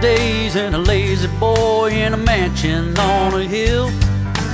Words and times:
days 0.00 0.56
and 0.56 0.74
a 0.74 0.78
lazy 0.78 1.28
boy 1.38 1.90
in 1.90 2.12
a 2.14 2.16
mansion 2.16 2.96
on 2.98 3.34
a 3.34 3.44
hill. 3.44 3.86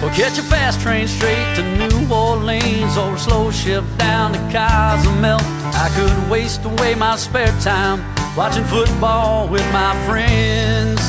Or 0.02 0.10
catch 0.10 0.38
a 0.38 0.42
fast 0.42 0.80
train 0.80 1.06
straight 1.08 1.56
to 1.56 1.62
New 1.62 2.13
Orleans 2.13 2.97
or 2.97 3.15
a 3.15 3.18
slow 3.18 3.50
ship 3.50 3.84
down 3.96 4.33
to 4.33 4.38
Cozumel. 4.52 5.38
I 5.41 5.91
could 5.94 6.30
waste 6.30 6.65
away 6.65 6.94
my 6.94 7.17
spare 7.17 7.54
time 7.60 8.02
watching 8.36 8.64
football 8.64 9.48
with 9.48 9.64
my 9.72 9.94
friends. 10.07 11.00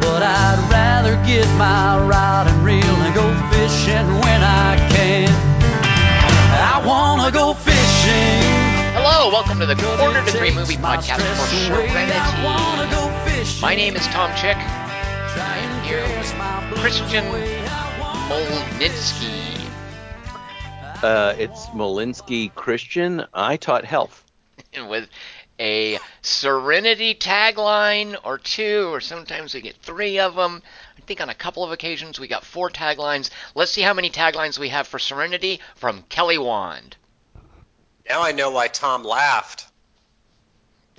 But 0.00 0.22
I'd 0.22 0.68
rather 0.70 1.16
get 1.26 1.46
my 1.58 1.98
rod 2.06 2.48
and 2.48 2.64
reel 2.64 2.96
and 3.04 3.14
go 3.14 3.26
fishing 3.50 4.06
when 4.20 4.42
I 4.42 4.76
can. 4.90 5.28
I 6.72 6.82
wanna 6.84 7.30
go 7.30 7.54
fishing. 7.54 8.39
Hello, 9.12 9.28
welcome 9.28 9.58
to 9.58 9.66
the 9.66 9.74
Quarter 9.74 10.24
to 10.24 10.30
Three 10.30 10.54
Movie 10.54 10.76
Podcast 10.76 11.18
for 11.18 11.72
away. 11.72 11.90
I 11.90 12.44
wanna 12.44 12.88
Serenity. 12.88 13.60
My 13.60 13.74
name 13.74 13.96
is 13.96 14.06
Tom 14.06 14.30
Chick. 14.36 14.56
Try 15.34 15.56
and 15.56 15.84
here 15.84 15.98
catch 16.06 16.32
my 16.38 16.70
blues 16.70 16.80
Christian 16.80 17.26
away. 17.26 17.60
Molnitsky. 18.28 19.68
Uh, 21.02 21.34
it's 21.36 21.66
Molinsky 21.70 22.54
Christian. 22.54 23.26
I 23.34 23.56
taught 23.56 23.84
health. 23.84 24.24
with 24.88 25.08
a 25.58 25.98
Serenity 26.22 27.16
tagline 27.16 28.16
or 28.22 28.38
two, 28.38 28.94
or 28.94 29.00
sometimes 29.00 29.54
we 29.54 29.60
get 29.60 29.74
three 29.74 30.20
of 30.20 30.36
them. 30.36 30.62
I 30.96 31.00
think 31.00 31.20
on 31.20 31.28
a 31.28 31.34
couple 31.34 31.64
of 31.64 31.72
occasions 31.72 32.20
we 32.20 32.28
got 32.28 32.44
four 32.44 32.70
taglines. 32.70 33.30
Let's 33.56 33.72
see 33.72 33.82
how 33.82 33.92
many 33.92 34.08
taglines 34.08 34.56
we 34.56 34.68
have 34.68 34.86
for 34.86 35.00
Serenity 35.00 35.58
from 35.74 36.04
Kelly 36.08 36.38
Wand. 36.38 36.96
Now 38.10 38.22
I 38.24 38.32
know 38.32 38.50
why 38.50 38.66
Tom 38.66 39.04
laughed. 39.04 39.66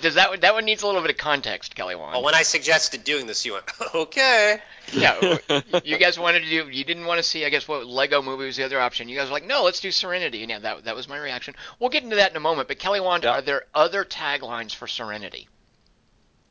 Does 0.00 0.14
that 0.14 0.30
one- 0.30 0.38
that 0.40 0.54
one 0.54 0.64
needs 0.64 0.82
a 0.82 0.86
little 0.86 1.00
bit 1.02 1.10
of 1.10 1.16
context, 1.16 1.74
Kelly 1.74 1.96
Wand? 1.96 2.12
Well, 2.12 2.22
when 2.22 2.36
I 2.36 2.42
suggested 2.42 3.02
doing 3.02 3.26
this, 3.26 3.44
you 3.44 3.54
went, 3.54 3.64
okay. 3.96 4.60
yeah, 4.92 5.38
you 5.82 5.98
guys 5.98 6.20
wanted 6.20 6.44
to 6.44 6.48
do. 6.48 6.68
You 6.70 6.84
didn't 6.84 7.04
want 7.04 7.18
to 7.18 7.24
see, 7.24 7.44
I 7.44 7.48
guess, 7.48 7.66
what 7.66 7.84
Lego 7.84 8.22
movie 8.22 8.44
was 8.46 8.56
the 8.56 8.62
other 8.62 8.80
option. 8.80 9.08
You 9.08 9.16
guys 9.18 9.26
were 9.26 9.32
like, 9.34 9.44
no, 9.46 9.64
let's 9.64 9.80
do 9.80 9.90
Serenity. 9.90 10.42
And 10.42 10.50
yeah, 10.50 10.60
that 10.60 10.84
that 10.84 10.94
was 10.94 11.08
my 11.08 11.18
reaction. 11.18 11.54
We'll 11.80 11.90
get 11.90 12.04
into 12.04 12.14
that 12.16 12.30
in 12.30 12.36
a 12.36 12.40
moment. 12.40 12.68
But 12.68 12.78
Kelly 12.78 13.00
Wand, 13.00 13.24
Yeah. 13.24 13.30
are 13.32 13.42
there 13.42 13.64
other 13.74 14.04
taglines 14.04 14.72
for 14.72 14.86
Serenity? 14.86 15.48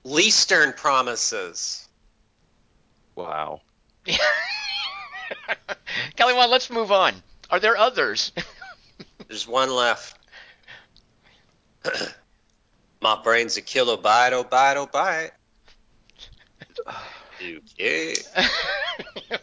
Lee 0.03 0.29
Stern 0.29 0.73
promises. 0.73 1.88
Wow. 3.16 3.61
Kelly 6.17 6.33
Wand, 6.33 6.52
let's 6.52 6.69
move 6.69 6.91
on. 6.91 7.13
Are 7.52 7.59
there 7.59 7.77
others? 7.77 8.31
There's 9.27 9.47
one 9.47 9.69
left. 9.69 10.17
My 13.02 13.21
brain's 13.23 13.57
a 13.57 13.61
kilobyte, 13.61 14.31
oh 14.31 14.44
byte, 14.44 14.75
oh 14.77 14.88
byte. 14.88 15.31
Okay. 17.44 18.13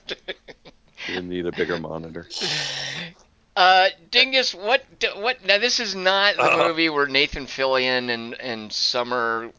You 1.09 1.23
need 1.23 1.47
a 1.47 1.53
bigger 1.53 1.79
monitor. 1.81 2.29
Uh, 3.57 3.89
Dingus, 4.11 4.55
what 4.55 4.85
what? 5.17 5.45
Now 5.45 5.59
this 5.59 5.81
is 5.81 5.95
not 5.95 6.37
the 6.37 6.43
Uh-oh. 6.43 6.69
movie 6.69 6.89
where 6.91 7.07
Nathan 7.07 7.47
Fillion 7.47 8.11
and 8.11 8.35
and 8.35 8.73
Summer 8.73 9.51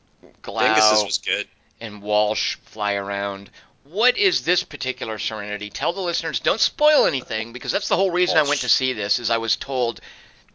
Glau 0.44 0.59
Dingus's 0.61 1.03
was 1.03 1.17
good. 1.17 1.47
and 1.81 2.02
Walsh 2.03 2.55
fly 2.64 2.94
around. 2.94 3.50
What 3.83 4.17
is 4.17 4.44
this 4.44 4.63
particular 4.63 5.17
Serenity? 5.17 5.69
Tell 5.69 5.94
the 5.94 6.02
listeners. 6.02 6.39
Don't 6.39 6.59
spoil 6.59 7.05
anything 7.05 7.53
because 7.53 7.72
that's 7.72 7.88
the 7.88 7.95
whole 7.95 8.11
reason 8.11 8.38
I 8.38 8.44
went 8.44 8.61
to 8.61 8.69
see 8.69 8.94
this. 8.94 9.19
Is 9.19 9.30
I 9.30 9.38
was 9.38 9.55
told 9.55 10.02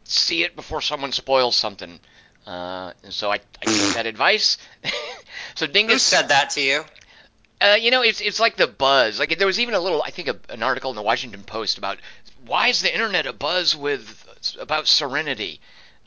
see 0.05 0.43
it 0.45 0.55
before 0.55 0.81
someone 0.81 1.13
spoils 1.13 1.57
something, 1.57 1.99
uh, 2.47 2.93
and 3.03 3.13
so 3.13 3.31
I, 3.31 3.41
I 3.63 3.65
took 3.65 3.95
that 3.95 4.07
advice. 4.07 4.59
so 5.55 5.67
Who 5.67 5.73
Dingus 5.73 6.03
said 6.03 6.29
that 6.29 6.51
to 6.51 6.61
you? 6.61 6.85
uh, 7.61 7.77
you 7.81 7.91
know, 7.91 8.03
it's 8.03 8.21
it's 8.21 8.39
like 8.41 8.57
the 8.57 8.67
buzz. 8.67 9.19
Like 9.19 9.37
there 9.39 9.47
was 9.47 9.59
even 9.61 9.75
a 9.75 9.81
little, 9.81 10.03
I 10.03 10.11
think, 10.11 10.29
a, 10.29 10.37
an 10.51 10.63
article 10.63 10.91
in 10.91 10.97
the 10.97 11.03
Washington 11.03 11.43
Post 11.43 11.79
about 11.79 11.99
why 12.47 12.69
is 12.69 12.83
the 12.83 12.93
internet 12.93 13.27
a 13.27 13.33
buzz 13.33 13.75
with 13.75 14.57
about 14.61 14.87
Serenity. 14.87 15.61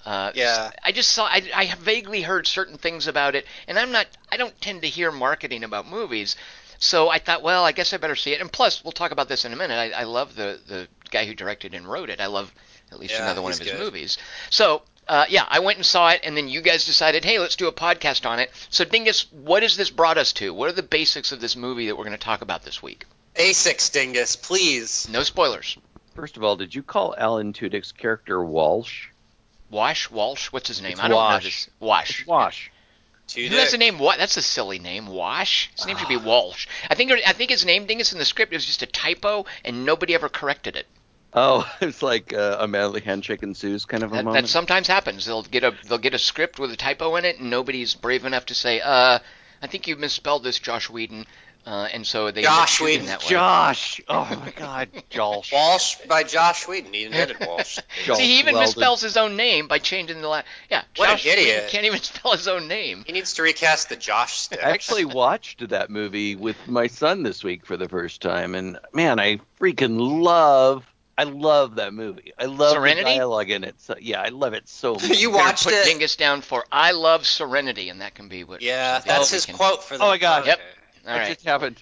Uh, 0.06 0.32
Yeah. 0.36 0.72
I 0.84 0.92
just 0.92 1.12
saw. 1.12 1.26
I, 1.26 1.42
I 1.54 1.74
vaguely 1.80 2.22
heard 2.22 2.48
certain 2.48 2.78
things 2.78 3.08
about 3.08 3.36
it, 3.36 3.46
and 3.68 3.78
I'm 3.80 3.92
not. 3.92 4.08
I 4.32 4.38
don't 4.38 4.60
tend 4.62 4.84
to 4.84 4.88
hear 4.88 5.12
marketing 5.12 5.64
about 5.64 5.88
movies, 5.88 6.36
so 6.80 7.10
I 7.10 7.20
thought, 7.20 7.42
well, 7.44 7.64
I 7.64 7.72
guess 7.72 7.94
I 7.94 7.98
better 7.98 8.16
see 8.16 8.34
it. 8.34 8.42
And 8.42 8.52
plus, 8.52 8.84
we'll 8.84 8.92
talk 8.92 9.12
about 9.12 9.28
this 9.30 9.46
in 9.46 9.54
a 9.54 9.56
minute. 9.56 9.76
I, 9.76 10.02
I 10.02 10.04
love 10.04 10.36
the 10.36 10.60
the 10.68 10.88
guy 11.12 11.26
who 11.26 11.34
directed 11.34 11.74
and 11.74 11.88
wrote 11.88 12.10
it. 12.10 12.20
I 12.22 12.28
love 12.28 12.54
at 12.92 13.00
least 13.00 13.14
Yeah, 13.14 13.24
another 13.24 13.42
one 13.42 13.52
of 13.54 13.60
his 13.60 13.72
good. 13.72 13.80
movies. 13.80 14.18
So. 14.50 14.82
Uh, 15.10 15.24
yeah, 15.30 15.46
I 15.48 15.60
went 15.60 15.78
and 15.78 15.86
saw 15.86 16.10
it, 16.10 16.20
and 16.26 16.36
then 16.36 16.50
you 16.50 16.60
guys 16.60 16.84
decided, 16.86 17.24
hey, 17.24 17.40
let's 17.40 17.56
do 17.56 17.70
a 17.70 17.72
podcast 17.72 18.30
on 18.30 18.40
it. 18.40 18.52
So, 18.70 18.84
Dingus, 18.84 19.32
what 19.32 19.64
has 19.64 19.78
this 19.78 19.90
brought 19.90 20.18
us 20.18 20.34
to? 20.34 20.54
What 20.54 20.68
are 20.68 20.74
the 20.74 20.84
basics 20.84 21.32
of 21.32 21.40
this 21.40 21.56
movie 21.56 21.88
that 21.88 21.96
we're 21.96 22.04
going 22.04 22.12
to 22.12 22.22
talk 22.22 22.42
about 22.42 22.64
this 22.66 22.84
week? 22.84 23.06
Asics, 23.36 23.90
Dingus, 23.90 24.36
please. 24.36 25.08
No 25.10 25.24
spoilers. 25.24 25.78
First 26.14 26.36
of 26.36 26.44
all, 26.44 26.58
did 26.58 26.76
you 26.76 26.84
call 26.84 27.16
Alan 27.18 27.54
Tudyk's 27.54 27.94
character 27.94 28.44
Walsh? 28.44 29.08
Wash, 29.70 30.12
Walsh, 30.12 30.48
what's 30.52 30.68
his 30.68 30.82
name? 30.82 30.92
It's 30.92 31.00
I 31.00 31.04
don't 31.04 31.12
know 31.12 31.16
Wash. 31.18 31.44
this. 31.46 31.70
Wash. 31.80 32.28
Wash. 32.28 32.70
Two 33.28 33.48
Who 33.48 33.56
has 33.58 33.72
the 33.72 33.78
name? 33.78 34.00
What? 34.00 34.18
That's 34.18 34.38
a 34.38 34.42
silly 34.42 34.80
name. 34.80 35.08
Wash. 35.08 35.70
His 35.76 35.86
name 35.86 35.98
should 35.98 36.08
be 36.08 36.16
Ah. 36.16 36.24
Walsh. 36.24 36.66
I 36.90 36.96
think. 36.96 37.12
I 37.12 37.34
think 37.34 37.50
his 37.52 37.66
name, 37.66 37.86
Dingus, 37.86 38.14
in 38.14 38.20
the 38.20 38.26
script 38.26 38.54
is 38.54 38.66
just 38.66 38.82
a 38.82 38.86
typo, 38.88 39.46
and 39.66 39.86
nobody 39.86 40.14
ever 40.16 40.30
corrected 40.30 40.76
it. 40.78 40.88
Oh, 41.34 41.70
it's 41.82 42.02
like 42.02 42.34
uh, 42.34 42.58
a 42.60 42.68
manly 42.68 43.02
handshake 43.02 43.44
ensues 43.44 43.86
kind 43.86 44.04
of 44.04 44.12
a 44.14 44.16
That, 44.16 44.26
moment. 44.26 44.46
that 44.46 44.50
sometimes 44.50 44.88
happens. 44.88 45.26
They'll 45.26 45.44
get 45.44 45.64
a 45.66 45.74
they'll 45.88 45.98
get 45.98 46.14
a 46.14 46.20
script 46.20 46.58
with 46.58 46.72
a 46.72 46.78
typo 46.78 47.16
in 47.18 47.26
it, 47.26 47.38
and 47.40 47.50
nobody's 47.50 47.96
brave 47.96 48.24
enough 48.24 48.46
to 48.48 48.56
say, 48.56 48.80
"Uh, 48.80 49.20
I 49.62 49.68
think 49.68 49.88
you 49.88 49.98
misspelled 49.98 50.44
this, 50.44 50.58
Josh 50.60 50.90
Whedon," 50.90 51.26
uh, 51.66 51.88
and 51.94 52.06
so 52.06 52.32
they 52.32 52.42
end 52.42 52.48
up 52.48 52.54
Josh 52.60 52.82
Whedon. 52.82 53.06
that 53.08 53.22
way. 53.24 53.30
Josh. 53.30 54.02
Oh 54.08 54.26
my 54.44 54.52
God, 54.56 54.90
Josh. 55.10 55.52
Walsh 55.52 55.96
by 56.08 56.24
Josh 56.24 56.68
Whedon. 56.68 56.94
He 56.94 57.04
invented 57.06 57.38
Walsh. 57.48 57.80
Josh 58.06 58.18
See, 58.18 58.24
he 58.26 58.40
even 58.40 58.56
Weldon. 58.56 58.82
misspells 58.82 59.02
his 59.02 59.18
own 59.18 59.36
name 59.36 59.68
by 59.68 59.80
changing 59.80 60.22
the 60.22 60.28
last. 60.28 60.46
Yeah, 60.70 60.84
What 60.96 61.10
an 61.10 61.16
Josh 61.18 61.26
Whedon 61.26 61.40
idiot. 61.40 61.70
can't 61.70 61.86
even 61.86 62.00
spell 62.02 62.32
his 62.34 62.48
own 62.48 62.68
name. 62.68 63.04
He 63.06 63.14
needs 63.14 63.34
to 63.34 63.42
recast 63.44 63.90
the 63.90 63.96
Josh 63.96 64.38
stick. 64.38 64.60
I 64.64 64.72
actually 64.72 65.06
watched 65.06 65.68
that 65.70 65.90
movie 65.90 66.36
with 66.36 66.58
my 66.68 66.88
son 66.88 67.24
this 67.24 67.44
week 67.44 67.66
for 67.66 67.76
the 67.78 67.90
first 67.90 68.22
time, 68.22 68.56
and 68.56 68.80
man, 68.94 69.20
I 69.20 69.40
freaking 69.60 69.98
love. 70.24 70.86
I 71.20 71.24
love 71.24 71.78
that 71.78 71.96
movie. 71.96 72.32
I 72.38 72.46
love 72.46 72.74
Serenity? 72.74 73.02
the 73.10 73.16
dialogue 73.18 73.50
in 73.50 73.64
it. 73.64 73.74
So, 73.82 73.96
yeah, 74.00 74.22
I 74.22 74.30
love 74.30 74.54
it 74.54 74.70
so 74.70 74.94
much. 74.94 75.20
you 75.20 75.32
Better 75.32 75.44
watched 75.46 75.64
put 75.64 75.74
it? 75.74 75.86
Dingus 75.86 76.16
down 76.16 76.42
for 76.42 76.64
"I 76.72 76.92
love 76.92 77.26
Serenity," 77.26 77.90
and 77.90 78.02
that 78.02 78.14
can 78.14 78.28
be 78.30 78.44
what. 78.44 78.62
Yeah, 78.62 79.00
that's 79.00 79.32
his 79.32 79.48
can- 79.48 79.56
quote 79.56 79.84
for 79.84 79.98
the. 79.98 80.04
Oh 80.04 80.10
my 80.10 80.20
God. 80.20 80.46
Yep. 80.46 80.60
Okay. 81.08 81.12
All 81.14 81.16
It 81.16 81.20
right. 81.20 81.34
just 81.34 81.46
happened. 81.46 81.82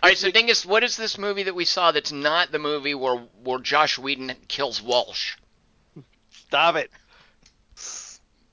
All 0.00 0.08
right, 0.08 0.16
so 0.16 0.30
Dingus, 0.30 0.64
what 0.64 0.84
is 0.84 0.96
this 0.96 1.18
movie 1.18 1.42
that 1.44 1.54
we 1.56 1.64
saw 1.64 1.90
that's 1.90 2.12
not 2.12 2.52
the 2.52 2.60
movie 2.60 2.94
where 2.94 3.16
where 3.42 3.58
Josh 3.58 3.98
Whedon 3.98 4.32
kills 4.46 4.80
Walsh? 4.80 5.34
Stop 6.30 6.76
it. 6.76 6.90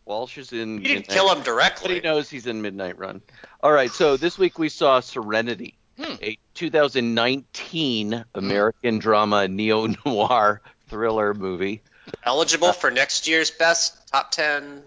Walsh 0.06 0.38
is 0.38 0.52
in. 0.54 0.78
He 0.80 0.84
didn't 0.88 1.08
Midnight- 1.08 1.14
kill 1.16 1.32
him 1.32 1.40
Everybody 1.40 1.96
he 1.96 2.02
knows 2.02 2.30
he's 2.30 2.48
in 2.48 2.62
Midnight 2.62 2.98
Run. 2.98 3.22
All 3.62 3.72
right, 3.72 3.92
so 3.92 4.18
this 4.18 4.38
week 4.38 4.58
we 4.60 4.70
saw 4.70 5.00
Serenity, 5.00 5.78
Hmm. 6.00 6.16
a 6.22 6.38
2019 6.56 8.26
American 8.36 9.00
drama 9.00 9.48
neo 9.48 9.88
noir 10.06 10.62
thriller 10.90 11.34
movie. 11.34 11.82
Eligible 12.24 12.74
for 12.74 12.92
next 12.92 13.28
year's 13.28 13.50
best 13.52 14.08
top 14.12 14.32
ten. 14.32 14.84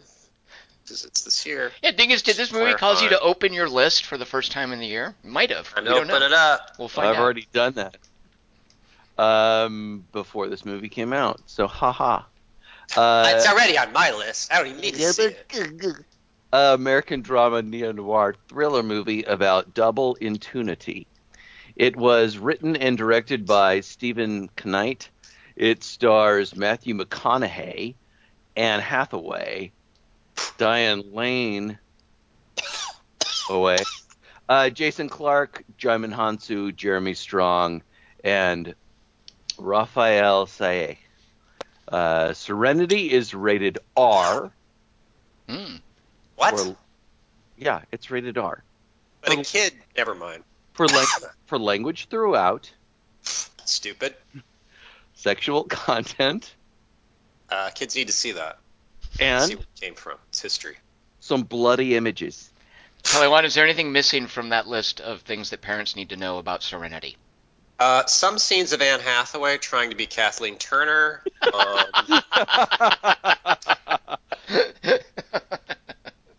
Because 0.88 1.04
it's 1.04 1.22
this 1.22 1.44
year. 1.44 1.70
Yeah, 1.82 1.90
Dingus, 1.90 2.22
did 2.22 2.36
this 2.36 2.50
movie 2.50 2.72
cause 2.72 3.02
you 3.02 3.10
to 3.10 3.20
open 3.20 3.52
your 3.52 3.68
list 3.68 4.06
for 4.06 4.16
the 4.16 4.24
first 4.24 4.52
time 4.52 4.72
in 4.72 4.78
the 4.78 4.86
year? 4.86 5.14
Might 5.22 5.50
have. 5.50 5.72
And 5.76 5.86
we 5.86 5.92
don't 5.92 6.10
open 6.10 6.20
know. 6.20 6.26
it 6.26 6.32
up. 6.32 6.72
We'll 6.78 6.88
find 6.88 7.08
I've 7.08 7.16
out. 7.16 7.22
already 7.22 7.46
done 7.52 7.74
that 7.74 7.98
um, 9.18 10.06
before 10.12 10.48
this 10.48 10.64
movie 10.64 10.88
came 10.88 11.12
out. 11.12 11.40
So, 11.46 11.66
haha. 11.66 12.22
Uh, 12.96 13.34
it's 13.36 13.46
already 13.46 13.76
on 13.76 13.92
my 13.92 14.12
list. 14.12 14.50
I 14.50 14.56
don't 14.56 14.68
even 14.68 14.80
need 14.80 14.94
to 14.94 15.12
see 15.12 15.24
it. 15.24 15.52
uh, 16.54 16.74
American 16.74 17.20
drama 17.20 17.60
neo 17.60 17.92
noir 17.92 18.34
thriller 18.48 18.82
movie 18.82 19.24
about 19.24 19.74
double 19.74 20.14
intunity. 20.14 21.06
It 21.76 21.96
was 21.96 22.38
written 22.38 22.76
and 22.76 22.96
directed 22.96 23.44
by 23.44 23.80
Steven 23.80 24.48
Knight. 24.64 25.10
It 25.54 25.84
stars 25.84 26.56
Matthew 26.56 26.94
McConaughey, 26.94 27.94
Anne 28.56 28.80
Hathaway, 28.80 29.70
Diane 30.56 31.02
Lane, 31.12 31.78
away, 33.50 33.78
uh, 34.48 34.70
Jason 34.70 35.08
Clarke, 35.08 35.64
Djimon 35.78 36.12
Hounsou, 36.14 36.74
Jeremy 36.74 37.14
Strong, 37.14 37.82
and 38.24 38.74
Rafael 39.58 40.46
Sayegh. 40.46 40.98
Uh, 41.86 42.32
Serenity 42.34 43.10
is 43.12 43.34
rated 43.34 43.78
R. 43.96 44.50
Hmm. 45.48 45.76
What? 46.36 46.58
For, 46.58 46.76
yeah, 47.56 47.82
it's 47.92 48.10
rated 48.10 48.36
R 48.38 48.62
but 49.22 49.38
a 49.38 49.42
kid. 49.42 49.74
Never 49.96 50.14
mind. 50.14 50.44
for 50.74 50.86
lang- 50.86 51.06
for 51.46 51.58
language 51.58 52.06
throughout, 52.08 52.70
Stupid. 53.22 54.14
sexual 55.14 55.64
content, 55.64 56.54
Uh, 57.50 57.70
kids 57.70 57.96
need 57.96 58.06
to 58.06 58.12
see 58.12 58.32
that. 58.32 58.58
And 59.20 59.44
see 59.44 59.54
where 59.54 59.62
it 59.62 59.80
came 59.80 59.94
from. 59.94 60.18
It's 60.28 60.42
history. 60.42 60.76
some 61.20 61.42
bloody 61.42 61.96
images. 61.96 62.50
Kelly, 63.02 63.28
one. 63.28 63.44
is 63.44 63.54
there 63.54 63.64
anything 63.64 63.92
missing 63.92 64.26
from 64.26 64.50
that 64.50 64.66
list 64.66 65.00
of 65.00 65.20
things 65.20 65.50
that 65.50 65.60
parents 65.60 65.96
need 65.96 66.10
to 66.10 66.16
know 66.16 66.38
about 66.38 66.62
Serenity? 66.62 67.16
Uh, 67.78 68.04
some 68.06 68.38
scenes 68.38 68.72
of 68.72 68.82
Anne 68.82 69.00
Hathaway 69.00 69.58
trying 69.58 69.90
to 69.90 69.96
be 69.96 70.06
Kathleen 70.06 70.56
Turner. 70.56 71.22
Um, 71.42 71.84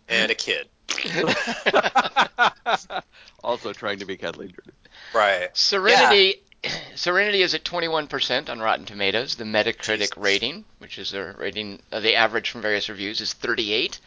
and 0.10 0.32
a 0.32 0.36
kid. 0.36 0.68
also 3.44 3.72
trying 3.72 4.00
to 4.00 4.06
be 4.06 4.18
Kathleen 4.18 4.50
Turner. 4.50 4.74
Right. 5.14 5.50
Serenity. 5.54 6.42
Serenity 6.96 7.42
is 7.42 7.54
at 7.54 7.64
21% 7.64 8.50
on 8.50 8.60
Rotten 8.60 8.86
Tomatoes. 8.86 9.36
The 9.36 9.44
Metacritic 9.44 10.12
rating, 10.18 10.66
which 10.80 10.98
is 10.98 11.12
the 11.12 11.34
rating, 11.38 11.82
uh, 11.92 12.00
the 12.00 12.16
average 12.16 12.50
from 12.50 12.62
various 12.62 12.90
reviews, 12.90 13.22
is 13.22 13.34
38. 13.34 14.00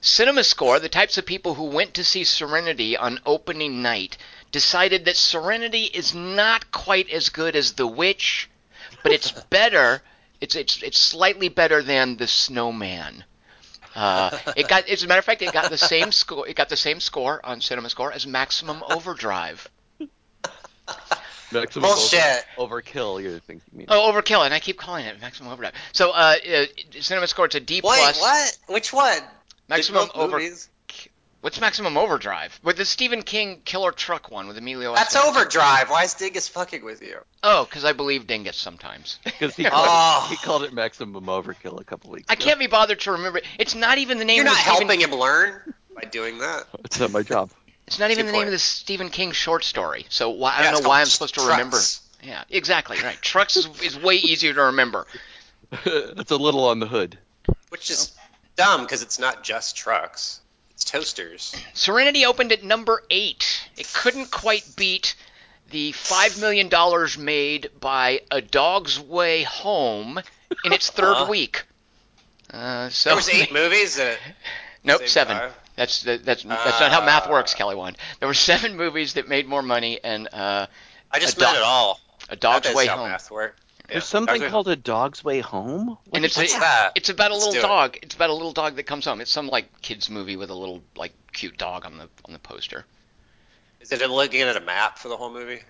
Cinema 0.00 0.44
Score, 0.44 0.78
the 0.78 0.88
types 0.88 1.18
of 1.18 1.26
people 1.26 1.54
who 1.54 1.64
went 1.64 1.94
to 1.94 2.04
see 2.04 2.24
Serenity 2.24 2.96
on 2.96 3.20
opening 3.26 3.82
night, 3.82 4.16
decided 4.50 5.04
that 5.04 5.16
Serenity 5.16 5.84
is 5.84 6.14
not 6.14 6.70
quite 6.70 7.10
as 7.10 7.28
good 7.28 7.54
as 7.54 7.72
The 7.72 7.86
Witch, 7.86 8.48
but 9.02 9.12
it's 9.12 9.30
better. 9.50 10.02
It's 10.40 10.54
it's 10.54 10.82
it's 10.82 10.98
slightly 10.98 11.48
better 11.48 11.82
than 11.82 12.16
The 12.16 12.26
Snowman. 12.26 13.24
Uh, 13.94 14.38
it 14.56 14.68
got, 14.68 14.88
as 14.88 15.02
a 15.02 15.06
matter 15.06 15.18
of 15.18 15.24
fact, 15.24 15.42
it 15.42 15.52
got 15.52 15.68
the 15.68 15.76
same 15.76 16.12
score. 16.12 16.46
It 16.46 16.54
got 16.54 16.68
the 16.68 16.76
same 16.76 17.00
score 17.00 17.44
on 17.44 17.60
Cinema 17.60 17.90
Score 17.90 18.12
as 18.12 18.26
Maximum 18.26 18.82
Overdrive. 18.88 19.68
Maximum 21.52 21.88
Bullshit. 21.88 22.44
Over, 22.56 22.80
overkill, 22.82 23.22
you're 23.22 23.38
thinking. 23.40 23.80
You. 23.80 23.86
Oh, 23.88 24.12
Overkill, 24.12 24.44
and 24.44 24.54
I 24.54 24.60
keep 24.60 24.78
calling 24.78 25.04
it 25.06 25.20
Maximum 25.20 25.52
Overdrive. 25.52 25.74
So, 25.92 26.10
uh, 26.10 26.36
uh 26.54 26.64
Cinema 27.00 27.26
Score, 27.26 27.46
it's 27.46 27.54
a 27.54 27.60
D 27.60 27.76
Wait, 27.76 27.82
plus. 27.82 28.20
what? 28.20 28.58
Which 28.68 28.92
one? 28.92 29.18
Maximum 29.68 30.02
Did 30.06 30.12
both 30.14 30.16
Over. 30.22 30.38
movies? 30.38 30.68
What's 31.42 31.58
Maximum 31.58 31.96
Overdrive? 31.96 32.60
With 32.62 32.76
the 32.76 32.84
Stephen 32.84 33.22
King 33.22 33.62
Killer 33.64 33.92
Truck 33.92 34.30
one 34.30 34.46
with 34.46 34.58
Emilio. 34.58 34.94
That's 34.94 35.16
Estevez. 35.16 35.28
Overdrive. 35.30 35.88
Why 35.88 36.04
is 36.04 36.12
Dingus 36.12 36.48
fucking 36.48 36.84
with 36.84 37.00
you? 37.00 37.16
Oh, 37.42 37.64
because 37.64 37.82
I 37.86 37.94
believe 37.94 38.26
Dingus 38.26 38.58
sometimes. 38.58 39.18
Because 39.24 39.56
he, 39.56 39.66
Oh. 39.66 39.70
called 39.70 40.24
it- 40.24 40.28
he 40.28 40.36
called 40.44 40.62
it 40.64 40.72
maximum 40.74 41.24
overkill 41.24 41.80
a 41.80 41.84
couple 41.84 42.10
weeks 42.10 42.26
I 42.28 42.34
ago. 42.34 42.44
can't 42.44 42.58
be 42.58 42.66
bothered 42.66 43.00
to 43.00 43.12
remember. 43.12 43.38
it. 43.38 43.44
It's 43.58 43.74
not 43.74 43.96
even 43.96 44.18
the 44.18 44.26
name. 44.26 44.36
You're 44.36 44.44
of 44.46 44.52
not 44.52 44.56
the 44.56 44.70
Stephen, 44.74 44.88
helping 44.88 45.00
him 45.00 45.18
learn 45.18 45.74
by 45.94 46.02
doing 46.10 46.38
that. 46.38 46.66
It's 46.84 47.00
not 47.00 47.10
my 47.10 47.22
job. 47.22 47.50
It's 47.90 47.98
not 47.98 48.12
even 48.12 48.26
Good 48.26 48.28
the 48.28 48.32
name 48.32 48.38
point. 48.42 48.48
of 48.48 48.52
the 48.52 48.58
Stephen 48.60 49.08
King 49.10 49.32
short 49.32 49.64
story. 49.64 50.06
So 50.10 50.30
why, 50.30 50.54
I 50.54 50.62
Yeah, 50.62 50.70
don't 50.70 50.84
know 50.84 50.88
why 50.88 51.00
I'm 51.00 51.06
supposed 51.06 51.34
to 51.34 51.40
Trucks. 51.40 51.50
remember. 51.52 51.78
Yeah, 52.22 52.44
exactly 52.48 52.98
right. 53.02 53.20
Trucks 53.20 53.56
is, 53.56 53.66
is 53.82 53.98
way 53.98 54.14
easier 54.14 54.54
to 54.54 54.62
remember. 54.62 55.08
it's 55.84 56.30
a 56.30 56.36
little 56.36 56.64
on 56.68 56.78
the 56.78 56.86
hood. 56.86 57.18
Which 57.70 57.90
is 57.90 58.12
dumb 58.54 58.82
because 58.82 59.02
it's 59.02 59.18
not 59.18 59.42
just 59.42 59.76
trucks. 59.76 60.40
It's 60.70 60.84
toasters. 60.84 61.52
Serenity 61.74 62.24
opened 62.26 62.52
at 62.52 62.62
number 62.62 63.02
eight. 63.10 63.68
It 63.76 63.90
couldn't 63.92 64.30
quite 64.30 64.64
beat 64.76 65.16
the 65.70 65.90
five 65.90 66.40
million 66.40 66.68
dollars 66.68 67.18
made 67.18 67.70
by 67.80 68.20
A 68.30 68.40
Dog's 68.40 69.00
Way 69.00 69.42
Home 69.42 70.20
in 70.64 70.72
its 70.72 70.90
third 70.90 71.14
Uh-huh. 71.16 71.26
week. 71.28 71.64
Uh, 72.52 72.88
so 72.90 73.10
There 73.10 73.16
was 73.16 73.28
eight 73.28 73.52
movies 73.52 73.96
that 73.96 74.18
Nope, 74.84 75.08
seven. 75.08 75.36
time? 75.36 75.50
That's 75.80 76.02
that's 76.02 76.22
that's 76.22 76.44
not 76.44 76.92
how 76.92 77.02
math 77.06 77.30
works. 77.30 77.54
Kelly 77.54 77.74
Wand. 77.74 77.96
There 78.18 78.28
were 78.28 78.34
seven 78.34 78.76
movies 78.76 79.14
that 79.14 79.28
made 79.28 79.48
more 79.48 79.62
money, 79.62 79.98
and 80.04 80.28
uh, 80.30 80.66
I 81.10 81.18
just 81.18 81.40
A 81.40 81.40
it 81.40 81.62
all. 81.62 81.98
A 82.28 82.36
Dog's 82.36 82.74
Way 82.74 82.86
how 82.86 82.98
Home. 82.98 83.08
math 83.08 83.30
work. 83.30 83.56
Yeah. 83.88 83.94
There's 83.94 84.04
something 84.04 84.34
Dog's 84.34 84.42
Way 84.42 84.50
called 84.50 84.68
a 84.68 84.76
dog's 84.76 85.24
way 85.24 85.40
home. 85.40 85.96
And 86.12 86.26
it's 86.26 86.36
What's 86.36 86.54
a, 86.54 86.60
that? 86.60 86.92
it's 86.96 87.08
about 87.08 87.30
a 87.30 87.34
Let's 87.34 87.46
little 87.46 87.62
do 87.62 87.66
it. 87.66 87.70
dog. 87.70 87.96
It's 88.02 88.14
about 88.14 88.28
a 88.28 88.34
little 88.34 88.52
dog 88.52 88.76
that 88.76 88.82
comes 88.82 89.06
home. 89.06 89.22
It's 89.22 89.30
some 89.30 89.48
like 89.48 89.80
kids 89.80 90.10
movie 90.10 90.36
with 90.36 90.50
a 90.50 90.54
little 90.54 90.82
like 90.96 91.14
cute 91.32 91.56
dog 91.56 91.86
on 91.86 91.96
the 91.96 92.10
on 92.26 92.34
the 92.34 92.38
poster. 92.38 92.84
Is 93.80 93.90
it 93.90 94.10
looking 94.10 94.42
at 94.42 94.54
a 94.54 94.60
map 94.60 94.98
for 94.98 95.08
the 95.08 95.16
whole 95.16 95.32
movie? 95.32 95.60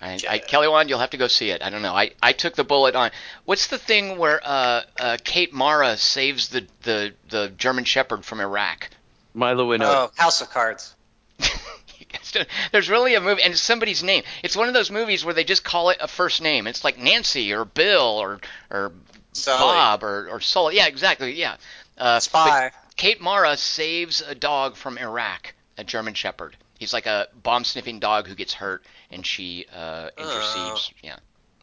I, 0.00 0.18
I, 0.30 0.38
Kelly 0.38 0.66
Wand, 0.66 0.88
you'll 0.88 0.98
have 0.98 1.10
to 1.10 1.18
go 1.18 1.26
see 1.28 1.50
it. 1.50 1.62
I 1.62 1.68
don't 1.68 1.82
know. 1.82 1.92
I, 1.94 2.12
I 2.22 2.32
took 2.32 2.56
the 2.56 2.64
bullet 2.64 2.94
on. 2.94 3.10
What's 3.44 3.66
the 3.66 3.76
thing 3.76 4.16
where 4.16 4.40
uh, 4.42 4.80
uh, 4.98 5.18
Kate 5.22 5.52
Mara 5.52 5.98
saves 5.98 6.48
the, 6.48 6.66
the, 6.84 7.12
the 7.28 7.52
German 7.58 7.84
Shepherd 7.84 8.24
from 8.24 8.40
Iraq? 8.40 8.88
Milo 9.34 9.68
Winota. 9.70 9.80
Oh, 9.84 10.10
House 10.16 10.40
of 10.40 10.50
Cards. 10.50 10.94
You 11.38 12.06
guys 12.12 12.30
don't- 12.32 12.48
There's 12.72 12.88
really 12.90 13.14
a 13.14 13.20
movie, 13.20 13.42
and 13.42 13.52
it's 13.52 13.60
somebody's 13.62 14.02
name. 14.02 14.22
It's 14.42 14.56
one 14.56 14.68
of 14.68 14.74
those 14.74 14.90
movies 14.90 15.24
where 15.24 15.34
they 15.34 15.44
just 15.44 15.64
call 15.64 15.90
it 15.90 15.98
a 16.00 16.08
first 16.08 16.42
name. 16.42 16.66
It's 16.66 16.84
like 16.84 16.98
Nancy 16.98 17.52
or 17.52 17.64
Bill 17.64 18.18
or 18.20 18.40
or 18.70 18.92
Sully. 19.32 19.58
Bob 19.58 20.02
or 20.04 20.28
or 20.30 20.40
Sully. 20.40 20.76
Yeah, 20.76 20.86
exactly. 20.86 21.32
Yeah. 21.34 21.56
Uh, 21.96 22.18
Spy. 22.20 22.72
Kate 22.96 23.20
Mara 23.20 23.56
saves 23.56 24.20
a 24.20 24.34
dog 24.34 24.76
from 24.76 24.98
Iraq, 24.98 25.54
a 25.78 25.84
German 25.84 26.14
Shepherd. 26.14 26.56
He's 26.78 26.92
like 26.94 27.06
a 27.06 27.28
bomb-sniffing 27.42 28.00
dog 28.00 28.26
who 28.26 28.34
gets 28.34 28.54
hurt, 28.54 28.84
and 29.10 29.24
she 29.24 29.66
uh, 29.74 30.08
intercedes. 30.16 30.92
Yeah. 31.02 31.16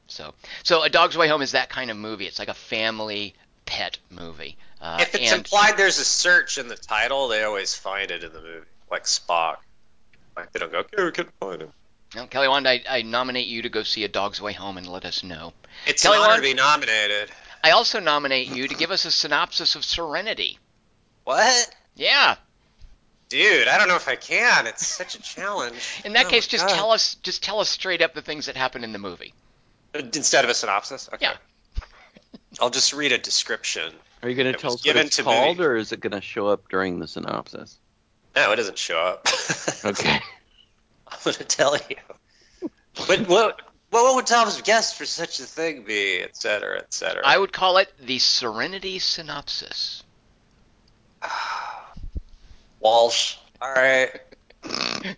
So, 0.08 0.34
so 0.64 0.84
a 0.84 0.90
Dog's 0.90 1.18
Way 1.18 1.28
Home 1.28 1.42
is 1.42 1.52
that 1.52 1.70
kind 1.70 1.90
of 1.92 1.98
movie. 1.98 2.26
It's 2.26 2.40
like 2.40 2.48
a 2.50 2.54
family 2.54 3.34
pet 3.68 4.00
movie. 4.10 4.58
Uh, 4.82 4.98
If 5.02 5.14
it's 5.14 5.32
and 5.32 5.40
implied 5.40 5.78
there's 5.78 6.00
a 6.00 6.06
search 6.06 6.58
in 6.58 6.68
the 6.68 6.76
title, 6.76 7.28
they 7.28 7.44
always 7.44 7.76
find 7.76 8.10
it 8.10 8.24
in 8.24 8.34
the 8.34 8.42
movie, 8.42 8.66
like 8.90 9.04
Spock. 9.04 9.58
Like 10.36 10.52
they 10.52 10.60
don't 10.60 10.72
go, 10.72 10.80
okay, 10.80 11.04
we 11.04 11.12
couldn't 11.12 11.34
find 11.40 11.62
him. 11.62 11.72
no, 12.16 12.26
Kelly 12.28 12.48
Wand, 12.48 12.68
I, 12.68 12.82
I 12.90 13.02
nominate 13.04 13.48
you 13.48 13.62
to 13.64 13.70
go 13.70 13.84
see 13.84 14.04
a 14.04 14.08
Dog's 14.08 14.42
Way 14.42 14.54
Home 14.54 14.78
and 14.78 14.88
let 14.88 15.06
us 15.06 15.24
know. 15.24 15.54
It's 15.86 16.02
Kelly 16.04 16.18
an 16.18 16.24
honor 16.24 16.30
Wand? 16.34 16.44
to 16.44 16.50
be 16.50 16.54
nominated. 16.56 17.30
I 17.64 17.72
also 17.72 18.00
nominate 18.00 18.48
you 18.48 18.68
to 18.68 18.76
give 18.76 18.92
us 18.92 19.06
a 19.06 19.12
synopsis 19.12 19.76
of 19.76 19.84
Serenity. 19.84 20.58
What? 21.24 21.70
Yeah. 21.96 22.36
Dude, 23.30 23.68
I 23.68 23.78
don't 23.78 23.90
know 23.90 23.96
if 23.98 24.08
I 24.08 24.16
can. 24.16 24.68
It's 24.68 24.88
such 24.88 25.16
a 25.16 25.22
challenge. 25.22 26.02
In 26.06 26.14
that 26.14 26.28
Oh 26.28 26.30
case, 26.30 26.48
just 26.48 26.66
God. 26.68 26.76
tell 26.76 26.92
us 26.92 27.16
just 27.16 27.44
tell 27.44 27.60
us 27.60 27.68
straight 27.68 28.02
up 28.02 28.14
the 28.14 28.22
things 28.22 28.46
that 28.46 28.56
happen 28.56 28.84
in 28.86 28.94
the 28.94 29.00
movie. 29.00 29.34
Instead 29.94 30.46
of 30.46 30.50
a 30.50 30.54
synopsis? 30.54 31.10
Okay. 31.14 31.26
Yeah. 31.26 31.34
I'll 32.60 32.70
just 32.70 32.94
read 32.94 33.12
a 33.12 33.18
description. 33.18 33.94
Are 34.24 34.30
you 34.30 34.36
going 34.36 34.52
to 34.52 34.60
tell 34.60 34.74
us 34.74 34.86
what 34.86 34.96
it's 34.96 35.22
called, 35.22 35.58
movie. 35.58 35.68
or 35.68 35.76
is 35.76 35.92
it 35.92 36.00
going 36.00 36.12
to 36.12 36.22
show 36.22 36.48
up 36.48 36.70
during 36.70 37.00
the 37.00 37.08
synopsis? 37.08 37.78
No, 38.36 38.52
it 38.52 38.56
doesn't 38.56 38.78
show 38.78 39.00
up. 39.00 39.28
Okay. 39.86 40.20
I'm 41.08 41.18
going 41.24 41.36
to 41.36 41.44
tell 41.44 41.76
you. 41.76 42.70
But 43.08 43.28
what, 43.28 43.62
what 43.92 44.16
would 44.16 44.26
Tom's 44.26 44.62
guess 44.62 44.98
for 44.98 45.06
such 45.06 45.40
a 45.40 45.44
thing 45.44 45.84
be, 45.84 46.20
et 46.20 46.36
cetera, 46.36 46.80
et 46.80 46.94
cetera? 46.94 47.22
I 47.26 47.38
would 47.38 47.54
call 47.54 47.78
it 47.78 47.92
the 48.04 48.18
Serenity 48.20 49.00
synopsis. 49.00 50.04
Walsh. 52.80 53.38
All 53.62 53.72
right. 53.74 54.10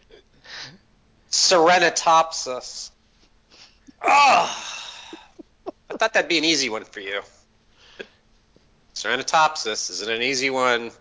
Serenitopsis. 1.32 2.92
Oh, 4.04 4.89
I 5.90 5.98
thought 5.98 6.14
that'd 6.14 6.30
be 6.30 6.38
an 6.38 6.46
easy 6.46 6.70
one 6.70 6.86
for 6.86 7.00
you. 7.00 7.22
Serenitopsis 8.96 9.90
is 9.90 10.02
it 10.02 10.10
an 10.10 10.22
easy 10.22 10.50
one? 10.50 10.92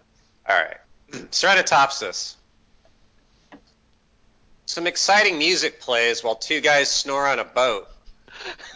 All 0.49 0.57
right. 0.57 0.77
Serenitopsis. 1.11 2.35
Some 4.67 4.87
exciting 4.87 5.39
music 5.39 5.81
plays 5.81 6.23
while 6.23 6.37
two 6.37 6.61
guys 6.61 6.91
snore 6.91 7.27
on 7.27 7.39
a 7.39 7.45
boat. 7.45 7.89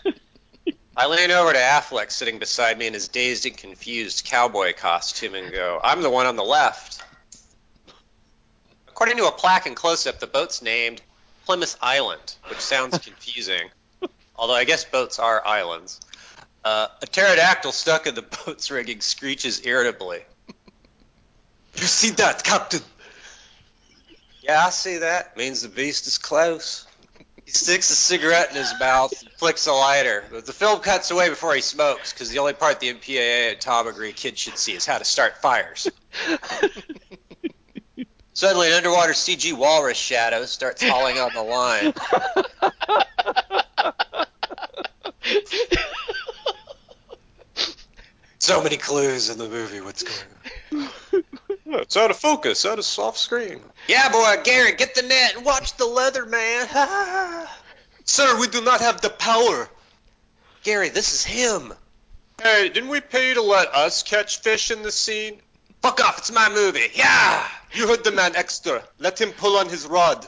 I 0.96 1.06
lean 1.06 1.30
over 1.30 1.52
to 1.52 1.58
Affleck 1.58 2.10
sitting 2.10 2.38
beside 2.38 2.78
me 2.78 2.86
in 2.86 2.94
his 2.94 3.08
dazed 3.08 3.46
and 3.46 3.56
confused 3.56 4.24
cowboy 4.24 4.74
costume 4.74 5.34
and 5.34 5.50
go, 5.50 5.80
I'm 5.82 6.02
the 6.02 6.10
one 6.10 6.26
on 6.26 6.36
the 6.36 6.44
left. 6.44 7.02
According 8.88 9.16
to 9.16 9.26
a 9.26 9.32
plaque 9.32 9.66
and 9.66 9.76
close 9.76 10.06
up, 10.06 10.20
the 10.20 10.26
boat's 10.26 10.60
named 10.60 11.00
Plymouth 11.46 11.78
Island, 11.80 12.34
which 12.48 12.60
sounds 12.60 12.98
confusing. 13.04 13.70
Although 14.42 14.54
I 14.54 14.64
guess 14.64 14.84
boats 14.84 15.20
are 15.20 15.40
islands. 15.46 16.00
Uh, 16.64 16.88
a 17.00 17.06
pterodactyl 17.06 17.70
stuck 17.70 18.08
in 18.08 18.16
the 18.16 18.22
boat's 18.44 18.72
rigging 18.72 19.00
screeches 19.00 19.64
irritably. 19.64 20.20
You 21.74 21.86
see 21.86 22.10
that, 22.10 22.44
Captain? 22.44 22.82
Yeah, 24.42 24.66
I 24.66 24.68
see 24.68 24.98
that. 24.98 25.38
Means 25.38 25.62
the 25.62 25.70
beast 25.70 26.06
is 26.06 26.18
close. 26.18 26.86
He 27.46 27.50
sticks 27.50 27.90
a 27.90 27.94
cigarette 27.94 28.50
in 28.50 28.56
his 28.56 28.72
mouth 28.78 29.12
and 29.20 29.32
flicks 29.32 29.66
a 29.66 29.72
lighter. 29.72 30.22
But 30.30 30.44
the 30.44 30.52
film 30.52 30.80
cuts 30.80 31.10
away 31.10 31.28
before 31.30 31.54
he 31.54 31.62
smokes, 31.62 32.12
because 32.12 32.30
the 32.30 32.38
only 32.38 32.52
part 32.52 32.78
the 32.78 32.92
MPAA 32.92 33.52
and 33.52 33.60
Tom 33.60 33.88
agree 33.88 34.12
kids 34.12 34.38
should 34.38 34.58
see 34.58 34.74
is 34.74 34.84
how 34.84 34.98
to 34.98 35.04
start 35.04 35.38
fires. 35.38 35.88
Suddenly, 38.34 38.68
an 38.68 38.74
underwater 38.74 39.12
CG 39.12 39.52
walrus 39.54 39.96
shadow 39.96 40.44
starts 40.44 40.82
hauling 40.82 41.18
on 41.18 41.30
the 41.34 41.42
line. 41.42 41.94
So 48.42 48.60
many 48.60 48.76
clues 48.76 49.30
in 49.30 49.38
the 49.38 49.48
movie. 49.48 49.80
What's 49.80 50.02
going 50.02 50.84
on? 51.12 51.22
it's 51.80 51.96
out 51.96 52.10
of 52.10 52.16
focus, 52.16 52.66
out 52.66 52.80
of 52.80 52.84
soft 52.84 53.18
screen. 53.18 53.60
Yeah, 53.86 54.08
boy, 54.08 54.34
Gary, 54.42 54.72
get 54.72 54.96
the 54.96 55.02
net 55.02 55.36
and 55.36 55.44
watch 55.44 55.76
the 55.76 55.86
leather 55.86 56.26
man. 56.26 56.66
Sir, 58.04 58.40
we 58.40 58.48
do 58.48 58.60
not 58.60 58.80
have 58.80 59.00
the 59.00 59.10
power. 59.10 59.68
Gary, 60.64 60.88
this 60.88 61.14
is 61.14 61.24
him. 61.24 61.72
Hey, 62.42 62.68
didn't 62.68 62.88
we 62.88 63.00
pay 63.00 63.28
you 63.28 63.34
to 63.34 63.42
let 63.42 63.72
us 63.76 64.02
catch 64.02 64.40
fish 64.40 64.72
in 64.72 64.82
the 64.82 64.90
scene? 64.90 65.40
Fuck 65.80 66.00
off, 66.00 66.18
it's 66.18 66.32
my 66.32 66.48
movie. 66.48 66.88
Yeah! 66.94 67.46
You 67.72 67.86
heard 67.86 68.02
the 68.02 68.10
man 68.10 68.34
extra. 68.34 68.82
Let 68.98 69.20
him 69.20 69.30
pull 69.30 69.56
on 69.56 69.68
his 69.68 69.86
rod. 69.86 70.26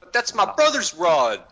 But 0.00 0.12
that's 0.14 0.34
my 0.34 0.50
brother's 0.54 0.94
rod. 0.94 1.42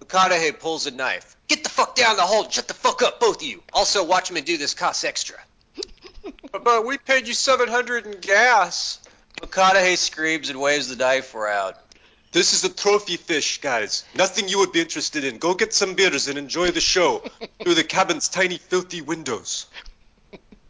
McConaughey 0.00 0.58
pulls 0.60 0.86
a 0.86 0.90
knife. 0.90 1.35
Get 1.48 1.62
the 1.62 1.70
fuck 1.70 1.94
down 1.94 2.16
the 2.16 2.22
hole 2.22 2.44
and 2.44 2.52
shut 2.52 2.68
the 2.68 2.74
fuck 2.74 3.02
up, 3.02 3.20
both 3.20 3.36
of 3.36 3.42
you. 3.42 3.62
Also, 3.72 4.04
watch 4.04 4.30
me 4.32 4.40
do 4.40 4.56
this 4.56 4.74
costs 4.74 5.04
extra. 5.04 5.36
But, 6.52 6.64
but 6.64 6.86
we 6.86 6.98
paid 6.98 7.28
you 7.28 7.34
700 7.34 8.06
in 8.06 8.20
gas. 8.20 8.98
McConaughey 9.40 9.96
screams 9.96 10.50
and 10.50 10.60
waves 10.60 10.88
the 10.88 10.96
knife 10.96 11.34
around. 11.34 11.74
This 12.32 12.52
is 12.52 12.64
a 12.64 12.68
trophy 12.68 13.16
fish, 13.16 13.60
guys. 13.60 14.04
Nothing 14.14 14.48
you 14.48 14.58
would 14.58 14.72
be 14.72 14.80
interested 14.80 15.24
in. 15.24 15.38
Go 15.38 15.54
get 15.54 15.72
some 15.72 15.94
beers 15.94 16.28
and 16.28 16.36
enjoy 16.38 16.70
the 16.70 16.80
show 16.80 17.22
through 17.62 17.74
the 17.74 17.84
cabin's 17.84 18.28
tiny, 18.28 18.58
filthy 18.58 19.00
windows. 19.00 19.66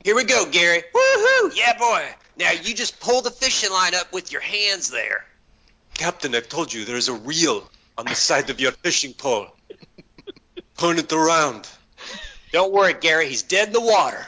Here 0.04 0.14
we 0.14 0.24
go, 0.24 0.46
Gary. 0.46 0.84
Woohoo! 0.94 1.56
Yeah, 1.56 1.76
boy. 1.78 2.06
Now 2.38 2.52
you 2.52 2.74
just 2.74 3.00
pull 3.00 3.22
the 3.22 3.30
fishing 3.30 3.70
line 3.70 3.94
up 3.94 4.12
with 4.12 4.30
your 4.30 4.42
hands 4.42 4.90
there. 4.90 5.24
Captain, 5.94 6.34
I've 6.34 6.48
told 6.48 6.72
you 6.72 6.84
there's 6.84 7.08
a 7.08 7.14
reel 7.14 7.68
on 7.98 8.04
the 8.04 8.14
side 8.14 8.50
of 8.50 8.60
your 8.60 8.72
fishing 8.72 9.14
pole. 9.14 9.48
Turn 10.76 10.98
it 10.98 11.12
around. 11.12 11.68
Don't 12.52 12.72
worry, 12.72 12.94
Gary. 12.94 13.28
He's 13.28 13.42
dead 13.42 13.68
in 13.68 13.72
the 13.72 13.80
water. 13.80 14.24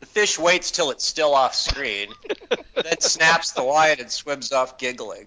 The 0.00 0.06
fish 0.06 0.38
waits 0.38 0.70
till 0.70 0.90
it's 0.90 1.04
still 1.04 1.34
off 1.34 1.54
screen, 1.54 2.08
then 2.74 3.00
snaps 3.00 3.52
the 3.52 3.62
line 3.62 4.00
and 4.00 4.10
swims 4.10 4.50
off 4.50 4.78
giggling. 4.78 5.26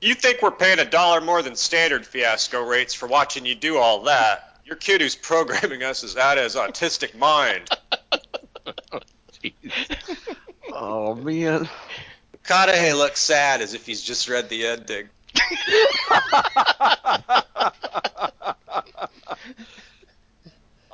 You 0.00 0.14
think 0.14 0.40
we're 0.42 0.52
paying 0.52 0.78
a 0.78 0.84
dollar 0.84 1.20
more 1.20 1.42
than 1.42 1.56
standard 1.56 2.06
fiasco 2.06 2.62
rates 2.62 2.94
for 2.94 3.08
watching 3.08 3.44
you 3.44 3.54
do 3.54 3.78
all 3.78 4.04
that? 4.04 4.60
Your 4.64 4.76
kid 4.76 5.00
who's 5.00 5.16
programming 5.16 5.82
us 5.82 6.04
is 6.04 6.16
out 6.16 6.38
of 6.38 6.44
his 6.44 6.54
autistic 6.56 7.16
mind. 7.16 7.68
Oh 10.80 11.14
man. 11.16 11.68
McConaughey 12.32 12.96
looks 12.96 13.20
sad 13.20 13.60
as 13.62 13.74
if 13.74 13.84
he's 13.84 14.00
just 14.00 14.28
read 14.28 14.48
the 14.48 14.66
ending. 14.66 15.08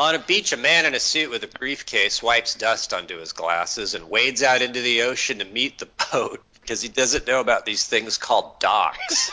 On 0.04 0.14
a 0.14 0.18
beach, 0.18 0.52
a 0.52 0.58
man 0.58 0.84
in 0.84 0.94
a 0.94 1.00
suit 1.00 1.30
with 1.30 1.44
a 1.44 1.58
briefcase 1.58 2.22
wipes 2.22 2.54
dust 2.56 2.92
onto 2.92 3.16
his 3.20 3.32
glasses 3.32 3.94
and 3.94 4.10
wades 4.10 4.42
out 4.42 4.60
into 4.60 4.82
the 4.82 5.00
ocean 5.00 5.38
to 5.38 5.46
meet 5.46 5.78
the 5.78 5.88
boat 6.12 6.44
because 6.60 6.82
he 6.82 6.90
doesn't 6.90 7.26
know 7.26 7.40
about 7.40 7.64
these 7.64 7.86
things 7.86 8.18
called 8.18 8.60
docks. 8.60 9.30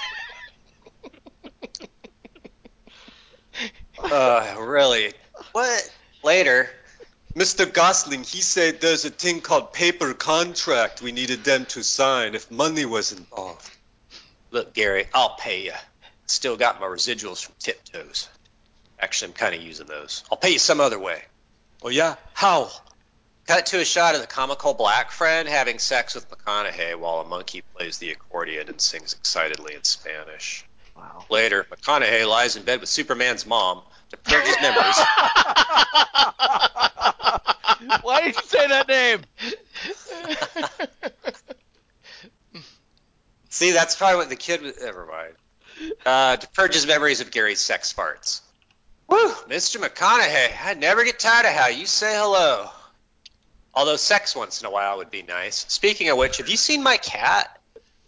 uh, 3.99 4.55
really? 4.61 5.11
What? 5.51 5.93
Later, 6.23 6.69
Mr. 7.35 7.71
Gosling, 7.71 8.23
he 8.23 8.39
said 8.39 8.79
there's 8.79 9.03
a 9.03 9.09
thing 9.09 9.41
called 9.41 9.73
paper 9.73 10.13
contract 10.13 11.01
we 11.01 11.11
needed 11.11 11.43
them 11.43 11.65
to 11.65 11.83
sign 11.83 12.33
if 12.33 12.49
money 12.49 12.85
was 12.85 13.11
involved. 13.11 13.69
look, 14.51 14.73
Gary, 14.73 15.09
I'll 15.13 15.35
pay 15.35 15.65
you. 15.65 15.73
Still 16.27 16.55
got 16.55 16.79
my 16.79 16.87
residuals 16.87 17.43
from 17.43 17.55
Tiptoes. 17.59 18.29
Actually, 19.01 19.29
I'm 19.29 19.33
kind 19.33 19.55
of 19.55 19.61
using 19.61 19.87
those. 19.87 20.23
I'll 20.31 20.37
pay 20.37 20.51
you 20.51 20.59
some 20.59 20.79
other 20.79 20.99
way. 20.99 21.23
Oh 21.81 21.89
yeah? 21.89 22.15
How? 22.33 22.69
Cut 23.47 23.65
to 23.67 23.79
a 23.79 23.85
shot 23.85 24.15
of 24.15 24.21
the 24.21 24.27
comical 24.27 24.73
black 24.75 25.11
friend 25.11 25.49
having 25.49 25.79
sex 25.79 26.13
with 26.15 26.29
McConaughey 26.29 26.95
while 26.97 27.19
a 27.21 27.25
monkey 27.25 27.63
plays 27.75 27.97
the 27.97 28.11
accordion 28.11 28.69
and 28.69 28.79
sings 28.79 29.13
excitedly 29.13 29.73
in 29.73 29.83
Spanish. 29.83 30.63
Wow. 30.95 31.25
Later, 31.29 31.65
McConaughey 31.71 32.27
lies 32.27 32.55
in 32.55 32.63
bed 32.63 32.79
with 32.79 32.89
Superman's 32.89 33.47
mom 33.47 33.81
to 34.09 34.17
purge 34.17 34.45
his 34.45 34.57
memories. 34.61 34.97
Why 38.03 38.21
did 38.21 38.35
you 38.35 38.41
say 38.43 38.67
that 38.67 38.87
name? 38.87 39.21
See, 43.49 43.71
that's 43.71 43.95
probably 43.95 44.17
what 44.17 44.29
the 44.29 44.35
kid 44.35 44.61
was. 44.61 44.79
Never 44.79 45.07
mind. 45.07 45.33
Uh, 46.05 46.37
to 46.37 46.47
purge 46.49 46.75
his 46.75 46.85
memories 46.85 47.21
of 47.21 47.31
Gary's 47.31 47.59
sex 47.59 47.91
farts. 47.91 48.41
Whew, 49.11 49.35
Mr. 49.49 49.75
McConaughey, 49.75 50.53
I 50.63 50.73
never 50.75 51.03
get 51.03 51.19
tired 51.19 51.45
of 51.45 51.51
how 51.51 51.67
you 51.67 51.85
say 51.85 52.15
hello. 52.15 52.69
Although 53.73 53.97
sex 53.97 54.37
once 54.37 54.61
in 54.61 54.67
a 54.67 54.71
while 54.71 54.99
would 54.99 55.11
be 55.11 55.21
nice. 55.21 55.65
Speaking 55.67 56.07
of 56.07 56.17
which, 56.17 56.37
have 56.37 56.47
you 56.47 56.55
seen 56.55 56.81
my 56.81 56.95
cat? 56.95 57.59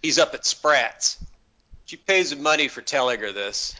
He's 0.01 0.17
up 0.17 0.33
at 0.33 0.45
Spratt's. 0.45 1.17
She 1.83 1.97
pays 1.97 2.31
him 2.31 2.41
money 2.41 2.69
for 2.69 2.81
telling 2.81 3.19
her 3.19 3.33
this. 3.33 3.75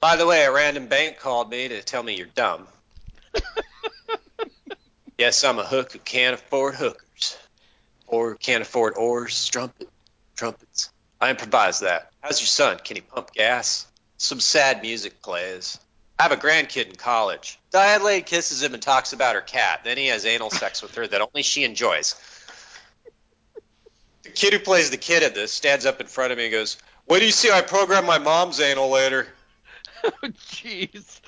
By 0.00 0.16
the 0.16 0.26
way, 0.26 0.42
a 0.42 0.50
random 0.50 0.88
bank 0.88 1.20
called 1.20 1.50
me 1.50 1.68
to 1.68 1.82
tell 1.82 2.02
me 2.02 2.16
you're 2.16 2.26
dumb. 2.26 2.66
yes, 5.18 5.44
I'm 5.44 5.60
a 5.60 5.64
hook 5.64 5.92
who 5.92 6.00
can't 6.00 6.34
afford 6.34 6.74
hookers. 6.74 7.38
Or 8.08 8.34
can't 8.34 8.62
afford 8.62 8.96
oars, 8.96 9.46
trumpet, 9.46 9.88
trumpets. 10.34 10.90
I 11.20 11.30
improvise 11.30 11.78
that. 11.78 12.10
How's 12.22 12.40
your 12.40 12.48
son? 12.48 12.80
Can 12.82 12.96
he 12.96 13.02
pump 13.02 13.32
gas? 13.34 13.86
Some 14.16 14.40
sad 14.40 14.82
music 14.82 15.22
plays. 15.22 15.78
I 16.18 16.22
have 16.22 16.32
a 16.32 16.36
grandkid 16.36 16.88
in 16.88 16.96
college. 16.96 17.58
Adelaide 17.74 18.24
kisses 18.24 18.62
him 18.62 18.72
and 18.72 18.82
talks 18.82 19.12
about 19.12 19.34
her 19.34 19.42
cat. 19.42 19.80
Then 19.84 19.98
he 19.98 20.06
has 20.06 20.24
anal 20.24 20.50
sex 20.50 20.80
with 20.80 20.94
her 20.94 21.06
that 21.06 21.20
only 21.20 21.42
she 21.42 21.62
enjoys. 21.64 22.14
The 24.22 24.30
kid 24.30 24.54
who 24.54 24.58
plays 24.58 24.90
the 24.90 24.96
kid 24.96 25.22
at 25.22 25.34
this 25.34 25.52
stands 25.52 25.84
up 25.84 26.00
in 26.00 26.06
front 26.06 26.32
of 26.32 26.38
me 26.38 26.44
and 26.44 26.52
goes, 26.52 26.78
What 27.04 27.18
do 27.18 27.26
you 27.26 27.32
see 27.32 27.50
I 27.50 27.60
program 27.60 28.06
my 28.06 28.18
mom's 28.18 28.60
anal 28.60 28.90
later? 28.90 29.26
Oh 30.04 30.28
jeez. 30.28 31.20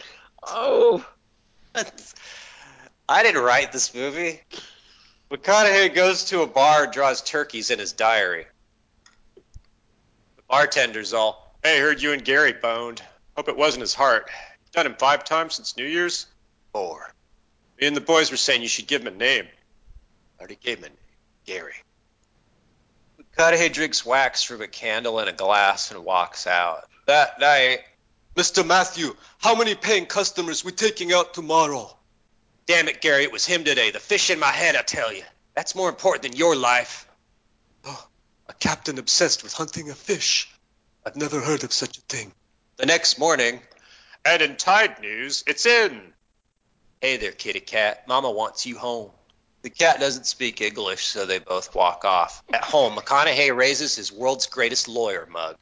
Oh. 0.42 1.04
I 3.09 3.23
didn't 3.23 3.42
write 3.42 3.73
this 3.73 3.92
movie. 3.92 4.40
McConaughey 5.30 5.95
goes 5.95 6.26
to 6.26 6.42
a 6.42 6.47
bar 6.47 6.85
and 6.85 6.92
draws 6.92 7.21
turkeys 7.23 7.71
in 7.71 7.78
his 7.78 7.92
diary. 7.92 8.47
The 9.35 10.42
bartender's 10.49 11.12
all, 11.12 11.57
Hey, 11.64 11.80
heard 11.80 12.00
you 12.00 12.12
and 12.12 12.25
Gary 12.25 12.52
boned. 12.52 13.02
Hope 13.37 13.49
it 13.49 13.57
wasn't 13.57 13.80
his 13.80 13.95
heart. 13.95 14.30
Done 14.72 14.87
him 14.87 14.94
five 14.98 15.25
times 15.25 15.54
since 15.54 15.76
New 15.76 15.87
Year's? 15.87 16.26
four. 16.72 17.12
Me 17.80 17.87
and 17.87 17.96
the 17.96 18.00
boys 18.00 18.30
were 18.30 18.37
saying 18.37 18.62
you 18.62 18.68
should 18.68 18.87
give 18.87 19.02
him 19.02 19.14
a 19.14 19.16
name. 19.16 19.46
I 20.38 20.40
already 20.40 20.56
gave 20.56 20.78
him 20.78 20.84
a 20.84 20.88
name. 20.88 20.96
Gary. 21.46 21.75
McConaughey 23.20 23.72
drinks 23.72 24.04
wax 24.04 24.42
from 24.42 24.60
a 24.60 24.68
candle 24.68 25.18
in 25.20 25.28
a 25.28 25.32
glass 25.32 25.90
and 25.90 26.04
walks 26.04 26.46
out. 26.46 26.88
That 27.06 27.40
night, 27.40 27.80
Mr. 28.37 28.66
Matthew, 28.66 29.16
how 29.38 29.54
many 29.54 29.75
paying 29.75 30.06
customers 30.06 30.64
we 30.64 30.72
taking 30.72 31.12
out 31.12 31.34
tomorrow? 31.34 31.94
damn 32.68 32.87
it, 32.87 33.00
Gary, 33.00 33.25
it 33.25 33.32
was 33.32 33.44
him 33.46 33.64
today. 33.64 33.90
The 33.90 33.98
fish 33.98 34.30
in 34.30 34.38
my 34.38 34.52
head, 34.52 34.76
I 34.76 34.82
tell 34.82 35.12
you. 35.12 35.22
That's 35.56 35.75
more 35.75 35.88
important 35.88 36.22
than 36.22 36.37
your 36.38 36.54
life. 36.54 37.08
Oh, 37.84 38.06
a 38.48 38.52
captain 38.52 38.98
obsessed 38.98 39.42
with 39.42 39.54
hunting 39.54 39.90
a 39.90 39.94
fish. 39.94 40.48
I've 41.04 41.16
never 41.16 41.40
heard 41.40 41.64
of 41.64 41.72
such 41.72 41.98
a 41.98 42.02
thing. 42.02 42.30
The 42.76 42.87
next 42.87 43.18
morning, 43.18 43.60
And 44.28 44.42
in 44.42 44.56
Tide 44.56 45.00
News, 45.00 45.42
it's 45.47 45.64
in. 45.64 46.12
hey 47.00 47.16
there, 47.16 47.32
kitty 47.32 47.61
cat. 47.61 48.06
Mama 48.06 48.30
wants 48.30 48.66
you 48.66 48.76
home. 48.76 49.11
The 49.62 49.70
cat 49.70 50.00
doesn't 50.00 50.26
speak 50.26 50.61
English, 50.61 51.06
so 51.06 51.25
they 51.25 51.38
both 51.38 51.75
walk 51.75 52.04
off. 52.04 52.42
At 52.52 52.62
home, 52.62 52.94
McConaughey 52.94 53.56
raises 53.56 53.97
his 53.97 54.12
world's 54.12 54.47
greatest 54.47 54.87
lawyer 54.87 55.26
mug. 55.30 55.56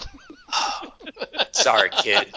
Sorry, 1.52 1.88
kid. 1.88 2.30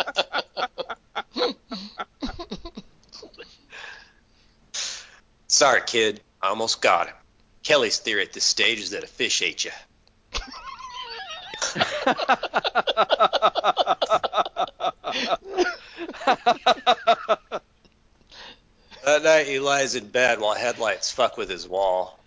Sorry, 5.48 5.82
kid. 5.86 6.22
I 6.42 6.48
almost 6.48 6.82
got 6.82 7.08
him. 7.08 7.16
Kelly's 7.62 8.00
theory 8.00 8.22
at 8.22 8.32
this 8.32 8.46
stage 8.46 8.80
is 8.80 8.92
that 8.92 9.04
a 9.04 9.08
fish 9.08 9.42
ate 9.42 9.66
you. 9.66 9.72
That 19.03 19.24
night 19.24 19.48
he 19.48 19.60
lies 19.60 19.96
in 19.96 20.08
bed 20.08 20.39
while 20.39 20.56
headlights 20.56 21.12
fuck 21.12 21.36
with 21.36 21.50
his 21.50 21.68
wall. 21.68 22.18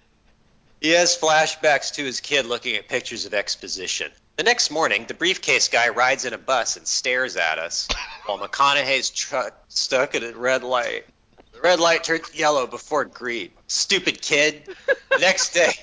He 0.80 0.90
has 0.90 1.16
flashbacks 1.16 1.94
to 1.94 2.04
his 2.04 2.20
kid 2.20 2.44
looking 2.44 2.76
at 2.76 2.86
pictures 2.86 3.24
of 3.24 3.32
exposition. 3.32 4.12
The 4.36 4.42
next 4.42 4.70
morning, 4.70 5.06
the 5.08 5.14
briefcase 5.14 5.68
guy 5.68 5.88
rides 5.88 6.26
in 6.26 6.34
a 6.34 6.38
bus 6.38 6.76
and 6.76 6.86
stares 6.86 7.36
at 7.36 7.58
us 7.58 7.88
while 8.26 8.38
McConaughey's 8.38 9.08
truck 9.08 9.54
stuck 9.68 10.14
at 10.14 10.22
a 10.22 10.36
red 10.36 10.62
light. 10.62 11.06
The 11.54 11.60
red 11.62 11.80
light 11.80 12.04
turns 12.04 12.34
yellow 12.34 12.66
before 12.66 13.06
green. 13.06 13.52
Stupid 13.68 14.20
kid. 14.20 14.68
The 15.10 15.18
next 15.18 15.54
day. 15.54 15.72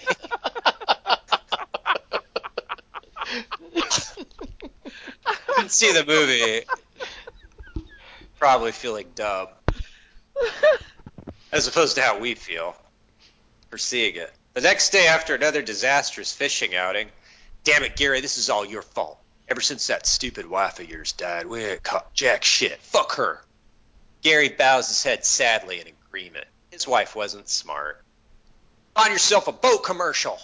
Didn't 5.58 5.72
see 5.72 5.91
the 5.91 6.05
movie. 6.05 6.65
Probably 8.43 8.73
feel 8.73 8.91
like 8.91 9.15
dub, 9.15 9.53
As 11.53 11.65
opposed 11.69 11.95
to 11.95 12.01
how 12.01 12.19
we 12.19 12.35
feel 12.35 12.75
for 13.69 13.77
seeing 13.77 14.17
it. 14.17 14.29
The 14.53 14.59
next 14.59 14.89
day, 14.89 15.07
after 15.07 15.33
another 15.33 15.62
disastrous 15.62 16.33
fishing 16.33 16.75
outing, 16.75 17.07
damn 17.63 17.83
it, 17.83 17.95
Gary, 17.95 18.19
this 18.19 18.38
is 18.38 18.50
all 18.50 18.65
your 18.65 18.81
fault. 18.81 19.17
Ever 19.47 19.62
since 19.62 19.88
that 19.88 20.05
stupid 20.05 20.45
wife 20.45 20.81
of 20.81 20.89
yours 20.89 21.13
died, 21.13 21.45
we 21.45 21.63
ain't 21.63 21.83
caught 21.83 22.13
jack 22.13 22.43
shit. 22.43 22.81
Fuck 22.81 23.13
her. 23.13 23.41
Gary 24.21 24.50
bows 24.50 24.89
his 24.89 25.01
head 25.01 25.23
sadly 25.23 25.79
in 25.79 25.88
agreement. 25.88 26.47
His 26.69 26.85
wife 26.85 27.15
wasn't 27.15 27.47
smart. 27.47 28.03
Find 28.93 29.13
yourself 29.13 29.47
a 29.47 29.53
boat 29.53 29.85
commercial. 29.85 30.38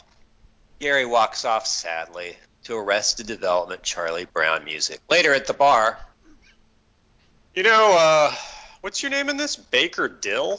Gary 0.80 1.06
walks 1.06 1.44
off 1.44 1.68
sadly 1.68 2.38
to 2.64 2.78
Arrested 2.78 3.28
Development 3.28 3.84
Charlie 3.84 4.24
Brown 4.24 4.64
music. 4.64 5.02
Later 5.10 5.34
at 5.34 5.48
the 5.48 5.54
bar, 5.54 6.00
You 7.56 7.64
know, 7.64 7.98
uh, 7.98 8.34
what's 8.82 9.02
your 9.02 9.10
name 9.12 9.28
in 9.30 9.38
this? 9.38 9.56
Baker 9.56 10.08
Dill? 10.08 10.58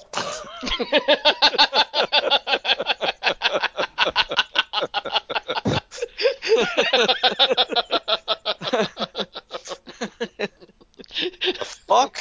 fuck? 11.86 12.18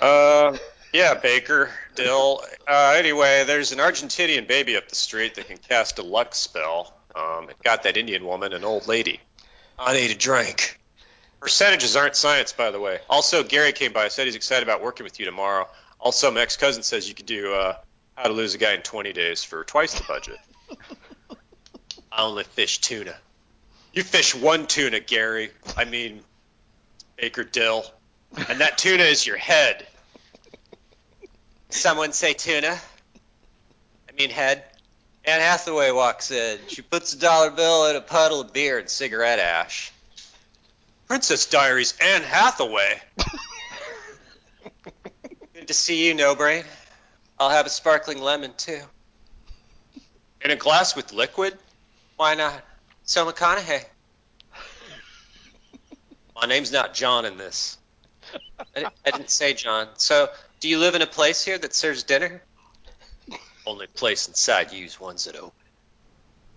Uh, 0.00 0.56
yeah, 0.92 1.14
Baker, 1.14 1.70
Dill. 1.94 2.40
Uh, 2.66 2.94
anyway, 2.96 3.44
there's 3.44 3.72
an 3.72 3.78
Argentinian 3.78 4.46
baby 4.46 4.76
up 4.76 4.88
the 4.88 4.94
street 4.94 5.34
that 5.34 5.46
can 5.48 5.58
cast 5.58 5.98
a 5.98 6.02
luck 6.02 6.34
spell. 6.34 6.99
Um, 7.14 7.50
it 7.50 7.56
got 7.62 7.82
that 7.84 7.96
Indian 7.96 8.24
woman 8.24 8.52
an 8.52 8.64
old 8.64 8.86
lady. 8.86 9.20
I 9.78 9.94
need 9.94 10.10
a 10.10 10.14
drink. 10.14 10.78
Percentages 11.40 11.96
aren't 11.96 12.16
science, 12.16 12.52
by 12.52 12.70
the 12.70 12.78
way. 12.78 12.98
Also, 13.08 13.42
Gary 13.42 13.72
came 13.72 13.92
by, 13.92 14.08
said 14.08 14.26
he's 14.26 14.36
excited 14.36 14.62
about 14.62 14.82
working 14.82 15.04
with 15.04 15.18
you 15.18 15.24
tomorrow. 15.24 15.66
Also, 15.98 16.30
my 16.30 16.40
ex-cousin 16.40 16.82
says 16.82 17.08
you 17.08 17.14
could 17.14 17.26
do 17.26 17.52
uh, 17.54 17.76
How 18.14 18.24
to 18.24 18.32
Lose 18.32 18.54
a 18.54 18.58
Guy 18.58 18.74
in 18.74 18.82
20 18.82 19.12
Days 19.12 19.42
for 19.42 19.64
twice 19.64 19.94
the 19.94 20.04
budget. 20.04 20.38
I 22.12 22.22
only 22.22 22.44
fish 22.44 22.78
tuna. 22.78 23.16
You 23.92 24.02
fish 24.02 24.34
one 24.34 24.66
tuna, 24.66 25.00
Gary. 25.00 25.50
I 25.76 25.84
mean, 25.84 26.20
Baker 27.16 27.44
Dill. 27.44 27.84
And 28.48 28.60
that 28.60 28.78
tuna 28.78 29.04
is 29.04 29.26
your 29.26 29.36
head. 29.36 29.86
Someone 31.70 32.12
say 32.12 32.34
tuna. 32.34 32.78
I 34.08 34.12
mean 34.12 34.30
head. 34.30 34.64
Anne 35.24 35.40
Hathaway 35.40 35.90
walks 35.90 36.30
in. 36.30 36.58
She 36.68 36.82
puts 36.82 37.12
a 37.12 37.18
dollar 37.18 37.50
bill 37.50 37.86
in 37.86 37.96
a 37.96 38.00
puddle 38.00 38.40
of 38.40 38.52
beer 38.52 38.78
and 38.78 38.88
cigarette 38.88 39.38
ash. 39.38 39.92
Princess 41.06 41.46
Diaries 41.46 41.94
Anne 42.00 42.22
Hathaway. 42.22 43.00
Good 45.54 45.68
to 45.68 45.74
see 45.74 46.06
you, 46.06 46.14
No 46.14 46.34
Brain. 46.34 46.64
I'll 47.38 47.50
have 47.50 47.66
a 47.66 47.70
sparkling 47.70 48.20
lemon 48.20 48.52
too. 48.56 48.80
In 50.42 50.50
a 50.50 50.56
glass 50.56 50.96
with 50.96 51.12
liquid? 51.12 51.56
Why 52.16 52.34
not? 52.34 52.62
So 53.04 53.30
McConaughey. 53.30 53.84
My 56.40 56.46
name's 56.46 56.72
not 56.72 56.94
John 56.94 57.26
in 57.26 57.36
this. 57.36 57.76
I, 58.76 58.86
I 59.04 59.10
didn't 59.10 59.30
say 59.30 59.52
John. 59.52 59.88
So, 59.96 60.28
do 60.60 60.68
you 60.68 60.78
live 60.78 60.94
in 60.94 61.02
a 61.02 61.06
place 61.06 61.44
here 61.44 61.58
that 61.58 61.74
serves 61.74 62.02
dinner? 62.02 62.42
Only 63.66 63.86
place 63.86 64.28
inside 64.28 64.72
you's 64.72 64.98
ones 64.98 65.24
that 65.24 65.36
open. 65.36 65.52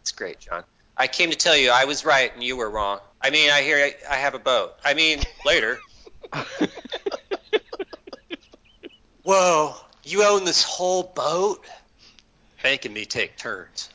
It's 0.01 0.11
great, 0.11 0.39
John. 0.39 0.63
I 0.95 1.07
came 1.07 1.31
to 1.31 1.37
tell 1.37 1.55
you 1.55 1.71
I 1.71 1.85
was 1.85 2.05
right 2.05 2.33
and 2.33 2.43
you 2.43 2.55
were 2.57 2.69
wrong. 2.69 2.99
I 3.21 3.29
mean, 3.29 3.49
I 3.49 3.61
hear 3.61 3.77
I, 3.77 3.95
I 4.09 4.15
have 4.17 4.35
a 4.35 4.39
boat. 4.39 4.73
I 4.83 4.93
mean, 4.93 5.21
later. 5.45 5.79
Whoa, 9.23 9.75
you 10.03 10.23
own 10.23 10.43
this 10.45 10.63
whole 10.63 11.03
boat? 11.03 11.65
Bank 12.61 12.85
and 12.85 12.93
me 12.93 13.05
take 13.05 13.37
turns. 13.37 13.89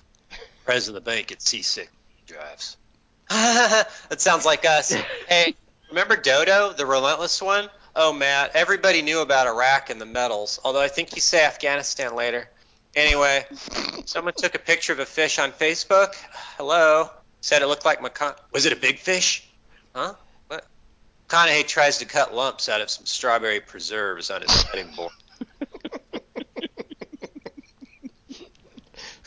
President 0.64 0.98
of 0.98 1.04
the 1.04 1.10
bank 1.10 1.30
at 1.32 1.38
C6 1.38 1.86
drives. 2.26 2.76
that 3.28 4.20
sounds 4.20 4.44
like 4.46 4.64
us. 4.64 4.92
Hey, 5.28 5.54
remember 5.88 6.16
Dodo, 6.16 6.72
the 6.72 6.86
relentless 6.86 7.40
one? 7.42 7.68
Oh, 7.94 8.12
Matt, 8.12 8.52
everybody 8.54 9.02
knew 9.02 9.20
about 9.20 9.46
Iraq 9.46 9.90
and 9.90 10.00
the 10.00 10.06
medals, 10.06 10.60
although 10.64 10.80
I 10.80 10.88
think 10.88 11.14
you 11.14 11.20
say 11.20 11.44
Afghanistan 11.44 12.14
later. 12.14 12.48
Anyway, 12.94 13.44
someone 14.06 14.34
took 14.36 14.54
a 14.54 14.58
picture 14.58 14.92
of 14.92 14.98
a 14.98 15.06
fish 15.06 15.38
on 15.38 15.52
Facebook. 15.52 16.14
Hello. 16.56 17.10
Said 17.40 17.62
it 17.62 17.66
looked 17.66 17.84
like 17.84 18.00
McCon. 18.00 18.36
Was 18.52 18.66
it 18.66 18.72
a 18.72 18.76
big 18.76 18.98
fish? 18.98 19.48
Huh? 19.94 20.14
What? 20.48 20.66
McConaughey 21.28 21.66
tries 21.66 21.98
to 21.98 22.04
cut 22.04 22.34
lumps 22.34 22.68
out 22.68 22.80
of 22.80 22.90
some 22.90 23.06
strawberry 23.06 23.60
preserves 23.60 24.30
on 24.30 24.42
his 24.42 24.64
cutting 24.64 24.90
board. 24.94 25.12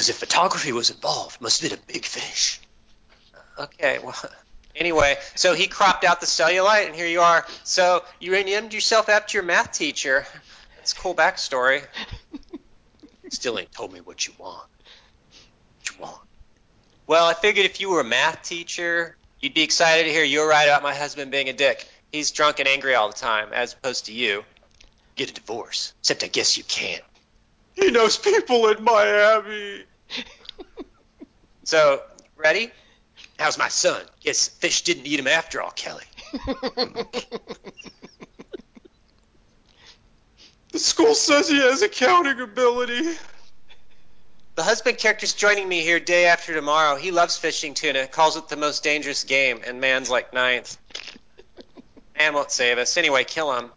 Because 0.02 0.10
if 0.10 0.18
photography 0.18 0.72
was 0.72 0.90
involved, 0.90 1.40
must 1.42 1.62
have 1.62 1.70
been 1.70 1.78
a 1.78 1.94
big 1.94 2.06
fish. 2.06 2.60
Okay, 3.60 4.00
well, 4.00 4.16
anyway, 4.76 5.16
so 5.36 5.54
he 5.54 5.68
cropped 5.68 6.04
out 6.04 6.20
the 6.20 6.26
cellulite, 6.26 6.88
and 6.88 6.96
here 6.96 7.06
you 7.06 7.22
are. 7.22 7.46
So 7.64 8.04
you 8.20 8.32
renamed 8.32 8.74
yourself 8.74 9.10
after 9.10 9.38
your 9.38 9.44
math 9.44 9.74
teacher. 9.74 10.26
That's 10.78 10.94
a 10.94 10.96
cool 10.96 11.14
backstory. 11.14 11.84
Still 13.32 13.58
ain't 13.58 13.72
told 13.72 13.94
me 13.94 14.02
what 14.02 14.28
you 14.28 14.34
want. 14.38 14.68
What 15.80 15.90
you 15.90 16.02
want? 16.02 16.22
Well, 17.08 17.26
I 17.26 17.34
figured 17.34 17.66
if 17.66 17.80
you 17.80 17.90
were 17.90 18.02
a 18.02 18.06
math 18.06 18.44
teacher, 18.44 19.16
you'd 19.40 19.54
be 19.54 19.64
excited 19.64 20.04
to 20.04 20.10
hear 20.12 20.24
you're 20.24 20.48
right 20.48 20.66
about 20.66 20.84
my 20.84 20.94
husband 20.94 21.32
being 21.32 21.50
a 21.50 21.54
dick. 21.54 21.88
He's 22.12 22.32
drunk 22.32 22.60
and 22.60 22.68
angry 22.68 22.94
all 22.94 23.08
the 23.08 23.16
time, 23.18 23.54
as 23.54 23.74
opposed 23.74 24.06
to 24.08 24.14
you. 24.14 24.44
Get 25.16 25.32
a 25.32 25.34
divorce. 25.34 25.94
Except 26.02 26.24
I 26.24 26.28
guess 26.28 26.58
you 26.58 26.64
can't. 26.66 27.04
He 27.74 27.90
knows 27.90 28.18
people 28.18 28.68
in 28.68 28.84
Miami. 28.84 29.86
So, 31.64 32.02
ready? 32.36 32.72
How's 33.40 33.58
my 33.58 33.70
son? 33.70 34.02
Guess 34.22 34.50
fish 34.50 34.82
didn't 34.82 35.06
eat 35.06 35.20
him 35.20 35.28
after 35.28 35.62
all, 35.62 35.72
Kelly. 35.72 36.04
The 40.72 40.80
school 40.80 41.16
says 41.16 41.50
he 41.50 41.60
has 41.60 41.82
accounting 41.82 42.40
ability. 42.40 43.18
The 44.56 44.64
husband 44.64 44.98
character's 44.98 45.34
joining 45.34 45.68
me 45.68 45.82
here 45.82 46.00
day 46.00 46.26
after 46.26 46.54
tomorrow. 46.54 46.96
He 46.96 47.12
loves 47.12 47.38
fishing 47.38 47.74
tuna, 47.74 48.08
calls 48.08 48.38
it 48.38 48.48
the 48.48 48.58
most 48.58 48.84
dangerous 48.84 49.24
game, 49.24 49.62
and 49.66 49.82
man's 49.82 50.10
like 50.10 50.34
ninth. 50.34 50.78
Man 52.18 52.34
won't 52.34 52.52
save 52.52 52.78
us. 52.78 52.98
Anyway, 52.98 53.24
kill 53.24 53.58
him. 53.58 53.72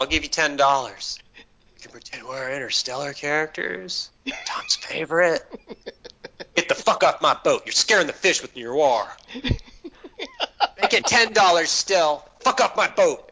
I'll 0.00 0.06
give 0.06 0.22
you 0.22 0.28
ten 0.28 0.56
dollars. 0.56 1.18
You 1.36 1.82
can 1.82 1.90
pretend 1.92 2.24
we're 2.26 2.50
interstellar 2.50 3.12
characters. 3.12 4.10
Tom's 4.44 4.76
favorite. 4.76 5.44
Get 6.54 6.68
the 6.68 6.74
fuck 6.74 7.04
off 7.04 7.20
my 7.20 7.34
boat. 7.34 7.62
You're 7.66 7.72
scaring 7.72 8.06
the 8.06 8.12
fish 8.12 8.42
with 8.42 8.56
your 8.56 8.74
war. 8.74 9.06
Make 10.80 10.94
it 10.94 11.06
ten 11.06 11.32
dollars 11.32 11.70
still. 11.70 12.26
Fuck 12.40 12.60
off 12.60 12.76
my 12.76 12.88
boat. 12.88 13.30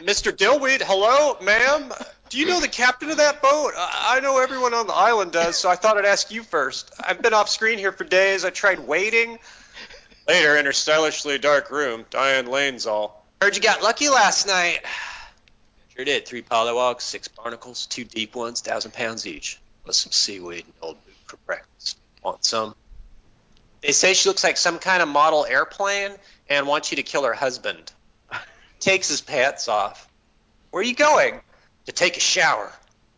Mr. 0.00 0.36
Dillweed, 0.36 0.82
hello, 0.82 1.36
ma'am. 1.42 1.92
Do 2.30 2.38
you 2.38 2.46
know 2.46 2.60
the 2.60 2.68
captain 2.68 3.10
of 3.10 3.16
that 3.16 3.42
boat? 3.42 3.72
I 3.76 4.16
I 4.16 4.20
know 4.20 4.38
everyone 4.38 4.72
on 4.72 4.86
the 4.86 4.94
island 4.94 5.32
does, 5.32 5.58
so 5.58 5.68
I 5.68 5.74
thought 5.74 5.98
I'd 5.98 6.04
ask 6.04 6.30
you 6.30 6.44
first. 6.44 6.92
I've 7.00 7.20
been 7.20 7.34
off 7.34 7.48
screen 7.48 7.76
here 7.76 7.90
for 7.90 8.04
days. 8.04 8.44
I 8.44 8.50
tried 8.50 8.78
waiting. 8.78 9.40
Later, 10.28 10.56
in 10.56 10.64
her 10.64 10.72
stylishly 10.72 11.38
dark 11.38 11.72
room, 11.72 12.06
Diane 12.08 12.46
Lane's 12.46 12.86
all. 12.86 13.26
Heard 13.42 13.56
you 13.56 13.62
got 13.62 13.82
lucky 13.82 14.08
last 14.08 14.46
night. 14.46 14.78
Sure 15.96 16.04
did. 16.04 16.24
Three 16.24 16.42
pollywogs, 16.42 17.00
six 17.00 17.26
barnacles, 17.26 17.86
two 17.86 18.04
deep 18.04 18.36
ones, 18.36 18.60
thousand 18.60 18.92
pounds 18.92 19.26
each, 19.26 19.58
plus 19.82 19.98
some 19.98 20.12
seaweed 20.12 20.64
and 20.66 20.74
old 20.80 21.04
boot 21.04 21.14
for 21.26 21.36
breakfast. 21.46 21.98
Want 22.22 22.44
some? 22.44 22.76
They 23.80 23.90
say 23.90 24.14
she 24.14 24.28
looks 24.28 24.44
like 24.44 24.56
some 24.56 24.78
kind 24.78 25.02
of 25.02 25.08
model 25.08 25.46
airplane 25.46 26.12
and 26.48 26.68
wants 26.68 26.92
you 26.92 26.96
to 26.96 27.02
kill 27.02 27.24
her 27.24 27.34
husband. 27.34 27.90
Takes 28.78 29.08
his 29.08 29.20
pants 29.20 29.66
off. 29.66 30.08
Where 30.70 30.80
are 30.80 30.84
you 30.84 30.94
going? 30.94 31.40
To 31.90 31.96
take 31.96 32.16
a 32.16 32.20
shower. 32.20 32.72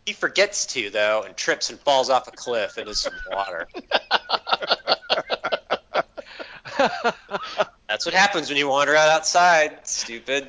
He 0.06 0.14
forgets 0.14 0.64
to, 0.68 0.88
though, 0.88 1.24
and 1.26 1.36
trips 1.36 1.68
and 1.68 1.78
falls 1.78 2.08
off 2.08 2.26
a 2.26 2.30
cliff 2.30 2.78
into 2.78 2.94
some 2.94 3.12
water. 3.30 3.68
That's 7.86 8.06
what 8.06 8.14
happens 8.14 8.48
when 8.48 8.56
you 8.56 8.68
wander 8.68 8.96
out 8.96 9.10
outside, 9.10 9.86
stupid. 9.86 10.48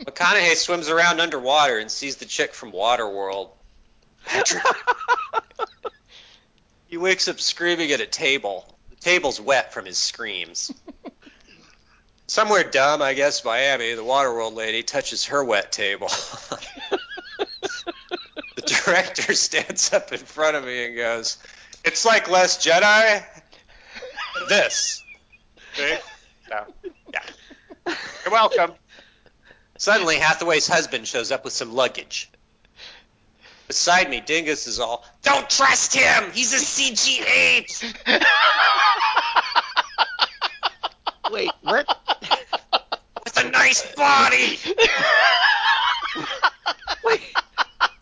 McConaughey 0.00 0.56
swims 0.56 0.88
around 0.88 1.20
underwater 1.20 1.78
and 1.78 1.88
sees 1.88 2.16
the 2.16 2.24
chick 2.24 2.54
from 2.54 2.72
Waterworld. 2.72 3.50
He 6.88 6.96
wakes 6.96 7.28
up 7.28 7.38
screaming 7.40 7.92
at 7.92 8.00
a 8.00 8.06
table. 8.06 8.66
The 8.88 8.96
table's 8.96 9.40
wet 9.40 9.72
from 9.72 9.86
his 9.86 9.96
screams. 9.96 10.72
Somewhere 12.26 12.64
dumb, 12.64 13.00
I 13.00 13.14
guess, 13.14 13.44
Miami, 13.44 13.94
the 13.94 14.02
Waterworld 14.02 14.56
lady 14.56 14.82
touches 14.82 15.26
her 15.26 15.44
wet 15.44 15.70
table. 15.70 16.10
director 18.70 19.34
stands 19.34 19.92
up 19.92 20.12
in 20.12 20.18
front 20.18 20.56
of 20.56 20.64
me 20.64 20.86
and 20.86 20.96
goes, 20.96 21.38
It's 21.84 22.04
like 22.04 22.30
Last 22.30 22.60
Jedi. 22.66 23.24
This. 24.48 25.02
See? 25.74 25.96
So, 26.48 26.74
yeah. 27.12 27.94
You're 28.24 28.32
welcome. 28.32 28.72
Suddenly, 29.78 30.16
Hathaway's 30.16 30.68
husband 30.68 31.06
shows 31.06 31.32
up 31.32 31.44
with 31.44 31.52
some 31.52 31.74
luggage. 31.74 32.30
Beside 33.66 34.10
me, 34.10 34.20
Dingus 34.20 34.66
is 34.66 34.80
all, 34.80 35.04
Don't 35.22 35.48
trust 35.48 35.94
him! 35.94 36.32
He's 36.32 36.52
a 36.52 36.56
CG 36.56 37.24
ape! 37.24 37.68
Wait, 41.30 41.50
what? 41.62 41.86
With 43.24 43.44
a 43.44 43.48
nice 43.48 43.94
body. 43.94 44.58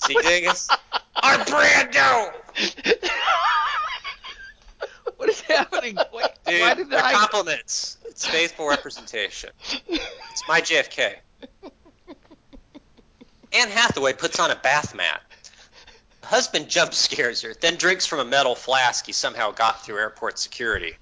See, 0.08 0.16
Dingus? 0.22 0.68
Our 1.22 1.34
Brando. 1.44 2.32
What 5.18 5.28
is 5.28 5.40
happening? 5.42 5.98
Wait, 6.14 6.26
Dude, 6.46 6.60
why 6.62 6.74
did 6.74 6.88
they're 6.88 7.04
I? 7.04 7.12
compliments. 7.28 7.98
It's 8.06 8.24
faithful 8.26 8.66
representation. 8.68 9.50
It's 9.88 10.48
my 10.48 10.62
JFK. 10.62 11.14
Anne 13.52 13.68
Hathaway 13.68 14.14
puts 14.14 14.40
on 14.40 14.50
a 14.50 14.56
bath 14.56 14.94
mat. 14.94 15.20
Husband 16.22 16.68
jump 16.68 16.94
scares 16.94 17.42
her, 17.42 17.52
then 17.60 17.76
drinks 17.76 18.06
from 18.06 18.20
a 18.20 18.24
metal 18.24 18.54
flask 18.54 19.04
he 19.04 19.12
somehow 19.12 19.50
got 19.50 19.84
through 19.84 19.98
airport 19.98 20.38
security. 20.38 20.94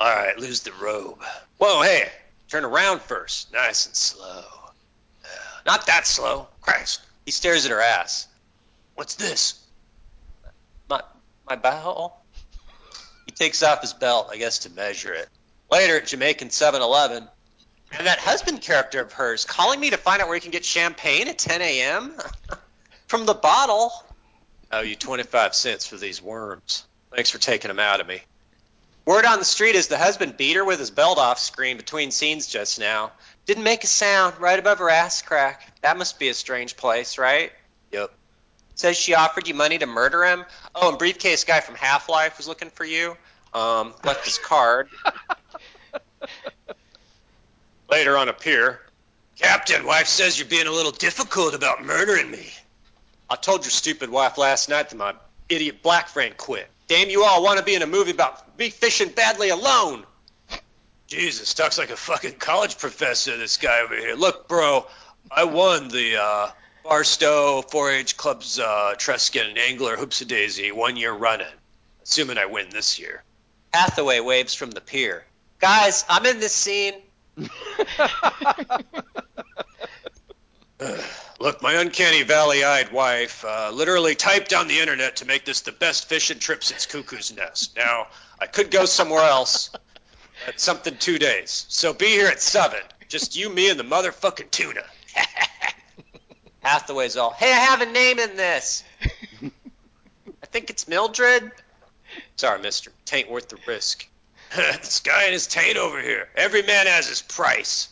All 0.00 0.14
right, 0.14 0.38
lose 0.38 0.60
the 0.60 0.72
robe. 0.80 1.20
Whoa, 1.58 1.82
hey, 1.82 2.08
turn 2.48 2.64
around 2.64 3.00
first, 3.02 3.52
nice 3.52 3.86
and 3.86 3.96
slow. 3.96 4.44
Uh, 5.24 5.28
not 5.66 5.86
that 5.86 6.06
slow. 6.06 6.46
Christ. 6.60 7.00
He 7.28 7.32
stares 7.32 7.66
at 7.66 7.72
her 7.72 7.82
ass. 7.82 8.26
What's 8.94 9.16
this? 9.16 9.62
My 10.88 11.02
my 11.46 11.56
bowel. 11.56 12.24
He 13.26 13.32
takes 13.32 13.62
off 13.62 13.82
his 13.82 13.92
belt, 13.92 14.30
I 14.32 14.38
guess, 14.38 14.60
to 14.60 14.70
measure 14.70 15.12
it. 15.12 15.28
Later 15.70 15.98
at 15.98 16.06
Jamaican 16.06 16.48
7-Eleven, 16.48 17.28
and 17.92 18.06
that 18.06 18.18
husband 18.18 18.62
character 18.62 19.02
of 19.02 19.12
hers 19.12 19.44
calling 19.44 19.78
me 19.78 19.90
to 19.90 19.98
find 19.98 20.22
out 20.22 20.28
where 20.28 20.36
he 20.36 20.40
can 20.40 20.52
get 20.52 20.64
champagne 20.64 21.28
at 21.28 21.36
10 21.36 21.60
a.m. 21.60 22.14
from 23.08 23.26
the 23.26 23.34
bottle. 23.34 23.92
Oh, 24.72 24.80
you 24.80 24.96
25 24.96 25.54
cents 25.54 25.86
for 25.86 25.98
these 25.98 26.22
worms. 26.22 26.86
Thanks 27.14 27.28
for 27.28 27.36
taking 27.36 27.68
them 27.68 27.78
out 27.78 28.00
of 28.00 28.06
me. 28.06 28.22
Word 29.04 29.26
on 29.26 29.38
the 29.38 29.44
street 29.44 29.74
is 29.74 29.88
the 29.88 29.98
husband 29.98 30.38
beat 30.38 30.56
her 30.56 30.64
with 30.64 30.78
his 30.78 30.90
belt 30.90 31.18
off 31.18 31.38
screen 31.38 31.76
between 31.76 32.10
scenes 32.10 32.46
just 32.46 32.80
now. 32.80 33.12
Didn't 33.48 33.64
make 33.64 33.82
a 33.82 33.86
sound 33.86 34.38
right 34.40 34.58
above 34.58 34.78
her 34.78 34.90
ass 34.90 35.22
crack. 35.22 35.72
That 35.80 35.96
must 35.96 36.18
be 36.18 36.28
a 36.28 36.34
strange 36.34 36.76
place, 36.76 37.16
right? 37.16 37.50
Yep. 37.92 38.12
Says 38.74 38.94
she 38.94 39.14
offered 39.14 39.48
you 39.48 39.54
money 39.54 39.78
to 39.78 39.86
murder 39.86 40.22
him. 40.22 40.44
Oh, 40.74 40.90
and 40.90 40.98
briefcase 40.98 41.44
guy 41.44 41.60
from 41.60 41.74
Half 41.74 42.10
Life 42.10 42.36
was 42.36 42.46
looking 42.46 42.68
for 42.68 42.84
you. 42.84 43.16
Um, 43.54 43.94
left 44.04 44.26
his 44.26 44.36
card. 44.36 44.90
Later 47.90 48.18
on 48.18 48.28
a 48.28 48.34
pier, 48.34 48.80
Captain, 49.40 49.86
wife 49.86 50.08
says 50.08 50.38
you're 50.38 50.46
being 50.46 50.66
a 50.66 50.70
little 50.70 50.92
difficult 50.92 51.54
about 51.54 51.82
murdering 51.82 52.30
me. 52.30 52.50
I 53.30 53.36
told 53.36 53.64
your 53.64 53.70
stupid 53.70 54.10
wife 54.10 54.36
last 54.36 54.68
night 54.68 54.90
that 54.90 54.96
my 54.96 55.14
idiot 55.48 55.82
black 55.82 56.08
friend 56.08 56.36
quit. 56.36 56.68
Damn 56.86 57.08
you 57.08 57.24
all 57.24 57.42
want 57.42 57.58
to 57.58 57.64
be 57.64 57.74
in 57.74 57.80
a 57.80 57.86
movie 57.86 58.10
about 58.10 58.58
me 58.58 58.68
fishing 58.68 59.08
badly 59.08 59.48
alone. 59.48 60.04
Jesus, 61.08 61.54
talks 61.54 61.78
like 61.78 61.88
a 61.88 61.96
fucking 61.96 62.34
college 62.34 62.76
professor, 62.76 63.34
this 63.38 63.56
guy 63.56 63.80
over 63.80 63.96
here. 63.96 64.14
Look, 64.14 64.46
bro, 64.46 64.86
I 65.30 65.44
won 65.44 65.88
the 65.88 66.18
uh, 66.22 66.50
Barstow 66.84 67.62
4-H 67.62 68.18
Club's 68.18 68.58
uh, 68.58 68.94
Truscan 68.98 69.56
Angler 69.56 69.96
Hoops 69.96 70.20
a 70.20 70.26
Daisy 70.26 70.70
one 70.70 70.98
year 70.98 71.12
running, 71.12 71.46
assuming 72.02 72.36
I 72.36 72.44
win 72.44 72.68
this 72.68 72.98
year. 72.98 73.24
Hathaway 73.72 74.20
waves 74.20 74.52
from 74.52 74.70
the 74.70 74.82
pier. 74.82 75.24
Guys, 75.60 76.04
I'm 76.10 76.26
in 76.26 76.40
this 76.40 76.52
scene. 76.52 76.92
Look, 81.40 81.62
my 81.62 81.72
uncanny 81.72 82.22
valley-eyed 82.22 82.92
wife 82.92 83.46
uh, 83.46 83.70
literally 83.72 84.14
typed 84.14 84.52
on 84.52 84.68
the 84.68 84.78
internet 84.78 85.16
to 85.16 85.24
make 85.24 85.46
this 85.46 85.62
the 85.62 85.72
best 85.72 86.06
fishing 86.06 86.38
trip 86.38 86.62
since 86.62 86.84
Cuckoo's 86.84 87.34
Nest. 87.34 87.74
Now, 87.76 88.08
I 88.38 88.46
could 88.46 88.70
go 88.70 88.84
somewhere 88.84 89.22
else, 89.22 89.70
but 90.48 90.58
something 90.58 90.96
two 90.96 91.18
days. 91.18 91.66
So 91.68 91.92
be 91.92 92.06
here 92.06 92.28
at 92.28 92.40
seven. 92.40 92.80
Just 93.06 93.36
you, 93.36 93.50
me, 93.50 93.68
and 93.68 93.78
the 93.78 93.84
motherfucking 93.84 94.50
tuna. 94.50 94.82
Hathaway's 96.60 97.18
all, 97.18 97.32
hey, 97.32 97.52
I 97.52 97.56
have 97.56 97.82
a 97.82 97.86
name 97.92 98.18
in 98.18 98.34
this. 98.34 98.82
I 99.42 100.46
think 100.46 100.70
it's 100.70 100.88
Mildred. 100.88 101.52
Sorry, 102.36 102.62
mister. 102.62 102.90
Tain't 103.04 103.28
worth 103.28 103.50
the 103.50 103.58
risk. 103.66 104.08
this 104.56 105.00
guy 105.00 105.24
and 105.24 105.34
his 105.34 105.46
taint 105.46 105.76
over 105.76 106.00
here. 106.00 106.30
Every 106.34 106.62
man 106.62 106.86
has 106.86 107.06
his 107.06 107.20
price. 107.20 107.90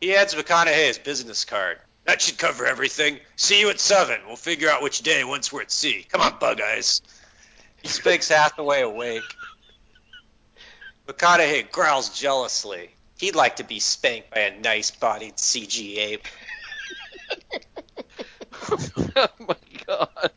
He 0.00 0.08
hands 0.08 0.34
McConaughey 0.34 0.86
his 0.86 0.96
business 0.96 1.44
card. 1.44 1.78
That 2.06 2.22
should 2.22 2.38
cover 2.38 2.64
everything. 2.64 3.18
See 3.36 3.60
you 3.60 3.68
at 3.68 3.80
seven. 3.80 4.18
We'll 4.26 4.36
figure 4.36 4.70
out 4.70 4.80
which 4.80 5.00
day 5.00 5.24
once 5.24 5.52
we're 5.52 5.60
at 5.60 5.70
sea. 5.70 6.06
Come 6.08 6.22
on, 6.22 6.38
Bug 6.38 6.62
Eyes. 6.62 7.02
He 7.82 7.88
spanks 7.88 8.30
Hathaway 8.30 8.80
awake. 8.80 9.20
McConaughey 11.08 11.72
growls 11.72 12.10
jealously. 12.10 12.90
He'd 13.18 13.34
like 13.34 13.56
to 13.56 13.64
be 13.64 13.80
spanked 13.80 14.30
by 14.30 14.40
a 14.40 14.60
nice-bodied 14.60 15.36
CG 15.36 15.96
ape. 15.96 16.28
oh 19.16 19.28
my 19.40 19.56
god. 19.86 20.30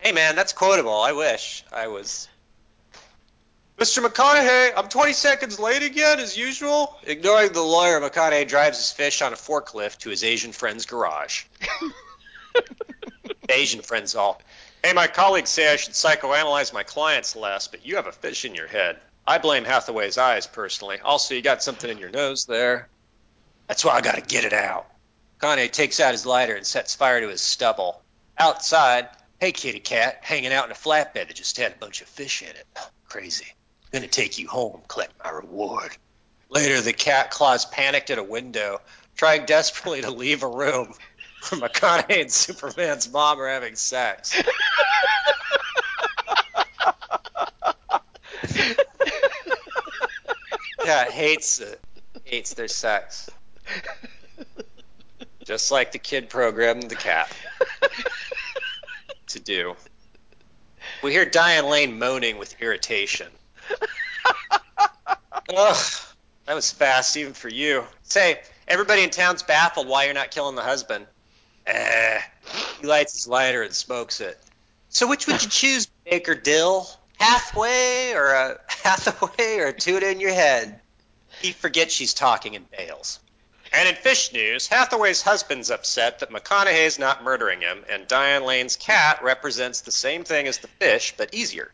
Hey, 0.00 0.10
man, 0.10 0.34
that's 0.34 0.52
quotable. 0.52 1.00
I 1.00 1.12
wish 1.12 1.64
I 1.72 1.86
was. 1.86 2.28
Mr. 3.78 4.04
McConaughey, 4.04 4.72
I'm 4.76 4.88
20 4.88 5.12
seconds 5.12 5.60
late 5.60 5.84
again, 5.84 6.18
as 6.18 6.36
usual. 6.36 6.96
Ignoring 7.04 7.52
the 7.52 7.62
lawyer, 7.62 8.00
McConaughey 8.00 8.48
drives 8.48 8.78
his 8.78 8.90
fish 8.90 9.22
on 9.22 9.32
a 9.32 9.36
forklift 9.36 9.98
to 9.98 10.10
his 10.10 10.24
Asian 10.24 10.50
friend's 10.50 10.86
garage. 10.86 11.44
Asian 13.48 13.80
friend's 13.80 14.16
all. 14.16 14.42
Hey, 14.82 14.92
my 14.92 15.06
colleagues 15.06 15.50
say 15.50 15.72
I 15.72 15.76
should 15.76 15.94
psychoanalyze 15.94 16.72
my 16.72 16.82
clients 16.82 17.36
less, 17.36 17.68
but 17.68 17.86
you 17.86 17.94
have 17.94 18.08
a 18.08 18.12
fish 18.12 18.44
in 18.44 18.56
your 18.56 18.66
head. 18.66 18.98
I 19.26 19.38
blame 19.38 19.64
Hathaway's 19.64 20.18
eyes, 20.18 20.46
personally. 20.46 20.98
Also, 21.02 21.34
you 21.34 21.42
got 21.42 21.62
something 21.62 21.90
in 21.90 21.98
your 21.98 22.10
nose 22.10 22.44
there. 22.44 22.88
That's 23.68 23.84
why 23.84 23.92
I 23.92 24.00
gotta 24.00 24.20
get 24.20 24.44
it 24.44 24.52
out. 24.52 24.86
McConaughey 25.40 25.70
takes 25.70 26.00
out 26.00 26.12
his 26.12 26.26
lighter 26.26 26.54
and 26.54 26.66
sets 26.66 26.94
fire 26.94 27.20
to 27.20 27.28
his 27.28 27.40
stubble. 27.40 28.02
Outside, 28.38 29.08
hey 29.40 29.52
kitty 29.52 29.80
cat, 29.80 30.20
hanging 30.22 30.52
out 30.52 30.66
in 30.66 30.70
a 30.70 30.74
flatbed 30.74 31.28
that 31.28 31.34
just 31.34 31.56
had 31.56 31.72
a 31.72 31.76
bunch 31.76 32.02
of 32.02 32.08
fish 32.08 32.42
in 32.42 32.48
it. 32.48 32.66
Crazy. 33.08 33.46
Gonna 33.92 34.08
take 34.08 34.38
you 34.38 34.48
home, 34.48 34.82
collect 34.88 35.12
my 35.22 35.30
reward. 35.30 35.96
Later, 36.50 36.80
the 36.80 36.92
cat 36.92 37.30
claws 37.30 37.64
panicked 37.64 38.10
at 38.10 38.18
a 38.18 38.22
window, 38.22 38.80
trying 39.16 39.46
desperately 39.46 40.02
to 40.02 40.10
leave 40.10 40.42
a 40.42 40.48
room 40.48 40.94
where 41.48 41.60
McConaughey 41.60 42.22
and 42.22 42.32
Superman's 42.32 43.10
mom 43.10 43.40
are 43.40 43.48
having 43.48 43.76
sex. 43.76 44.34
Cat 50.84 51.10
hates 51.10 51.60
it. 51.60 51.80
Hates 52.24 52.54
their 52.54 52.68
sex. 52.68 53.28
Just 55.44 55.70
like 55.70 55.92
the 55.92 55.98
kid 55.98 56.30
programmed 56.30 56.84
the 56.84 56.96
cat 56.96 57.30
to 59.28 59.40
do. 59.40 59.76
We 61.02 61.12
hear 61.12 61.24
Diane 61.24 61.66
Lane 61.66 61.98
moaning 61.98 62.38
with 62.38 62.60
irritation. 62.60 63.26
Ugh, 65.54 65.76
that 66.46 66.54
was 66.54 66.70
fast 66.70 67.16
even 67.16 67.34
for 67.34 67.48
you. 67.48 67.84
Say, 68.02 68.40
everybody 68.66 69.02
in 69.02 69.10
town's 69.10 69.42
baffled 69.42 69.86
why 69.86 70.04
you're 70.04 70.14
not 70.14 70.30
killing 70.30 70.56
the 70.56 70.62
husband. 70.62 71.06
Eh. 71.66 72.20
He 72.80 72.86
lights 72.86 73.12
his 73.12 73.26
lighter 73.26 73.62
and 73.62 73.72
smokes 73.72 74.20
it. 74.20 74.38
So 74.88 75.08
which 75.08 75.26
would 75.26 75.42
you 75.42 75.48
choose, 75.48 75.86
Baker 76.08 76.34
Dill? 76.34 76.88
Halfway 77.24 78.12
or 78.14 78.32
a 78.32 78.60
Hathaway 78.66 79.56
or 79.56 79.68
a 79.68 79.72
tuna 79.72 80.08
in 80.08 80.20
your 80.20 80.34
head? 80.34 80.78
He 81.40 81.52
forgets 81.52 81.94
she's 81.94 82.12
talking 82.12 82.54
and 82.54 82.70
bails. 82.70 83.18
And 83.72 83.88
in 83.88 83.94
fish 83.94 84.34
news, 84.34 84.66
Hathaway's 84.66 85.22
husband's 85.22 85.70
upset 85.70 86.18
that 86.18 86.28
McConaughey's 86.28 86.98
not 86.98 87.24
murdering 87.24 87.62
him, 87.62 87.82
and 87.88 88.06
Diane 88.06 88.44
Lane's 88.44 88.76
cat 88.76 89.24
represents 89.24 89.80
the 89.80 89.90
same 89.90 90.24
thing 90.24 90.46
as 90.48 90.58
the 90.58 90.68
fish, 90.68 91.14
but 91.16 91.32
easier. 91.32 91.72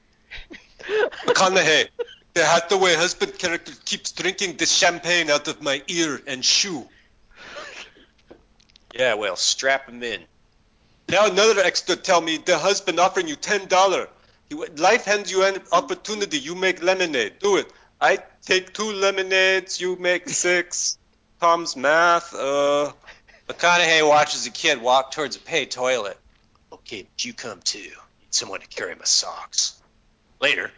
McConaughey, 1.27 1.89
the 2.35 2.45
Hathaway 2.45 2.95
husband 2.95 3.37
character 3.37 3.73
keeps 3.85 4.13
drinking 4.13 4.57
the 4.57 4.67
champagne 4.67 5.31
out 5.31 5.49
of 5.49 5.61
my 5.61 5.83
ear 5.89 6.21
and 6.29 6.45
shoe. 6.45 6.87
Yeah, 8.95 9.15
well, 9.15 9.35
strap 9.35 9.89
him 9.89 10.01
in. 10.05 10.21
Now 11.09 11.27
another 11.27 11.61
extra 11.61 11.97
tell 11.97 12.21
me 12.21 12.37
the 12.39 12.57
husband 12.57 13.01
offering 13.01 13.27
you 13.27 13.35
ten 13.35 13.67
dollar. 13.67 14.09
Life 14.77 15.05
hands 15.05 15.31
you 15.31 15.45
an 15.45 15.63
opportunity. 15.73 16.39
You 16.39 16.55
make 16.55 16.83
lemonade. 16.83 17.39
Do 17.39 17.57
it. 17.57 17.73
I 18.01 18.19
take 18.43 18.73
two 18.73 18.93
lemonades. 18.93 19.81
You 19.81 19.97
make 19.97 20.29
six. 20.29 20.99
Tom's 21.41 21.77
math. 21.77 22.35
Uh. 22.35 22.93
McConaughey 23.49 24.09
watches 24.09 24.47
a 24.47 24.51
kid 24.51 24.81
walk 24.81 25.11
towards 25.11 25.37
a 25.37 25.41
pay 25.41 25.67
toilet. 25.67 26.17
Okay, 26.73 27.03
but 27.03 27.25
you 27.25 27.33
come 27.33 27.61
too. 27.63 27.79
Need 27.79 28.31
someone 28.31 28.61
to 28.61 28.67
carry 28.69 28.95
my 28.95 29.05
socks. 29.05 29.81
Later. 30.41 30.71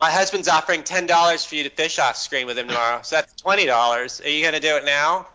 My 0.00 0.10
husband's 0.10 0.48
offering 0.48 0.82
ten 0.82 1.06
dollars 1.06 1.44
for 1.44 1.56
you 1.56 1.64
to 1.64 1.70
fish 1.70 1.98
off 1.98 2.16
screen 2.16 2.46
with 2.46 2.58
him 2.58 2.68
tomorrow. 2.68 3.00
So 3.02 3.16
that's 3.16 3.34
twenty 3.34 3.66
dollars. 3.66 4.20
Are 4.20 4.28
you 4.28 4.44
gonna 4.44 4.60
do 4.60 4.76
it 4.76 4.84
now? 4.84 5.28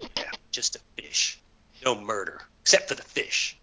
Yeah, 0.00 0.30
just 0.50 0.76
a 0.76 0.80
fish. 0.96 1.38
No 1.84 1.94
murder, 1.94 2.42
except 2.62 2.88
for 2.88 2.94
the 2.94 3.02
fish. 3.02 3.56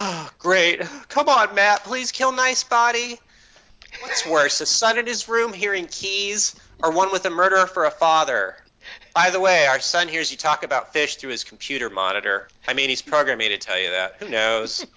Oh, 0.00 0.30
great. 0.38 0.80
Come 1.08 1.28
on, 1.28 1.54
Matt. 1.54 1.84
Please 1.84 2.12
kill 2.12 2.32
Nice 2.32 2.64
Body. 2.64 3.18
What's 4.00 4.26
worse, 4.26 4.60
a 4.60 4.66
son 4.66 4.98
in 4.98 5.06
his 5.06 5.28
room 5.28 5.52
hearing 5.52 5.86
keys, 5.86 6.54
or 6.82 6.90
one 6.92 7.12
with 7.12 7.26
a 7.26 7.30
murderer 7.30 7.66
for 7.66 7.84
a 7.84 7.90
father? 7.90 8.56
By 9.14 9.30
the 9.30 9.38
way, 9.38 9.66
our 9.66 9.80
son 9.80 10.08
hears 10.08 10.30
you 10.30 10.38
talk 10.38 10.64
about 10.64 10.92
fish 10.92 11.16
through 11.16 11.30
his 11.30 11.44
computer 11.44 11.90
monitor. 11.90 12.48
I 12.66 12.72
mean, 12.72 12.88
he's 12.88 13.02
programmed 13.02 13.38
me 13.38 13.48
to 13.50 13.58
tell 13.58 13.78
you 13.78 13.90
that. 13.90 14.16
Who 14.18 14.28
knows? 14.30 14.86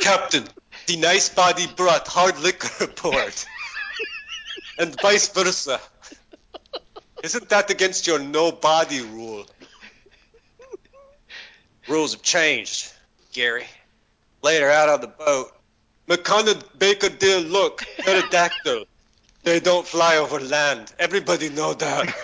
Captain, 0.00 0.44
the 0.86 0.96
nice 0.96 1.28
body 1.28 1.66
brought 1.76 2.06
hard 2.06 2.38
liquor 2.40 2.68
report. 2.80 3.44
and 4.78 4.98
vice 5.00 5.28
versa. 5.28 5.80
Isn't 7.22 7.48
that 7.50 7.70
against 7.70 8.06
your 8.06 8.18
no 8.18 8.50
body 8.50 9.02
rule? 9.02 9.46
Rules 11.90 12.12
have 12.12 12.22
changed, 12.22 12.92
Gary. 13.32 13.66
Later 14.42 14.70
out 14.70 14.88
on 14.88 15.00
the 15.00 15.08
boat, 15.08 15.50
McConnell 16.06 16.62
Baker 16.78 17.08
dear 17.08 17.40
look, 17.40 17.84
pterodactyl. 17.98 18.84
They 19.42 19.58
don't 19.58 19.84
fly 19.84 20.16
over 20.16 20.38
land. 20.38 20.92
Everybody 21.00 21.48
know 21.48 21.74
that. 21.74 22.14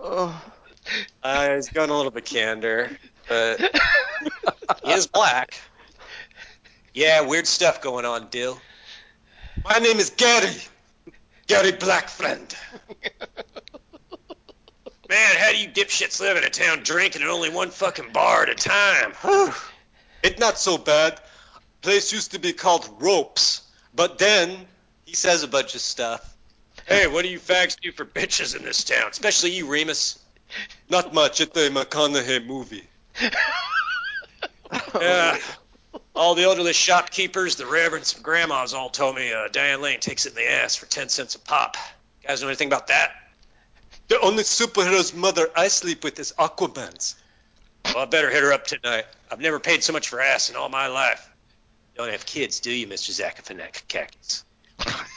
Oh, 0.00 0.42
Uh, 1.22 1.54
he's 1.54 1.70
going 1.70 1.88
a 1.88 1.96
little 1.96 2.10
bit 2.10 2.26
candor, 2.26 2.90
but 3.26 3.58
he 4.84 4.92
is 4.92 5.06
black. 5.06 5.58
Yeah, 6.92 7.22
weird 7.22 7.46
stuff 7.46 7.80
going 7.80 8.04
on, 8.04 8.28
Dill. 8.30 8.60
My 9.64 9.78
name 9.78 9.96
is 9.96 10.10
Gary. 10.10 10.54
Gary 11.46 11.72
Blackfriend. 11.72 12.54
Man, 15.14 15.36
how 15.36 15.52
do 15.52 15.58
you 15.58 15.68
dipshits 15.68 16.20
live 16.20 16.36
in 16.36 16.42
a 16.42 16.50
town 16.50 16.80
drinking 16.82 17.22
at 17.22 17.28
only 17.28 17.48
one 17.48 17.70
fucking 17.70 18.10
bar 18.12 18.42
at 18.42 18.48
a 18.48 18.54
time? 18.56 19.12
It's 20.24 20.40
not 20.40 20.58
so 20.58 20.76
bad. 20.76 21.20
Place 21.82 22.12
used 22.12 22.32
to 22.32 22.40
be 22.40 22.52
called 22.52 22.88
Ropes, 22.98 23.62
but 23.94 24.18
then 24.18 24.66
he 25.04 25.14
says 25.14 25.44
a 25.44 25.46
bunch 25.46 25.76
of 25.76 25.82
stuff. 25.82 26.36
Hey, 26.86 27.06
what 27.06 27.22
do 27.22 27.28
you 27.30 27.38
fags 27.38 27.78
do 27.80 27.92
for 27.92 28.04
bitches 28.04 28.56
in 28.56 28.64
this 28.64 28.82
town? 28.82 29.08
Especially 29.08 29.52
you, 29.52 29.68
Remus. 29.68 30.18
Not 30.88 31.14
much 31.14 31.40
at 31.40 31.54
the 31.54 31.70
McConaughey 31.70 32.44
movie. 32.44 32.82
yeah. 35.00 35.38
All 36.16 36.34
the 36.34 36.42
elderly 36.42 36.72
shopkeepers, 36.72 37.54
the 37.54 37.66
reverends, 37.66 38.16
and 38.16 38.24
grandmas 38.24 38.74
all 38.74 38.90
told 38.90 39.14
me 39.14 39.32
uh, 39.32 39.46
Diane 39.46 39.80
Lane 39.80 40.00
takes 40.00 40.26
it 40.26 40.30
in 40.30 40.34
the 40.34 40.50
ass 40.50 40.74
for 40.74 40.86
10 40.86 41.08
cents 41.08 41.36
a 41.36 41.38
pop. 41.38 41.76
You 42.22 42.30
guys 42.30 42.42
know 42.42 42.48
anything 42.48 42.66
about 42.66 42.88
that? 42.88 43.12
The 44.08 44.20
only 44.20 44.42
superhero's 44.42 45.14
mother 45.14 45.50
I 45.56 45.68
sleep 45.68 46.04
with 46.04 46.18
is 46.18 46.32
Aquaman's. 46.38 47.16
Well, 47.86 47.98
I 47.98 48.04
better 48.04 48.30
hit 48.30 48.42
her 48.42 48.52
up 48.52 48.66
tonight. 48.66 49.06
I've 49.30 49.40
never 49.40 49.60
paid 49.60 49.82
so 49.82 49.92
much 49.92 50.08
for 50.08 50.20
ass 50.20 50.50
in 50.50 50.56
all 50.56 50.68
my 50.68 50.88
life. 50.88 51.30
You 51.94 52.02
don't 52.02 52.12
have 52.12 52.26
kids, 52.26 52.60
do 52.60 52.70
you, 52.70 52.86
Mr. 52.86 53.10
Zacophanakakis? 53.10 54.44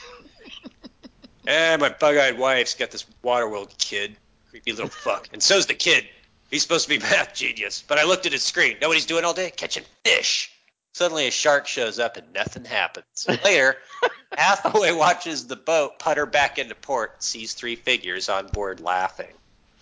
Eh, 1.47 1.77
my 1.77 1.87
bug-eyed 1.87 2.37
wife's 2.37 2.73
got 2.73 2.91
this 2.91 3.05
Waterworld 3.23 3.75
kid. 3.77 4.17
Creepy 4.49 4.73
little 4.73 4.89
fuck. 4.89 5.29
And 5.31 5.41
so's 5.41 5.65
the 5.65 5.73
kid. 5.73 6.05
He's 6.51 6.61
supposed 6.61 6.89
to 6.89 6.89
be 6.89 6.99
math 6.99 7.33
genius. 7.33 7.83
But 7.87 7.97
I 7.97 8.03
looked 8.03 8.25
at 8.25 8.33
his 8.33 8.43
screen. 8.43 8.77
Know 8.81 8.89
what 8.89 8.97
he's 8.97 9.05
doing 9.05 9.23
all 9.23 9.33
day? 9.33 9.51
Catching 9.55 9.85
fish. 10.03 10.51
Suddenly 10.97 11.27
a 11.27 11.31
shark 11.31 11.67
shows 11.67 11.99
up 11.99 12.17
and 12.17 12.33
nothing 12.33 12.65
happens. 12.65 13.27
Later, 13.43 13.77
Hathaway 14.35 14.93
watches 14.93 15.45
the 15.45 15.55
boat 15.55 15.99
putter 15.99 16.25
back 16.25 16.57
into 16.57 16.73
port 16.73 17.11
and 17.13 17.21
sees 17.21 17.53
three 17.53 17.75
figures 17.75 18.29
on 18.29 18.47
board 18.47 18.79
laughing. 18.79 19.31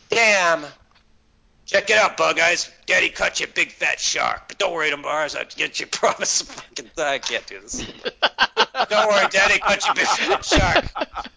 Damn! 0.09 0.65
Check 1.65 1.89
it 1.89 1.97
out, 1.97 2.17
Bug 2.17 2.37
Eyes. 2.37 2.69
Daddy 2.85 3.07
caught 3.07 3.39
you 3.39 3.45
a 3.45 3.49
big 3.49 3.71
fat 3.71 3.97
shark. 3.97 4.49
But 4.49 4.57
don't 4.57 4.73
worry, 4.73 4.89
tomorrow 4.89 5.29
I'll 5.33 5.45
get 5.55 5.79
you 5.79 5.87
promise. 5.87 6.41
Fucking, 6.51 6.89
I 6.97 7.19
can't 7.19 7.47
do 7.47 7.61
this. 7.61 7.77
don't 8.89 9.07
worry, 9.07 9.27
Daddy 9.31 9.59
caught 9.59 9.85
you 9.85 9.91
a 9.93 9.95
big 9.95 10.07
fat 10.07 10.43
shark. 10.43 10.85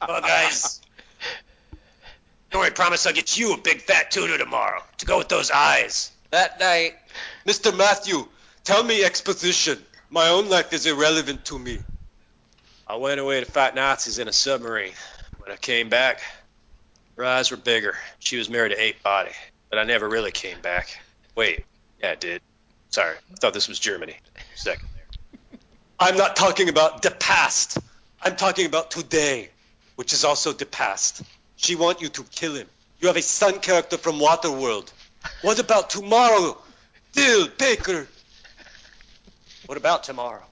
Bug 0.00 0.24
Eyes. 0.24 0.80
Don't 2.50 2.62
worry, 2.62 2.72
promise 2.72 3.06
I'll 3.06 3.12
get 3.12 3.38
you 3.38 3.54
a 3.54 3.56
big 3.56 3.82
fat 3.82 4.10
tuna 4.10 4.38
tomorrow 4.38 4.82
to 4.96 5.06
go 5.06 5.18
with 5.18 5.28
those 5.28 5.52
eyes. 5.52 6.10
That 6.32 6.58
night, 6.58 6.96
Mr. 7.46 7.74
Matthew, 7.74 8.26
tell 8.68 8.84
me 8.84 9.02
exposition. 9.02 9.78
My 10.10 10.28
own 10.28 10.50
life 10.50 10.74
is 10.74 10.84
irrelevant 10.84 11.46
to 11.46 11.58
me. 11.58 11.78
I 12.86 12.96
went 12.96 13.18
away 13.18 13.40
to 13.40 13.46
fight 13.50 13.74
Nazis 13.74 14.18
in 14.18 14.28
a 14.28 14.32
submarine. 14.32 14.92
When 15.38 15.50
I 15.50 15.56
came 15.56 15.88
back, 15.88 16.20
her 17.16 17.24
eyes 17.24 17.50
were 17.50 17.56
bigger. 17.56 17.96
She 18.18 18.36
was 18.36 18.50
married 18.50 18.72
to 18.72 18.80
Ape 18.80 19.02
Body, 19.02 19.30
but 19.70 19.78
I 19.78 19.84
never 19.84 20.06
really 20.06 20.32
came 20.32 20.60
back. 20.60 21.00
Wait, 21.34 21.64
yeah, 22.02 22.10
I 22.10 22.14
did. 22.16 22.42
Sorry, 22.90 23.14
I 23.32 23.34
thought 23.36 23.54
this 23.54 23.68
was 23.68 23.78
Germany. 23.78 24.16
Second 24.54 24.86
there. 24.94 25.60
I'm 25.98 26.18
not 26.18 26.36
talking 26.36 26.68
about 26.68 27.00
the 27.00 27.10
past. 27.10 27.78
I'm 28.20 28.36
talking 28.36 28.66
about 28.66 28.90
today, 28.90 29.48
which 29.96 30.12
is 30.12 30.24
also 30.24 30.52
the 30.52 30.66
past. 30.66 31.22
She 31.56 31.74
want 31.74 32.02
you 32.02 32.10
to 32.10 32.22
kill 32.22 32.54
him. 32.54 32.66
You 33.00 33.08
have 33.08 33.16
a 33.16 33.22
son 33.22 33.60
character 33.60 33.96
from 33.96 34.18
Waterworld. 34.18 34.92
What 35.40 35.58
about 35.58 35.88
tomorrow? 35.88 36.58
Dill, 37.14 37.48
Baker. 37.56 38.06
What 39.68 39.76
about 39.76 40.02
tomorrow? 40.02 40.46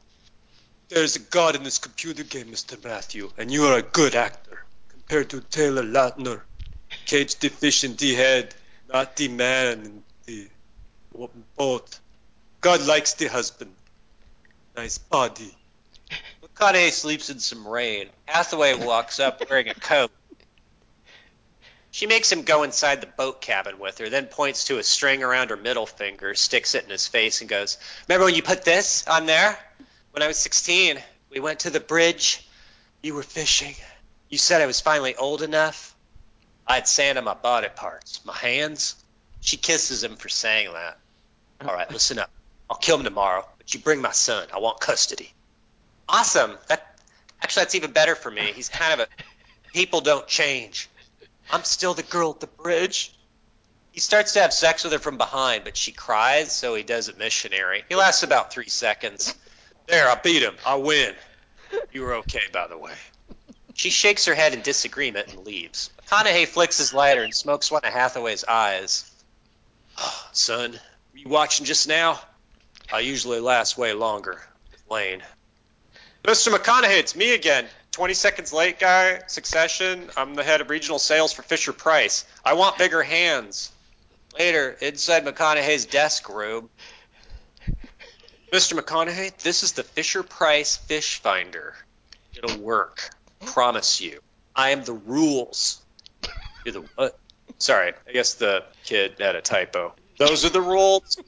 There's 0.91 1.17
a 1.17 1.21
god 1.21 1.57
in 1.57 1.63
this 1.63 1.79
computer 1.79 2.23
game, 2.23 2.49
Mr. 2.49 2.77
Matthew, 2.85 3.33
and 3.39 3.51
you 3.51 3.65
are 3.65 3.79
a 3.79 3.83
good 3.83 4.15
actor 4.15 4.63
compared 4.91 5.31
to 5.31 5.41
Taylor 5.41 5.83
Lautner. 5.83 6.43
Cage 7.07 7.37
the 7.37 7.49
fish 7.49 7.83
in 7.83 7.97
the 7.97 8.15
head, 8.15 8.55
not 8.93 9.17
the 9.17 9.29
man 9.29 9.79
in 9.79 10.03
the 10.27 10.49
boat. 11.57 11.99
God 12.61 12.87
likes 12.87 13.15
the 13.15 13.29
husband. 13.29 13.73
Nice 14.77 14.99
body. 14.99 15.57
McConaughey 16.43 16.91
sleeps 16.91 17.31
in 17.31 17.39
some 17.39 17.67
rain. 17.67 18.11
Hathaway 18.27 18.75
walks 18.75 19.19
up 19.19 19.43
wearing 19.49 19.71
a 19.71 19.75
coat. 19.75 20.11
She 21.97 22.05
makes 22.05 22.31
him 22.31 22.43
go 22.43 22.63
inside 22.63 23.01
the 23.01 23.07
boat 23.07 23.41
cabin 23.41 23.79
with 23.79 23.97
her, 24.01 24.11
then 24.11 24.27
points 24.27 24.65
to 24.65 24.77
a 24.77 24.83
string 24.83 25.23
around 25.23 25.49
her 25.49 25.57
middle 25.57 25.87
finger, 25.87 26.35
sticks 26.35 26.75
it 26.75 26.85
in 26.85 26.91
his 26.91 27.09
face, 27.09 27.41
and 27.41 27.49
goes, 27.49 27.79
Remember 28.07 28.27
when 28.27 28.35
you 28.35 28.43
put 28.43 28.67
this 28.67 29.07
on 29.07 29.25
there? 29.25 29.59
When 30.11 30.23
I 30.23 30.27
was 30.27 30.37
16, 30.37 30.99
we 31.31 31.41
went 31.41 31.61
to 31.61 31.71
the 31.71 31.81
bridge. 31.81 32.47
You 33.01 33.15
were 33.15 33.23
fishing. 33.23 33.75
You 34.29 34.37
said 34.37 34.61
I 34.61 34.67
was 34.67 34.79
finally 34.79 35.17
old 35.17 35.41
enough. 35.41 35.97
I 36.67 36.75
had 36.75 36.87
sand 36.87 37.17
on 37.17 37.25
my 37.25 37.33
body 37.33 37.69
parts, 37.75 38.23
my 38.27 38.37
hands. 38.37 39.03
She 39.41 39.57
kisses 39.57 40.05
him 40.05 40.17
for 40.17 40.29
saying 40.29 40.75
that. 40.75 40.99
All 41.63 41.75
right, 41.75 41.91
listen 41.91 42.19
up. 42.19 42.31
I'll 42.69 42.77
kill 42.77 42.99
him 42.99 43.05
tomorrow, 43.05 43.49
but 43.57 43.73
you 43.73 43.81
bring 43.81 44.03
my 44.03 44.13
son. 44.13 44.49
I 44.53 44.59
want 44.59 44.81
custody. 44.81 45.33
Awesome. 46.11 46.59
That 46.69 47.01
actually, 47.41 47.63
that's 47.63 47.75
even 47.75 47.93
better 47.93 48.15
for 48.15 48.31
me. 48.31 48.53
He's 48.55 48.69
kind 48.69 49.01
of 49.01 49.09
a 49.09 49.73
people 49.73 50.03
don't 50.03 50.27
change. 50.27 50.91
I'm 51.51 51.65
still 51.65 51.95
the 51.95 52.03
girl 52.03 52.31
at 52.31 52.41
the 52.41 52.47
bridge. 52.47 53.13
He 53.93 54.01
starts 54.01 54.35
to 54.35 54.41
have 54.41 54.53
sex 54.53 54.85
with 54.85 54.93
her 54.93 54.99
from 54.99 55.17
behind, 55.17 55.65
but 55.65 55.77
she 55.77 55.93
cries, 55.93 56.53
so 56.53 56.75
he 56.75 56.83
does 56.83 57.09
it 57.09 57.19
missionary. 57.19 57.85
He 57.89 57.95
lasts 57.95 58.23
about 58.23 58.53
three 58.53 58.69
seconds. 58.69 59.35
There, 59.87 60.11
I 60.11 60.17
beat 60.17 60.43
him. 60.43 60.57
I 60.67 60.75
win. 60.75 61.15
You 61.93 62.03
were 62.03 62.17
okay, 62.17 62.43
by 62.53 62.67
the 62.67 62.77
way. 62.77 62.93
She 63.75 63.91
shakes 63.91 64.25
her 64.27 64.35
head 64.35 64.55
in 64.55 64.63
disagreement 64.63 65.29
and 65.29 65.47
leaves. 65.47 65.91
McConaughey 66.03 66.47
flicks 66.47 66.79
his 66.79 66.93
lighter 66.93 67.23
and 67.23 67.35
smokes 67.35 67.71
one 67.71 67.85
of 67.85 67.93
Hathaway's 67.93 68.45
eyes. 68.45 69.11
Oh, 69.99 70.27
son, 70.33 70.79
you 71.15 71.29
watching 71.29 71.67
just 71.67 71.89
now? 71.89 72.21
I 72.93 73.01
usually 73.01 73.41
last 73.41 73.77
way 73.79 73.93
longer. 73.93 74.41
Lane. 74.91 75.23
Mr. 76.25 76.55
McConaughey, 76.55 76.99
it's 76.99 77.17
me 77.17 77.35
again. 77.35 77.67
20 77.97 78.13
seconds 78.13 78.53
late 78.53 78.79
guy, 78.79 79.23
Succession. 79.27 80.11
I'm 80.19 80.35
the 80.35 80.45
head 80.45 80.61
of 80.61 80.69
regional 80.69 80.99
sales 80.99 81.33
for 81.33 81.41
Fisher 81.41 81.73
Price. 81.73 82.27
I 82.45 82.53
want 82.53 82.77
bigger 82.77 83.03
hands. 83.03 83.73
Later, 84.39 84.77
inside 84.83 85.25
McConaughey's 85.25 85.87
desk 85.87 86.29
room. 86.29 86.69
Mr. 88.53 88.79
McConaughey, 88.79 89.35
this 89.39 89.63
is 89.63 89.73
the 89.73 89.83
Fisher 89.83 90.23
Price 90.23 90.77
Fish 90.77 91.21
Finder. 91.23 91.75
It'll 92.37 92.59
work. 92.59 93.09
Promise 93.47 94.03
you. 94.03 94.21
I 94.55 94.73
am 94.73 94.85
the 94.85 94.93
rules. 94.93 95.81
You're 96.67 96.75
the 96.75 96.85
what? 96.97 97.19
Sorry, 97.57 97.95
I 98.07 98.13
guess 98.13 98.35
the 98.35 98.65
kid 98.85 99.15
had 99.21 99.37
a 99.37 99.41
typo. 99.41 99.95
Those 100.19 100.45
are 100.45 100.51
the 100.51 100.61
rules. 100.61 101.19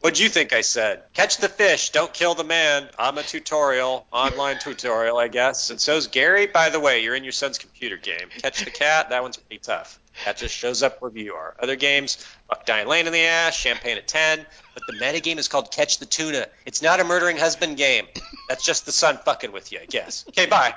What'd 0.00 0.18
you 0.18 0.28
think 0.28 0.52
I 0.52 0.60
said? 0.60 1.04
Catch 1.14 1.38
the 1.38 1.48
fish, 1.48 1.90
don't 1.90 2.12
kill 2.12 2.34
the 2.34 2.44
man. 2.44 2.88
I'm 2.98 3.16
a 3.16 3.22
tutorial, 3.22 4.06
online 4.12 4.58
tutorial, 4.58 5.16
I 5.16 5.28
guess. 5.28 5.70
And 5.70 5.80
so's 5.80 6.08
Gary. 6.08 6.46
By 6.46 6.68
the 6.68 6.80
way, 6.80 7.02
you're 7.02 7.14
in 7.14 7.24
your 7.24 7.32
son's 7.32 7.58
computer 7.58 7.96
game. 7.96 8.28
Catch 8.38 8.64
the 8.64 8.70
cat, 8.70 9.10
that 9.10 9.22
one's 9.22 9.38
pretty 9.38 9.60
tough. 9.62 9.98
That 10.24 10.36
just 10.36 10.54
shows 10.54 10.82
up 10.82 11.00
wherever 11.00 11.18
you 11.18 11.34
are. 11.34 11.56
Other 11.58 11.76
games, 11.76 12.24
Buck 12.48 12.66
Diane 12.66 12.86
Lane 12.86 13.06
in 13.06 13.12
the 13.12 13.24
ass, 13.24 13.54
Champagne 13.54 13.96
at 13.96 14.06
10. 14.06 14.46
But 14.74 14.82
the 14.86 14.92
meta 14.92 15.20
game 15.20 15.38
is 15.38 15.48
called 15.48 15.70
Catch 15.72 15.98
the 15.98 16.06
Tuna. 16.06 16.46
It's 16.66 16.82
not 16.82 17.00
a 17.00 17.04
murdering 17.04 17.36
husband 17.36 17.76
game. 17.76 18.06
That's 18.48 18.64
just 18.64 18.86
the 18.86 18.92
son 18.92 19.18
fucking 19.24 19.52
with 19.52 19.72
you, 19.72 19.80
I 19.82 19.86
guess. 19.86 20.24
Okay, 20.28 20.46
bye. 20.46 20.74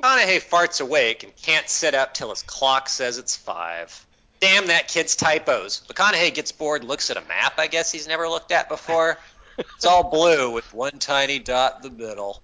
McConaughey 0.00 0.42
farts 0.42 0.80
awake 0.80 1.22
and 1.22 1.34
can't 1.36 1.68
sit 1.68 1.94
up 1.94 2.14
till 2.14 2.30
his 2.30 2.42
clock 2.42 2.88
says 2.88 3.18
it's 3.18 3.36
five. 3.36 4.06
Damn 4.40 4.66
that 4.66 4.88
kid's 4.88 5.16
typos. 5.16 5.82
McConaughey 5.88 6.34
gets 6.34 6.52
bored 6.52 6.84
looks 6.84 7.10
at 7.10 7.16
a 7.16 7.22
map 7.22 7.54
I 7.58 7.66
guess 7.66 7.90
he's 7.90 8.06
never 8.06 8.28
looked 8.28 8.52
at 8.52 8.68
before. 8.68 9.18
It's 9.58 9.86
all 9.86 10.10
blue 10.10 10.50
with 10.50 10.74
one 10.74 10.98
tiny 10.98 11.38
dot 11.38 11.76
in 11.76 11.82
the 11.82 12.06
middle. 12.06 12.42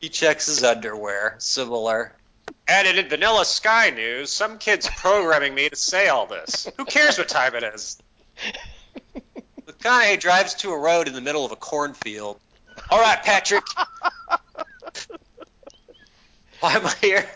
He 0.00 0.10
checks 0.10 0.46
his 0.46 0.62
underwear. 0.62 1.36
Similar. 1.38 2.12
Added 2.68 2.98
in 2.98 3.08
Vanilla 3.08 3.46
Sky 3.46 3.88
News, 3.88 4.30
some 4.30 4.58
kid's 4.58 4.88
programming 4.88 5.54
me 5.54 5.70
to 5.70 5.76
say 5.76 6.08
all 6.08 6.26
this. 6.26 6.68
Who 6.76 6.84
cares 6.84 7.16
what 7.16 7.28
time 7.28 7.54
it 7.54 7.62
is? 7.62 7.96
McConaughey 9.66 10.20
drives 10.20 10.54
to 10.56 10.72
a 10.72 10.78
road 10.78 11.08
in 11.08 11.14
the 11.14 11.22
middle 11.22 11.46
of 11.46 11.52
a 11.52 11.56
cornfield. 11.56 12.38
All 12.90 13.00
right, 13.00 13.22
Patrick. 13.22 13.64
Why 16.64 16.72
am 16.72 16.86
I 16.86 16.94
here? 17.02 17.26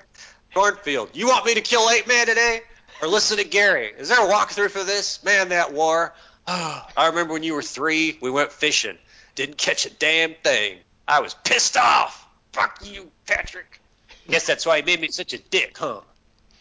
Cornfield. 0.54 1.10
You 1.12 1.26
want 1.26 1.44
me 1.44 1.52
to 1.52 1.60
kill 1.60 1.90
eight 1.90 2.08
men 2.08 2.26
today? 2.26 2.62
Or 3.02 3.08
listen 3.08 3.36
to 3.36 3.44
Gary? 3.44 3.92
Is 3.98 4.08
there 4.08 4.26
a 4.26 4.26
walkthrough 4.26 4.70
for 4.70 4.82
this? 4.82 5.22
Man, 5.22 5.50
that 5.50 5.74
war. 5.74 6.14
I 6.46 6.86
remember 6.96 7.34
when 7.34 7.42
you 7.42 7.52
were 7.52 7.60
three, 7.60 8.16
we 8.22 8.30
went 8.30 8.52
fishing. 8.52 8.96
Didn't 9.34 9.58
catch 9.58 9.84
a 9.84 9.90
damn 9.90 10.32
thing. 10.32 10.78
I 11.06 11.20
was 11.20 11.34
pissed 11.34 11.76
off. 11.76 12.26
Fuck 12.54 12.78
you, 12.82 13.10
Patrick. 13.26 13.82
Guess 14.30 14.46
that's 14.46 14.64
why 14.64 14.78
he 14.78 14.82
made 14.82 14.98
me 14.98 15.08
such 15.08 15.34
a 15.34 15.38
dick, 15.38 15.76
huh? 15.76 16.00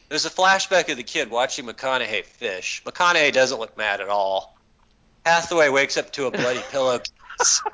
There's 0.09 0.25
a 0.25 0.29
flashback 0.29 0.91
of 0.91 0.97
the 0.97 1.03
kid 1.03 1.31
watching 1.31 1.67
McConaughey 1.67 2.25
fish. 2.25 2.83
McConaughey 2.85 3.31
doesn't 3.31 3.61
look 3.61 3.77
mad 3.77 4.01
at 4.01 4.09
all. 4.09 4.57
Hathaway 5.25 5.69
wakes 5.69 5.95
up 5.95 6.11
to 6.11 6.25
a 6.25 6.31
bloody 6.31 6.61
pillowcase. 6.69 7.61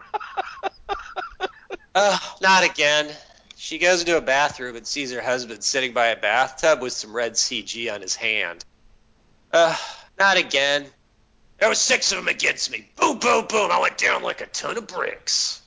Uh, 1.96 2.18
not 2.42 2.64
again. 2.64 3.08
She 3.64 3.78
goes 3.78 4.02
into 4.02 4.18
a 4.18 4.22
bathroom 4.22 4.76
and 4.76 4.86
sees 4.86 5.14
her 5.14 5.22
husband 5.22 5.64
sitting 5.64 5.94
by 5.94 6.08
a 6.08 6.18
bathtub 6.18 6.82
with 6.82 6.92
some 6.92 7.16
red 7.16 7.36
CG 7.36 7.90
on 7.94 8.02
his 8.02 8.14
hand. 8.14 8.66
Ugh, 9.54 9.80
not 10.20 10.36
again. 10.36 10.86
There 11.60 11.70
were 11.70 11.76
six 11.76 12.12
of 12.12 12.18
them 12.18 12.28
against 12.28 12.70
me. 12.70 12.90
Boom, 12.98 13.20
boom, 13.20 13.46
boom. 13.48 13.72
I 13.72 13.80
went 13.80 13.98
down 13.98 14.22
like 14.22 14.42
a 14.42 14.48
ton 14.48 14.78
of 14.78 14.88
bricks. 14.88 15.62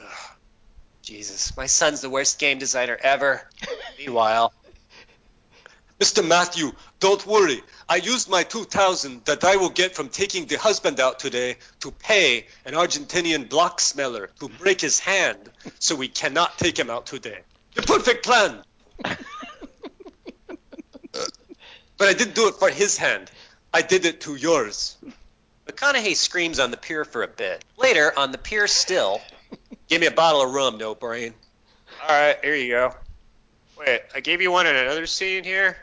Ugh. 0.00 0.08
Jesus, 1.02 1.56
my 1.56 1.66
son's 1.66 2.00
the 2.00 2.10
worst 2.10 2.40
game 2.40 2.58
designer 2.58 2.98
ever. 3.00 3.48
Meanwhile, 3.98 4.52
Mr. 6.00 6.26
Matthew, 6.26 6.72
don't 6.98 7.24
worry. 7.24 7.62
I 7.90 7.96
used 7.96 8.28
my 8.28 8.42
2000 8.42 9.24
that 9.24 9.44
I 9.44 9.56
will 9.56 9.70
get 9.70 9.94
from 9.94 10.10
taking 10.10 10.44
the 10.44 10.58
husband 10.58 11.00
out 11.00 11.18
today 11.18 11.56
to 11.80 11.90
pay 11.90 12.44
an 12.66 12.74
Argentinian 12.74 13.48
block 13.48 13.80
smeller 13.80 14.28
to 14.40 14.48
break 14.48 14.80
his 14.80 14.98
hand, 14.98 15.50
so 15.78 15.94
we 15.96 16.08
cannot 16.08 16.58
take 16.58 16.78
him 16.78 16.90
out 16.90 17.06
today. 17.06 17.40
The 17.74 17.82
perfect 17.82 18.26
plan. 18.26 18.62
but 19.02 19.18
I 22.00 22.12
didn't 22.12 22.34
do 22.34 22.48
it 22.48 22.56
for 22.56 22.68
his 22.68 22.98
hand. 22.98 23.30
I 23.72 23.80
did 23.80 24.04
it 24.04 24.20
to 24.22 24.36
yours. 24.36 24.96
McConaughey 25.66 26.14
screams 26.14 26.58
on 26.58 26.70
the 26.70 26.76
pier 26.76 27.06
for 27.06 27.22
a 27.22 27.28
bit. 27.28 27.64
Later, 27.78 28.12
on 28.18 28.32
the 28.32 28.38
pier 28.38 28.66
still, 28.66 29.22
give 29.88 30.02
me 30.02 30.06
a 30.06 30.10
bottle 30.10 30.42
of 30.42 30.52
rum, 30.52 30.76
no 30.76 30.94
brain. 30.94 31.32
All 32.02 32.08
right, 32.08 32.36
here 32.42 32.54
you 32.54 32.70
go. 32.70 32.94
Wait, 33.78 34.02
I 34.14 34.20
gave 34.20 34.42
you 34.42 34.50
one 34.50 34.66
in 34.66 34.76
another 34.76 35.06
scene 35.06 35.44
here. 35.44 35.78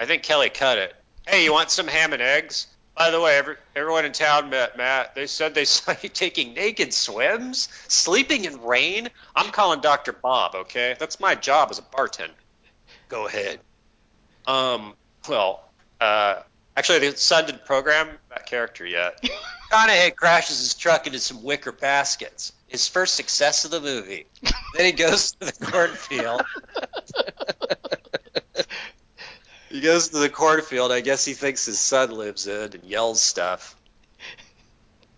I 0.00 0.06
think 0.06 0.24
Kelly 0.24 0.50
cut 0.50 0.78
it. 0.78 0.94
Hey, 1.26 1.42
you 1.42 1.52
want 1.52 1.70
some 1.70 1.88
ham 1.88 2.12
and 2.12 2.22
eggs? 2.22 2.68
By 2.96 3.10
the 3.10 3.20
way, 3.20 3.36
every, 3.36 3.56
everyone 3.74 4.04
in 4.04 4.12
town 4.12 4.48
met 4.48 4.76
Matt. 4.76 5.16
They 5.16 5.26
said 5.26 5.54
they 5.54 5.64
saw 5.66 5.94
you 6.00 6.08
taking 6.08 6.54
naked 6.54 6.94
swims, 6.94 7.68
sleeping 7.88 8.44
in 8.44 8.62
rain. 8.62 9.08
I'm 9.34 9.50
calling 9.50 9.80
Dr. 9.80 10.12
Bob, 10.12 10.54
okay? 10.54 10.96
That's 10.98 11.18
my 11.18 11.34
job 11.34 11.68
as 11.70 11.78
a 11.78 11.82
bartender. 11.82 12.32
Go 13.08 13.26
ahead. 13.26 13.58
Um, 14.46 14.94
well, 15.28 15.64
uh, 16.00 16.42
actually, 16.76 17.00
the 17.10 17.16
son 17.16 17.46
didn't 17.46 17.64
program 17.64 18.08
that 18.30 18.46
character 18.46 18.86
yet. 18.86 19.20
McConaughey 19.72 20.14
crashes 20.14 20.60
his 20.60 20.74
truck 20.74 21.08
into 21.08 21.18
some 21.18 21.42
wicker 21.42 21.72
baskets. 21.72 22.52
His 22.68 22.86
first 22.86 23.14
success 23.14 23.64
of 23.64 23.72
the 23.72 23.80
movie. 23.80 24.26
then 24.74 24.86
he 24.86 24.92
goes 24.92 25.32
to 25.32 25.46
the 25.46 25.66
cornfield. 25.66 26.42
he 29.76 29.82
goes 29.82 30.08
to 30.08 30.18
the 30.18 30.30
cornfield. 30.30 30.90
I 30.90 31.02
guess 31.02 31.24
he 31.24 31.34
thinks 31.34 31.66
his 31.66 31.78
son 31.78 32.10
lives 32.10 32.46
in 32.46 32.72
and 32.72 32.84
yells 32.84 33.22
stuff. 33.22 33.76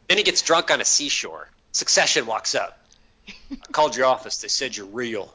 Then 0.08 0.18
he 0.18 0.24
gets 0.24 0.42
drunk 0.42 0.70
on 0.70 0.80
a 0.80 0.84
seashore. 0.84 1.48
Succession 1.70 2.26
walks 2.26 2.56
up. 2.56 2.76
I 3.28 3.56
called 3.70 3.94
your 3.94 4.06
office. 4.06 4.40
They 4.40 4.48
said 4.48 4.76
you're 4.76 4.86
real. 4.86 5.32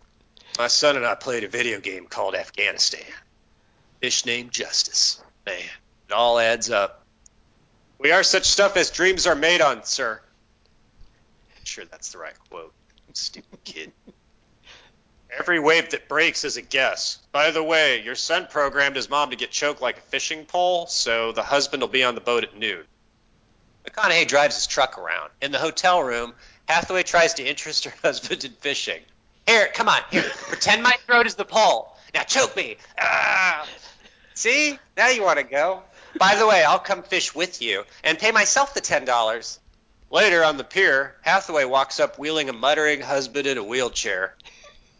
My 0.57 0.67
son 0.67 0.97
and 0.97 1.05
I 1.05 1.15
played 1.15 1.45
a 1.45 1.47
video 1.47 1.79
game 1.79 2.05
called 2.07 2.35
Afghanistan. 2.35 3.05
Fish 4.01 4.25
named 4.25 4.51
Justice. 4.51 5.23
Man, 5.45 5.55
it 6.09 6.13
all 6.13 6.37
adds 6.37 6.69
up. 6.69 7.05
We 7.99 8.11
are 8.11 8.23
such 8.23 8.45
stuff 8.45 8.75
as 8.75 8.91
dreams 8.91 9.25
are 9.25 9.35
made 9.35 9.61
on, 9.61 9.85
sir. 9.85 10.19
I'm 11.55 11.65
Sure, 11.65 11.85
that's 11.85 12.11
the 12.11 12.17
right 12.17 12.37
quote. 12.49 12.73
Stupid 13.13 13.63
kid. 13.63 13.93
Every 15.39 15.59
wave 15.59 15.89
that 15.89 16.07
breaks 16.07 16.43
is 16.43 16.57
a 16.57 16.61
guess. 16.61 17.17
By 17.31 17.51
the 17.51 17.63
way, 17.63 18.01
your 18.01 18.15
son 18.15 18.47
programmed 18.49 18.95
his 18.95 19.09
mom 19.09 19.31
to 19.31 19.35
get 19.35 19.51
choked 19.51 19.81
like 19.81 19.97
a 19.97 20.01
fishing 20.01 20.45
pole, 20.45 20.85
so 20.87 21.31
the 21.31 21.43
husband 21.43 21.81
will 21.81 21.87
be 21.87 22.03
on 22.03 22.15
the 22.15 22.21
boat 22.21 22.43
at 22.43 22.57
noon. 22.57 22.83
McConaughey 23.85 24.27
drives 24.27 24.55
his 24.55 24.67
truck 24.67 24.97
around. 24.97 25.31
In 25.41 25.51
the 25.51 25.57
hotel 25.59 26.03
room, 26.03 26.33
Hathaway 26.67 27.03
tries 27.03 27.33
to 27.35 27.43
interest 27.43 27.85
her 27.85 27.93
husband 28.03 28.45
in 28.45 28.51
fishing. 28.51 29.01
Here, 29.47 29.67
come 29.73 29.89
on, 29.89 30.01
here. 30.11 30.29
Pretend 30.47 30.83
my 30.83 30.95
throat 31.05 31.25
is 31.25 31.35
the 31.35 31.45
pole. 31.45 31.97
Now 32.13 32.23
choke 32.23 32.55
me. 32.55 32.77
Ah. 32.99 33.67
See? 34.35 34.77
Now 34.95 35.09
you 35.09 35.23
want 35.23 35.39
to 35.39 35.43
go. 35.43 35.83
By 36.19 36.35
the 36.35 36.47
way, 36.47 36.63
I'll 36.63 36.79
come 36.79 37.03
fish 37.03 37.33
with 37.33 37.61
you 37.61 37.83
and 38.03 38.19
pay 38.19 38.31
myself 38.31 38.73
the 38.73 38.81
ten 38.81 39.03
dollars. 39.03 39.59
Later 40.11 40.43
on 40.43 40.57
the 40.57 40.63
pier, 40.63 41.15
Hathaway 41.21 41.65
walks 41.65 41.99
up 41.99 42.19
wheeling 42.19 42.47
a 42.47 42.53
muttering 42.53 43.01
husband 43.01 43.47
in 43.47 43.57
a 43.57 43.63
wheelchair. 43.63 44.35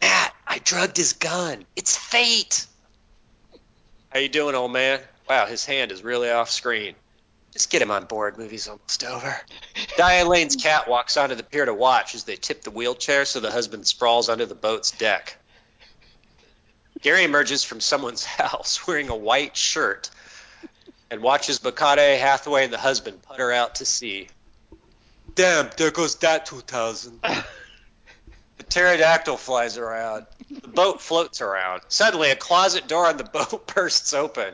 Matt, 0.04 0.36
I 0.46 0.60
drugged 0.60 0.98
his 0.98 1.14
gun. 1.14 1.64
It's 1.78 1.96
fate. 1.96 2.68
How 4.10 4.20
you 4.20 4.28
doing, 4.28 4.54
old 4.54 4.74
man? 4.74 5.00
Wow, 5.30 5.46
his 5.46 5.66
hand 5.66 5.94
is 5.94 6.04
really 6.04 6.30
off 6.30 6.52
screen. 6.52 6.96
Just 7.54 7.70
get 7.70 7.82
him 7.82 7.90
on 7.90 8.04
board. 8.04 8.38
Movie's 8.38 8.68
almost 8.68 9.06
over. 9.06 9.34
Diane 9.98 10.28
Lane's 10.28 10.58
cat 10.58 10.90
walks 10.90 11.16
onto 11.16 11.36
the 11.36 11.44
pier 11.44 11.64
to 11.64 11.74
watch 11.74 12.16
as 12.16 12.26
they 12.26 12.36
tip 12.36 12.64
the 12.64 12.72
wheelchair 12.72 13.24
so 13.24 13.40
the 13.40 13.50
husband 13.50 13.88
sprawls 13.88 14.28
under 14.28 14.46
the 14.46 14.56
boat's 14.56 14.92
deck. 14.92 15.38
Gary 17.02 17.24
emerges 17.24 17.64
from 17.64 17.80
someone's 17.80 18.26
house 18.42 18.86
wearing 18.86 19.08
a 19.08 19.16
white 19.16 19.56
shirt 19.56 20.10
and 21.10 21.22
watches 21.22 21.60
McConaughey, 21.60 22.20
Hathaway, 22.20 22.66
and 22.66 22.74
the 22.74 22.78
husband 22.78 23.22
putter 23.22 23.54
out 23.54 23.76
to 23.76 23.86
sea. 23.86 24.28
Damn, 25.34 25.70
there 25.78 25.92
goes 25.92 26.16
that 26.18 26.46
2000. 26.46 27.24
the 28.58 28.64
pterodactyl 28.64 29.38
flies 29.38 29.78
around. 29.78 30.26
The 30.50 30.68
boat 30.68 31.02
floats 31.02 31.42
around. 31.42 31.82
Suddenly, 31.88 32.32
a 32.32 32.36
closet 32.36 32.88
door 32.88 33.08
on 33.08 33.18
the 33.18 33.24
boat 33.34 33.68
bursts 33.74 34.14
open. 34.14 34.54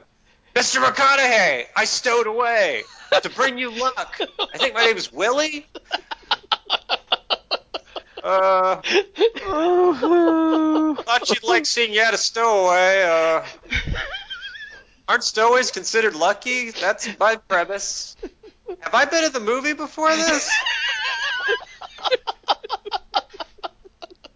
Mr. 0.55 0.83
McConaughey, 0.83 1.65
I 1.75 1.85
stowed 1.85 2.27
away 2.27 2.83
to 3.21 3.29
bring 3.29 3.57
you 3.57 3.71
luck. 3.71 4.19
I 4.53 4.57
think 4.57 4.73
my 4.73 4.85
name 4.85 4.97
is 4.97 5.11
Willie. 5.11 5.65
Uh, 8.23 8.81
thought 11.03 11.29
you'd 11.29 11.43
like 11.43 11.65
seeing 11.65 11.93
you 11.93 12.01
had 12.01 12.13
a 12.13 12.17
stowaway. 12.17 13.03
Uh, 13.03 13.45
aren't 15.07 15.23
stowaways 15.23 15.71
considered 15.71 16.15
lucky? 16.15 16.71
That's 16.71 17.07
my 17.19 17.37
premise. 17.37 18.17
Have 18.81 18.93
I 18.93 19.05
been 19.05 19.23
in 19.23 19.31
the 19.31 19.39
movie 19.39 19.73
before 19.73 20.13
this? 20.15 20.51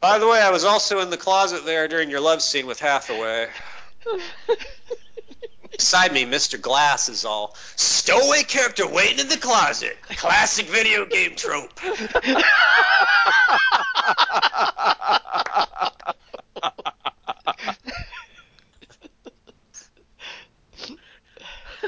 By 0.04 0.20
the 0.20 0.28
way, 0.28 0.42
I 0.42 0.50
was 0.50 0.66
also 0.66 1.00
in 1.00 1.10
the 1.10 1.16
closet 1.16 1.64
there 1.64 1.88
during 1.88 2.10
your 2.10 2.20
love 2.20 2.42
scene 2.42 2.68
with 2.68 2.78
Hathaway. 2.78 3.48
Beside 5.72 6.12
me, 6.12 6.26
Mr. 6.26 6.60
Glass 6.60 7.08
is 7.08 7.24
all 7.24 7.56
stowaway 7.78 8.44
character 8.44 8.86
waiting 8.86 9.20
in 9.20 9.30
the 9.30 9.38
closet. 9.38 9.96
Classic 10.18 10.66
video 10.66 11.06
game 11.06 11.38
trope. 11.38 11.72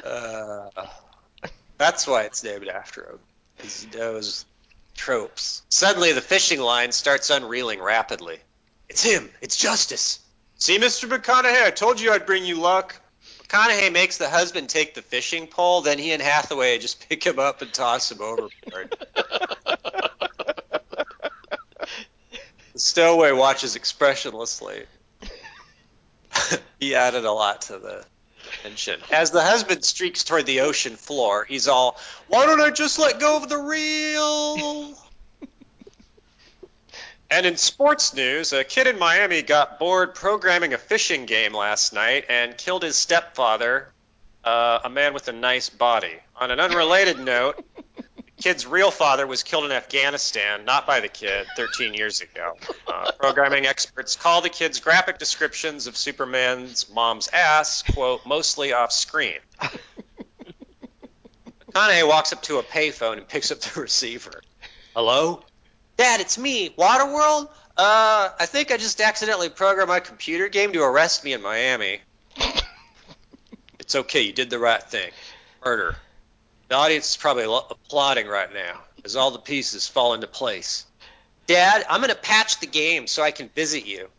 uh, 0.06 0.70
that's 1.78 2.08
why 2.08 2.24
it's 2.24 2.46
named 2.46 2.70
after 2.70 3.10
him. 3.10 3.20
He 3.58 3.88
knows 3.98 4.46
tropes. 4.96 5.62
Suddenly, 5.70 6.14
the 6.14 6.22
fishing 6.22 6.60
line 6.60 6.92
starts 6.92 7.30
unreeling 7.30 7.82
rapidly. 7.82 8.40
It's 8.90 9.04
him. 9.04 9.30
It's 9.42 9.56
Justice. 9.56 10.20
See, 10.58 10.80
Mr. 10.80 11.10
McConaughey, 11.10 11.64
I 11.64 11.72
told 11.72 12.00
you 12.00 12.12
I'd 12.12 12.26
bring 12.26 12.46
you 12.46 12.56
luck. 12.56 13.00
McConaughey 13.44 13.92
makes 13.92 14.18
the 14.18 14.30
husband 14.30 14.70
take 14.70 14.94
the 14.94 15.02
fishing 15.02 15.48
pole, 15.48 15.82
then 15.82 16.00
he 16.00 16.12
and 16.12 16.22
Hathaway 16.22 16.78
just 16.80 17.08
pick 17.08 17.24
him 17.24 17.40
up 17.40 17.62
and 17.62 17.74
toss 17.74 18.12
him 18.12 18.22
overboard. 18.22 18.96
the 22.74 22.80
stowaway 22.80 23.32
watches 23.32 23.76
expressionlessly. 23.76 24.86
he 26.80 26.96
added 26.96 27.26
a 27.26 27.32
lot 27.32 27.62
to 27.64 27.78
the 27.80 28.06
attention. 28.66 29.00
As 29.12 29.32
the 29.32 29.42
husband 29.42 29.84
streaks 29.84 30.24
toward 30.24 30.46
the 30.46 30.62
ocean 30.62 30.96
floor, 30.96 31.46
he's 31.48 31.68
all, 31.68 31.98
Why 32.28 32.46
don't 32.46 32.62
I 32.62 32.72
just 32.72 32.98
let 33.00 33.20
go 33.20 33.38
of 33.38 33.48
the 33.48 33.58
reel? 33.58 34.98
and 37.32 37.46
in 37.46 37.58
sports 37.58 38.14
news, 38.14 38.54
a 38.54 38.64
kid 38.64 38.88
in 38.88 38.98
Miami 38.98 39.42
got 39.44 39.78
bored 39.78 40.16
programming 40.16 40.74
a 40.74 40.78
fishing 40.78 41.26
game 41.26 41.54
last 41.54 41.94
night 41.94 42.26
and 42.30 42.58
killed 42.58 42.84
his 42.84 42.98
stepfather, 42.98 43.92
uh, 44.44 44.80
a 44.84 44.90
man 44.90 45.14
with 45.14 45.28
a 45.28 45.34
nice 45.34 45.70
body. 45.70 46.16
On 46.38 46.50
an 46.52 46.60
unrelated 46.60 47.20
note, 47.20 47.64
kid's 48.38 48.66
real 48.66 48.92
father 48.92 49.26
was 49.26 49.44
killed 49.44 49.66
in 49.66 49.72
Afghanistan, 49.72 50.66
not 50.66 50.86
by 50.86 51.00
the 51.00 51.08
kid, 51.08 51.48
13 51.56 51.94
years 51.94 52.22
ago. 52.22 52.58
Uh, 52.88 53.12
programming 53.14 53.66
experts 53.66 54.16
call 54.16 54.42
the 54.42 54.50
kid's 54.50 54.80
graphic 54.80 55.18
descriptions 55.18 55.88
of 55.88 55.98
Superman's 55.98 56.90
mom's 56.90 57.28
ass, 57.30 57.82
quote, 57.82 58.26
mostly 58.26 58.74
off 58.74 58.92
screen. 58.92 59.40
McConaughey 61.76 62.08
walks 62.08 62.32
up 62.32 62.42
to 62.44 62.58
a 62.58 62.64
payphone 62.64 63.18
and 63.18 63.28
picks 63.28 63.52
up 63.52 63.60
the 63.60 63.80
receiver. 63.82 64.42
Hello? 64.96 65.44
Dad, 65.98 66.22
it's 66.22 66.38
me, 66.38 66.70
Waterworld? 66.70 67.50
Uh, 67.78 68.30
I 68.40 68.46
think 68.46 68.72
I 68.72 68.78
just 68.78 69.02
accidentally 69.02 69.50
programmed 69.50 69.90
my 69.90 70.00
computer 70.00 70.48
game 70.48 70.72
to 70.74 70.82
arrest 70.82 71.26
me 71.26 71.34
in 71.34 71.42
Miami. 71.42 72.00
it's 73.80 73.96
okay, 73.96 74.22
you 74.22 74.32
did 74.32 74.50
the 74.50 74.60
right 74.60 74.82
thing. 74.82 75.12
Murder. 75.64 75.98
The 76.68 76.76
audience 76.76 77.12
is 77.12 77.18
probably 77.18 77.44
applauding 77.44 78.28
right 78.28 78.54
now 78.54 78.82
as 79.04 79.16
all 79.16 79.32
the 79.32 79.40
pieces 79.40 79.88
fall 79.88 80.14
into 80.14 80.28
place. 80.28 80.86
Dad, 81.48 81.86
I'm 81.90 82.02
gonna 82.02 82.16
patch 82.16 82.60
the 82.60 82.68
game 82.68 83.06
so 83.08 83.22
I 83.22 83.32
can 83.32 83.50
visit 83.50 83.86
you. 83.86 84.10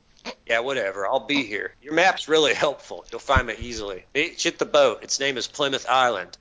Yeah, 0.47 0.61
whatever. 0.61 1.07
I'll 1.07 1.21
be 1.21 1.45
here. 1.45 1.75
Your 1.83 1.95
map's 1.95 2.29
really 2.29 2.55
helpful. 2.55 3.05
You'll 3.11 3.21
find 3.21 3.47
me 3.47 3.55
easily. 3.59 4.05
You 4.15 4.33
at 4.45 4.59
the 4.59 4.67
boat. 4.67 5.03
Its 5.03 5.19
name 5.19 5.37
is 5.37 5.47
Plymouth 5.47 5.87
Island. 5.89 6.39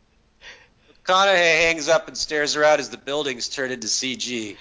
McConaughey 1.06 1.36
hangs 1.36 1.88
up 1.88 2.08
and 2.08 2.18
stares 2.18 2.56
around 2.56 2.80
as 2.80 2.90
the 2.90 2.98
buildings 2.98 3.48
turn 3.48 3.72
into 3.72 3.88
CG. 3.88 4.58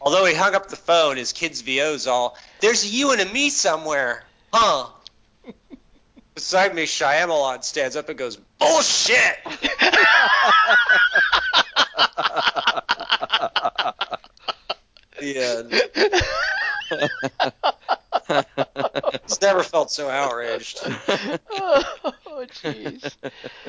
Although 0.00 0.26
he 0.26 0.34
hung 0.34 0.54
up 0.54 0.68
the 0.68 0.76
phone, 0.76 1.16
his 1.16 1.32
kid's 1.32 1.62
VO's 1.62 2.06
all, 2.06 2.36
There's 2.60 2.84
a 2.84 2.88
you 2.88 3.12
and 3.12 3.20
a 3.20 3.32
me 3.32 3.50
somewhere. 3.50 4.24
Huh? 4.52 4.88
Beside 6.34 6.74
me, 6.74 6.84
Shyamalan 6.84 7.62
stands 7.62 7.96
up 7.96 8.08
and 8.08 8.18
goes, 8.18 8.36
Bullshit! 8.58 9.38
the. 15.20 15.66
He's 19.26 19.40
never 19.42 19.62
felt 19.62 19.90
so 19.90 20.08
outraged. 20.08 20.80
oh, 21.50 22.46
jeez. 22.62 23.14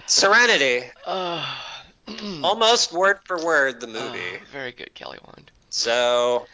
Serenity. 0.05 0.83
Oh, 1.05 1.61
Almost 2.43 2.93
word 2.93 3.19
for 3.25 3.43
word 3.43 3.81
the 3.81 3.87
movie. 3.87 4.19
oh, 4.35 4.45
very 4.51 4.71
good, 4.71 4.93
Kelly 4.93 5.17
Wand. 5.25 5.51
So 5.69 6.45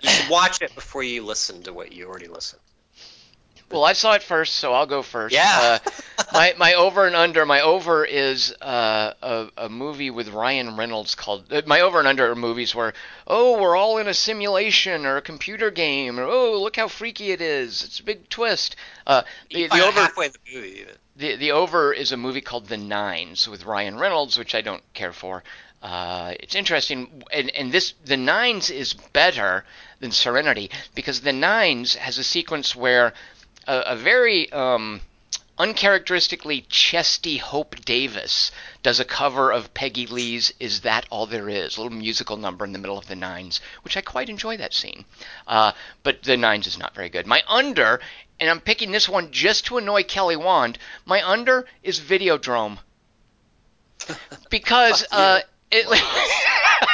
you 0.00 0.10
should 0.10 0.30
watch 0.30 0.60
it 0.62 0.74
before 0.74 1.02
you 1.02 1.24
listen 1.24 1.62
to 1.62 1.72
what 1.72 1.92
you 1.92 2.06
already 2.06 2.28
listened. 2.28 2.60
Well, 3.72 3.84
I 3.84 3.94
saw 3.94 4.12
it 4.14 4.22
first, 4.22 4.54
so 4.54 4.72
I'll 4.72 4.86
go 4.86 5.02
first. 5.02 5.34
Yeah. 5.34 5.78
Uh, 5.84 5.90
my 6.32 6.54
my 6.58 6.74
over 6.74 7.06
and 7.06 7.16
under. 7.16 7.46
My 7.46 7.60
over 7.62 8.04
is 8.04 8.54
uh, 8.60 9.14
a 9.22 9.48
a 9.56 9.68
movie 9.68 10.10
with 10.10 10.28
Ryan 10.28 10.76
Reynolds 10.76 11.14
called. 11.14 11.52
Uh, 11.52 11.62
my 11.66 11.80
over 11.80 11.98
and 11.98 12.06
under 12.06 12.30
are 12.30 12.34
movies 12.34 12.74
where 12.74 12.92
oh 13.26 13.60
we're 13.60 13.76
all 13.76 13.98
in 13.98 14.08
a 14.08 14.14
simulation 14.14 15.06
or 15.06 15.16
a 15.16 15.22
computer 15.22 15.70
game 15.70 16.20
or 16.20 16.24
oh 16.24 16.60
look 16.60 16.76
how 16.76 16.88
freaky 16.88 17.30
it 17.32 17.40
is. 17.40 17.82
It's 17.82 18.00
a 18.00 18.04
big 18.04 18.28
twist. 18.28 18.76
Uh, 19.06 19.22
the, 19.50 19.66
the 19.68 19.84
over 19.84 20.00
halfway 20.00 20.28
the 20.28 20.38
movie. 20.52 20.68
Even. 20.80 20.94
the 21.16 21.36
the 21.36 21.52
over 21.52 21.92
is 21.92 22.12
a 22.12 22.16
movie 22.16 22.42
called 22.42 22.66
The 22.66 22.76
Nines 22.76 23.48
with 23.48 23.64
Ryan 23.64 23.98
Reynolds, 23.98 24.38
which 24.38 24.54
I 24.54 24.60
don't 24.60 24.82
care 24.92 25.12
for. 25.12 25.42
Uh, 25.82 26.34
it's 26.38 26.54
interesting, 26.54 27.24
and, 27.32 27.50
and 27.50 27.72
this 27.72 27.94
The 28.04 28.16
Nines 28.16 28.70
is 28.70 28.94
better 28.94 29.64
than 29.98 30.12
Serenity 30.12 30.70
because 30.94 31.22
The 31.22 31.32
Nines 31.32 31.96
has 31.96 32.18
a 32.18 32.24
sequence 32.24 32.76
where 32.76 33.12
a, 33.66 33.78
a 33.88 33.96
very 33.96 34.50
um, 34.52 35.00
uncharacteristically 35.58 36.62
chesty 36.68 37.36
Hope 37.36 37.76
Davis 37.84 38.50
does 38.82 39.00
a 39.00 39.04
cover 39.04 39.52
of 39.52 39.74
Peggy 39.74 40.06
Lee's 40.06 40.52
"Is 40.58 40.80
That 40.80 41.06
All 41.10 41.26
There 41.26 41.48
Is," 41.48 41.76
a 41.76 41.82
little 41.82 41.96
musical 41.96 42.36
number 42.36 42.64
in 42.64 42.72
the 42.72 42.78
middle 42.78 42.98
of 42.98 43.06
The 43.06 43.16
Nines, 43.16 43.60
which 43.82 43.96
I 43.96 44.00
quite 44.00 44.28
enjoy 44.28 44.56
that 44.56 44.74
scene. 44.74 45.04
Uh, 45.46 45.72
but 46.02 46.22
The 46.22 46.36
Nines 46.36 46.66
is 46.66 46.78
not 46.78 46.94
very 46.94 47.08
good. 47.08 47.26
My 47.26 47.42
under, 47.46 48.00
and 48.40 48.50
I'm 48.50 48.60
picking 48.60 48.90
this 48.90 49.08
one 49.08 49.30
just 49.30 49.66
to 49.66 49.78
annoy 49.78 50.02
Kelly 50.04 50.36
Wand. 50.36 50.78
My 51.04 51.26
under 51.26 51.66
is 51.82 52.00
Videodrome 52.00 52.78
because 54.50 55.06
uh, 55.12 55.40
it, 55.70 55.86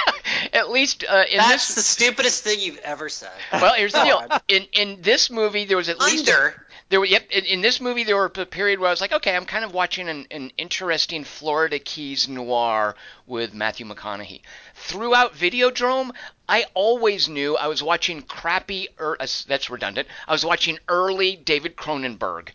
at 0.58 0.70
least 0.70 1.04
uh, 1.08 1.24
in 1.30 1.38
That's 1.38 1.68
this 1.68 1.74
the 1.76 1.80
stupidest 1.82 2.44
thing 2.44 2.60
you've 2.60 2.78
ever 2.78 3.08
said. 3.08 3.30
well, 3.52 3.74
here's 3.74 3.92
the 3.92 4.02
deal. 4.04 4.22
In 4.48 4.66
in 4.72 5.02
this 5.02 5.30
movie, 5.30 5.64
there 5.64 5.76
was 5.76 5.88
at 5.88 5.98
least 5.98 6.28
a- 6.28 6.54
there 6.90 7.00
were 7.00 7.06
yep. 7.06 7.24
In, 7.30 7.44
in 7.44 7.60
this 7.60 7.80
movie, 7.80 8.04
there 8.04 8.16
were 8.16 8.24
a 8.34 8.46
period 8.46 8.80
where 8.80 8.88
I 8.88 8.92
was 8.92 9.00
like, 9.00 9.12
okay, 9.12 9.36
I'm 9.36 9.44
kind 9.44 9.64
of 9.64 9.74
watching 9.74 10.08
an, 10.08 10.26
an 10.30 10.52
interesting 10.56 11.22
Florida 11.24 11.78
Keys 11.78 12.28
noir 12.28 12.96
with 13.26 13.52
Matthew 13.52 13.84
McConaughey. 13.86 14.40
Throughout 14.74 15.34
Videodrome, 15.34 16.10
I 16.48 16.64
always 16.74 17.28
knew 17.28 17.56
I 17.56 17.66
was 17.66 17.82
watching 17.82 18.22
crappy. 18.22 18.88
Er, 18.98 19.16
uh, 19.20 19.26
that's 19.46 19.68
redundant. 19.68 20.08
I 20.26 20.32
was 20.32 20.44
watching 20.46 20.78
early 20.88 21.36
David 21.36 21.76
Cronenberg. 21.76 22.48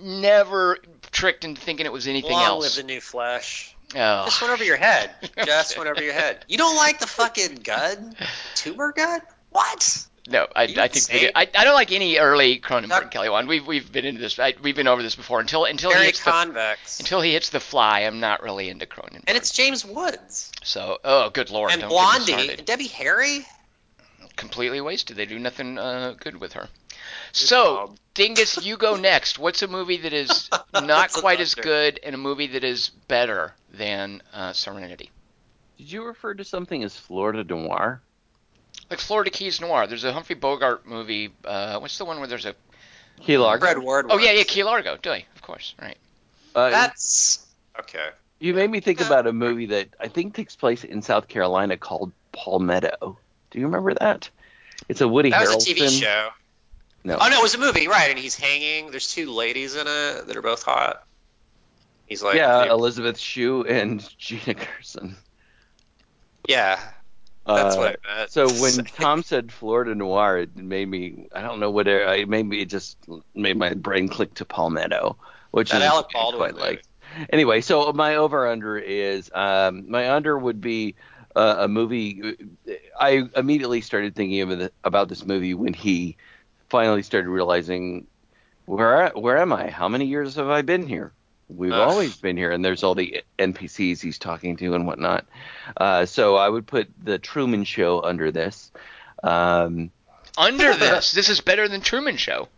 Never 0.00 0.78
tricked 1.10 1.44
into 1.44 1.60
thinking 1.60 1.84
it 1.84 1.92
was 1.92 2.06
anything 2.06 2.32
Long 2.32 2.44
else. 2.44 2.76
live 2.76 2.86
the 2.86 2.92
new 2.92 3.00
Flash. 3.00 3.71
Oh. 3.94 4.24
Just 4.24 4.40
went 4.40 4.52
over 4.52 4.64
your 4.64 4.76
head. 4.76 5.10
Just 5.44 5.76
went 5.76 5.88
over 5.88 6.02
your 6.02 6.14
head. 6.14 6.44
You 6.48 6.58
don't 6.58 6.76
like 6.76 6.98
the 6.98 7.06
fucking 7.06 7.56
gun? 7.56 8.14
Tumor 8.54 8.92
gun? 8.92 9.20
What? 9.50 10.06
No, 10.28 10.46
I, 10.54 10.62
I 10.62 10.88
think 10.88 11.08
video, 11.10 11.30
I, 11.34 11.48
I 11.54 11.64
don't 11.64 11.74
like 11.74 11.90
any 11.90 12.18
early 12.18 12.60
Cronenberg 12.60 12.88
Not- 12.88 13.10
Kelly 13.10 13.28
one. 13.28 13.48
We've 13.48 13.66
we've 13.66 13.90
been 13.90 14.04
into 14.04 14.20
this. 14.20 14.38
I, 14.38 14.54
we've 14.62 14.76
been 14.76 14.86
over 14.86 15.02
this 15.02 15.16
before. 15.16 15.40
Until 15.40 15.64
until 15.64 15.90
he 15.90 16.04
hits 16.06 16.22
the, 16.22 16.76
until 17.00 17.20
he 17.20 17.32
hits 17.32 17.50
the 17.50 17.58
fly, 17.58 18.00
I'm 18.00 18.20
not 18.20 18.40
really 18.40 18.68
into 18.68 18.86
Cronenberg. 18.86 19.24
and 19.26 19.36
it's 19.36 19.52
James 19.52 19.84
Woods. 19.84 20.52
so 20.62 20.98
oh 21.02 21.30
good 21.30 21.50
lord, 21.50 21.72
and 21.72 21.80
don't 21.80 21.90
get 21.90 22.26
me 22.28 22.34
Blondie. 22.46 22.62
Debbie 22.62 22.86
Harry. 22.86 23.44
completely 24.36 24.80
wasted. 24.80 25.16
They 25.16 25.26
do 25.26 25.40
nothing 25.40 25.76
uh, 25.76 26.14
good 26.20 26.40
with 26.40 26.52
her. 26.52 26.68
So 27.32 27.86
job. 27.86 27.96
Dingus, 28.14 28.64
you 28.64 28.76
go 28.76 28.96
next. 28.96 29.38
What's 29.38 29.62
a 29.62 29.68
movie 29.68 29.98
that 29.98 30.12
is 30.12 30.50
not 30.74 31.12
quite 31.12 31.40
as 31.40 31.54
good 31.54 31.98
and 32.02 32.14
a 32.14 32.18
movie 32.18 32.48
that 32.48 32.64
is 32.64 32.90
better 33.08 33.54
than 33.72 34.22
uh, 34.32 34.52
Serenity? 34.52 35.10
Did 35.78 35.90
you 35.90 36.04
refer 36.04 36.34
to 36.34 36.44
something 36.44 36.84
as 36.84 36.96
Florida 36.96 37.42
Noir? 37.42 38.02
Like 38.90 39.00
Florida 39.00 39.30
Keys 39.30 39.60
Noir. 39.60 39.86
There's 39.86 40.04
a 40.04 40.12
Humphrey 40.12 40.34
Bogart 40.34 40.86
movie. 40.86 41.32
Uh, 41.44 41.78
what's 41.80 41.98
the 41.98 42.04
one 42.04 42.18
where 42.18 42.28
there's 42.28 42.46
a? 42.46 42.54
Key 43.20 43.38
Largo. 43.38 43.64
Fred 43.64 43.78
Ward. 43.78 44.06
Oh 44.10 44.18
yeah, 44.18 44.32
yeah, 44.32 44.42
Key 44.42 44.64
Largo. 44.64 44.96
Do 44.96 45.10
I? 45.10 45.24
Of 45.34 45.42
course, 45.42 45.74
right. 45.80 45.96
Uh, 46.54 46.70
That's 46.70 47.46
okay. 47.80 48.10
you 48.40 48.52
made 48.52 48.70
me 48.70 48.80
think 48.80 49.00
about 49.00 49.26
a 49.26 49.32
movie 49.32 49.66
that 49.66 49.88
I 49.98 50.08
think 50.08 50.34
takes 50.34 50.56
place 50.56 50.84
in 50.84 51.02
South 51.02 51.28
Carolina 51.28 51.76
called 51.76 52.12
Palmetto. 52.32 53.18
Do 53.50 53.58
you 53.58 53.66
remember 53.66 53.94
that? 53.94 54.28
It's 54.88 55.00
a 55.00 55.08
Woody 55.08 55.30
That 55.30 55.46
was 55.46 55.66
a 55.66 55.74
TV 55.74 56.00
show. 56.00 56.30
No. 57.04 57.18
Oh 57.20 57.28
no, 57.28 57.38
it 57.38 57.42
was 57.42 57.54
a 57.54 57.58
movie, 57.58 57.88
right? 57.88 58.10
And 58.10 58.18
he's 58.18 58.36
hanging. 58.36 58.90
There's 58.90 59.12
two 59.12 59.30
ladies 59.32 59.74
in 59.74 59.86
it 59.86 60.26
that 60.26 60.36
are 60.36 60.42
both 60.42 60.62
hot. 60.62 61.04
He's 62.06 62.22
like, 62.22 62.36
yeah, 62.36 62.70
Elizabeth 62.70 63.18
Shue 63.18 63.64
and 63.64 64.06
Gina 64.18 64.54
Gershon. 64.54 65.16
yeah. 66.48 66.78
That's 67.44 67.74
Uh, 67.74 67.78
what 67.78 68.00
I 68.06 68.16
meant. 68.18 68.30
So 68.30 68.48
when 68.48 68.84
Tom 69.00 69.22
said 69.24 69.50
Florida 69.50 69.94
Noir, 69.96 70.38
it 70.38 70.56
made 70.56 70.88
me 70.88 71.26
I 71.34 71.40
don't 71.42 71.58
know 71.58 71.70
what 71.70 71.88
it, 71.88 72.20
it 72.20 72.28
made 72.28 72.46
me 72.46 72.60
it 72.60 72.68
just 72.68 72.98
made 73.34 73.56
my 73.56 73.74
brain 73.74 74.08
click 74.08 74.34
to 74.34 74.44
Palmetto, 74.44 75.16
which 75.50 75.70
That 75.72 75.78
is 75.82 75.88
Alec 75.88 76.06
I 76.10 76.12
Baldwin 76.12 76.52
quite 76.52 76.62
like. 76.62 76.82
Anyway, 77.30 77.60
so 77.60 77.92
my 77.92 78.14
over 78.16 78.46
under 78.46 78.78
is 78.78 79.28
um, 79.34 79.90
my 79.90 80.12
under 80.12 80.38
would 80.38 80.60
be 80.60 80.94
uh, 81.34 81.56
a 81.60 81.68
movie. 81.68 82.36
I 82.98 83.28
immediately 83.36 83.80
started 83.80 84.14
thinking 84.14 84.40
of 84.42 84.48
the, 84.58 84.72
about 84.84 85.08
this 85.08 85.24
movie 85.26 85.52
when 85.54 85.74
he 85.74 86.16
finally 86.72 87.02
started 87.02 87.28
realizing 87.28 88.06
where 88.64 89.10
where 89.10 89.36
am 89.36 89.52
I? 89.52 89.68
How 89.70 89.88
many 89.88 90.06
years 90.06 90.36
have 90.36 90.48
I 90.48 90.62
been 90.62 90.86
here? 90.86 91.12
We've 91.48 91.70
Ugh. 91.70 91.78
always 91.78 92.16
been 92.16 92.38
here, 92.38 92.50
and 92.50 92.64
there's 92.64 92.82
all 92.82 92.94
the 92.94 93.22
NPCs 93.38 94.00
he's 94.00 94.18
talking 94.18 94.56
to 94.56 94.74
and 94.74 94.86
whatnot. 94.86 95.26
Uh, 95.76 96.06
so 96.06 96.36
I 96.36 96.48
would 96.48 96.66
put 96.66 96.88
the 97.04 97.18
Truman 97.18 97.64
Show 97.64 98.00
under 98.02 98.32
this. 98.32 98.72
Um, 99.22 99.90
Under 100.38 100.74
this, 100.74 101.12
this 101.12 101.28
is 101.28 101.42
better 101.42 101.68
than 101.68 101.82
Truman 101.82 102.16
Show. 102.16 102.48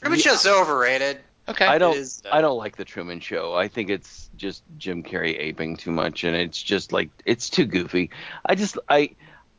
Truman 0.00 0.20
Show's 0.20 0.46
overrated. 0.46 1.18
Okay. 1.48 1.66
I 1.66 1.78
don't. 1.78 1.96
is, 1.96 2.22
uh, 2.24 2.28
I 2.32 2.40
don't 2.42 2.58
like 2.58 2.76
the 2.76 2.84
Truman 2.84 3.18
Show. 3.18 3.54
I 3.54 3.66
think 3.66 3.90
it's 3.90 4.30
just 4.36 4.62
Jim 4.78 5.02
Carrey 5.02 5.36
aping 5.36 5.76
too 5.76 5.90
much, 5.90 6.22
and 6.22 6.36
it's 6.36 6.62
just 6.62 6.92
like 6.92 7.10
it's 7.26 7.50
too 7.50 7.64
goofy. 7.66 8.10
I 8.46 8.54
just 8.54 8.78
I 8.88 9.16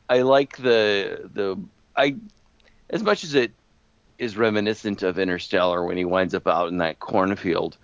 I 0.08 0.22
like 0.22 0.56
the 0.56 1.28
the 1.34 1.58
I 1.94 2.16
as 2.92 3.02
much 3.02 3.24
as 3.24 3.34
it 3.34 3.52
is 4.18 4.36
reminiscent 4.36 5.02
of 5.02 5.18
Interstellar 5.18 5.84
when 5.84 5.96
he 5.96 6.04
winds 6.04 6.34
up 6.34 6.46
out 6.46 6.68
in 6.68 6.78
that 6.78 7.00
cornfield. 7.00 7.76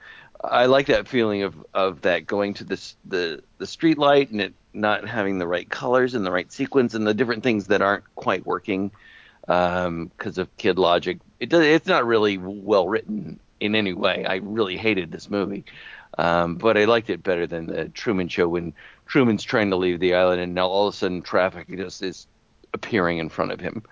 I 0.45 0.67
like 0.67 0.87
that 0.87 1.09
feeling 1.09 1.43
of, 1.43 1.67
of 1.75 2.03
that 2.03 2.27
going 2.27 2.55
to 2.55 2.65
the 2.65 3.43
the 3.59 3.67
street 3.67 3.99
light 3.99 4.31
and 4.31 4.41
it 4.41 4.55
not 4.73 5.09
having 5.09 5.39
the 5.39 5.47
right 5.49 5.69
colors 5.69 6.15
and 6.15 6.25
the 6.25 6.31
right 6.31 6.53
sequence 6.53 6.95
and 6.95 7.05
the 7.07 7.15
different 7.15 7.43
things 7.43 7.67
that 7.67 7.83
aren't 7.83 8.05
quite 8.15 8.47
working 8.47 8.93
because 9.41 9.87
um, 9.87 10.11
of 10.37 10.57
kid 10.59 10.79
logic. 10.79 11.19
It 11.41 11.49
does, 11.49 11.65
it's 11.65 11.89
not 11.89 12.07
really 12.07 12.39
well 12.39 12.87
written 12.87 13.41
in 13.59 13.75
any 13.75 13.95
way. 13.95 14.25
I 14.25 14.37
really 14.37 14.77
hated 14.77 15.11
this 15.11 15.29
movie, 15.29 15.65
um, 16.19 16.57
but 16.57 16.77
I 16.77 16.85
liked 16.85 17.11
it 17.11 17.25
better 17.25 17.47
than 17.47 17.67
the 17.67 17.89
Truman 17.89 18.29
Show 18.29 18.47
when 18.47 18.75
Truman's 19.07 19.43
trying 19.43 19.71
to 19.71 19.77
leave 19.77 19.99
the 19.99 20.15
island 20.15 20.41
and 20.41 20.55
now 20.55 20.69
all 20.69 20.87
of 20.87 20.95
a 20.95 20.97
sudden 20.97 21.23
traffic 21.23 21.67
just 21.77 22.03
is 22.03 22.29
appearing 22.75 23.19
in 23.19 23.29
front 23.29 23.51
of 23.51 23.61
him 23.61 23.83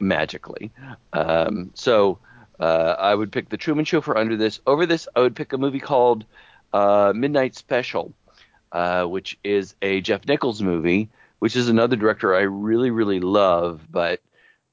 magically. 0.00 0.70
Um, 1.12 1.70
so 1.74 2.18
uh, 2.60 2.96
I 2.98 3.14
would 3.14 3.32
pick 3.32 3.48
the 3.48 3.56
Truman 3.56 3.84
Show 3.84 4.00
for 4.00 4.16
under 4.16 4.36
this. 4.36 4.60
Over 4.66 4.86
this, 4.86 5.08
I 5.14 5.20
would 5.20 5.36
pick 5.36 5.52
a 5.52 5.58
movie 5.58 5.80
called 5.80 6.24
uh, 6.72 7.12
Midnight 7.14 7.54
Special, 7.54 8.12
uh, 8.72 9.04
which 9.04 9.38
is 9.44 9.74
a 9.82 10.00
Jeff 10.00 10.26
Nichols 10.26 10.62
movie, 10.62 11.08
which 11.38 11.56
is 11.56 11.68
another 11.68 11.96
director 11.96 12.34
I 12.34 12.42
really, 12.42 12.90
really 12.90 13.20
love, 13.20 13.86
but 13.90 14.20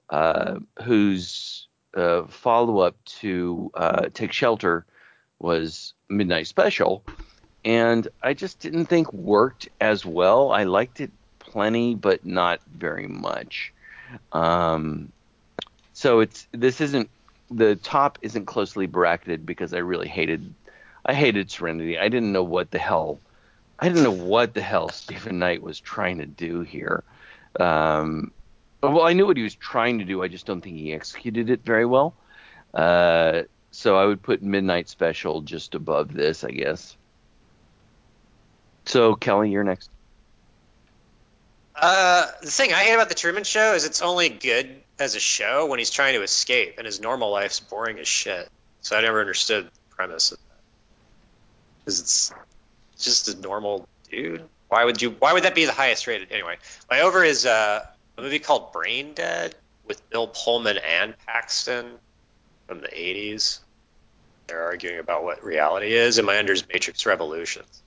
uh, 0.10 0.60
whose 0.84 1.68
uh, 1.96 2.24
follow 2.28 2.80
up 2.80 2.96
to 3.06 3.72
uh, 3.74 4.10
Take 4.14 4.34
Shelter 4.34 4.86
was 5.40 5.94
Midnight 6.10 6.48
Special. 6.48 7.04
And 7.64 8.08
I 8.22 8.34
just 8.34 8.60
didn't 8.60 8.86
think 8.86 9.12
worked 9.12 9.70
as 9.82 10.06
well. 10.06 10.52
I 10.52 10.64
liked 10.64 11.02
it 11.02 11.12
plenty, 11.40 11.96
but 11.96 12.26
not 12.26 12.60
very 12.72 13.08
much. 13.08 13.74
Um, 14.32 15.12
so 15.94 16.20
it's 16.20 16.48
this 16.52 16.82
isn't 16.82 17.10
the 17.52 17.76
top 17.78 18.18
isn't 18.22 18.46
closely 18.46 18.88
bracketed 18.88 19.46
because 19.46 19.74
I 19.74 19.78
really 19.78 20.08
hated 20.08 20.54
I 21.06 21.14
hated 21.14 21.52
Serenity. 21.52 21.98
I 21.98 22.10
didn't 22.10 22.32
know 22.32 22.44
what 22.44 22.72
the 22.72 22.80
hell 22.80 23.20
I 23.80 23.88
didn't 23.90 24.04
know 24.04 24.12
what 24.12 24.54
the 24.54 24.62
hell 24.62 24.90
Steven 24.90 25.40
Knight 25.40 25.62
was 25.62 25.80
trying 25.80 26.20
to 26.20 26.26
do 26.26 26.62
here. 26.62 27.04
Um, 27.60 28.32
well, 28.82 29.04
I 29.04 29.14
knew 29.14 29.26
what 29.26 29.38
he 29.38 29.44
was 29.44 29.56
trying 29.56 30.00
to 30.00 30.06
do. 30.06 30.22
I 30.24 30.28
just 30.28 30.46
don't 30.46 30.62
think 30.62 30.78
he 30.78 30.94
executed 30.94 31.50
it 31.50 31.62
very 31.64 31.86
well. 31.86 32.14
Uh, 32.74 33.44
so 33.72 33.98
I 33.98 34.06
would 34.06 34.22
put 34.22 34.42
Midnight 34.42 34.88
Special 34.88 35.42
just 35.42 35.76
above 35.76 36.14
this, 36.14 36.44
I 36.44 36.52
guess. 36.52 36.96
So 38.86 39.16
Kelly, 39.16 39.50
you're 39.50 39.64
next. 39.64 39.90
Uh, 41.76 42.28
the 42.42 42.52
thing 42.52 42.74
I 42.74 42.84
hate 42.84 42.94
about 42.94 43.10
the 43.10 43.16
Truman 43.16 43.44
Show 43.44 43.74
is 43.74 43.86
it's 43.86 44.02
only 44.02 44.30
good 44.30 44.82
as 44.98 45.16
a 45.16 45.20
show 45.20 45.66
when 45.66 45.80
he's 45.80 45.90
trying 45.90 46.14
to 46.14 46.22
escape, 46.22 46.76
and 46.78 46.86
his 46.86 47.02
normal 47.02 47.32
life's 47.32 47.60
boring 47.60 48.00
as 48.00 48.08
shit. 48.08 48.50
So 48.82 48.98
I 48.98 49.02
never 49.02 49.20
understood 49.20 49.66
the 49.66 49.96
premise 49.96 50.32
of 50.32 50.38
that. 50.38 50.60
Because 51.80 52.00
it's 52.00 52.34
just 52.98 53.28
a 53.28 53.40
normal 53.42 53.88
dude. 54.10 54.44
Why 54.70 54.86
would 54.86 55.02
you? 55.02 55.12
Why 55.12 55.34
would 55.34 55.44
that 55.44 55.56
be 55.56 55.66
the 55.66 55.74
highest 55.74 56.08
rated? 56.08 56.32
Anyway, 56.32 56.58
my 56.90 57.02
over 57.02 57.24
is 57.24 57.46
uh, 57.46 57.86
a 58.18 58.22
movie 58.22 58.40
called 58.40 58.72
Brain 58.72 59.14
Dead 59.14 59.56
with 59.86 60.10
Bill 60.10 60.28
Pullman 60.28 60.78
and 60.78 61.14
Paxton 61.26 61.86
from 62.68 62.80
the 62.80 62.88
80s. 62.88 63.60
They're 64.48 64.64
arguing 64.64 65.00
about 65.00 65.24
what 65.24 65.44
reality 65.44 65.94
is, 65.94 66.18
and 66.18 66.26
my 66.26 66.38
under 66.38 66.54
is 66.54 66.68
Matrix 66.68 67.06
Revolutions. 67.06 67.82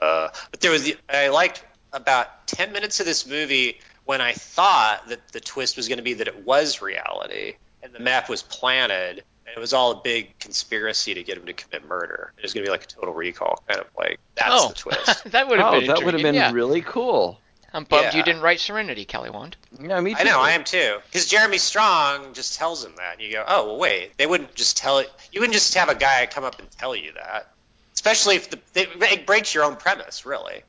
Uh, 0.00 0.28
but 0.50 0.60
there 0.60 0.70
was 0.70 0.84
the, 0.84 0.96
I 1.08 1.28
liked 1.28 1.64
about 1.96 2.46
10 2.46 2.72
minutes 2.72 3.00
of 3.00 3.06
this 3.06 3.26
movie 3.26 3.80
when 4.04 4.20
I 4.20 4.32
thought 4.32 5.08
that 5.08 5.28
the 5.32 5.40
twist 5.40 5.76
was 5.76 5.88
going 5.88 5.98
to 5.98 6.04
be 6.04 6.14
that 6.14 6.28
it 6.28 6.44
was 6.44 6.80
reality 6.80 7.54
and 7.82 7.92
the 7.92 7.98
map 7.98 8.28
was 8.28 8.42
planted 8.42 9.24
and 9.46 9.56
it 9.56 9.58
was 9.58 9.72
all 9.72 9.92
a 9.92 10.00
big 10.02 10.38
conspiracy 10.38 11.14
to 11.14 11.22
get 11.22 11.36
him 11.36 11.46
to 11.46 11.52
commit 11.52 11.86
murder. 11.88 12.32
It 12.38 12.42
was 12.42 12.52
going 12.52 12.64
to 12.64 12.68
be 12.68 12.70
like 12.70 12.84
a 12.84 12.86
total 12.86 13.14
recall 13.14 13.62
kind 13.66 13.80
of 13.80 13.86
like 13.98 14.20
that's 14.36 14.50
oh, 14.52 14.68
the 14.68 14.74
twist. 14.74 15.24
that 15.32 15.48
would 15.48 15.58
have 15.58 15.74
oh, 15.74 15.80
been 15.80 15.88
that 15.88 16.04
would 16.04 16.14
have 16.14 16.22
been 16.22 16.34
yeah. 16.34 16.52
really 16.52 16.82
cool. 16.82 17.40
I'm 17.72 17.84
bummed 17.84 18.04
Yeah. 18.04 18.16
you 18.16 18.22
didn't 18.22 18.42
write 18.42 18.60
Serenity, 18.60 19.04
Kelly 19.04 19.30
Wand. 19.30 19.56
Yeah, 19.80 20.00
me 20.00 20.14
too. 20.14 20.20
I 20.20 20.22
know, 20.24 20.40
I 20.40 20.52
am 20.52 20.64
too. 20.64 20.98
Because 21.06 21.26
Jeremy 21.26 21.58
Strong 21.58 22.32
just 22.32 22.56
tells 22.56 22.84
him 22.84 22.94
that, 22.96 23.14
and 23.14 23.22
you 23.22 23.32
go, 23.32 23.44
"Oh, 23.46 23.66
well, 23.66 23.78
wait." 23.78 24.16
They 24.16 24.26
wouldn't 24.26 24.54
just 24.54 24.76
tell 24.76 24.98
it. 24.98 25.12
You 25.32 25.40
wouldn't 25.40 25.54
just 25.54 25.74
have 25.74 25.88
a 25.88 25.94
guy 25.94 26.26
come 26.26 26.44
up 26.44 26.58
and 26.58 26.70
tell 26.70 26.94
you 26.94 27.12
that, 27.14 27.52
especially 27.92 28.36
if 28.36 28.50
the 28.50 28.58
it, 28.74 28.88
it 29.02 29.26
breaks 29.26 29.52
your 29.52 29.64
own 29.64 29.76
premise, 29.76 30.24
really. 30.24 30.62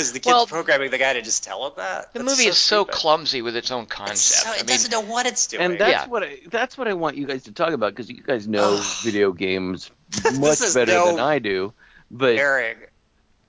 Because 0.00 0.12
the 0.12 0.18
kid's 0.20 0.32
Well, 0.32 0.46
programming 0.46 0.90
the 0.90 0.98
guy 0.98 1.12
to 1.12 1.22
just 1.22 1.44
tell 1.44 1.66
him 1.66 1.72
that. 1.76 2.12
The 2.12 2.20
That's 2.22 2.30
movie 2.38 2.48
is 2.48 2.56
so 2.58 2.82
stupid. 2.84 2.94
clumsy 2.94 3.42
with 3.42 3.54
its 3.56 3.70
own 3.70 3.84
It's 3.84 3.92
concept. 3.92 4.42
so- 4.44 4.50
I 4.50 4.54
it 4.54 4.58
mean, 4.60 4.66
doesn't 4.66 4.90
know 4.90 5.00
what 5.00 5.26
it's 5.26 5.46
doing. 5.46 5.62
and 5.62 5.78
that's 5.78 5.90
Yeah. 5.90 6.06
what 6.06 6.22
I, 6.22 6.38
that's 6.48 6.78
what 6.78 6.88
I 6.88 6.94
want 6.94 7.16
you 7.16 7.26
guys 7.26 7.44
to 7.44 7.52
talk 7.52 7.72
about 7.72 7.92
because 7.92 8.08
you 8.10 8.22
guys 8.22 8.48
know 8.48 8.80
video 9.02 9.32
games 9.32 9.90
much 10.38 10.58
better 10.74 10.92
no 10.92 11.06
than 11.06 11.20
I 11.20 11.38
do. 11.38 11.72
But 12.10 12.36
Eric. 12.36 12.90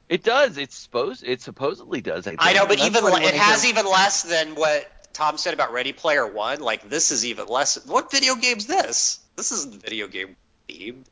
it 0.09 0.23
does. 0.23 0.57
It's 0.57 0.75
supposed. 0.75 1.23
It 1.25 1.41
supposedly 1.41 2.01
does. 2.01 2.27
I. 2.27 2.35
I 2.37 2.53
know, 2.53 2.67
but 2.67 2.79
even 2.79 3.03
what 3.03 3.21
le- 3.21 3.27
it 3.27 3.33
has 3.33 3.65
even 3.65 3.85
less 3.85 4.23
than 4.23 4.55
what 4.55 4.87
Tom 5.13 5.37
said 5.37 5.53
about 5.53 5.71
Ready 5.73 5.93
Player 5.93 6.27
One. 6.27 6.59
Like 6.59 6.89
this 6.89 7.11
is 7.11 7.25
even 7.25 7.47
less. 7.47 7.83
What 7.85 8.11
video 8.11 8.35
game's 8.35 8.65
this? 8.67 9.19
This 9.35 9.51
isn't 9.51 9.81
video 9.81 10.07
game 10.07 10.35
themed. 10.69 11.05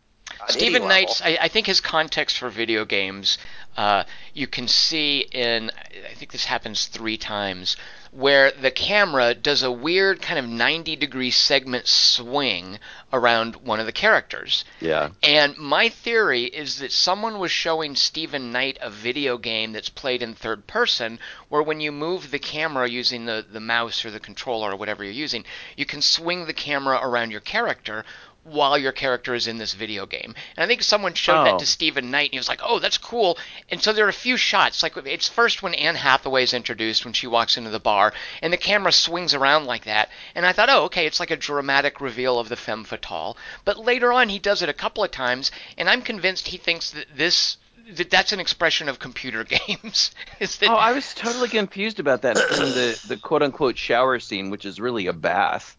Steven. 0.48 0.88
Knight's, 0.88 1.22
I, 1.22 1.38
I 1.42 1.48
think 1.48 1.68
his 1.68 1.82
context 1.82 2.38
for 2.38 2.50
video 2.50 2.86
games, 2.86 3.38
uh, 3.78 4.04
you 4.34 4.48
can 4.48 4.68
see 4.68 5.26
in, 5.32 5.72
I 6.10 6.14
think 6.16 6.32
this 6.32 6.46
happens 6.46 6.86
three 6.88 7.18
times, 7.18 7.76
where 8.12 8.52
the 8.52 8.72
camera 8.72 9.36
does 9.36 9.62
a 9.62 9.72
weird 9.72 10.22
kind 10.22 10.40
of 10.40 10.48
90 10.48 10.96
degree 10.96 11.30
segment 11.30 11.88
swing 11.88 12.80
around 13.14 13.56
one 13.58 13.80
of 13.80 13.86
the 13.86 13.92
characters. 13.92 14.66
Yeah. 14.80 15.10
And 15.22 15.56
my 15.58 15.90
theory 15.90 16.46
is 16.46 16.80
that 16.80 16.92
someone 16.92 17.38
was 17.38 17.52
showing 17.52 17.96
Steven 17.96 18.52
Knight 18.52 18.78
a 18.82 18.90
video 18.90 19.38
game 19.38 19.74
that's 19.74 19.90
played 19.90 20.24
in 20.24 20.34
third 20.34 20.66
person, 20.66 21.20
where 21.50 21.62
when 21.62 21.80
you 21.80 21.92
move 21.92 22.32
the 22.32 22.40
camera 22.40 22.90
using 22.90 23.26
the, 23.26 23.46
the 23.48 23.60
mouse 23.60 24.04
or 24.04 24.12
the 24.12 24.20
controller 24.20 24.72
or 24.72 24.76
whatever 24.76 25.04
you're 25.04 25.14
using, 25.14 25.46
you 25.78 25.86
can 25.86 26.02
swing 26.02 26.46
the 26.46 26.54
camera 26.54 27.00
around 27.02 27.30
your 27.32 27.42
character 27.42 28.04
while 28.52 28.78
your 28.78 28.92
character 28.92 29.34
is 29.34 29.48
in 29.48 29.58
this 29.58 29.74
video 29.74 30.06
game. 30.06 30.36
And 30.58 30.64
I 30.64 30.68
think 30.68 30.84
someone 30.84 31.14
showed 31.14 31.42
Oh. 31.42 31.44
that 31.46 31.60
to 31.60 31.64
oh. 31.64 31.66
Steven 31.66 32.12
Knight, 32.12 32.26
and 32.30 32.34
he 32.34 32.40
was 32.40 32.50
like, 32.50 32.62
"Oh, 32.64 32.80
that's 32.80 32.98
cool." 32.98 33.38
And 33.70 33.82
so 33.82 33.94
there 33.94 34.06
are 34.06 34.10
a 34.10 34.14
few 34.14 34.38
shots, 34.38 34.84
like 34.84 34.96
it's 34.98 35.28
first 35.30 35.62
when 35.64 35.74
Anne 35.74 35.96
Hathaway 35.96 36.44
is 36.44 36.54
introduced 36.54 37.06
when 37.06 37.14
she 37.14 37.28
walks 37.28 37.58
into 37.58 37.70
the 37.70 37.80
bar, 37.80 38.14
and 38.42 38.52
the 38.52 38.58
camera 38.58 38.92
swings 38.92 39.34
around 39.34 39.66
like 39.66 39.86
that. 39.86 40.10
And 40.36 40.46
I 40.46 40.52
thought, 40.52 40.70
"Oh, 40.70 40.84
okay, 40.86 41.06
it's 41.06 41.20
like 41.20 41.32
a 41.32 41.38
dramatic 41.38 42.02
reveal 42.02 42.40
of 42.40 42.50
the 42.50 42.56
femme 42.56 42.84
fatale." 42.84 43.38
But 43.66 43.78
later 43.78 44.12
on, 44.12 44.30
he 44.30 44.40
does 44.40 44.62
it 44.62 44.70
a 44.70 44.74
couple 44.74 45.04
of 45.04 45.12
times, 45.12 45.52
and 45.78 45.90
I'm 45.90 46.02
convinced 46.02 46.48
he 46.50 46.58
thinks 46.58 46.92
that 46.92 47.06
this 47.16 47.58
that 47.92 48.12
that's 48.12 48.32
an 48.32 48.40
expression 48.40 48.88
of 48.88 49.00
computer 49.00 49.44
games. 49.68 50.12
Is 50.40 50.58
that 50.58 50.70
Oh, 50.70 50.76
I 50.76 50.92
was 50.92 51.12
totally 51.16 51.50
confused 51.50 52.00
about 52.00 52.22
that 52.22 52.38
in 52.38 52.60
the 52.60 53.02
the 53.08 53.18
quote 53.18 53.42
unquote 53.42 53.78
shower 53.78 54.20
scene, 54.20 54.50
which 54.52 54.64
is 54.66 54.80
really 54.80 55.08
a 55.08 55.14
bath, 55.14 55.76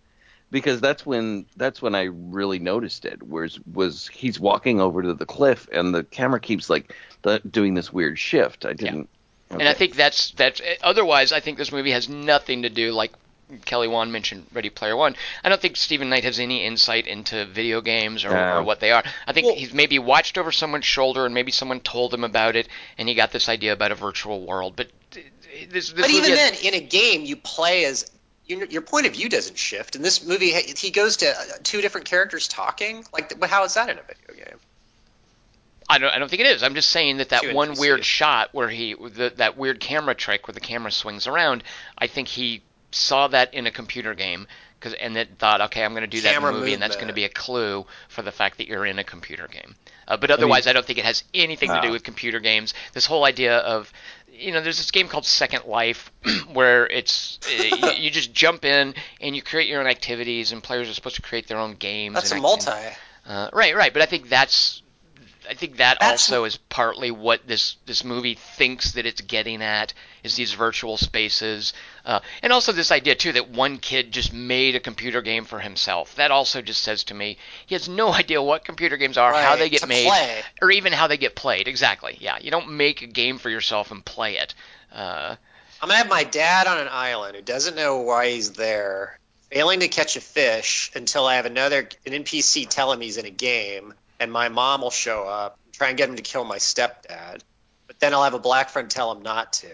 because 0.50 0.80
that's 0.80 1.04
when 1.06 1.46
that's 1.56 1.80
when 1.82 1.94
I 1.94 2.04
really 2.04 2.58
noticed 2.58 3.04
it. 3.04 3.22
Was 3.22 3.58
was 3.72 4.08
he's 4.08 4.38
walking 4.40 4.80
over 4.80 5.02
to 5.02 5.14
the 5.14 5.26
cliff 5.26 5.68
and 5.72 5.94
the 5.94 6.04
camera 6.04 6.40
keeps 6.40 6.68
like 6.70 6.94
the, 7.22 7.40
doing 7.40 7.74
this 7.74 7.92
weird 7.92 8.18
shift. 8.18 8.64
I 8.66 8.72
didn't. 8.72 9.08
And 9.50 9.62
I 9.62 9.74
think 9.74 9.96
that's 9.96 10.30
that's 10.32 10.60
otherwise 10.82 11.32
I 11.32 11.40
think 11.40 11.58
this 11.58 11.72
movie 11.72 11.90
has 11.90 12.08
nothing 12.08 12.62
to 12.62 12.70
do 12.70 12.92
like 12.92 13.12
Kelly 13.64 13.88
Wand 13.88 14.12
mentioned 14.12 14.46
Ready 14.52 14.70
Player 14.70 14.96
One. 14.96 15.16
I 15.42 15.48
don't 15.48 15.60
think 15.60 15.76
Steven 15.76 16.08
Knight 16.08 16.22
has 16.22 16.38
any 16.38 16.64
insight 16.64 17.08
into 17.08 17.46
video 17.46 17.80
games 17.80 18.24
or, 18.24 18.30
No. 18.30 18.58
or 18.58 18.62
what 18.62 18.78
they 18.78 18.92
are. 18.92 19.02
I 19.26 19.32
think 19.32 19.46
Well- 19.46 19.56
he's 19.56 19.74
maybe 19.74 19.98
watched 19.98 20.38
over 20.38 20.52
someone's 20.52 20.84
shoulder 20.84 21.26
and 21.26 21.34
maybe 21.34 21.50
someone 21.50 21.80
told 21.80 22.14
him 22.14 22.22
about 22.22 22.54
it 22.54 22.68
and 22.96 23.08
he 23.08 23.14
got 23.16 23.32
this 23.32 23.48
idea 23.48 23.72
about 23.72 23.90
a 23.90 23.96
virtual 23.96 24.46
world. 24.46 24.74
But 24.76 24.90
this, 25.68 25.90
this 25.90 25.92
But 25.92 26.10
even 26.10 26.30
has- 26.30 26.60
then, 26.60 26.72
in 26.74 26.74
a 26.74 26.80
game, 26.86 27.24
you 27.24 27.34
play 27.34 27.86
as 27.86 28.08
your, 28.50 28.64
your 28.66 28.82
point 28.82 29.06
of 29.06 29.12
view 29.12 29.28
doesn't 29.28 29.56
shift. 29.56 29.96
In 29.96 30.02
this 30.02 30.24
movie, 30.24 30.50
he 30.50 30.90
goes 30.90 31.18
to 31.18 31.30
uh, 31.30 31.42
two 31.62 31.80
different 31.80 32.06
characters 32.06 32.48
talking. 32.48 33.04
Like, 33.12 33.38
but 33.38 33.48
how 33.48 33.64
is 33.64 33.74
that 33.74 33.88
in 33.88 33.98
a 33.98 34.02
video 34.02 34.44
game? 34.44 34.58
I 35.88 35.98
don't, 35.98 36.14
I 36.14 36.18
don't 36.18 36.28
think 36.28 36.40
it 36.40 36.46
is. 36.46 36.62
I'm 36.62 36.74
just 36.74 36.90
saying 36.90 37.16
that 37.16 37.30
that 37.30 37.52
one 37.52 37.74
weird 37.74 38.04
shot 38.04 38.50
where 38.52 38.68
he 38.68 38.94
the, 38.94 39.32
that 39.36 39.56
weird 39.56 39.80
camera 39.80 40.14
trick 40.14 40.46
where 40.46 40.52
the 40.52 40.60
camera 40.60 40.92
swings 40.92 41.26
around. 41.26 41.64
I 41.98 42.06
think 42.06 42.28
he 42.28 42.62
saw 42.92 43.28
that 43.28 43.54
in 43.54 43.66
a 43.66 43.70
computer 43.70 44.14
game 44.14 44.46
cause, 44.80 44.94
and 44.94 45.14
then 45.14 45.26
thought, 45.38 45.60
okay, 45.60 45.84
I'm 45.84 45.92
going 45.92 46.02
to 46.02 46.08
do 46.08 46.20
that 46.22 46.30
in 46.30 46.36
a 46.36 46.40
Camera 46.40 46.52
movie, 46.52 46.72
and 46.72 46.82
that's 46.82 46.96
going 46.96 47.08
to 47.08 47.14
be 47.14 47.24
a 47.24 47.28
clue 47.28 47.86
for 48.08 48.22
the 48.22 48.32
fact 48.32 48.58
that 48.58 48.66
you're 48.66 48.86
in 48.86 48.98
a 48.98 49.04
computer 49.04 49.46
game. 49.46 49.74
Uh, 50.08 50.16
but 50.16 50.30
otherwise, 50.30 50.66
I, 50.66 50.72
don't 50.72 50.84
think 50.84 50.98
it 50.98 51.04
has 51.04 51.22
anything 51.32 51.68
to 51.70 51.80
do 51.80 51.88
Ah. 51.88 51.92
with 51.92 52.02
computer 52.02 52.40
games. 52.40 52.74
This 52.92 53.06
whole 53.06 53.24
idea 53.24 53.58
of 53.58 53.92
you 54.40 54.52
know, 54.52 54.60
there's 54.60 54.78
this 54.78 54.90
game 54.90 55.08
called 55.08 55.26
Second 55.26 55.64
Life 55.66 56.10
where 56.52 56.86
it's 56.86 57.38
uh, 57.46 57.62
you, 57.62 57.90
you 58.04 58.10
just 58.10 58.32
jump 58.32 58.64
in 58.64 58.94
and 59.20 59.36
you 59.36 59.42
create 59.42 59.68
your 59.68 59.80
own 59.80 59.86
activities, 59.86 60.52
and 60.52 60.62
players 60.62 60.88
are 60.88 60.94
supposed 60.94 61.16
to 61.16 61.22
create 61.22 61.46
their 61.46 61.58
own 61.58 61.74
games. 61.74 62.14
That's 62.14 62.32
a 62.32 62.40
multi. 62.40 62.70
uh, 63.26 63.50
right, 63.52 63.76
right. 63.76 63.92
But 63.92 64.02
I 64.02 64.06
think 64.06 64.28
that's 64.28 64.82
I 65.50 65.54
think 65.54 65.78
that 65.78 65.98
That's 65.98 66.30
also 66.30 66.44
is 66.44 66.56
partly 66.56 67.10
what 67.10 67.44
this 67.44 67.74
this 67.84 68.04
movie 68.04 68.36
thinks 68.36 68.92
that 68.92 69.04
it's 69.04 69.20
getting 69.20 69.62
at 69.62 69.92
is 70.22 70.36
these 70.36 70.52
virtual 70.52 70.96
spaces, 70.96 71.72
uh, 72.04 72.20
and 72.40 72.52
also 72.52 72.70
this 72.70 72.92
idea 72.92 73.16
too 73.16 73.32
that 73.32 73.48
one 73.48 73.78
kid 73.78 74.12
just 74.12 74.32
made 74.32 74.76
a 74.76 74.80
computer 74.80 75.22
game 75.22 75.44
for 75.44 75.58
himself. 75.58 76.14
That 76.14 76.30
also 76.30 76.62
just 76.62 76.82
says 76.82 77.02
to 77.04 77.14
me 77.14 77.36
he 77.66 77.74
has 77.74 77.88
no 77.88 78.12
idea 78.22 78.40
what 78.40 78.64
computer 78.64 78.96
games 78.96 79.18
are, 79.18 79.34
how 79.34 79.56
they 79.56 79.68
get 79.68 79.88
made, 79.88 80.06
play. 80.06 80.42
or 80.62 80.70
even 80.70 80.92
how 80.92 81.08
they 81.08 81.16
get 81.16 81.34
played. 81.34 81.66
Exactly. 81.66 82.16
Yeah, 82.20 82.38
you 82.40 82.52
don't 82.52 82.70
make 82.76 83.02
a 83.02 83.08
game 83.08 83.38
for 83.38 83.50
yourself 83.50 83.90
and 83.90 84.04
play 84.04 84.36
it. 84.36 84.54
Uh, 84.92 85.34
I'm 85.82 85.88
gonna 85.88 85.98
have 85.98 86.08
my 86.08 86.22
dad 86.22 86.68
on 86.68 86.78
an 86.78 86.88
island 86.88 87.34
who 87.34 87.42
doesn't 87.42 87.74
know 87.74 87.98
why 87.98 88.30
he's 88.30 88.52
there, 88.52 89.18
failing 89.50 89.80
to 89.80 89.88
catch 89.88 90.14
a 90.14 90.20
fish 90.20 90.92
until 90.94 91.26
I 91.26 91.34
have 91.34 91.46
another 91.46 91.88
an 92.06 92.12
NPC 92.12 92.68
tell 92.68 92.92
him 92.92 93.00
he's 93.00 93.16
in 93.16 93.26
a 93.26 93.30
game, 93.30 93.94
and 94.20 94.30
my 94.30 94.48
mom 94.48 94.82
will 94.82 94.90
show 94.90 95.24
up, 95.26 95.58
and 95.64 95.74
try 95.74 95.88
and 95.88 95.98
get 95.98 96.08
him 96.08 96.16
to 96.16 96.22
kill 96.22 96.44
my 96.44 96.58
stepdad, 96.58 97.40
but 97.86 97.98
then 97.98 98.14
I'll 98.14 98.22
have 98.22 98.34
a 98.34 98.38
black 98.38 98.68
friend 98.70 98.88
tell 98.88 99.10
him 99.10 99.22
not 99.22 99.54
to. 99.54 99.68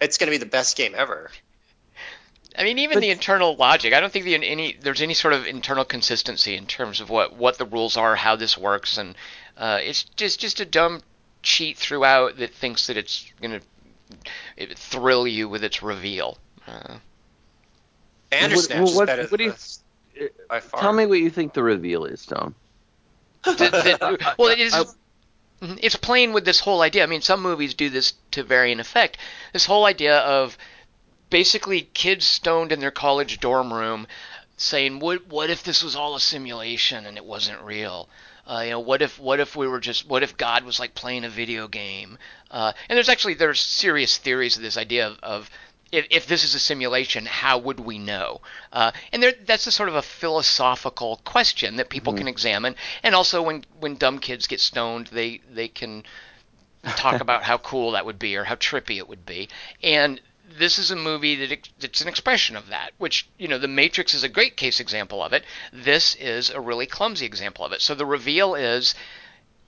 It's 0.00 0.18
gonna 0.18 0.30
be 0.32 0.38
the 0.38 0.46
best 0.46 0.76
game 0.76 0.94
ever. 0.96 1.30
I 2.58 2.64
mean, 2.64 2.78
even 2.80 2.96
But- 2.96 3.02
the 3.02 3.10
internal 3.10 3.54
logic. 3.54 3.92
I 3.94 4.00
don't 4.00 4.12
think 4.12 4.24
the 4.24 4.34
any 4.34 4.72
there's 4.80 5.02
any 5.02 5.14
sort 5.14 5.34
of 5.34 5.46
internal 5.46 5.84
consistency 5.84 6.56
in 6.56 6.66
terms 6.66 7.00
of 7.00 7.08
what 7.10 7.34
what 7.34 7.58
the 7.58 7.64
rules 7.66 7.96
are, 7.96 8.16
how 8.16 8.34
this 8.34 8.58
works, 8.58 8.96
and 8.98 9.14
uh, 9.56 9.78
it's 9.82 10.02
just 10.16 10.40
just 10.40 10.58
a 10.58 10.64
dumb 10.64 11.02
cheat 11.42 11.76
throughout 11.78 12.38
that 12.38 12.52
thinks 12.54 12.88
that 12.88 12.96
it's 12.96 13.30
gonna 13.40 13.60
thrill 14.74 15.28
you 15.28 15.48
with 15.48 15.62
its 15.62 15.82
reveal. 15.82 16.38
Uh, 16.66 16.96
Bandersnatch 18.30 18.78
What- 18.80 18.88
is 18.88 18.96
what- 18.96 19.06
better 19.06 19.26
what 19.28 19.38
do 19.38 19.44
you- 19.44 19.50
this 19.52 19.80
by 20.48 20.60
far. 20.60 20.80
Tell 20.80 20.92
me 20.92 21.06
what 21.06 21.18
you 21.18 21.30
think 21.30 21.52
the 21.54 21.62
reveal 21.62 22.04
is, 22.04 22.24
Tom. 22.26 22.54
That- 23.44 23.58
that- 23.58 24.34
well, 24.38 24.48
it 24.48 24.58
is. 24.58 24.74
I- 24.74 24.84
it's 25.62 25.96
playing 25.96 26.32
with 26.32 26.46
this 26.46 26.60
whole 26.60 26.80
idea. 26.80 27.02
I 27.02 27.06
mean, 27.06 27.20
some 27.20 27.42
movies 27.42 27.74
do 27.74 27.90
this 27.90 28.14
to 28.30 28.42
varying 28.42 28.80
effect. 28.80 29.18
This 29.52 29.66
whole 29.66 29.84
idea 29.84 30.18
of 30.20 30.56
basically 31.28 31.82
kids 31.82 32.24
stoned 32.24 32.72
in 32.72 32.80
their 32.80 32.90
college 32.90 33.40
dorm 33.40 33.72
room 33.72 34.06
saying, 34.56 35.00
"What 35.00 35.26
what 35.26 35.50
if 35.50 35.62
this 35.62 35.82
was 35.82 35.94
all 35.94 36.14
a 36.14 36.20
simulation 36.20 37.04
and 37.04 37.16
it 37.18 37.24
wasn't 37.26 37.60
real?" 37.60 38.08
Uh, 38.46 38.62
you 38.64 38.70
know, 38.70 38.80
what 38.80 39.02
if 39.02 39.18
what 39.18 39.38
if 39.38 39.54
we 39.54 39.68
were 39.68 39.80
just 39.80 40.08
what 40.08 40.22
if 40.22 40.36
God 40.36 40.64
was 40.64 40.80
like 40.80 40.94
playing 40.94 41.24
a 41.24 41.28
video 41.28 41.68
game? 41.68 42.16
Uh, 42.50 42.72
and 42.88 42.96
there's 42.96 43.10
actually 43.10 43.34
there's 43.34 43.60
serious 43.60 44.16
theories 44.16 44.56
of 44.56 44.62
this 44.62 44.78
idea 44.78 45.06
of, 45.06 45.18
of 45.22 45.50
if, 45.92 46.06
if 46.10 46.26
this 46.26 46.44
is 46.44 46.54
a 46.54 46.58
simulation, 46.58 47.26
how 47.26 47.58
would 47.58 47.80
we 47.80 47.98
know? 47.98 48.40
Uh, 48.72 48.92
and 49.12 49.22
there, 49.22 49.32
that's 49.44 49.66
a 49.66 49.72
sort 49.72 49.88
of 49.88 49.94
a 49.94 50.02
philosophical 50.02 51.20
question 51.24 51.76
that 51.76 51.88
people 51.88 52.12
can 52.12 52.28
examine. 52.28 52.76
And 53.02 53.14
also, 53.14 53.42
when 53.42 53.64
when 53.78 53.96
dumb 53.96 54.18
kids 54.18 54.46
get 54.46 54.60
stoned, 54.60 55.08
they 55.08 55.40
they 55.50 55.68
can 55.68 56.04
talk 56.96 57.20
about 57.26 57.42
how 57.42 57.58
cool 57.58 57.92
that 57.92 58.06
would 58.06 58.18
be 58.18 58.36
or 58.36 58.44
how 58.44 58.54
trippy 58.54 58.98
it 58.98 59.08
would 59.08 59.26
be. 59.26 59.48
And 59.82 60.20
this 60.58 60.78
is 60.78 60.90
a 60.90 60.96
movie 60.96 61.36
that 61.36 61.52
ex- 61.52 61.70
that's 61.78 62.00
an 62.00 62.08
expression 62.08 62.56
of 62.56 62.68
that. 62.68 62.92
Which 62.98 63.28
you 63.38 63.48
know, 63.48 63.58
The 63.58 63.68
Matrix 63.68 64.14
is 64.14 64.24
a 64.24 64.28
great 64.28 64.56
case 64.56 64.80
example 64.80 65.22
of 65.22 65.32
it. 65.32 65.44
This 65.72 66.14
is 66.16 66.50
a 66.50 66.60
really 66.60 66.86
clumsy 66.86 67.26
example 67.26 67.64
of 67.64 67.72
it. 67.72 67.82
So 67.82 67.94
the 67.94 68.06
reveal 68.06 68.54
is 68.54 68.94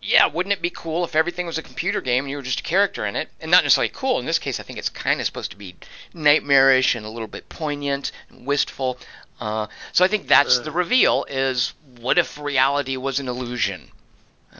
yeah, 0.03 0.26
wouldn't 0.26 0.53
it 0.53 0.61
be 0.61 0.70
cool 0.70 1.05
if 1.05 1.14
everything 1.14 1.46
was 1.46 1.59
a 1.59 1.62
computer 1.62 2.00
game 2.00 2.24
and 2.24 2.30
you 2.30 2.36
were 2.36 2.42
just 2.42 2.61
a 2.61 2.64
character 2.64 3.07
in 3.07 3.14
it? 3.14 3.28
And 3.40 3.50
not 3.50 3.62
necessarily 3.62 3.92
cool. 3.94 4.18
In 4.18 4.26
this 4.26 4.38
case, 4.38 4.59
I 4.59 4.64
think 4.64 4.78
it's 4.78 4.88
kind 4.88 5.20
of 5.20 5.26
supposed 5.26 5.53
to 5.53 5.57
be 5.57 5.76
nightmarish 6.12 6.94
and 6.94 7.07
a 7.07 7.11
little 7.11 7.28
bit 7.28 7.48
poignant 7.48 8.11
and 8.28 8.44
wistful. 8.46 8.98
Uh, 9.40 9.68
so 9.92 10.05
I 10.05 10.09
think 10.09 10.26
that's 10.26 10.59
the 10.61 10.72
reveal: 10.72 11.24
is 11.28 11.74
what 12.00 12.18
if 12.18 12.38
reality 12.38 12.96
was 12.96 13.20
an 13.20 13.28
illusion? 13.28 13.90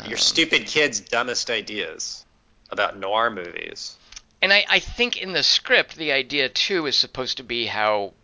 Your 0.07 0.17
stupid 0.17 0.67
kid's 0.67 1.01
dumbest 1.01 1.51
ideas 1.51 2.25
about 2.71 2.97
noir 2.97 3.31
movies. 3.31 3.97
And 4.41 4.53
I, 4.53 4.65
I 4.69 4.79
think 4.79 5.19
in 5.21 5.33
the 5.33 5.43
script, 5.43 5.97
the 5.97 6.13
idea 6.13 6.49
too 6.49 6.87
is 6.87 6.97
supposed 6.97 7.37
to 7.37 7.45
be 7.45 7.67
how 7.67 8.15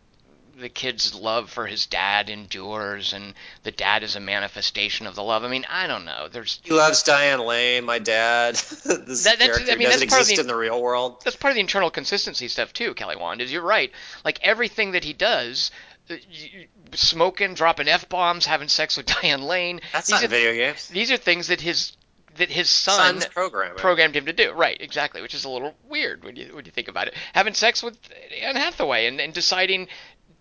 the 0.61 0.69
kid's 0.69 1.15
love 1.15 1.51
for 1.51 1.67
his 1.67 1.87
dad 1.87 2.29
endures, 2.29 3.13
and 3.13 3.35
the 3.63 3.71
dad 3.71 4.03
is 4.03 4.17
a 4.17 4.21
manifestation 4.21 5.07
of 5.07 5.15
the 5.15 5.23
love. 5.23 5.45
I 5.45 5.49
mean, 5.49 5.65
I 5.71 5.87
don't 5.87 6.05
know. 6.05 6.29
There's 6.31 6.61
He 6.63 6.73
loves 6.73 7.03
Diane 7.03 7.41
Lane, 7.41 7.85
my 7.85 7.99
dad. 7.99 8.55
this 8.57 9.25
That- 9.25 9.39
character 9.39 9.71
I 9.73 9.77
mean, 9.77 9.89
doesn't 9.89 10.03
exist 10.03 10.35
the- 10.37 10.41
in 10.41 10.47
the 10.47 10.57
real 10.57 10.81
world. 10.81 11.23
that's 11.25 11.37
part 11.37 11.53
of 11.53 11.55
the 11.55 11.61
internal 11.61 11.91
consistency 11.91 12.49
stuff 12.49 12.73
too, 12.73 12.95
Kelly 12.95 13.17
Wand. 13.17 13.41
Is 13.41 13.53
you're 13.53 13.63
right. 13.63 13.93
Like 14.25 14.41
everything 14.43 14.93
that 14.93 15.05
he 15.05 15.13
does, 15.13 15.71
uh, 16.11 16.17
smoking, 16.95 17.55
dropping 17.55 17.89
f 17.89 18.09
bombs, 18.09 18.47
having 18.47 18.69
sex 18.69 18.97
with 18.97 19.07
Diane 19.23 19.43
Lane. 19.43 19.81
That's 19.93 20.09
these 20.09 20.15
not 20.15 20.25
are, 20.25 20.29
video 20.29 20.53
games. 20.55 20.89
These 20.89 21.11
are 21.11 21.17
things 21.17 21.49
that 21.49 21.61
his 21.61 21.93
that 22.37 22.51
his 22.51 22.71
son 22.71 23.21
programmed 23.77 24.15
him 24.15 24.27
to 24.27 24.33
do. 24.33 24.53
Right, 24.53 24.81
exactly. 24.81 25.21
Which 25.23 25.35
is 25.35 25.45
a 25.45 25.49
little 25.49 25.75
weird 25.89 26.25
when 26.25 26.37
you 26.37 26.55
when 26.55 26.65
you 26.65 26.71
think 26.71 26.89
about 26.89 27.09
it. 27.09 27.15
Having 27.33 27.55
sex 27.55 27.83
with 27.83 27.99
Anne 28.41 28.57
Hathaway 28.57 29.07
and, 29.07 29.21
and 29.21 29.33
deciding 29.35 29.89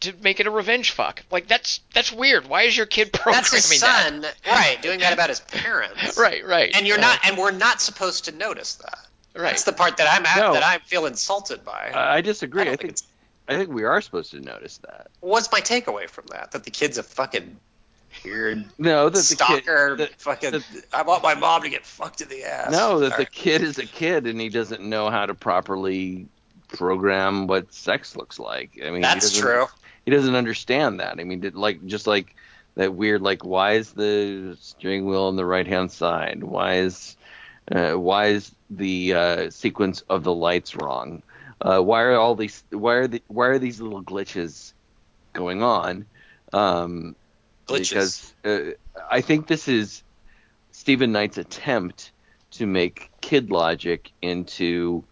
to 0.02 0.14
make 0.22 0.40
it 0.40 0.48
a 0.48 0.52
revenge 0.52 0.92
fuck. 0.92 1.24
Like 1.32 1.48
that's 1.48 1.80
that's 1.94 2.12
weird. 2.12 2.48
Why 2.48 2.64
is 2.64 2.76
your 2.78 2.86
kid 2.86 3.12
programming 3.14 3.42
That's 3.52 3.70
his 3.72 3.82
that? 3.82 4.10
son, 4.12 4.26
right? 4.48 4.82
Doing 4.82 5.00
that 5.00 5.14
about 5.14 5.30
his 5.30 5.40
parents, 5.40 6.18
Right, 6.20 6.46
right. 6.46 6.72
And 6.76 6.86
you're 6.88 6.98
Uh, 7.00 7.02
not, 7.02 7.20
and 7.26 7.38
we're 7.38 7.52
not 7.52 7.82
supposed 7.82 8.26
to 8.26 8.32
notice 8.32 8.76
that. 8.76 9.00
right. 9.36 9.50
That's 9.50 9.64
the 9.64 9.74
part 9.74 9.98
that 9.98 10.08
I'm 10.12 10.26
at, 10.26 10.38
No. 10.38 10.54
that 10.54 10.64
I 10.64 10.78
feel 10.80 11.06
insulted 11.06 11.64
by. 11.66 11.92
I 11.94 12.18
I 12.18 12.22
disagree. 12.22 12.62
I, 12.62 12.66
don't 12.66 12.78
think 12.80 12.94
it's- 12.94 13.04
I 13.50 13.56
think 13.56 13.70
we 13.70 13.86
are 13.86 14.02
supposed 14.02 14.32
to 14.32 14.42
notice 14.42 14.78
that. 14.80 15.08
What's 15.22 15.50
my 15.52 15.62
takeaway 15.62 16.10
from 16.10 16.26
that? 16.32 16.52
That 16.52 16.64
the 16.66 16.72
kid's 16.72 16.98
a 16.98 17.04
fucking 17.04 17.56
weird 18.26 18.66
No, 18.78 19.06
that 19.10 19.14
the 19.18 19.24
stalker. 19.24 19.96
kid. 19.96 19.98
that- 20.00 20.22
fucking. 20.22 20.52
that- 20.52 20.64
I 20.94 21.04
want 21.04 21.24
my 21.24 21.34
mom 21.34 21.62
to 21.64 21.70
get 21.70 21.86
fucked 21.86 22.22
in 22.22 22.30
the 22.30 22.44
ass. 22.44 22.72
no, 22.72 23.00
that 23.00 23.12
All 23.14 23.18
the 23.18 23.24
right. 23.24 23.32
kid 23.32 23.62
is 23.64 23.78
a 23.78 23.86
kid 23.86 24.28
and 24.28 24.40
he 24.40 24.50
doesn't 24.50 24.82
know 24.82 25.10
how 25.10 25.26
to 25.26 25.34
properly 25.34 26.28
program 26.68 27.48
what 27.48 27.74
sex 27.74 28.16
looks 28.16 28.40
like. 28.40 28.80
I 28.82 28.86
mean, 28.86 28.96
he 28.96 29.02
That's 29.02 29.30
doesn't- 29.32 29.42
true. 29.42 29.66
He 30.06 30.12
doesn't 30.12 30.36
understand 30.36 31.00
that. 31.02 31.20
I 31.20 31.24
mean, 31.26 31.42
did, 31.42 31.56
like 31.56 31.86
just 31.86 32.08
like 32.08 32.34
that 32.76 32.94
weird 32.94 33.22
like 33.22 33.44
why 33.44 33.74
is 33.74 33.92
the 33.92 34.56
steering 34.62 35.06
wheel 35.06 35.24
on 35.24 35.36
the 35.36 35.46
right 35.46 35.68
hand 35.68 35.92
side? 35.92 36.44
Why 36.44 36.76
is 36.76 37.18
uh, 37.70 37.94
why 37.94 38.28
is 38.28 38.52
the 38.70 39.14
uh, 39.14 39.50
sequence 39.50 40.02
of 40.10 40.24
the 40.24 40.34
lights 40.34 40.76
wrong? 40.76 41.24
Uh, 41.60 41.80
why 41.82 42.04
are 42.04 42.16
all 42.16 42.36
these 42.36 42.64
why 42.70 42.94
are 42.94 43.08
the 43.08 43.22
why 43.28 43.48
are 43.48 43.60
these 43.60 43.82
little 43.82 44.02
glitches 44.04 44.72
going 45.34 45.62
on? 45.64 46.06
Um, 46.54 47.16
Glitches. 47.68 47.90
Because 47.90 48.34
uh, 48.46 49.04
I 49.12 49.20
think 49.20 49.48
this 49.48 49.68
is 49.68 50.04
Steven 50.72 51.12
Knight's 51.12 51.38
attempt 51.38 52.12
to 52.52 52.66
make 52.66 53.12
kid 53.20 53.52
logic 53.52 54.12
into 54.22 55.04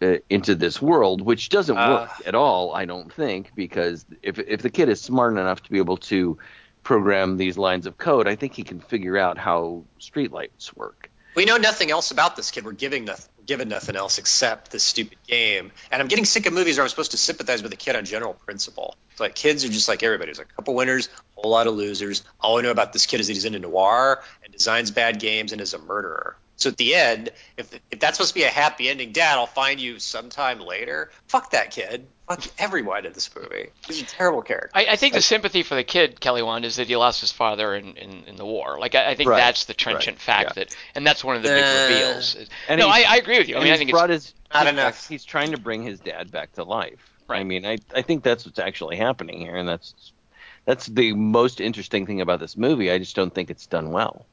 uh, 0.00 0.16
into 0.30 0.54
this 0.54 0.80
world, 0.80 1.20
which 1.20 1.48
doesn't 1.48 1.76
Uh. 1.76 1.90
work 1.90 2.26
at 2.26 2.34
all, 2.34 2.74
I 2.74 2.84
don't 2.84 3.12
think, 3.12 3.52
because 3.54 4.04
if 4.22 4.38
if 4.38 4.62
the 4.62 4.70
kid 4.70 4.88
is 4.88 5.00
smart 5.00 5.32
enough 5.32 5.62
to 5.64 5.70
be 5.70 5.78
able 5.78 5.96
to 5.98 6.38
program 6.82 7.36
these 7.36 7.58
lines 7.58 7.86
of 7.86 7.98
code, 7.98 8.26
I 8.28 8.36
think 8.36 8.54
he 8.54 8.62
can 8.62 8.80
figure 8.80 9.18
out 9.18 9.36
how 9.38 9.84
streetlights 10.00 10.74
work. 10.76 11.10
We 11.34 11.44
know 11.44 11.56
nothing 11.56 11.90
else 11.90 12.10
about 12.10 12.34
this 12.36 12.50
kid. 12.50 12.64
We're 12.64 12.72
giving 12.72 13.04
nothing, 13.04 13.30
given 13.46 13.68
nothing 13.68 13.94
else 13.94 14.18
except 14.18 14.72
this 14.72 14.82
stupid 14.82 15.18
game. 15.26 15.70
And 15.92 16.00
I'm 16.02 16.08
getting 16.08 16.24
sick 16.24 16.46
of 16.46 16.52
movies 16.52 16.78
where 16.78 16.84
I'm 16.84 16.88
supposed 16.88 17.12
to 17.12 17.16
sympathize 17.16 17.62
with 17.62 17.70
the 17.70 17.76
kid 17.76 17.94
on 17.94 18.04
general 18.04 18.34
principle. 18.34 18.96
It's 19.12 19.20
like 19.20 19.34
kids 19.36 19.64
are 19.64 19.68
just 19.68 19.88
like 19.88 20.02
everybody. 20.02 20.28
There's 20.28 20.38
a 20.40 20.44
couple 20.44 20.74
winners, 20.74 21.08
a 21.36 21.40
whole 21.42 21.50
lot 21.52 21.66
of 21.66 21.74
losers. 21.74 22.24
All 22.40 22.58
I 22.58 22.62
know 22.62 22.70
about 22.72 22.92
this 22.92 23.06
kid 23.06 23.20
is 23.20 23.26
that 23.28 23.34
he's 23.34 23.44
into 23.44 23.58
noir 23.60 24.22
and 24.42 24.52
designs 24.52 24.90
bad 24.90 25.20
games 25.20 25.52
and 25.52 25.60
is 25.60 25.74
a 25.74 25.78
murderer. 25.78 26.36
So 26.58 26.68
at 26.70 26.76
the 26.76 26.94
end, 26.94 27.30
if 27.56 27.72
if 27.90 27.98
that's 28.00 28.18
supposed 28.18 28.34
to 28.34 28.40
be 28.40 28.42
a 28.44 28.48
happy 28.50 28.88
ending, 28.88 29.12
Dad, 29.12 29.38
I'll 29.38 29.46
find 29.46 29.80
you 29.80 29.98
sometime 29.98 30.60
later. 30.60 31.10
Fuck 31.28 31.52
that 31.52 31.70
kid. 31.70 32.06
Fuck 32.28 32.42
everyone 32.58 33.06
in 33.06 33.12
this 33.14 33.34
movie. 33.34 33.68
He's 33.86 34.02
a 34.02 34.04
terrible 34.04 34.42
character. 34.42 34.70
I, 34.74 34.86
I 34.90 34.96
think 34.96 35.14
the 35.14 35.22
sympathy 35.22 35.62
for 35.62 35.76
the 35.76 35.84
kid, 35.84 36.20
Kelly 36.20 36.42
Wand, 36.42 36.64
is 36.66 36.76
that 36.76 36.86
he 36.88 36.96
lost 36.96 37.20
his 37.22 37.32
father 37.32 37.74
in, 37.74 37.96
in, 37.96 38.24
in 38.24 38.36
the 38.36 38.44
war. 38.44 38.78
Like 38.78 38.94
I, 38.94 39.10
I 39.10 39.14
think 39.14 39.30
Right, 39.30 39.38
that's 39.38 39.64
the 39.64 39.72
trenchant 39.72 40.16
right, 40.18 40.20
fact 40.22 40.48
yeah. 40.50 40.64
that, 40.64 40.76
and 40.94 41.06
that's 41.06 41.24
one 41.24 41.36
of 41.36 41.42
the 41.42 41.48
big 41.48 41.64
Uh, 41.64 41.88
reveals. 41.88 42.36
And 42.68 42.80
no, 42.80 42.88
I, 42.88 43.04
I 43.08 43.16
agree 43.16 43.38
with 43.38 43.48
you. 43.48 43.54
I 43.54 43.58
And 43.58 43.64
mean, 43.64 43.72
I 43.72 43.76
he's 43.76 43.78
think 43.78 43.90
brought 43.92 44.10
it's 44.10 44.26
his 44.26 44.34
Not 44.52 44.62
he's- 44.64 44.72
enough. 44.72 45.08
He's 45.08 45.24
trying 45.24 45.52
to 45.52 45.58
bring 45.58 45.82
his 45.84 46.00
dad 46.00 46.30
back 46.30 46.52
to 46.54 46.64
life. 46.64 47.08
I 47.30 47.44
mean, 47.44 47.64
I 47.64 47.78
I 47.94 48.02
think 48.02 48.24
that's 48.24 48.44
what's 48.46 48.58
actually 48.58 48.96
happening 48.96 49.38
here, 49.40 49.54
and 49.56 49.68
that's 49.68 49.94
that's 50.64 50.86
the 50.86 51.12
most 51.12 51.60
interesting 51.60 52.04
thing 52.04 52.20
about 52.20 52.40
this 52.40 52.56
movie. 52.56 52.90
I 52.90 52.98
just 52.98 53.14
don't 53.16 53.32
think 53.34 53.48
it's 53.50 53.66
done 53.66 53.90
well. 53.90 54.26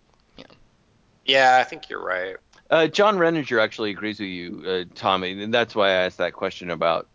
Yeah, 1.26 1.58
I 1.60 1.64
think 1.64 1.90
you're 1.90 2.04
right. 2.04 2.38
Uh, 2.70 2.88
John 2.88 3.18
Renninger 3.18 3.62
actually 3.62 3.92
agrees 3.92 4.20
with 4.20 4.30
you, 4.30 4.64
uh, 4.68 4.84
Tommy, 4.96 5.42
and 5.44 5.54
that's 5.54 5.76
why 5.76 5.90
I 5.90 6.06
asked 6.06 6.18
that 6.18 6.34
question 6.34 6.72
about 6.72 7.08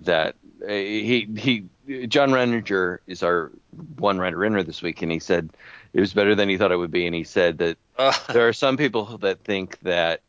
that. 0.00 0.34
Uh, 0.62 0.68
he 0.68 1.28
he, 1.36 2.06
John 2.06 2.30
Renninger 2.30 2.98
is 3.06 3.22
our 3.22 3.52
one 3.98 4.18
writer 4.18 4.44
inner 4.44 4.62
this 4.62 4.82
week, 4.82 5.02
and 5.02 5.12
he 5.12 5.18
said 5.18 5.50
it 5.92 6.00
was 6.00 6.12
better 6.12 6.34
than 6.34 6.48
he 6.48 6.56
thought 6.56 6.72
it 6.72 6.76
would 6.76 6.90
be, 6.90 7.06
and 7.06 7.14
he 7.14 7.24
said 7.24 7.58
that 7.58 7.78
Uh, 7.98 8.12
there 8.32 8.48
are 8.48 8.52
some 8.52 8.76
people 8.76 9.18
that 9.18 9.44
think 9.44 9.78
that 9.80 10.22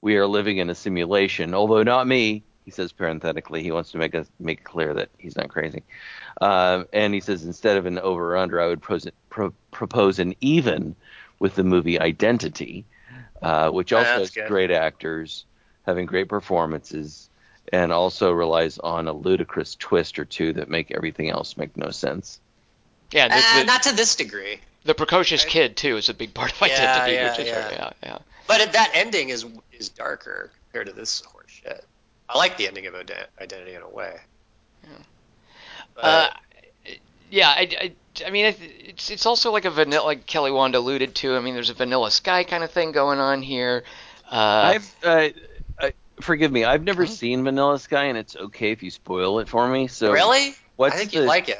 we 0.00 0.16
are 0.16 0.26
living 0.26 0.58
in 0.58 0.68
a 0.68 0.74
simulation, 0.74 1.54
although 1.54 1.82
not 1.82 2.06
me. 2.06 2.42
He 2.64 2.70
says 2.70 2.92
parenthetically, 2.92 3.62
he 3.62 3.72
wants 3.72 3.90
to 3.92 3.98
make 3.98 4.14
us 4.14 4.28
make 4.38 4.62
clear 4.64 4.94
that 4.94 5.10
he's 5.18 5.36
not 5.36 5.48
crazy. 5.48 5.82
Um, 6.40 6.86
and 6.92 7.14
he 7.14 7.20
says 7.20 7.44
instead 7.44 7.76
of 7.76 7.86
an 7.86 7.98
over 7.98 8.34
or 8.34 8.36
under, 8.36 8.60
I 8.60 8.66
would 8.66 8.80
pros- 8.82 9.06
pro- 9.30 9.54
propose 9.70 10.18
an 10.18 10.34
even 10.40 10.94
with 11.42 11.56
the 11.56 11.64
movie 11.64 12.00
Identity. 12.00 12.84
uh, 13.42 13.68
which 13.70 13.92
also 13.92 14.04
that's 14.08 14.18
has 14.20 14.30
good. 14.30 14.46
great 14.46 14.70
actors 14.70 15.44
having 15.84 16.06
great 16.06 16.28
performances, 16.28 17.28
and 17.72 17.92
also 17.92 18.30
relies 18.30 18.78
on 18.78 19.08
a 19.08 19.12
ludicrous 19.12 19.74
twist 19.74 20.16
or 20.20 20.24
two 20.24 20.52
that 20.52 20.68
make 20.70 20.92
everything 20.92 21.28
else 21.28 21.56
make 21.56 21.76
no 21.76 21.90
sense. 21.90 22.38
Yeah, 23.10 23.26
the, 23.26 23.34
Uh, 23.34 23.64
not 23.64 23.82
to 23.82 23.92
this 23.96 24.14
degree. 24.14 24.60
the 24.84 24.94
precocious 24.94 25.44
kid 25.44 25.76
too 25.76 25.96
is 25.96 26.08
a 26.08 26.14
big 26.14 26.32
part 26.32 26.52
of 26.52 26.62
identity. 26.62 27.14
yeah, 27.14 27.30
which 27.30 27.40
is 27.40 27.48
yeah. 27.48 27.70
yeah, 27.72 27.90
yeah. 28.04 28.18
But 28.46 28.72
that 28.72 28.90
ending 28.94 29.30
is 29.30 29.44
is 29.72 29.88
darker 29.88 30.52
compared 30.66 30.86
to 30.86 30.92
this 30.92 31.22
horse 31.22 31.50
shit. 31.50 31.84
I 32.28 32.38
like 32.38 32.56
the 32.56 32.68
ending 32.68 32.86
of 32.86 32.94
Identity 32.94 33.74
in 33.74 33.82
a 33.82 33.88
way. 33.88 34.14
But- 35.96 36.04
Uh, 36.04 36.30
yeah, 37.32 37.48
I, 37.48 37.68
I, 37.80 38.26
I 38.26 38.30
mean, 38.30 38.54
it's 38.84 39.10
it's 39.10 39.24
also 39.24 39.52
like 39.52 39.64
a 39.64 39.70
vanilla, 39.70 40.04
like 40.04 40.26
Kelly 40.26 40.50
Wand 40.50 40.74
alluded 40.74 41.14
to. 41.16 41.34
I 41.34 41.40
mean, 41.40 41.54
there's 41.54 41.70
a 41.70 41.74
Vanilla 41.74 42.10
Sky 42.10 42.44
kind 42.44 42.62
of 42.62 42.70
thing 42.70 42.92
going 42.92 43.18
on 43.20 43.40
here. 43.40 43.84
Uh, 44.30 44.74
I've 44.74 44.96
uh, 45.02 45.28
uh, 45.80 45.90
forgive 46.20 46.52
me, 46.52 46.64
I've 46.64 46.84
never 46.84 47.06
seen 47.06 47.42
Vanilla 47.42 47.78
Sky, 47.78 48.04
and 48.04 48.18
it's 48.18 48.36
okay 48.36 48.70
if 48.70 48.82
you 48.82 48.90
spoil 48.90 49.38
it 49.38 49.48
for 49.48 49.66
me. 49.66 49.86
So 49.86 50.12
really? 50.12 50.54
what's 50.76 50.94
I 50.94 50.98
think 50.98 51.12
the, 51.12 51.20
you'd 51.20 51.26
like 51.26 51.48
it. 51.48 51.58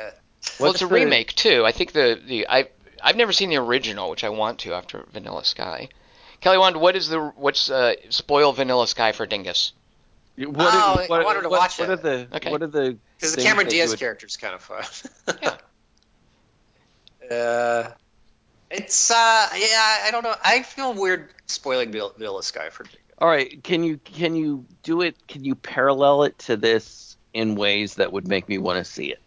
well, 0.60 0.72
it's 0.72 0.82
a 0.82 0.86
the- 0.86 0.92
remake 0.92 1.34
too. 1.34 1.64
I 1.64 1.72
think 1.72 1.92
the 1.92 2.20
the 2.22 2.46
I 2.48 2.68
I've 3.02 3.16
never 3.16 3.32
seen 3.32 3.48
the 3.48 3.56
original, 3.56 4.10
which 4.10 4.24
I 4.24 4.28
want 4.28 4.58
to 4.60 4.74
after 4.74 5.06
Vanilla 5.10 5.42
Sky. 5.42 5.88
Kelly 6.42 6.58
Wand, 6.58 6.76
what 6.76 6.96
is 6.96 7.08
the 7.08 7.32
what's 7.34 7.70
uh, 7.70 7.94
spoil 8.10 8.52
Vanilla 8.52 8.86
Sky 8.86 9.12
for 9.12 9.24
Dingus? 9.24 9.72
What, 10.46 10.68
Oh, 10.74 11.04
what, 11.08 11.20
I 11.20 11.24
wanted 11.24 11.42
to 11.42 11.48
what, 11.48 11.60
watch 11.60 11.78
what 11.78 11.90
it. 11.90 11.92
are 11.92 11.96
the 11.96 12.28
Okay. 12.36 12.50
what 12.50 12.62
are 12.62 12.66
the 12.66 12.98
Because 13.16 13.36
the 13.36 13.42
Cameron 13.42 13.68
Diaz 13.68 13.90
would- 13.90 13.98
character's 13.98 14.36
kind 14.36 14.54
of 14.54 14.62
fun. 14.62 14.84
Yeah. 15.42 15.56
uh, 17.36 17.90
it's 18.70 19.10
uh, 19.10 19.48
yeah, 19.56 19.98
I 20.04 20.08
don't 20.10 20.22
know. 20.24 20.34
I 20.42 20.62
feel 20.62 20.94
weird 20.94 21.30
spoiling 21.46 21.90
Vanilla 21.92 22.12
Vanilla 22.16 22.42
Sky 22.42 22.70
for. 22.70 22.86
All 23.18 23.28
right, 23.28 23.62
can 23.62 23.84
you 23.84 23.98
can 23.98 24.34
you 24.34 24.64
do 24.82 25.02
it? 25.02 25.16
Can 25.28 25.44
you 25.44 25.54
parallel 25.54 26.24
it 26.24 26.38
to 26.40 26.56
this 26.56 27.16
in 27.34 27.54
ways 27.54 27.94
that 27.96 28.12
would 28.12 28.26
make 28.26 28.48
me 28.48 28.58
want 28.58 28.78
to 28.84 28.90
see 28.90 29.06
it? 29.12 29.20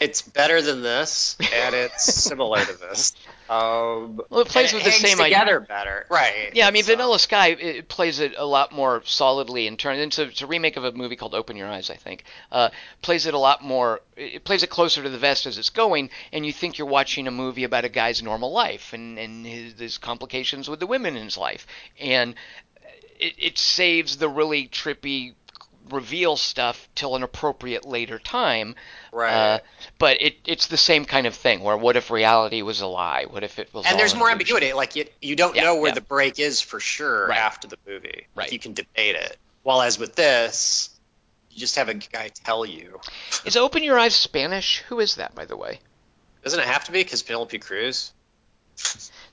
It's 0.00 0.22
better 0.22 0.60
than 0.60 0.82
this, 0.82 1.36
and 1.40 1.74
it's 1.74 2.04
similar 2.14 2.64
to 2.64 2.72
this. 2.74 3.12
Um, 3.48 4.20
Well, 4.30 4.40
it 4.40 4.48
plays 4.48 4.72
and 4.72 4.78
with 4.78 4.84
the 4.84 4.90
hangs 4.90 5.02
same 5.02 5.20
idea. 5.20 5.38
together 5.38 5.60
better, 5.60 6.06
right? 6.10 6.50
Yeah, 6.52 6.66
I 6.66 6.70
mean, 6.70 6.80
It's, 6.80 6.88
uh, 6.88 6.92
Vanilla 6.92 7.18
Sky 7.18 7.48
it 7.48 7.88
plays 7.88 8.18
it 8.18 8.34
a 8.36 8.44
lot 8.44 8.72
more 8.72 9.02
solidly 9.04 9.66
in 9.66 9.76
terms. 9.76 10.00
It's 10.00 10.18
a, 10.18 10.22
it's 10.24 10.42
a 10.42 10.46
remake 10.46 10.76
of 10.76 10.84
a 10.84 10.92
movie 10.92 11.14
called 11.16 11.34
Open 11.34 11.56
Your 11.56 11.68
Eyes, 11.68 11.90
I 11.90 11.94
think. 11.96 12.24
Uh, 12.50 12.70
plays 13.02 13.26
it 13.26 13.34
a 13.34 13.38
lot 13.38 13.62
more. 13.62 14.00
It 14.16 14.44
plays 14.44 14.62
it 14.62 14.70
closer 14.70 15.02
to 15.02 15.08
the 15.08 15.18
vest 15.18 15.46
as 15.46 15.58
it's 15.58 15.70
going, 15.70 16.10
and 16.32 16.44
you 16.44 16.52
think 16.52 16.76
you're 16.78 16.88
watching 16.88 17.28
a 17.28 17.30
movie 17.30 17.64
about 17.64 17.84
a 17.84 17.88
guy's 17.88 18.22
normal 18.22 18.50
life 18.52 18.92
and 18.92 19.18
and 19.18 19.46
his, 19.46 19.78
his 19.78 19.98
complications 19.98 20.68
with 20.68 20.80
the 20.80 20.86
women 20.86 21.16
in 21.16 21.24
his 21.24 21.36
life, 21.38 21.66
and 22.00 22.34
it, 23.20 23.34
it 23.38 23.58
saves 23.58 24.16
the 24.16 24.28
really 24.28 24.66
trippy 24.68 25.34
reveal 25.90 26.36
stuff 26.36 26.88
till 26.94 27.14
an 27.16 27.22
appropriate 27.22 27.84
later 27.84 28.18
time. 28.18 28.74
right. 29.12 29.32
Uh, 29.32 29.58
but 29.98 30.20
it 30.22 30.36
it's 30.46 30.66
the 30.68 30.76
same 30.76 31.04
kind 31.04 31.26
of 31.26 31.34
thing. 31.34 31.60
Where 31.60 31.76
what 31.76 31.96
if 31.96 32.10
reality 32.10 32.62
was 32.62 32.80
a 32.80 32.86
lie? 32.86 33.26
What 33.28 33.42
if 33.44 33.58
it 33.58 33.72
was? 33.72 33.84
and 33.86 33.98
there's 33.98 34.14
more 34.14 34.30
ambiguity. 34.30 34.72
Like 34.72 34.96
you, 34.96 35.04
you 35.20 35.36
don't 35.36 35.54
Yeah, 35.54 35.64
know 35.64 35.76
where 35.76 35.88
yeah. 35.90 35.94
the 35.94 36.00
break 36.00 36.38
is 36.38 36.60
for 36.60 36.80
sure 36.80 37.28
Right. 37.28 37.38
after 37.38 37.68
the 37.68 37.78
movie. 37.86 38.26
Right. 38.34 38.50
You 38.52 38.58
can 38.58 38.72
debate 38.74 39.14
it. 39.16 39.36
While 39.62 39.82
as 39.82 39.98
with 39.98 40.14
this, 40.14 40.90
you 41.50 41.58
just 41.60 41.76
have 41.76 41.88
a 41.88 41.94
guy 41.94 42.28
tell 42.28 42.64
you. 42.66 43.00
Is 43.44 43.56
Open 43.56 43.82
Your 43.82 43.98
Eyes 43.98 44.14
Spanish? 44.14 44.80
Who 44.88 45.00
is 45.00 45.16
that, 45.16 45.34
by 45.34 45.44
the 45.44 45.56
way? 45.56 45.80
Doesn't 46.42 46.60
it 46.60 46.66
have 46.66 46.84
to 46.84 46.92
be? 46.92 47.02
Because 47.02 47.22
Penelope 47.22 47.58
Cruz. 47.58 48.12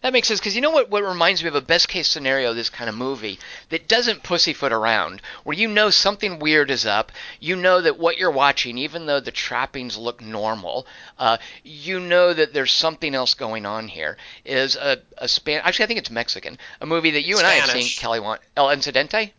That 0.02 0.14
makes 0.14 0.28
sense 0.28 0.40
because 0.40 0.56
you 0.56 0.62
know 0.62 0.72
what? 0.72 0.90
What 0.90 1.04
reminds 1.04 1.44
me 1.44 1.48
of 1.50 1.56
a 1.56 1.62
best 1.62 1.88
case 1.88 2.08
scenario 2.10 2.50
of 2.52 2.56
this 2.56 2.70
kind 2.70 2.90
of 2.90 2.96
movie 2.96 3.40
that 3.70 3.88
doesn't 3.88 4.24
pussyfoot 4.24 4.72
around, 4.72 5.22
where 5.44 5.56
you 5.56 5.68
know 5.68 5.92
something 5.92 6.40
weird 6.40 6.72
is 6.72 6.86
up, 6.86 7.12
you 7.40 7.56
know 7.56 7.82
that 7.82 8.00
what 8.00 8.18
you're 8.18 8.32
watching, 8.32 8.80
even 8.80 9.06
though 9.06 9.20
the 9.20 9.32
trappings 9.32 9.98
look 9.98 10.20
normal, 10.22 10.88
uh, 11.20 11.38
you 11.64 12.00
know 12.00 12.34
that 12.34 12.54
there's 12.54 12.72
something 12.72 13.14
else 13.14 13.36
going 13.36 13.66
on 13.66 13.88
here. 13.88 14.18
Is 14.44 14.76
a 14.76 15.02
a 15.18 15.28
span? 15.28 15.62
Actually, 15.64 15.84
I 15.84 15.88
think 15.88 16.00
it's 16.00 16.12
Mexican. 16.12 16.58
A 16.80 16.86
movie 16.86 17.12
that 17.12 17.24
you 17.24 17.38
and 17.38 17.46
I 17.46 17.54
have 17.54 17.70
seen. 17.70 17.88
Kelly 17.98 18.20
Wand 18.20 18.42
El 18.58 18.70
Incidente. 18.70 19.34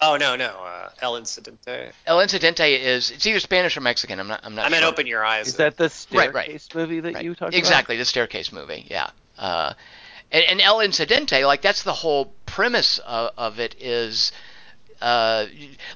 Oh 0.00 0.16
no 0.16 0.36
no, 0.36 0.46
uh, 0.46 0.90
El 1.00 1.14
Incidente. 1.16 1.92
El 2.06 2.18
Incidente 2.20 2.78
is 2.80 3.10
it's 3.10 3.26
either 3.26 3.40
Spanish 3.40 3.76
or 3.76 3.80
Mexican. 3.80 4.18
I'm 4.20 4.28
not. 4.28 4.40
I'm 4.42 4.54
not. 4.54 4.66
I 4.66 4.68
meant 4.68 4.82
sure. 4.82 4.90
Open 4.92 5.06
Your 5.06 5.24
Eyes. 5.24 5.48
Is 5.48 5.56
that 5.56 5.76
the 5.76 5.84
Right, 6.12 6.32
right. 6.34 6.44
staircase 6.44 6.68
movie 6.74 7.00
that 7.00 7.14
Right. 7.14 7.24
you 7.24 7.30
talked 7.34 7.50
about? 7.50 7.54
exactly 7.58 7.96
the 7.96 8.04
staircase 8.04 8.52
movie 8.52 8.86
yeah 8.90 9.10
uh, 9.38 9.72
and, 10.32 10.44
and 10.44 10.60
el 10.60 10.80
incidente 10.80 11.44
like 11.46 11.62
that's 11.62 11.84
the 11.84 11.92
whole 11.92 12.34
premise 12.44 12.98
of, 12.98 13.30
of 13.38 13.60
it 13.60 13.76
is 13.80 14.32
uh, 15.00 15.46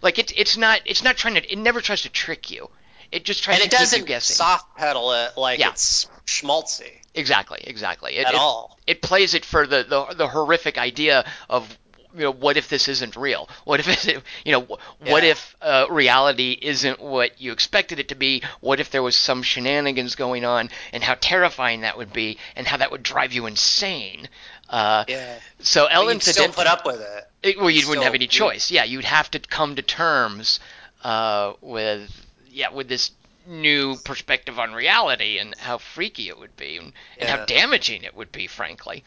like 0.02 0.18
it's 0.18 0.32
it's 0.36 0.56
not 0.56 0.80
it's 0.84 1.02
not 1.02 1.16
trying 1.16 1.34
to 1.34 1.52
it 1.52 1.58
never 1.58 1.80
tries 1.80 2.02
to 2.02 2.08
trick 2.08 2.50
you 2.50 2.68
it 3.12 3.24
just 3.24 3.42
tries 3.42 3.56
and 3.58 3.66
it 3.66 3.70
to 3.70 3.84
keep 3.84 4.00
you 4.08 4.14
doesn't 4.14 4.22
soft 4.22 4.76
pedal 4.76 5.12
it 5.12 5.32
like 5.36 5.58
Yeah. 5.58 5.70
it's 5.70 6.08
schmaltzy 6.26 6.90
exactly 7.14 7.58
exactly 7.64 8.16
it, 8.16 8.26
at 8.26 8.34
it, 8.34 8.38
all. 8.38 8.78
it 8.86 9.02
plays 9.02 9.34
it 9.34 9.44
for 9.44 9.66
the, 9.66 9.82
the 9.88 10.14
the 10.14 10.28
horrific 10.28 10.78
idea 10.78 11.24
of 11.48 11.76
you 12.14 12.20
know 12.24 12.32
what 12.32 12.56
if 12.56 12.68
this 12.68 12.88
isn't 12.88 13.16
real 13.16 13.48
what 13.64 13.80
if 13.80 14.06
it 14.06 14.22
you 14.44 14.52
know 14.52 14.60
what 14.60 15.22
Yeah. 15.22 15.30
if 15.30 15.56
uh, 15.60 15.86
reality 15.90 16.58
isn't 16.60 17.00
what 17.00 17.40
you 17.40 17.52
expected 17.52 17.98
it 17.98 18.08
to 18.08 18.14
be 18.14 18.42
what 18.60 18.80
if 18.80 18.90
there 18.90 19.02
was 19.02 19.16
some 19.16 19.42
shenanigans 19.42 20.14
going 20.14 20.44
on 20.44 20.70
and 20.92 21.02
how 21.02 21.14
terrifying 21.20 21.82
that 21.82 21.96
would 21.98 22.12
be 22.12 22.38
and 22.56 22.66
how 22.66 22.76
that 22.78 22.90
would 22.90 23.02
drive 23.02 23.32
you 23.32 23.46
insane 23.46 24.28
uh, 24.70 25.04
Yeah. 25.08 25.38
so 25.60 25.86
El 25.86 26.06
But 26.06 26.12
you'd 26.14 26.22
still 26.22 26.52
put 26.52 26.66
up 26.66 26.84
with 26.86 27.00
it. 27.00 27.24
it, 27.42 27.58
well, 27.58 27.70
you 27.70 27.86
wouldn't 27.88 28.04
have 28.04 28.14
any 28.14 28.26
choice. 28.26 28.70
Yeah, 28.70 28.84
you'd 28.84 29.04
have 29.06 29.30
to 29.30 29.38
come 29.38 29.76
to 29.76 29.82
terms 29.82 30.60
uh, 31.04 31.54
with 31.62 32.10
yeah 32.50 32.70
with 32.70 32.88
this 32.88 33.12
new 33.48 33.96
perspective 33.96 34.58
on 34.58 34.72
reality 34.74 35.38
and 35.38 35.56
how 35.58 35.78
freaky 35.78 36.28
it 36.28 36.38
would 36.38 36.56
be 36.56 36.76
and, 36.78 36.92
and 37.18 37.28
how 37.28 37.38
damaging 37.38 38.04
it 38.04 38.14
would 38.14 38.32
be, 38.32 38.46
frankly. 38.46 39.04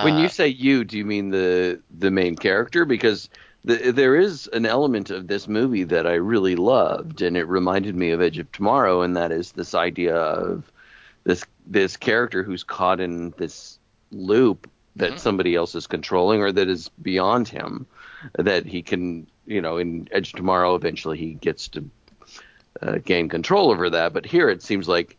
When 0.00 0.16
you 0.18 0.26
Uh, 0.26 0.28
say 0.28 0.48
you, 0.48 0.84
do 0.84 0.98
you 0.98 1.04
mean 1.04 1.30
the 1.30 1.80
the 1.90 2.10
main 2.10 2.36
character? 2.36 2.84
Because 2.84 3.28
the, 3.64 3.92
there 3.92 4.16
is 4.16 4.48
an 4.52 4.66
element 4.66 5.10
of 5.10 5.28
this 5.28 5.46
movie 5.48 5.84
that 5.84 6.06
I 6.06 6.14
really 6.14 6.56
loved, 6.56 7.22
and 7.22 7.36
it 7.36 7.44
reminded 7.44 7.94
me 7.96 8.10
of 8.10 8.20
Edge 8.22 8.38
of 8.38 8.50
Tomorrow, 8.52 9.02
and 9.02 9.16
that 9.16 9.32
is 9.32 9.52
this 9.52 9.74
idea 9.74 10.16
of 10.16 10.70
this 11.24 11.44
this 11.66 11.96
character 11.96 12.42
who's 12.42 12.64
caught 12.64 13.00
in 13.00 13.32
this 13.38 13.78
loop 14.10 14.68
that 14.96 15.14
Mhm. 15.14 15.18
somebody 15.18 15.54
else 15.54 15.74
is 15.74 15.86
controlling 15.86 16.40
or 16.42 16.52
that 16.52 16.68
is 16.68 16.88
beyond 17.02 17.48
him, 17.48 17.86
that 18.38 18.66
he 18.66 18.82
can, 18.82 19.26
you 19.46 19.60
know, 19.62 19.78
in 19.78 20.08
Edge 20.12 20.28
of 20.30 20.36
Tomorrow, 20.36 20.74
eventually 20.74 21.18
he 21.18 21.34
gets 21.34 21.68
to 21.68 21.84
uh, 22.80 22.98
gain 23.04 23.28
control 23.28 23.70
over 23.70 23.90
that. 23.90 24.12
But 24.12 24.26
here 24.26 24.48
it 24.48 24.62
seems 24.62 24.88
like 24.88 25.16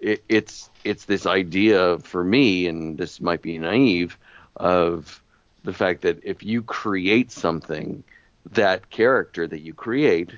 it, 0.00 0.22
it's 0.28 0.70
it's 0.84 1.04
this 1.04 1.26
idea 1.26 1.98
for 1.98 2.24
me, 2.24 2.66
and 2.66 2.98
this 2.98 3.20
might 3.20 3.42
be 3.42 3.58
naive, 3.58 4.18
of 4.56 5.22
the 5.64 5.72
fact 5.72 6.02
that 6.02 6.18
if 6.22 6.42
you 6.42 6.62
create 6.62 7.30
something, 7.30 8.02
that 8.52 8.90
character 8.90 9.46
that 9.46 9.60
you 9.60 9.74
create, 9.74 10.32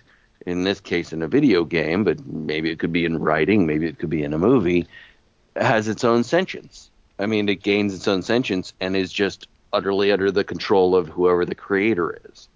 in 0.47 0.65
this 0.65 0.81
case 0.81 1.13
in 1.13 1.23
a 1.23 1.29
video 1.29 1.65
game, 1.65 2.05
but 2.05 2.25
maybe 2.27 2.71
it 2.71 2.79
could 2.79 2.93
be 2.93 3.05
in 3.05 3.19
writing, 3.21 3.67
maybe 3.67 3.87
it 3.87 3.99
could 3.99 4.11
be 4.11 4.23
in 4.23 4.33
a 4.33 4.39
movie, 4.39 4.87
has 5.57 5.89
its 5.89 6.05
own 6.05 6.25
sentience. 6.25 6.91
I 7.19 7.27
mean, 7.27 7.49
it 7.49 7.63
gains 7.63 7.95
its 7.95 8.09
own 8.09 8.23
sentience 8.23 8.73
and 8.81 8.97
is 8.97 9.13
just 9.13 9.47
utterly 9.73 10.11
under 10.11 10.31
the 10.31 10.45
control 10.45 10.97
of 10.97 11.09
whoever 11.09 11.45
the 11.45 11.55
creator 11.55 12.19
is. 12.31 12.49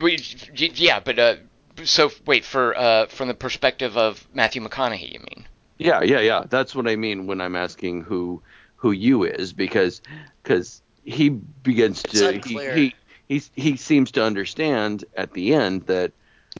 Yeah, 0.00 1.00
but 1.00 1.18
uh, 1.18 1.36
so 1.84 2.10
wait 2.26 2.44
for 2.44 2.76
uh, 2.76 3.06
from 3.06 3.28
the 3.28 3.34
perspective 3.34 3.96
of 3.96 4.26
Matthew 4.32 4.62
McConaughey, 4.62 5.12
you 5.12 5.20
mean? 5.20 5.46
Yeah, 5.78 6.02
yeah, 6.02 6.20
yeah. 6.20 6.44
That's 6.48 6.74
what 6.74 6.86
I 6.86 6.96
mean 6.96 7.26
when 7.26 7.40
I'm 7.40 7.56
asking 7.56 8.02
who 8.02 8.42
who 8.76 8.92
you 8.92 9.24
is 9.24 9.52
because 9.52 10.00
because 10.42 10.82
he 11.04 11.28
begins 11.30 12.04
It's 12.04 12.12
to 12.14 12.28
unclear. 12.34 12.74
he, 12.74 12.94
he 13.28 13.38
he 13.40 13.42
he 13.54 13.76
seems 13.76 14.12
to 14.12 14.22
understand 14.22 15.04
at 15.16 15.32
the 15.32 15.54
end 15.54 15.86
that 15.86 16.12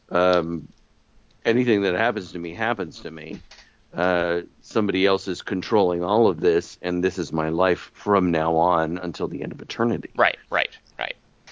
um, 0.09 0.67
anything 1.45 1.83
that 1.83 1.95
happens 1.95 2.31
to 2.33 2.39
me 2.39 2.53
happens 2.53 2.99
to 3.01 3.11
me. 3.11 3.39
Uh, 3.93 4.41
somebody 4.61 5.05
else 5.05 5.29
is 5.29 5.41
controlling 5.41 6.03
all 6.03 6.27
of 6.27 6.41
this, 6.41 6.77
and 6.81 7.01
this 7.01 7.17
is 7.17 7.31
my 7.31 7.47
life 7.47 7.91
from 7.93 8.29
now 8.29 8.53
on 8.57 8.97
until 8.97 9.29
the 9.29 9.41
end 9.41 9.53
of 9.53 9.61
eternity. 9.61 10.09
Right, 10.17 10.37
right, 10.49 10.67
right. 10.67 10.77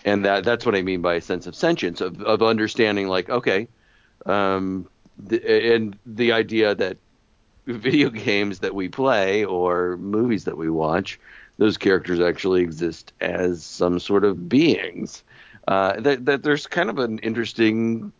And 0.06 0.26
that 0.26 0.43
that's 0.43 0.66
what 0.66 0.76
I 0.76 0.82
mean 0.82 1.01
by 1.01 1.16
a 1.16 1.22
sense 1.22 1.47
of 1.47 1.56
sentience 1.56 2.01
of 2.01 2.22
of 2.22 2.41
understanding. 2.41 3.08
Like, 3.08 3.30
okay, 3.30 3.68
um, 4.26 4.88
the, 5.18 5.74
and 5.74 5.97
the 6.06 6.32
idea 6.32 6.76
that 6.76 6.97
video 7.66 8.10
games 8.30 8.60
that 8.60 8.76
we 8.76 8.89
play 8.89 9.45
or 9.45 9.97
movies 9.97 10.43
that 10.45 10.58
we 10.58 10.70
watch, 10.70 11.20
those 11.58 11.78
characters 11.78 12.20
actually 12.20 12.62
exist 12.62 13.14
as 13.22 13.64
some 13.64 13.99
sort 13.99 14.26
of 14.26 14.49
beings. 14.49 15.24
Uh, 15.68 15.99
that, 16.01 16.26
that 16.26 16.43
there's 16.43 16.68
kind 16.68 16.89
of 16.89 16.99
an 16.99 17.20
interesting 17.20 18.12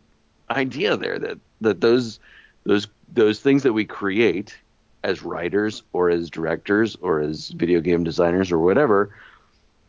idea 0.50 0.96
there 0.96 1.18
that 1.18 1.38
that 1.60 1.80
those 1.80 2.18
those 2.64 2.86
those 3.12 3.40
things 3.40 3.62
that 3.62 3.72
we 3.72 3.84
create 3.84 4.56
as 5.02 5.22
writers 5.22 5.82
or 5.92 6.08
as 6.08 6.30
directors 6.30 6.96
or 7.02 7.20
as 7.20 7.50
video 7.50 7.80
game 7.80 8.02
designers 8.02 8.50
or 8.50 8.58
whatever, 8.58 9.14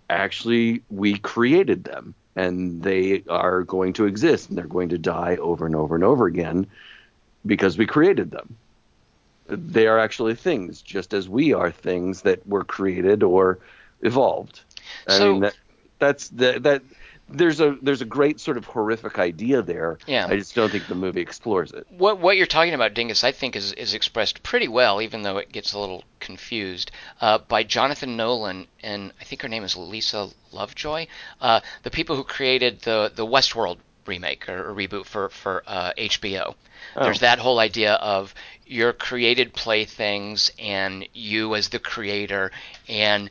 actually 0.09 0.81
we 0.89 1.17
created 1.17 1.83
them 1.83 2.13
and 2.35 2.81
they 2.83 3.23
are 3.29 3.63
going 3.63 3.93
to 3.93 4.05
exist 4.05 4.49
and 4.49 4.57
they're 4.57 4.65
going 4.65 4.89
to 4.89 4.97
die 4.97 5.37
over 5.37 5.65
and 5.65 5.75
over 5.75 5.95
and 5.95 6.03
over 6.03 6.25
again 6.27 6.67
because 7.45 7.77
we 7.77 7.85
created 7.85 8.31
them. 8.31 8.55
They 9.47 9.87
are 9.87 9.99
actually 9.99 10.35
things, 10.35 10.81
just 10.81 11.13
as 11.13 11.29
we 11.29 11.53
are 11.53 11.71
things 11.71 12.23
that 12.23 12.45
were 12.47 12.63
created 12.63 13.23
or 13.23 13.59
evolved. 14.01 14.61
I 15.07 15.17
So- 15.17 15.31
mean 15.33 15.41
that 15.41 15.55
that's 15.99 16.27
the, 16.29 16.59
that 16.59 16.81
there's 17.27 17.59
a 17.59 17.77
there's 17.81 18.01
a 18.01 18.05
great 18.05 18.39
sort 18.39 18.57
of 18.57 18.65
horrific 18.65 19.17
idea 19.17 19.61
there. 19.61 19.97
Yeah. 20.05 20.27
I 20.27 20.37
just 20.37 20.53
don't 20.53 20.69
think 20.69 20.87
the 20.87 20.95
movie 20.95 21.21
explores 21.21 21.71
it. 21.71 21.87
What 21.89 22.19
what 22.19 22.37
you're 22.37 22.45
talking 22.45 22.73
about, 22.73 22.93
Dingus, 22.93 23.23
I 23.23 23.31
think 23.31 23.55
is 23.55 23.73
is 23.73 23.93
expressed 23.93 24.43
pretty 24.43 24.67
well, 24.67 25.01
even 25.01 25.23
though 25.23 25.37
it 25.37 25.51
gets 25.51 25.73
a 25.73 25.79
little 25.79 26.03
confused, 26.19 26.91
uh, 27.21 27.39
by 27.39 27.63
Jonathan 27.63 28.15
Nolan 28.15 28.67
and 28.83 29.11
I 29.19 29.23
think 29.23 29.41
her 29.41 29.47
name 29.47 29.63
is 29.63 29.75
Lisa 29.75 30.29
Lovejoy, 30.51 31.07
uh, 31.41 31.61
the 31.83 31.91
people 31.91 32.15
who 32.15 32.23
created 32.23 32.81
the 32.81 33.11
the 33.13 33.25
Westworld 33.25 33.77
remake 34.05 34.47
or, 34.47 34.69
or 34.69 34.75
reboot 34.75 35.05
for 35.05 35.29
for 35.29 35.63
uh, 35.65 35.93
HBO. 35.97 36.55
There's 36.95 37.21
that 37.21 37.39
whole 37.39 37.59
idea 37.59 37.93
of 37.93 38.33
your 38.67 38.93
created 38.93 39.53
playthings 39.53 40.51
and 40.59 41.07
you 41.13 41.55
as 41.55 41.69
the 41.69 41.79
creator, 41.79 42.51
and 42.87 43.29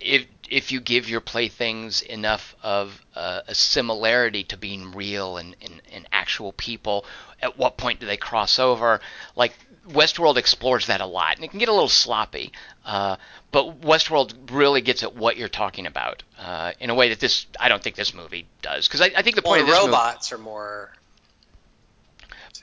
if 0.00 0.26
if 0.50 0.72
you 0.72 0.80
give 0.80 1.08
your 1.08 1.20
playthings 1.20 2.02
enough 2.02 2.54
of 2.62 3.00
uh, 3.14 3.40
a 3.46 3.54
similarity 3.54 4.44
to 4.44 4.56
being 4.56 4.92
real 4.92 5.36
and, 5.36 5.56
and, 5.62 5.82
and 5.92 6.06
actual 6.12 6.52
people, 6.52 7.04
at 7.40 7.58
what 7.58 7.76
point 7.76 8.00
do 8.00 8.06
they 8.06 8.16
cross 8.16 8.58
over? 8.58 9.00
Like 9.36 9.52
Westworld 9.88 10.36
explores 10.36 10.86
that 10.86 11.00
a 11.00 11.06
lot, 11.06 11.36
and 11.36 11.44
it 11.44 11.50
can 11.50 11.58
get 11.58 11.68
a 11.68 11.72
little 11.72 11.88
sloppy. 11.88 12.52
Uh, 12.84 13.16
but 13.52 13.80
Westworld 13.82 14.50
really 14.50 14.80
gets 14.80 15.02
at 15.02 15.14
what 15.14 15.36
you're 15.36 15.48
talking 15.48 15.86
about 15.86 16.22
uh, 16.38 16.72
in 16.80 16.90
a 16.90 16.94
way 16.94 17.10
that 17.10 17.20
this 17.20 17.46
I 17.60 17.68
don't 17.68 17.82
think 17.82 17.96
this 17.96 18.14
movie 18.14 18.46
does, 18.62 18.88
because 18.88 19.00
I, 19.00 19.10
I 19.16 19.22
think 19.22 19.36
the 19.36 19.42
Well, 19.44 19.52
point 19.52 19.62
of 19.62 19.66
this 19.68 19.76
movie, 19.76 19.88
robots 19.88 20.32
are 20.32 20.38
more. 20.38 20.90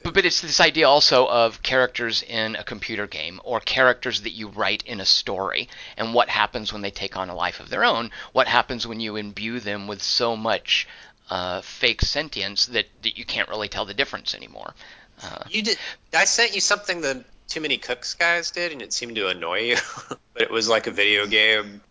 But, 0.03 0.13
but 0.13 0.25
it's 0.25 0.41
this 0.41 0.59
idea 0.59 0.87
also 0.87 1.27
of 1.27 1.61
characters 1.61 2.23
in 2.23 2.55
a 2.55 2.63
computer 2.63 3.07
game 3.07 3.39
or 3.43 3.59
characters 3.59 4.21
that 4.21 4.31
you 4.31 4.47
write 4.47 4.83
in 4.83 4.99
a 4.99 5.05
story 5.05 5.69
and 5.97 6.13
what 6.13 6.29
happens 6.29 6.73
when 6.73 6.81
they 6.81 6.91
take 6.91 7.17
on 7.17 7.29
a 7.29 7.35
life 7.35 7.59
of 7.59 7.69
their 7.69 7.83
own. 7.83 8.11
What 8.31 8.47
happens 8.47 8.87
when 8.87 8.99
you 8.99 9.15
imbue 9.15 9.59
them 9.59 9.87
with 9.87 10.01
so 10.01 10.35
much 10.35 10.87
uh, 11.29 11.61
fake 11.61 12.01
sentience 12.01 12.67
that, 12.67 12.87
that 13.03 13.17
you 13.17 13.25
can't 13.25 13.49
really 13.49 13.69
tell 13.69 13.85
the 13.85 13.93
difference 13.93 14.35
anymore. 14.35 14.73
Uh, 15.21 15.43
You 15.49 15.61
did. 15.61 15.77
I 16.13 16.25
sent 16.25 16.55
you 16.55 16.61
something 16.61 17.01
the 17.01 17.23
Too 17.47 17.61
Many 17.61 17.77
Cooks 17.77 18.15
guys 18.15 18.51
did, 18.51 18.71
and 18.71 18.81
it 18.81 18.91
seemed 18.91 19.15
to 19.15 19.27
annoy 19.27 19.59
you. 19.59 19.77
but 20.33 20.41
it 20.41 20.51
was 20.51 20.67
like 20.67 20.87
a 20.87 20.91
video 20.91 21.27
game 21.27 21.81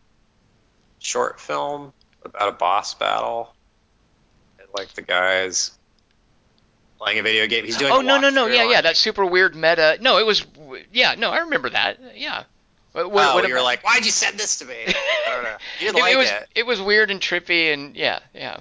short 0.98 1.40
film 1.40 1.92
about 2.24 2.48
a 2.48 2.52
boss 2.52 2.94
battle, 2.94 3.54
like 4.74 4.88
the 4.94 5.02
guys 5.02 5.72
playing 7.00 7.18
a 7.18 7.22
video 7.22 7.46
game. 7.46 7.64
He's 7.64 7.76
doing. 7.76 7.92
oh 7.92 8.00
no 8.00 8.18
no 8.18 8.30
no 8.30 8.46
yeah 8.46 8.70
yeah 8.70 8.80
that 8.82 8.96
super 8.96 9.24
weird 9.24 9.54
meta. 9.56 9.98
No, 10.00 10.18
it 10.18 10.26
was 10.26 10.46
yeah 10.92 11.14
no 11.16 11.30
I 11.30 11.38
remember 11.38 11.70
that 11.70 11.98
yeah. 12.16 12.44
What, 12.92 13.10
what- 13.10 13.28
oh, 13.28 13.34
what 13.36 13.48
you 13.48 13.54
were 13.54 13.62
like, 13.62 13.84
why'd 13.84 14.04
you 14.04 14.10
send 14.10 14.36
this 14.36 14.58
to 14.58 14.64
me? 14.64 14.74
I 14.86 15.30
don't 15.32 15.44
know. 15.44 15.56
You 15.78 15.86
didn't 15.92 15.98
it, 15.98 16.00
like 16.00 16.14
it 16.14 16.18
was 16.18 16.30
it. 16.30 16.48
it 16.56 16.66
was 16.66 16.80
weird 16.80 17.10
and 17.10 17.20
trippy 17.20 17.72
and 17.72 17.94
yeah 17.96 18.20
yeah 18.34 18.58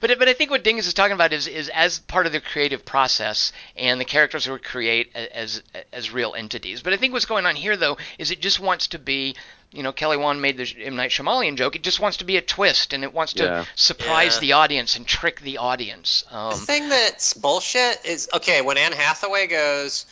but 0.00 0.18
but 0.18 0.28
I 0.28 0.32
think 0.32 0.50
what 0.50 0.64
Dingus 0.64 0.86
is 0.86 0.94
talking 0.94 1.14
about 1.14 1.32
is 1.32 1.46
is 1.46 1.68
as 1.68 1.98
part 2.00 2.26
of 2.26 2.32
the 2.32 2.40
creative 2.40 2.84
process 2.84 3.52
and 3.76 4.00
the 4.00 4.04
characters 4.04 4.46
were 4.48 4.58
create 4.58 5.14
as 5.14 5.62
as 5.92 6.10
real 6.12 6.34
entities. 6.34 6.82
But 6.82 6.92
I 6.92 6.96
think 6.96 7.12
what's 7.12 7.26
going 7.26 7.46
on 7.46 7.56
here 7.56 7.76
though 7.76 7.96
is 8.18 8.30
it 8.30 8.40
just 8.40 8.60
wants 8.60 8.88
to 8.88 8.98
be 8.98 9.34
you 9.70 9.82
know 9.82 9.92
Kelly 9.92 10.16
Wand 10.16 10.42
made 10.42 10.56
the 10.56 10.70
M 10.78 10.96
Night 10.96 11.10
Shyamalan 11.10 11.56
joke. 11.56 11.76
It 11.76 11.82
just 11.82 12.00
wants 12.00 12.18
to 12.18 12.24
be 12.24 12.36
a 12.36 12.42
twist 12.42 12.92
and 12.92 13.04
it 13.04 13.12
wants 13.12 13.32
to 13.34 13.44
Yeah. 13.44 13.64
surprise 13.74 14.34
Yeah. 14.34 14.40
the 14.40 14.52
audience 14.52 14.96
and 14.96 15.06
trick 15.06 15.40
the 15.40 15.58
audience. 15.58 16.24
The 16.30 16.36
Um, 16.36 16.60
thing 16.60 16.88
that's 16.88 17.34
bullshit 17.34 18.04
is 18.04 18.28
okay 18.34 18.60
when 18.60 18.76
Anne 18.78 18.92
Hathaway 18.92 19.46
goes, 19.46 20.06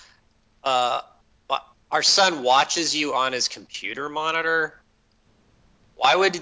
uh, 0.65 1.03
our 1.93 2.05
son 2.05 2.45
watches 2.45 2.95
you 2.95 3.15
on 3.15 3.33
his 3.33 3.49
computer 3.49 4.09
monitor. 4.09 4.81
Why 5.97 6.15
would 6.15 6.41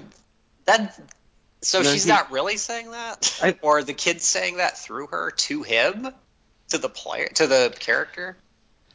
that? 0.65 0.99
So 1.61 1.81
No, 1.81 1.91
she's 1.91 2.05
he- 2.05 2.09
not 2.09 2.31
really 2.31 2.57
saying 2.57 2.91
that, 2.91 3.39
I- 3.41 3.57
or 3.61 3.83
the 3.83 3.93
kid's 3.93 4.25
saying 4.25 4.57
that 4.57 4.77
through 4.77 5.07
her 5.07 5.31
to 5.31 5.63
him, 5.63 6.07
to 6.69 6.77
the 6.77 6.89
player, 6.89 7.27
to 7.35 7.47
the 7.47 7.73
character. 7.79 8.37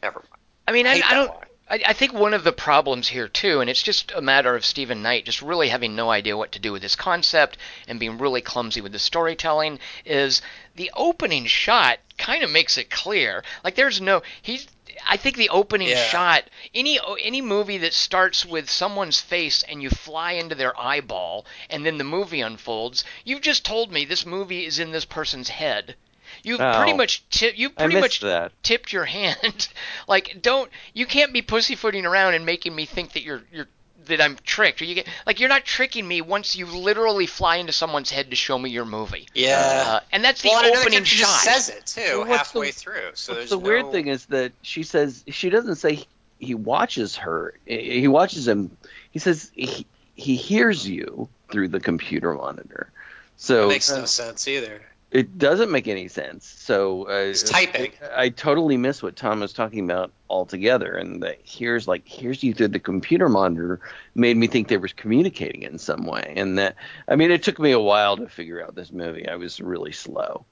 Never 0.01 0.19
mind. 0.19 0.41
I 0.67 0.71
mean, 0.71 0.87
I, 0.87 0.95
hate 0.95 1.11
I 1.11 1.13
don't. 1.13 1.31
I, 1.67 1.81
I 1.87 1.93
think 1.93 2.13
one 2.13 2.33
of 2.33 2.43
the 2.43 2.51
problems 2.51 3.07
here 3.07 3.27
too, 3.27 3.59
and 3.59 3.69
it's 3.69 3.81
just 3.81 4.11
a 4.15 4.21
matter 4.21 4.55
of 4.55 4.65
Steven 4.65 5.01
Knight 5.01 5.25
just 5.25 5.41
really 5.41 5.69
having 5.69 5.95
no 5.95 6.09
idea 6.11 6.37
what 6.37 6.51
to 6.53 6.59
do 6.59 6.71
with 6.71 6.81
this 6.81 6.95
concept 6.95 7.57
and 7.87 7.99
being 7.99 8.17
really 8.17 8.41
clumsy 8.41 8.81
with 8.81 8.91
the 8.91 8.99
storytelling, 8.99 9.79
is 10.05 10.41
the 10.75 10.91
opening 10.95 11.45
shot 11.45 11.97
kind 12.17 12.43
of 12.43 12.51
makes 12.51 12.77
it 12.77 12.89
clear. 12.89 13.43
Like 13.63 13.75
there's 13.75 14.01
no 14.01 14.21
he's. 14.41 14.67
I 15.07 15.17
think 15.17 15.35
the 15.37 15.49
opening 15.49 15.87
Yeah. 15.89 16.07
shot, 16.09 16.43
any 16.73 16.99
any 17.21 17.41
movie 17.41 17.77
that 17.79 17.93
starts 17.93 18.45
with 18.45 18.69
someone's 18.69 19.19
face 19.19 19.63
and 19.63 19.81
you 19.81 19.89
fly 19.89 20.33
into 20.33 20.55
their 20.55 20.79
eyeball, 20.79 21.45
and 21.69 21.85
then 21.85 21.97
the 21.97 22.03
movie 22.03 22.41
unfolds, 22.41 23.03
you've 23.23 23.41
just 23.41 23.65
told 23.65 23.91
me 23.91 24.05
this 24.05 24.25
movie 24.25 24.65
is 24.65 24.79
in 24.79 24.91
this 24.91 25.05
person's 25.05 25.49
head. 25.49 25.95
You've 26.43 26.59
pretty 26.59 26.91
Oh. 26.91 26.97
much 26.97 27.23
ti- 27.29 27.53
you 27.55 27.69
pretty 27.69 27.99
much 27.99 28.19
that. 28.19 28.51
tipped 28.61 28.91
your 28.93 29.05
hand. 29.19 29.67
like, 30.07 30.41
don't 30.41 30.71
you 30.93 31.05
can't 31.05 31.33
be 31.33 31.41
pussyfooting 31.41 32.05
around 32.05 32.33
and 32.35 32.45
making 32.45 32.75
me 32.75 32.85
think 32.85 33.13
that 33.13 33.23
you're 33.23 33.43
you're 33.51 33.67
that 34.07 34.21
I'm 34.21 34.37
tricked. 34.45 34.81
Or 34.81 34.85
you 34.85 34.95
get 34.95 35.07
like 35.25 35.39
you're 35.39 35.49
not 35.49 35.65
tricking 35.65 36.07
me 36.07 36.21
once 36.21 36.55
you 36.55 36.65
literally 36.65 37.25
fly 37.25 37.57
into 37.57 37.71
someone's 37.73 38.09
head 38.11 38.29
to 38.29 38.35
show 38.35 38.57
me 38.57 38.69
your 38.69 38.85
movie. 38.85 39.27
Yeah. 39.33 39.83
Uh, 39.85 39.99
and 40.11 40.23
that's 40.23 40.41
the 40.41 40.49
well, 40.49 40.65
opening 40.65 40.91
character 40.91 41.05
shot. 41.05 41.43
just 41.43 41.43
says 41.43 41.69
it 41.69 41.85
too 41.85 42.19
Well, 42.19 42.25
halfway 42.27 42.67
the- 42.67 42.73
through. 42.73 43.11
So 43.13 43.33
What's 43.33 43.39
there's 43.39 43.49
the 43.51 43.59
weird 43.59 43.91
thing 43.91 44.07
is 44.07 44.25
that 44.27 44.51
she 44.61 44.83
says 44.83 45.23
she 45.27 45.49
doesn't 45.49 45.75
say 45.75 45.95
he, 45.95 46.07
he 46.39 46.55
watches 46.55 47.15
her. 47.17 47.53
He 47.65 48.01
he 48.01 48.07
watches 48.07 48.47
him. 48.47 48.75
He 49.11 49.19
says 49.19 49.51
he, 49.55 49.85
he 50.15 50.35
hears 50.35 50.87
you 50.87 51.29
through 51.51 51.69
the 51.69 51.79
computer 51.79 52.33
monitor. 52.33 52.89
So 53.37 53.65
It 53.65 53.69
makes 53.69 53.89
no 53.91 54.05
sense 54.05 54.47
either. 54.47 54.81
It 55.11 55.37
doesn't 55.37 55.71
make 55.71 55.87
any 55.87 56.07
sense. 56.07 56.45
So 56.45 57.07
uh, 57.07 57.29
It's 57.29 57.43
typing. 57.43 57.91
I, 58.15 58.23
I 58.23 58.29
totally 58.29 58.77
miss 58.77 59.01
what 59.01 59.15
Tom 59.15 59.39
was 59.39 59.53
talking 59.53 59.83
about 59.83 60.11
altogether. 60.29 60.93
And 60.95 61.23
that 61.23 61.39
here's 61.43 61.87
like 61.87 62.07
here's 62.07 62.43
you 62.43 62.53
through 62.53 62.69
the 62.69 62.79
computer 62.79 63.29
monitor 63.29 63.79
made 64.13 64.35
me 64.35 64.47
think 64.47 64.67
they 64.67 64.77
were 64.77 64.89
communicating 64.89 65.63
in 65.63 65.77
some 65.77 66.05
way. 66.05 66.33
And 66.35 66.57
that 66.57 66.75
I 67.07 67.15
mean, 67.15 67.31
it 67.31 67.43
took 67.43 67.59
me 67.59 67.71
a 67.71 67.79
while 67.79 68.17
to 68.17 68.27
figure 68.27 68.63
out 68.63 68.75
this 68.75 68.91
movie. 68.91 69.27
I 69.27 69.35
was 69.35 69.59
really 69.61 69.91
slow. 69.91 70.45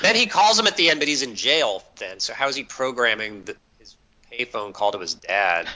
Then 0.00 0.14
he 0.14 0.26
calls 0.26 0.58
him 0.58 0.66
at 0.66 0.76
the 0.76 0.90
end, 0.90 1.00
but 1.00 1.08
he's 1.08 1.22
in 1.22 1.34
jail. 1.34 1.82
Then, 1.96 2.20
so 2.20 2.32
how 2.32 2.48
is 2.48 2.56
he 2.56 2.64
programming 2.64 3.44
the, 3.44 3.56
his 3.78 3.96
payphone 4.32 4.72
call 4.72 4.92
to 4.92 4.98
his 4.98 5.14
dad? 5.14 5.68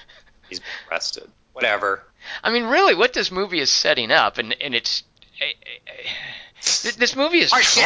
He's 0.49 0.61
arrested. 0.91 1.29
Whatever. 1.53 2.05
I 2.43 2.53
mean, 2.53 2.65
really, 2.65 2.95
what 2.95 3.13
this 3.13 3.31
movie 3.31 3.59
is 3.59 3.69
setting 3.71 4.11
up, 4.11 4.39
and 4.39 4.55
and 4.63 4.75
it's 4.75 5.03
eh, 5.41 5.53
eh, 5.67 6.91
this 6.97 7.17
movie 7.17 7.41
is 7.41 7.53
Oh, 7.53 7.61
shit. 7.61 7.85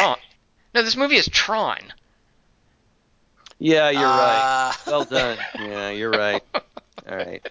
Tron. 0.73 0.81
No, 0.81 0.85
this 0.85 0.97
movie 0.97 1.15
is 1.17 1.27
Tron. 1.29 1.93
Yeah, 3.59 3.89
you're 3.91 4.01
right. 4.01 4.71
Uh, 4.71 4.73
Well 4.91 5.05
done. 5.05 5.37
Yeah, 5.59 5.89
you're 5.91 6.11
right. 6.11 6.43
All 7.09 7.15
right. 7.15 7.47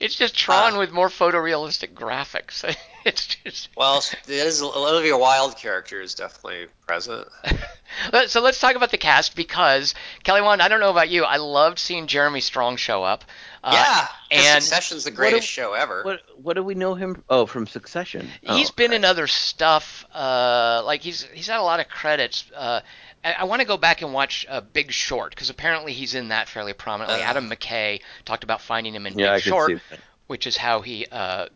It's 0.00 0.16
just 0.16 0.36
Tron 0.36 0.74
Uh. 0.74 0.78
with 0.78 0.90
more 0.90 1.08
photorealistic 1.08 1.94
graphics. 1.94 2.64
it's 3.04 3.26
just 3.26 3.68
Well, 3.76 4.02
there's 4.26 4.60
Olivia 4.60 5.16
Wilde 5.16 5.56
character 5.56 6.00
is 6.00 6.14
definitely 6.14 6.66
present. 6.86 7.28
So 8.26 8.42
let's 8.42 8.60
talk 8.60 8.74
about 8.76 8.90
the 8.90 8.98
cast 8.98 9.34
because 9.36 9.94
Kelly 10.22 10.42
Wand, 10.42 10.60
I 10.60 10.68
don't 10.68 10.80
know 10.80 10.90
about 10.90 11.08
you, 11.08 11.22
I 11.24 11.36
loved 11.36 11.78
seeing 11.78 12.08
Jeremy 12.08 12.40
Strong 12.40 12.76
show 12.76 13.02
up. 13.04 13.24
Uh, 13.68 13.72
yeah, 13.72 14.08
and 14.30 14.62
Succession's 14.62 15.02
the 15.04 15.10
greatest 15.10 15.42
do- 15.42 15.46
show 15.46 15.72
ever. 15.72 16.02
What 16.04 16.20
what 16.40 16.54
do 16.54 16.62
we 16.62 16.74
know 16.74 16.94
him? 16.94 17.24
Oh, 17.28 17.46
from 17.46 17.66
Succession. 17.66 18.28
he's 18.42 18.70
Oh, 18.70 18.74
been 18.76 18.92
right. 18.92 18.96
in 18.98 19.04
other 19.04 19.26
stuff. 19.26 20.04
Uh, 20.14 20.82
like 20.84 21.02
he's 21.02 21.22
he's 21.34 21.48
had 21.48 21.58
a 21.58 21.62
lot 21.62 21.80
of 21.80 21.88
credits. 21.88 22.44
Uh, 22.54 22.80
I, 23.24 23.32
I 23.32 23.44
want 23.44 23.60
to 23.62 23.66
go 23.66 23.76
back 23.76 24.02
and 24.02 24.12
watch 24.12 24.46
uh, 24.48 24.60
Big 24.60 24.92
Short 24.92 25.30
because 25.30 25.50
apparently 25.50 25.92
he's 25.92 26.14
in 26.14 26.28
that 26.28 26.48
fairly 26.48 26.74
prominently. 26.74 27.22
Uh. 27.22 27.26
Adam 27.26 27.50
McKay 27.50 28.02
talked 28.24 28.44
about 28.44 28.60
finding 28.60 28.94
him 28.94 29.04
in 29.06 29.18
Yeah, 29.18 29.34
Big 29.34 29.42
can 29.42 29.50
Short, 29.52 29.72
which 30.28 30.46
is 30.46 30.56
how 30.56 30.80
he 30.82 31.06
uh, 31.10 31.46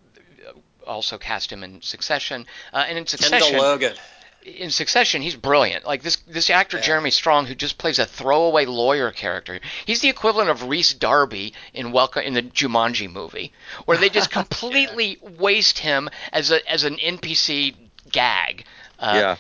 also 0.87 1.17
cast 1.17 1.53
him 1.53 1.63
in 1.63 1.81
Succession. 1.81 2.47
Uh, 2.73 2.85
and 2.89 2.99
in 2.99 3.07
Succession, 3.07 3.39
Kendall 3.41 3.63
Logan. 3.63 3.95
In 4.43 4.71
Succession, 4.71 5.21
he's 5.21 5.37
brilliant. 5.37 5.85
Like 5.85 6.03
this 6.03 6.17
this 6.27 6.49
actor 6.49 6.79
Yeah. 6.79 6.83
Jeremy 6.85 7.11
Strong, 7.11 7.47
who 7.47 7.55
just 7.55 7.77
plays 7.79 7.99
a 7.99 8.07
throwaway 8.07 8.65
lawyer 8.65 9.11
character. 9.11 9.61
He's 9.85 10.01
the 10.01 10.09
equivalent 10.09 10.49
of 10.49 10.65
Rhys 10.65 10.95
Darby 10.95 11.53
in 11.75 11.93
Welcome 11.93 12.23
in 12.23 12.35
the 12.35 12.43
Jumanji 12.43 13.11
movie, 13.11 13.53
where 13.85 13.99
they 13.99 14.09
just 14.09 14.31
completely 14.41 15.19
waste 15.21 15.79
him 15.79 16.09
as 16.33 16.51
a 16.51 16.71
as 16.71 16.85
an 16.85 16.97
NPC 16.97 17.75
gag. 18.11 18.65
Uh, 18.99 19.13
yeah. 19.15 19.37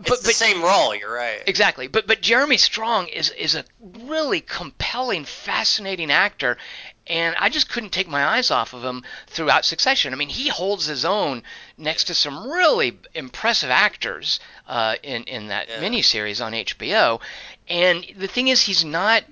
It's 0.00 0.22
the 0.22 0.28
but 0.28 0.34
same 0.34 0.62
role. 0.62 0.94
You're 0.94 1.12
right. 1.12 1.42
Exactly, 1.46 1.86
but 1.86 2.06
but 2.06 2.20
Jeremy 2.22 2.56
Strong 2.56 3.08
is 3.08 3.30
is 3.30 3.54
a 3.54 3.64
really 3.80 4.40
compelling, 4.40 5.24
fascinating 5.24 6.10
actor, 6.10 6.56
and 7.10 7.34
I 7.38 7.48
just 7.50 7.68
couldn't 7.68 7.90
take 7.90 8.08
my 8.08 8.24
eyes 8.24 8.50
off 8.50 8.72
of 8.72 8.82
him 8.84 9.02
throughout 9.26 9.64
Succession. 9.64 10.12
I 10.14 10.16
mean, 10.16 10.28
he 10.30 10.48
holds 10.48 10.86
his 10.86 11.04
own 11.04 11.42
next 11.76 12.04
to 12.04 12.14
some 12.14 12.48
really 12.50 12.98
impressive 13.14 13.68
actors 13.70 14.38
uh, 14.68 14.94
in 15.02 15.24
in 15.24 15.48
that 15.48 15.68
Yeah. 15.68 15.80
miniseries 15.80 16.42
on 16.44 16.52
HBO, 16.52 17.20
and 17.68 18.06
the 18.16 18.28
thing 18.28 18.48
is, 18.48 18.62
he's 18.62 18.84
not 18.84 19.24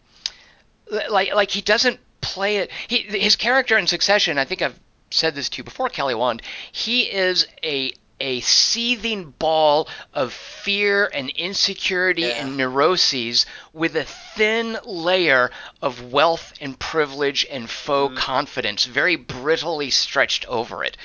like 1.10 1.32
like 1.34 1.50
he 1.50 1.60
doesn't 1.62 2.00
play 2.20 2.58
it. 2.58 2.70
He 2.88 2.98
his 3.02 3.36
character 3.36 3.78
in 3.78 3.86
Succession. 3.86 4.38
I 4.38 4.44
think 4.44 4.60
I've 4.62 4.78
said 5.10 5.34
this 5.34 5.48
to 5.50 5.58
you 5.58 5.64
before, 5.64 5.88
Kelly 5.88 6.14
Wand. 6.14 6.42
He 6.72 7.02
is 7.02 7.46
a 7.62 7.92
a 8.20 8.40
seething 8.40 9.30
ball 9.38 9.88
of 10.14 10.32
fear 10.32 11.08
and 11.12 11.30
insecurity 11.30 12.22
Yeah. 12.22 12.42
and 12.42 12.56
neuroses 12.56 13.46
with 13.72 13.96
a 13.96 14.04
thin 14.04 14.78
layer 14.84 15.50
of 15.82 16.12
wealth 16.12 16.52
and 16.60 16.78
privilege 16.78 17.46
and 17.50 17.68
faux 17.70 18.14
Mm. 18.14 18.16
confidence 18.18 18.84
very 18.84 19.16
brittly 19.16 19.90
stretched 19.90 20.44
over 20.46 20.84
it 20.84 20.96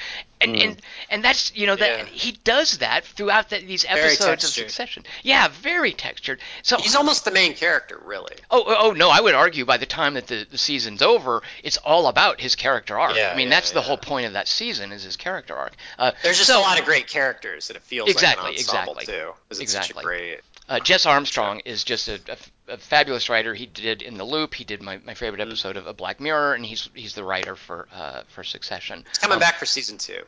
and 0.43 0.55
and 0.57 0.81
and 1.09 1.23
that's 1.23 1.55
you 1.55 1.65
know 1.67 1.75
that 1.75 1.99
Yeah. 1.99 2.05
he 2.05 2.31
does 2.43 2.77
that 2.79 3.05
throughout 3.05 3.49
the, 3.49 3.59
these 3.59 3.85
episodes 3.87 4.43
of 4.43 4.49
succession 4.49 5.03
yeah 5.23 5.47
very 5.47 5.93
textured 5.93 6.39
so 6.61 6.77
He's 6.77 6.95
almost 6.95 7.25
the 7.25 7.31
main 7.31 7.53
character, 7.53 7.99
really. 8.03 8.35
Oh, 8.51 8.63
oh, 8.67 8.75
oh, 8.79 8.91
no! 8.91 9.09
I 9.09 9.19
would 9.21 9.33
argue 9.35 9.65
by 9.65 9.77
the 9.77 9.85
time 9.85 10.13
that 10.15 10.27
the, 10.27 10.45
the 10.49 10.57
season's 10.57 11.01
over, 11.01 11.41
it's 11.63 11.77
all 11.77 12.07
about 12.07 12.39
his 12.41 12.55
character 12.55 12.99
arc. 12.99 13.15
Yeah, 13.15 13.31
I 13.33 13.35
mean, 13.37 13.47
yeah, 13.47 13.55
that's 13.55 13.71
the 13.71 13.79
yeah. 13.79 13.85
whole 13.85 13.97
point 13.97 14.27
of 14.27 14.33
that 14.33 14.47
season 14.47 14.91
is 14.91 15.03
his 15.03 15.15
character 15.15 15.55
arc. 15.55 15.73
Uh, 15.97 16.11
There's 16.23 16.37
just 16.37 16.49
so, 16.49 16.59
a 16.59 16.61
lot 16.61 16.79
of 16.79 16.85
great 16.85 17.07
characters 17.07 17.67
that 17.69 17.77
it 17.77 17.83
feels 17.83 18.09
Exactly, 18.09 18.51
like 18.51 18.59
exactly. 18.59 19.05
too. 19.05 19.31
'cause 19.49 19.59
it's 19.59 19.71
such 19.71 19.89
Exactly. 19.91 20.01
a 20.01 20.05
great. 20.05 20.39
Uh, 20.69 20.79
Jesse 20.79 21.07
Armstrong 21.09 21.61
is 21.65 21.83
just 21.83 22.07
a, 22.07 22.19
a, 22.27 22.37
a 22.67 22.77
fabulous 22.77 23.29
writer. 23.29 23.53
He 23.53 23.65
did 23.65 24.01
in 24.01 24.17
the 24.17 24.23
Loop. 24.23 24.53
He 24.53 24.63
did 24.63 24.81
my, 24.81 24.99
my 25.05 25.13
favorite 25.13 25.39
Mm-hmm. 25.41 25.49
episode 25.49 25.77
of, 25.77 25.87
of 25.87 25.97
Black 25.97 26.19
Mirror, 26.19 26.53
and 26.55 26.65
he's 26.65 26.89
he's 26.93 27.13
the 27.15 27.23
writer 27.23 27.55
for 27.55 27.87
uh, 27.93 28.21
for 28.29 28.43
Succession. 28.43 29.03
It's 29.09 29.19
coming 29.19 29.35
Um, 29.35 29.39
back 29.39 29.55
for 29.55 29.65
season 29.65 29.97
two. 29.97 30.23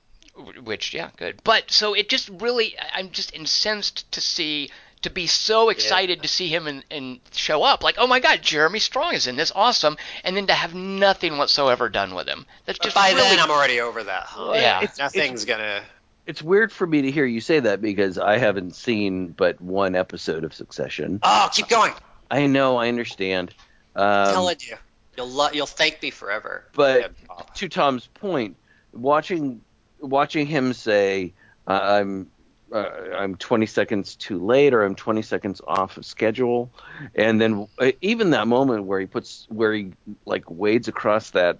which 0.63 0.93
yeah 0.93 1.11
good 1.15 1.39
but 1.45 1.71
so 1.71 1.93
it 1.93 2.09
just 2.09 2.27
really 2.41 2.77
I- 2.77 2.99
i'm 2.99 3.09
just 3.11 3.33
incensed 3.33 4.11
to 4.11 4.19
see 4.19 4.69
to 5.01 5.09
be 5.09 5.27
so 5.27 5.69
excited 5.69 6.23
to 6.23 6.27
see 6.27 6.49
him 6.49 6.67
and, 6.67 6.83
and 6.91 7.19
show 7.31 7.63
up 7.63 7.83
like 7.83 7.95
oh 7.97 8.05
my 8.07 8.19
god 8.19 8.41
jeremy 8.41 8.79
strong 8.79 9.13
is 9.13 9.27
in 9.27 9.37
this 9.37 9.53
awesome 9.55 9.95
and 10.25 10.35
then 10.35 10.47
to 10.47 10.53
have 10.53 10.75
nothing 10.75 11.37
whatsoever 11.37 11.87
done 11.87 12.15
with 12.15 12.27
him 12.27 12.45
that's 12.65 12.79
But 12.79 12.83
just 12.83 12.95
by 12.97 13.09
really 13.11 13.21
then, 13.21 13.39
I'm 13.39 13.49
already 13.51 13.79
over 13.79 14.03
that. 14.03 14.23
Hump. 14.25 14.55
Yeah. 14.55 14.79
It's- 14.81 14.97
Nothing's 14.97 15.45
gonna. 15.45 15.83
It's 16.27 16.41
weird 16.43 16.71
for 16.73 16.85
me 16.87 17.03
to 17.03 17.11
hear 17.11 17.23
you 17.25 17.39
say 17.39 17.59
that 17.61 17.81
because 17.81 18.17
I 18.17 18.37
haven't 18.39 18.75
seen 18.75 19.27
but 19.27 19.61
one 19.61 19.95
episode 19.95 20.43
of 20.43 20.53
Succession. 20.55 21.19
Oh, 21.23 21.49
keep 21.53 21.67
going. 21.69 21.93
I 22.29 22.47
know, 22.47 22.77
I 22.77 22.87
understand. 22.87 23.53
Um, 23.95 24.33
telling 24.33 24.57
you, 24.59 24.75
you'll 25.17 25.27
lo- 25.27 25.49
you'll 25.53 25.65
thank 25.65 26.01
me 26.01 26.09
forever. 26.09 26.65
but 26.73 27.01
Yeah, 27.01 27.35
to 27.55 27.69
Tom's 27.69 28.07
point, 28.07 28.57
watching 28.93 29.61
watching 29.99 30.45
him 30.45 30.73
say, 30.73 31.33
uh, 31.67 31.79
"I'm 31.81 32.31
uh, 32.73 32.89
I'm 33.17 33.35
20 33.35 33.65
seconds 33.65 34.15
too 34.15 34.43
late" 34.43 34.73
or 34.73 34.83
"I'm 34.83 34.95
20 34.95 35.21
seconds 35.21 35.61
off 35.67 35.97
of 35.97 36.05
schedule," 36.05 36.71
and 37.15 37.39
then 37.39 37.67
uh, 37.79 37.91
even 38.01 38.31
that 38.31 38.47
moment 38.47 38.85
where 38.85 38.99
he 38.99 39.05
puts 39.05 39.45
where 39.49 39.73
he 39.73 39.93
like 40.25 40.49
wades 40.49 40.87
across 40.87 41.31
that. 41.31 41.59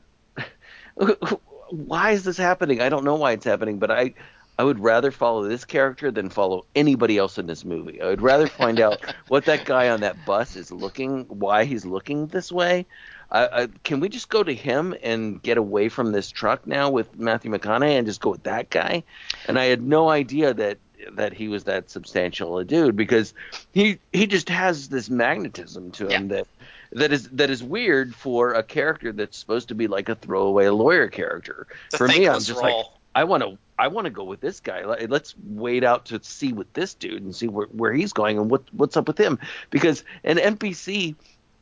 why 1.69 2.11
is 2.11 2.23
this 2.23 2.37
happening? 2.37 2.81
I 2.81 2.89
don't 2.89 3.03
know 3.03 3.15
why 3.15 3.31
it's 3.31 3.45
happening, 3.45 3.79
but 3.79 3.91
I. 3.91 4.13
I 4.57 4.63
would 4.63 4.79
rather 4.79 5.11
follow 5.11 5.47
this 5.47 5.65
character 5.65 6.11
than 6.11 6.29
follow 6.29 6.65
anybody 6.75 7.17
else 7.17 7.37
in 7.37 7.45
this 7.45 7.65
movie. 7.65 8.01
I 8.01 8.07
would 8.07 8.21
rather 8.21 8.47
find 8.47 8.79
out 8.79 8.99
what 9.27 9.45
that 9.45 9.65
guy 9.65 9.89
on 9.89 10.01
that 10.01 10.25
bus 10.25 10.55
is 10.55 10.71
looking, 10.71 11.25
why 11.25 11.65
he's 11.65 11.85
looking 11.85 12.27
this 12.27 12.51
way. 12.51 12.85
I, 13.31 13.63
I, 13.63 13.67
can 13.83 13.99
we 13.99 14.07
just 14.07 14.29
go 14.29 14.43
to 14.43 14.53
him 14.53 14.95
and 15.03 15.41
get 15.41 15.57
away 15.57 15.89
from 15.89 16.11
this 16.11 16.29
truck 16.29 16.65
now 16.67 16.89
with 16.89 17.17
Matthew 17.17 17.51
McConaughey 17.51 17.97
and 17.97 18.07
just 18.07 18.21
go 18.21 18.29
with 18.29 18.43
that 18.43 18.69
guy? 18.69 19.03
And 19.47 19.59
I 19.59 19.65
had 19.65 19.81
no 19.81 20.09
idea 20.09 20.53
that 20.53 20.77
that 21.11 21.33
he 21.33 21.47
was 21.47 21.65
that 21.65 21.89
substantial 21.89 22.57
a 22.57 22.65
dude 22.65 22.95
because 22.95 23.33
he 23.73 23.99
he 24.13 24.25
just 24.25 24.49
has 24.49 24.89
this 24.89 25.09
magnetism 25.09 25.91
to 25.91 26.07
him 26.07 26.29
that 26.29 26.47
that 26.93 27.11
is 27.11 27.27
that 27.29 27.49
is 27.49 27.61
weird 27.61 28.15
for 28.15 28.53
a 28.53 28.63
character 28.63 29.11
that's 29.11 29.37
supposed 29.37 29.67
to 29.67 29.75
be 29.75 29.87
like 29.87 30.07
a 30.07 30.15
throwaway 30.15 30.67
lawyer 30.69 31.07
character. 31.07 31.67
For 31.95 32.07
me, 32.07 32.27
I'm 32.27 32.39
just 32.39 32.61
like. 32.61 32.85
I 33.17 33.23
want 33.23 33.43
to 33.43 33.57
I 33.77 33.87
want 33.89 34.05
to 34.05 34.11
go 34.11 34.23
with 34.23 34.41
this 34.41 34.59
guy. 34.59 34.85
Let- 34.85 35.09
Let's 35.09 35.35
wait 35.43 35.83
out 35.83 36.05
to 36.07 36.23
see 36.23 36.53
with 36.53 36.71
this 36.73 36.93
dude 36.93 37.21
and 37.23 37.35
see 37.35 37.47
where, 37.47 37.67
where 37.67 37.93
he's 37.93 38.13
going 38.13 38.37
and 38.37 38.49
what 38.49 38.63
what's 38.73 38.97
up 38.97 39.07
with 39.07 39.17
him 39.19 39.39
because 39.69 40.03
an 40.23 40.37
NPC, 40.37 41.15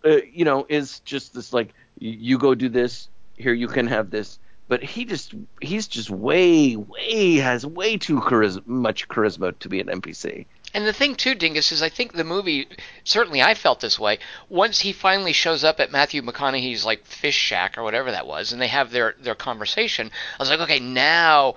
uh, 0.05 0.17
you 0.31 0.45
know, 0.45 0.65
is 0.69 0.99
just 1.01 1.33
this 1.33 1.53
like 1.53 1.73
you, 1.99 2.11
you 2.11 2.37
go 2.37 2.55
do 2.55 2.69
this 2.69 3.09
here 3.35 3.53
you 3.53 3.67
can 3.67 3.87
have 3.87 4.11
this, 4.11 4.37
but 4.67 4.83
he 4.83 5.05
just 5.05 5.33
he's 5.59 5.87
just 5.87 6.09
way 6.09 6.75
way 6.75 7.35
has 7.37 7.65
way 7.65 7.97
too 7.97 8.19
charisma, 8.19 8.65
much 8.67 9.07
charisma 9.07 9.57
to 9.59 9.69
be 9.69 9.79
an 9.79 9.87
NPC. 9.87 10.45
And 10.75 10.87
the 10.87 10.93
thing 10.93 11.13
too, 11.15 11.35
Dingus, 11.35 11.71
is 11.71 11.83
I 11.83 11.89
think 11.89 12.13
the 12.13 12.23
movie 12.23 12.67
certainly 13.03 13.43
I 13.43 13.53
felt 13.53 13.79
this 13.79 13.99
way. 13.99 14.17
Once 14.49 14.79
he 14.79 14.91
finally 14.91 15.33
shows 15.33 15.63
up 15.63 15.79
at 15.79 15.91
Matthew 15.91 16.21
McConaughey's 16.23 16.83
like 16.83 17.05
fish 17.05 17.35
shack 17.35 17.77
or 17.77 17.83
whatever 17.83 18.09
that 18.11 18.25
was, 18.25 18.51
and 18.53 18.61
they 18.61 18.67
have 18.67 18.89
their 18.89 19.15
their 19.19 19.35
conversation, 19.35 20.09
I 20.39 20.41
was 20.41 20.49
like, 20.49 20.61
okay, 20.61 20.79
now 20.79 21.55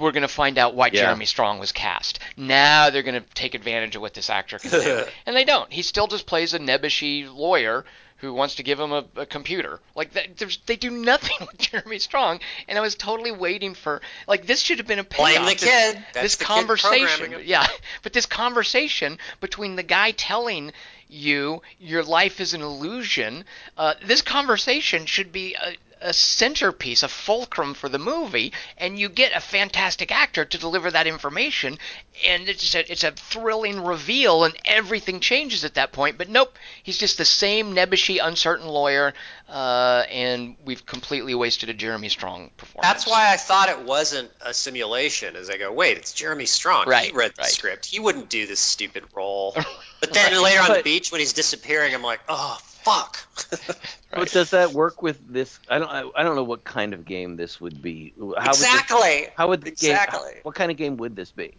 we're 0.00 0.12
gonna 0.12 0.26
find 0.28 0.58
out 0.58 0.74
why 0.74 0.86
Yeah. 0.86 1.02
Jeremy 1.02 1.26
Strong 1.26 1.58
was 1.60 1.70
cast. 1.72 2.18
Now 2.36 2.90
they're 2.90 3.02
gonna 3.04 3.24
take 3.34 3.54
advantage 3.54 3.94
of 3.96 4.02
what 4.02 4.14
this 4.14 4.30
actor 4.30 4.58
can 4.58 4.70
do, 4.70 5.04
and 5.26 5.36
they 5.36 5.44
don't. 5.44 5.72
He 5.72 5.82
still 5.82 6.06
just 6.08 6.26
plays 6.26 6.54
a 6.54 6.58
nebbishy 6.58 7.32
lawyer 7.32 7.84
who 8.16 8.34
wants 8.34 8.56
to 8.56 8.62
give 8.62 8.78
him 8.78 8.92
a, 8.92 9.02
a 9.16 9.24
computer. 9.24 9.80
Like 9.94 10.12
that, 10.12 10.36
there's, 10.36 10.58
they 10.66 10.76
do 10.76 10.90
nothing 10.90 11.36
with 11.40 11.56
Jeremy 11.56 11.98
Strong, 11.98 12.40
and 12.68 12.76
I 12.76 12.82
was 12.82 12.94
totally 12.94 13.32
waiting 13.32 13.74
for 13.74 14.02
like 14.26 14.46
this 14.46 14.60
should 14.60 14.78
have 14.78 14.86
been 14.86 14.98
a 14.98 15.04
payoff. 15.04 15.30
Blame 15.30 15.44
the 15.46 15.50
This- 15.54 15.64
kid. 15.64 16.04
That's 16.12 16.22
this 16.24 16.36
the 16.36 16.44
conversation, 16.44 17.32
him. 17.32 17.40
yeah, 17.44 17.66
but 18.02 18.12
this 18.12 18.26
conversation 18.26 19.18
between 19.40 19.76
the 19.76 19.82
guy 19.82 20.10
telling 20.10 20.72
you 21.08 21.60
your 21.78 22.02
life 22.04 22.40
is 22.40 22.54
an 22.54 22.60
illusion, 22.62 23.44
uh, 23.76 23.94
this 24.04 24.22
conversation 24.22 25.06
should 25.06 25.32
be 25.32 25.54
a, 25.54 25.74
a 26.00 26.12
centerpiece, 26.12 27.02
a 27.02 27.08
fulcrum 27.08 27.74
for 27.74 27.88
the 27.88 27.98
movie, 27.98 28.52
and 28.78 28.98
you 28.98 29.08
get 29.08 29.36
a 29.36 29.40
fantastic 29.40 30.10
actor 30.10 30.44
to 30.44 30.58
deliver 30.58 30.90
that 30.90 31.06
information, 31.06 31.78
and 32.26 32.48
it's 32.48 32.74
a, 32.74 32.90
it's 32.90 33.04
a 33.04 33.12
thrilling 33.12 33.84
reveal, 33.84 34.44
and 34.44 34.54
everything 34.64 35.20
changes 35.20 35.64
at 35.64 35.74
that 35.74 35.92
point. 35.92 36.18
But 36.18 36.28
nope, 36.28 36.56
he's 36.82 36.98
just 36.98 37.18
the 37.18 37.24
same 37.24 37.74
nebbishy, 37.74 38.18
uncertain 38.22 38.66
lawyer, 38.66 39.12
uh, 39.48 40.04
and 40.10 40.56
we've 40.64 40.84
completely 40.86 41.34
wasted 41.34 41.68
a 41.68 41.74
Jeremy 41.74 42.08
Strong 42.08 42.50
performance. 42.56 42.88
That's 42.88 43.06
why 43.06 43.32
I 43.32 43.36
thought 43.36 43.68
it 43.68 43.80
wasn't 43.80 44.30
a 44.40 44.54
simulation. 44.54 45.36
As 45.36 45.50
I 45.50 45.58
go, 45.58 45.72
wait, 45.72 45.98
it's 45.98 46.12
Jeremy 46.12 46.46
Strong. 46.46 46.88
Right, 46.88 47.10
he 47.10 47.12
read 47.12 47.32
the 47.36 47.42
right. 47.42 47.50
script. 47.50 47.86
He 47.86 48.00
wouldn't 48.00 48.30
do 48.30 48.46
this 48.46 48.60
stupid 48.60 49.04
role. 49.14 49.56
But 50.00 50.14
then 50.14 50.42
later 50.42 50.62
on 50.62 50.72
the 50.72 50.82
beach, 50.82 51.12
when 51.12 51.20
he's 51.20 51.34
disappearing, 51.34 51.94
I'm 51.94 52.02
like, 52.02 52.20
oh 52.26 52.58
fuck. 52.82 53.16
But 54.12 54.32
does 54.32 54.50
that 54.50 54.72
work 54.72 55.02
with 55.02 55.20
this? 55.32 55.60
I 55.68 55.78
don't. 55.78 55.88
I, 55.88 56.02
I 56.16 56.24
don't 56.24 56.34
know 56.34 56.42
what 56.42 56.64
kind 56.64 56.94
of 56.94 57.04
game 57.04 57.36
this 57.36 57.60
would 57.60 57.80
be. 57.80 58.12
How 58.18 58.24
Would 58.26 58.46
exactly. 58.48 59.00
this, 59.00 59.28
how 59.36 59.48
would 59.48 59.62
the 59.62 59.68
Exactly. 59.70 60.32
game? 60.32 60.40
What 60.42 60.56
kind 60.56 60.70
of 60.72 60.76
game 60.76 60.96
would 60.96 61.14
this 61.14 61.30
be? 61.30 61.54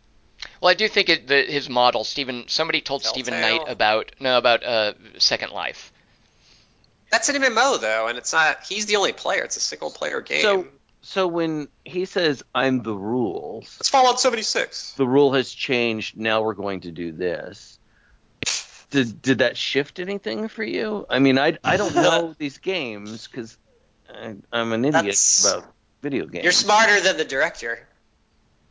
Well, 0.60 0.70
I 0.70 0.74
do 0.74 0.90
think 0.90 1.08
it, 1.08 1.28
the, 1.28 1.44
his 1.44 1.70
model, 1.70 2.04
Steven. 2.04 2.50
Somebody 2.50 2.82
told 2.82 3.06
Steven 3.06 3.40
Knight 3.40 3.62
about 3.68 4.12
no 4.20 4.38
about 4.38 4.66
uh, 4.66 4.94
Second 5.18 5.54
Life. 5.54 5.94
That's 7.10 7.30
an 7.30 7.42
MMO 7.42 7.80
though, 7.80 8.08
and 8.08 8.18
it's 8.18 8.34
not. 8.34 8.66
He's 8.68 8.86
the 8.86 8.98
only 8.98 9.14
player. 9.14 9.44
It's 9.44 9.56
a 9.56 9.62
single 9.62 9.90
player 9.90 10.20
game. 10.20 10.42
So, 10.42 10.68
so 11.02 11.28
when 11.28 11.70
he 11.86 12.04
says 12.04 12.44
"I'm 12.54 12.84
the 12.84 12.94
rules," 12.94 13.78
it's 13.80 13.88
Fallout 13.90 14.20
76. 14.20 14.94
the 14.94 15.08
rule 15.08 15.32
has 15.34 15.52
changed. 15.52 16.18
Now 16.18 16.42
we're 16.42 16.54
going 16.54 16.82
to 16.82 16.92
do 16.92 17.14
this. 17.14 17.80
Did 18.92 19.22
did 19.22 19.38
that 19.40 19.58
shift 19.58 20.00
anything 20.00 20.48
for 20.48 20.64
you? 20.64 21.06
I 21.10 21.20
mean, 21.20 21.40
I 21.40 21.58
I 21.64 21.78
don't 21.78 21.96
know 22.08 22.36
these 22.38 22.60
games 22.60 23.28
because 23.28 23.58
I'm 24.10 24.72
an 24.74 24.86
idiot 24.86 24.94
That's- 24.94 25.46
about 25.46 25.74
video 26.02 26.26
games. 26.28 26.44
You're 26.44 26.52
smarter 26.52 27.00
than 27.02 27.18
the 27.18 27.26
director. 27.26 27.88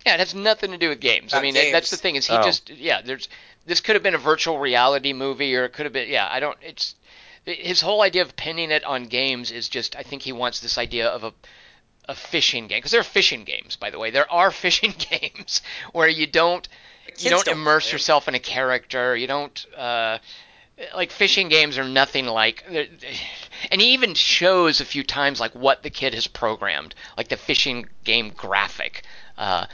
Yeah, 0.07 0.15
it 0.15 0.21
has 0.21 0.35
nothing 0.35 0.71
to 0.71 0.79
do 0.79 0.89
with 0.89 1.01
games. 1.01 1.35
I 1.35 1.43
mean, 1.43 1.55
games. 1.55 1.73
that's 1.73 1.91
the 1.91 1.97
thing 1.97 2.17
is 2.17 2.27
he 2.27 2.35
Oh. 2.35 2.43
just 2.43 2.71
yeah. 2.71 3.03
There's 3.03 3.29
this 3.67 3.81
could 3.81 3.97
have 3.97 4.03
been 4.03 4.15
a 4.15 4.19
virtual 4.19 4.59
reality 4.59 5.13
movie, 5.13 5.55
or 5.57 5.65
it 5.65 5.73
could 5.73 5.85
have 5.87 5.93
been 5.93 6.09
yeah. 6.09 6.29
I 6.31 6.41
don't. 6.41 6.57
It's 6.63 6.95
his 7.45 7.81
whole 7.81 8.03
idea 8.03 8.23
of 8.23 8.37
pinning 8.37 8.71
it 8.71 8.85
on 8.85 9.05
games 9.07 9.51
is 9.51 9.69
just. 9.69 9.97
I 9.97 10.03
think 10.03 10.23
he 10.23 10.33
wants 10.33 10.61
this 10.61 10.79
idea 10.79 11.09
of 11.09 11.25
a 11.25 11.33
a 12.09 12.15
fishing 12.15 12.67
game 12.67 12.79
because 12.79 12.91
there 12.91 13.01
are 13.01 13.05
fishing 13.05 13.45
games, 13.45 13.77
by 13.77 13.91
the 13.91 13.99
way. 13.99 14.11
There 14.11 14.31
are 14.31 14.51
fishing 14.67 14.95
games 15.11 15.63
where 15.93 16.09
you 16.09 16.27
don't 16.27 16.67
The 16.67 16.75
you 17.25 17.31
don't 17.31 17.45
don't 17.45 17.57
immerse 17.57 17.85
play 17.85 17.91
'em. 17.91 17.95
yourself 17.95 18.29
in 18.29 18.35
a 18.35 18.39
character. 18.39 19.17
You 19.17 19.27
don't 19.27 19.67
uh, 19.77 20.19
like 20.95 21.11
fishing 21.11 21.49
games 21.49 21.79
are 21.79 21.85
nothing 21.85 22.27
like. 22.27 22.65
And 23.71 23.79
he 23.79 23.93
even 23.93 24.15
shows 24.15 24.81
a 24.81 24.87
few 24.87 25.03
times 25.05 25.39
like 25.39 25.55
what 25.55 25.83
the 25.83 25.91
kid 25.91 26.15
has 26.15 26.27
programmed, 26.27 26.95
like 27.19 27.29
the 27.29 27.37
fishing 27.37 27.87
game 28.05 28.31
graphic. 28.35 29.03
Uh, 29.37 29.67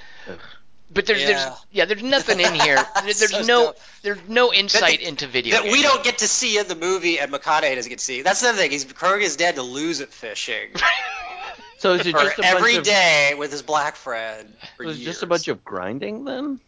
But 0.91 1.07
there's, 1.07 1.21
Yeah. 1.21 1.27
there's 1.27 1.59
yeah, 1.71 1.85
there's 1.85 2.03
nothing 2.03 2.41
in 2.41 2.53
here. 2.55 2.85
There's 3.05 3.31
So 3.31 3.43
no 3.43 3.65
dumb. 3.67 3.75
there's 4.03 4.19
no 4.29 4.53
insight 4.53 5.01
That- 5.01 5.09
into 5.09 5.27
video 5.29 5.63
that 5.63 5.71
we 5.73 5.83
don't 5.83 6.03
get 6.03 6.19
to 6.19 6.29
see 6.29 6.59
in 6.59 6.67
the 6.69 6.75
movie, 6.75 7.19
and 7.21 7.33
McConaughey 7.33 7.75
doesn't 7.77 7.89
get 7.91 7.99
to 8.01 8.05
see. 8.05 8.23
That's 8.23 8.41
the 8.41 8.53
thing. 8.55 8.71
He's 8.73 8.85
growing 8.85 9.21
his 9.21 9.37
dad 9.37 9.55
to 9.57 9.63
lose 9.63 10.01
at 10.01 10.13
fishing 10.13 10.71
So 11.79 11.93
is 11.93 12.07
it 12.07 12.13
just 12.13 12.39
a 12.41 12.45
every 12.45 12.77
of, 12.77 12.85
day 12.85 13.35
with 13.37 13.53
his 13.53 13.63
black 13.63 13.97
friend. 13.97 14.53
For 14.77 14.85
so 14.85 14.91
it's 14.91 14.99
years. 14.99 15.11
just 15.13 15.23
a 15.23 15.27
bunch 15.27 15.47
of 15.49 15.65
grinding 15.65 16.25
then? 16.25 16.59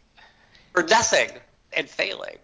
For 0.81 0.87
nothing 0.87 1.29
and 1.73 1.89
failing. 1.89 2.37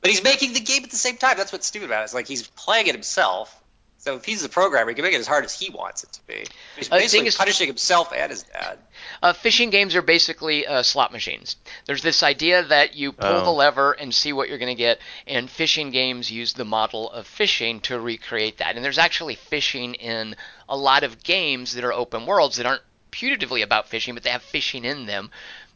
But 0.00 0.10
he's 0.10 0.22
making 0.22 0.52
the 0.52 0.60
game 0.60 0.84
at 0.84 0.90
the 0.90 0.96
same 0.96 1.16
time. 1.16 1.36
That's 1.36 1.52
what's 1.52 1.66
stupid 1.66 1.86
about 1.86 2.00
it. 2.02 2.04
It's 2.04 2.14
like 2.14 2.28
he's 2.28 2.46
playing 2.48 2.86
it 2.88 2.94
himself. 2.94 3.54
So 3.98 4.16
if 4.16 4.24
he's 4.26 4.42
the 4.42 4.50
programmer, 4.50 4.90
he 4.90 4.94
can 4.94 5.02
make 5.02 5.14
it 5.14 5.20
as 5.20 5.26
hard 5.26 5.46
as 5.46 5.58
he 5.58 5.70
wants 5.70 6.04
it 6.04 6.12
to 6.12 6.26
be. 6.26 6.44
He's 6.76 6.92
Uh, 6.92 6.98
basically 6.98 7.26
is- 7.28 7.36
punishing 7.36 7.68
himself 7.68 8.12
and 8.14 8.30
his 8.30 8.42
dad. 8.42 8.78
Uh, 9.22 9.32
fishing 9.32 9.70
games 9.70 9.94
are 9.94 10.02
basically 10.02 10.66
uh, 10.66 10.82
slot 10.82 11.10
machines. 11.10 11.56
There's 11.86 12.02
this 12.02 12.22
idea 12.22 12.62
that 12.64 12.94
you 12.94 13.12
pull 13.12 13.36
Oh. 13.36 13.44
the 13.44 13.50
lever 13.50 13.92
and 13.92 14.14
see 14.14 14.34
what 14.34 14.50
you're 14.50 14.58
going 14.58 14.76
to 14.76 14.78
get, 14.78 15.00
and 15.26 15.48
fishing 15.50 15.90
games 15.90 16.30
use 16.30 16.52
the 16.52 16.66
model 16.66 17.10
of 17.10 17.26
fishing 17.26 17.80
to 17.82 17.98
recreate 17.98 18.58
that. 18.58 18.76
And 18.76 18.84
there's 18.84 18.98
actually 18.98 19.36
fishing 19.36 19.94
in 19.94 20.36
a 20.68 20.76
lot 20.76 21.02
of 21.02 21.22
games 21.22 21.72
that 21.74 21.82
are 21.84 21.92
open 21.92 22.26
worlds 22.26 22.56
that 22.56 22.66
aren't 22.66 22.82
putatively 23.10 23.62
about 23.62 23.88
fishing, 23.88 24.12
but 24.12 24.22
they 24.22 24.30
have 24.30 24.42
fishing 24.42 24.84
in 24.84 25.06
them 25.06 25.30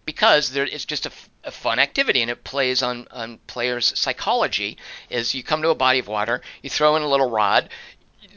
because 0.09 0.53
there, 0.53 0.65
it's 0.65 0.87
just 0.87 1.05
a, 1.05 1.13
a 1.45 1.51
fun 1.51 1.79
activity 1.79 2.23
and 2.23 2.31
it 2.31 2.43
plays 2.43 2.83
on, 2.83 3.07
on 3.11 3.39
players' 3.47 3.93
psychology. 3.95 4.79
Is 5.11 5.35
you 5.35 5.43
come 5.43 5.61
to 5.61 5.69
a 5.69 5.75
body 5.75 5.99
of 5.99 6.09
water, 6.09 6.41
you 6.63 6.71
throw 6.71 6.97
in 6.97 7.03
a 7.03 7.07
little 7.07 7.29
rod, 7.29 7.69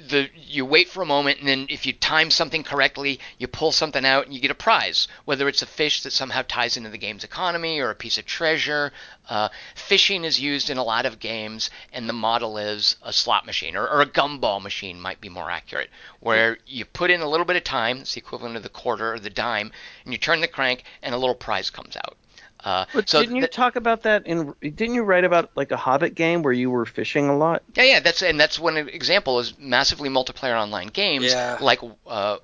the 0.09 0.29
you 0.35 0.63
wait 0.65 0.89
for 0.89 1.01
a 1.01 1.05
moment 1.05 1.39
and 1.39 1.47
then 1.47 1.65
if 1.69 1.85
you 1.85 1.93
time 1.93 2.29
something 2.29 2.63
correctly 2.63 3.19
you 3.39 3.47
pull 3.47 3.71
something 3.71 4.05
out 4.05 4.25
and 4.25 4.33
you 4.33 4.39
get 4.39 4.51
a 4.51 4.55
prize. 4.55 5.07
Whether 5.25 5.47
it's 5.47 5.61
a 5.61 5.65
fish 5.65 6.03
that 6.03 6.11
somehow 6.11 6.43
ties 6.47 6.77
into 6.77 6.89
the 6.89 6.97
game's 6.97 7.23
economy 7.23 7.79
or 7.79 7.89
a 7.89 7.95
piece 7.95 8.17
of 8.17 8.25
treasure 8.25 8.91
uh, 9.27 9.49
fishing 9.73 10.23
is 10.23 10.39
used 10.39 10.69
in 10.69 10.77
a 10.77 10.83
lot 10.83 11.05
of 11.05 11.19
games 11.19 11.69
and 11.91 12.07
the 12.07 12.13
model 12.13 12.57
is 12.57 12.95
a 13.01 13.11
slot 13.11 13.45
machine 13.45 13.75
or, 13.75 13.87
or 13.87 14.01
a 14.01 14.05
gumball 14.05 14.61
machine 14.61 14.99
might 14.99 15.21
be 15.21 15.29
more 15.29 15.49
accurate 15.49 15.89
where 16.19 16.57
you 16.67 16.85
put 16.85 17.09
in 17.09 17.21
a 17.21 17.29
little 17.29 17.45
bit 17.45 17.55
of 17.55 17.63
time 17.63 17.97
it's 17.99 18.13
the 18.13 18.19
equivalent 18.19 18.55
of 18.55 18.63
the 18.63 18.69
quarter 18.69 19.13
or 19.13 19.19
the 19.19 19.29
dime 19.29 19.71
and 20.03 20.13
you 20.13 20.19
turn 20.19 20.41
the 20.41 20.47
crank 20.47 20.83
and 21.01 21.15
a 21.15 21.17
little 21.17 21.35
prize 21.35 21.69
comes 21.69 21.95
out 21.95 22.17
uh, 22.63 22.85
But 22.93 23.09
so 23.09 23.19
didn't 23.21 23.35
you 23.35 23.41
th- 23.43 23.51
talk 23.51 23.75
about 23.75 24.03
that 24.03 24.25
in? 24.25 24.53
Didn't 24.61 24.93
you 24.95 25.03
write 25.03 25.23
about 25.23 25.51
like 25.55 25.71
a 25.71 25.77
Hobbit 25.77 26.15
game 26.15 26.41
where 26.43 26.53
you 26.53 26.69
were 26.69 26.85
fishing 26.85 27.29
a 27.29 27.37
lot? 27.37 27.63
Yeah, 27.75 27.83
yeah, 27.83 27.99
that's 27.99 28.21
and 28.21 28.39
that's 28.39 28.59
one 28.59 28.77
example 28.77 29.39
is 29.39 29.57
massively 29.57 30.09
multiplayer 30.09 30.59
online 30.59 30.87
games 30.87 31.25
Yeah. 31.25 31.57
like 31.61 31.79
uh, 32.07 32.37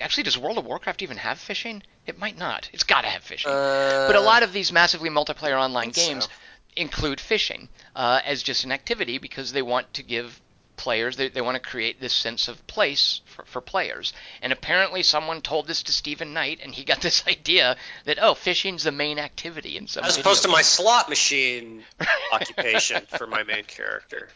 actually 0.00 0.24
does 0.24 0.38
World 0.38 0.58
of 0.58 0.64
Warcraft 0.66 1.02
even 1.02 1.16
have 1.16 1.38
fishing? 1.38 1.82
It 2.06 2.18
might 2.18 2.36
not. 2.38 2.68
It's 2.72 2.84
got 2.84 3.02
to 3.02 3.08
have 3.08 3.22
fishing. 3.22 3.52
Uh, 3.52 4.06
but 4.08 4.16
a 4.16 4.20
lot 4.20 4.42
of 4.42 4.52
these 4.52 4.72
massively 4.72 5.10
multiplayer 5.10 5.58
online 5.60 5.90
games 5.90 6.24
so. 6.24 6.30
include 6.76 7.20
fishing 7.20 7.68
uh, 7.94 8.20
as 8.24 8.42
just 8.42 8.64
an 8.64 8.72
activity 8.72 9.18
because 9.18 9.52
they 9.52 9.62
want 9.62 9.92
to 9.94 10.02
give 10.02 10.40
players 10.76 11.16
they, 11.16 11.28
they 11.28 11.40
want 11.40 11.54
to 11.54 11.60
create 11.60 12.00
this 12.00 12.12
sense 12.12 12.48
of 12.48 12.66
place 12.66 13.20
for, 13.26 13.44
for 13.44 13.60
players 13.60 14.12
and 14.40 14.52
apparently 14.52 15.02
someone 15.02 15.40
told 15.40 15.66
this 15.66 15.82
to 15.82 15.92
Steven 15.92 16.32
Knight 16.32 16.60
and 16.62 16.74
he 16.74 16.84
got 16.84 17.00
this 17.00 17.24
idea 17.28 17.76
that 18.04 18.18
oh 18.20 18.34
fishing's 18.34 18.84
the 18.84 18.92
main 18.92 19.18
activity 19.18 19.76
in 19.76 19.86
some 19.86 20.04
as 20.04 20.16
video 20.16 20.30
opposed 20.30 20.42
to 20.42 20.48
my 20.48 20.62
slot 20.62 21.08
machine 21.08 21.82
occupation 22.32 23.02
for 23.16 23.26
my 23.26 23.42
main 23.42 23.64
character. 23.64 24.28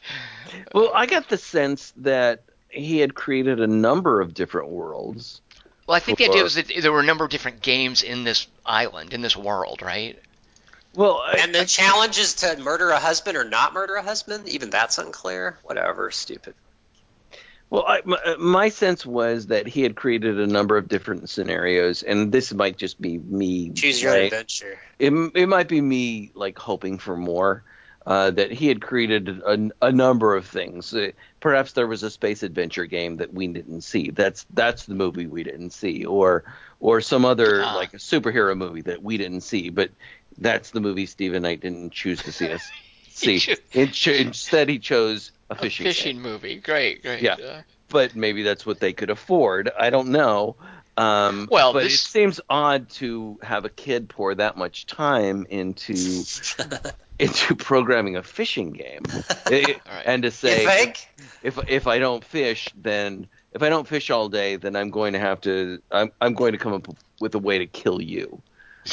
Well, 0.72 0.92
I 0.94 1.06
got 1.06 1.28
the 1.28 1.38
sense 1.38 1.92
that 1.98 2.42
he 2.68 2.98
had 2.98 3.14
created 3.14 3.60
a 3.60 3.66
number 3.66 4.20
of 4.20 4.34
different 4.34 4.68
worlds. 4.68 5.40
Well, 5.86 5.96
I 5.96 6.00
think 6.00 6.18
the 6.18 6.24
idea 6.24 6.42
was 6.42 6.56
that 6.56 6.70
there 6.80 6.92
were 6.92 7.00
a 7.00 7.06
number 7.06 7.24
of 7.24 7.30
different 7.30 7.62
games 7.62 8.02
in 8.02 8.24
this 8.24 8.48
island, 8.64 9.14
in 9.14 9.20
this 9.20 9.36
world, 9.36 9.82
right? 9.82 10.18
Well, 10.96 11.22
I, 11.24 11.38
And 11.42 11.54
the 11.54 11.64
challenge 11.66 12.18
is 12.18 12.34
to 12.36 12.56
murder 12.56 12.90
a 12.90 12.98
husband 12.98 13.36
or 13.36 13.44
not 13.44 13.74
murder 13.74 13.94
a 13.94 14.02
husband. 14.02 14.48
Even 14.48 14.70
that's 14.70 14.98
unclear. 14.98 15.58
Whatever, 15.62 16.10
stupid. 16.10 16.54
Well, 17.68 17.84
I, 17.86 18.00
my, 18.04 18.16
uh, 18.24 18.36
my 18.38 18.68
sense 18.68 19.04
was 19.04 19.48
that 19.48 19.66
he 19.66 19.82
had 19.82 19.96
created 19.96 20.38
a 20.38 20.46
number 20.46 20.76
of 20.76 20.88
different 20.88 21.28
scenarios, 21.28 22.02
and 22.04 22.30
this 22.30 22.54
might 22.54 22.76
just 22.76 23.00
be 23.00 23.18
me. 23.18 23.70
Choose 23.70 24.00
your 24.00 24.12
right? 24.12 24.24
adventure. 24.24 24.78
It, 25.00 25.12
it 25.34 25.48
might 25.48 25.68
be 25.68 25.80
me 25.80 26.30
like 26.34 26.58
hoping 26.58 26.98
for 26.98 27.16
more. 27.16 27.62
Uh, 28.06 28.30
that 28.30 28.52
he 28.52 28.68
had 28.68 28.80
created 28.80 29.28
a, 29.28 29.68
a 29.82 29.90
number 29.90 30.36
of 30.36 30.46
things. 30.46 30.94
Uh, 30.94 31.10
perhaps 31.40 31.72
there 31.72 31.88
was 31.88 32.04
a 32.04 32.10
space 32.10 32.44
adventure 32.44 32.86
game 32.86 33.16
that 33.16 33.34
we 33.34 33.48
didn't 33.48 33.80
see. 33.80 34.10
That's 34.10 34.46
that's 34.54 34.86
the 34.86 34.94
movie 34.94 35.26
we 35.26 35.42
didn't 35.42 35.70
see, 35.70 36.04
or 36.04 36.44
or 36.78 37.00
some 37.00 37.24
other 37.24 37.62
Ah. 37.64 37.74
like 37.74 37.94
a 37.94 37.96
superhero 37.96 38.56
movie 38.56 38.82
that 38.82 39.02
we 39.02 39.16
didn't 39.16 39.40
see. 39.40 39.70
But 39.70 39.90
that's 40.38 40.70
the 40.70 40.80
movie 40.80 41.06
Steven 41.06 41.42
Knight 41.42 41.60
didn't 41.60 41.92
choose 41.92 42.22
to 42.24 42.32
see 42.32 42.50
us 42.52 42.62
see. 43.10 43.38
chose- 43.38 43.58
It 43.72 43.92
cho- 43.92 44.12
instead, 44.12 44.68
he 44.68 44.78
chose 44.78 45.32
a 45.50 45.54
A 45.54 45.56
fishing. 45.56 45.84
fishing 45.86 46.16
game. 46.16 46.22
movie. 46.22 46.56
Great, 46.56 47.02
great. 47.02 47.22
Yeah. 47.22 47.34
Uh, 47.34 47.62
but 47.88 48.16
maybe 48.16 48.42
that's 48.42 48.66
what 48.66 48.80
they 48.80 48.92
could 48.92 49.10
afford. 49.10 49.70
I 49.78 49.90
don't 49.90 50.08
know. 50.08 50.56
Um, 50.98 51.46
Well, 51.50 51.72
but 51.72 51.84
this- 51.84 51.94
it 51.94 51.98
seems 52.08 52.40
odd 52.50 52.88
to 52.90 53.38
have 53.42 53.64
a 53.64 53.68
kid 53.68 54.08
pour 54.08 54.34
that 54.34 54.56
much 54.56 54.86
time 54.86 55.46
into 55.50 55.94
into 57.18 57.54
programming 57.56 58.16
a 58.16 58.22
fishing 58.22 58.72
game, 58.72 59.02
It- 59.50 59.80
All 59.86 59.94
right. 59.94 60.02
and 60.06 60.22
to 60.22 60.26
You 60.28 60.30
say 60.32 60.66
think? 60.66 61.08
if 61.42 61.58
if 61.68 61.86
I 61.86 61.98
don't 61.98 62.24
fish, 62.24 62.68
then 62.76 63.26
if 63.52 63.62
I 63.62 63.68
don't 63.70 63.86
fish 63.88 64.10
all 64.10 64.28
day, 64.28 64.56
then 64.56 64.76
I'm 64.76 64.90
going 64.90 65.12
to 65.14 65.18
have 65.18 65.40
to 65.42 65.80
I'm 65.90 66.12
I'm 66.20 66.34
going 66.34 66.52
to 66.52 66.58
come 66.58 66.72
up 66.74 66.88
with 67.20 67.34
a 67.34 67.38
way 67.38 67.58
to 67.58 67.66
kill 67.66 68.00
you, 68.02 68.42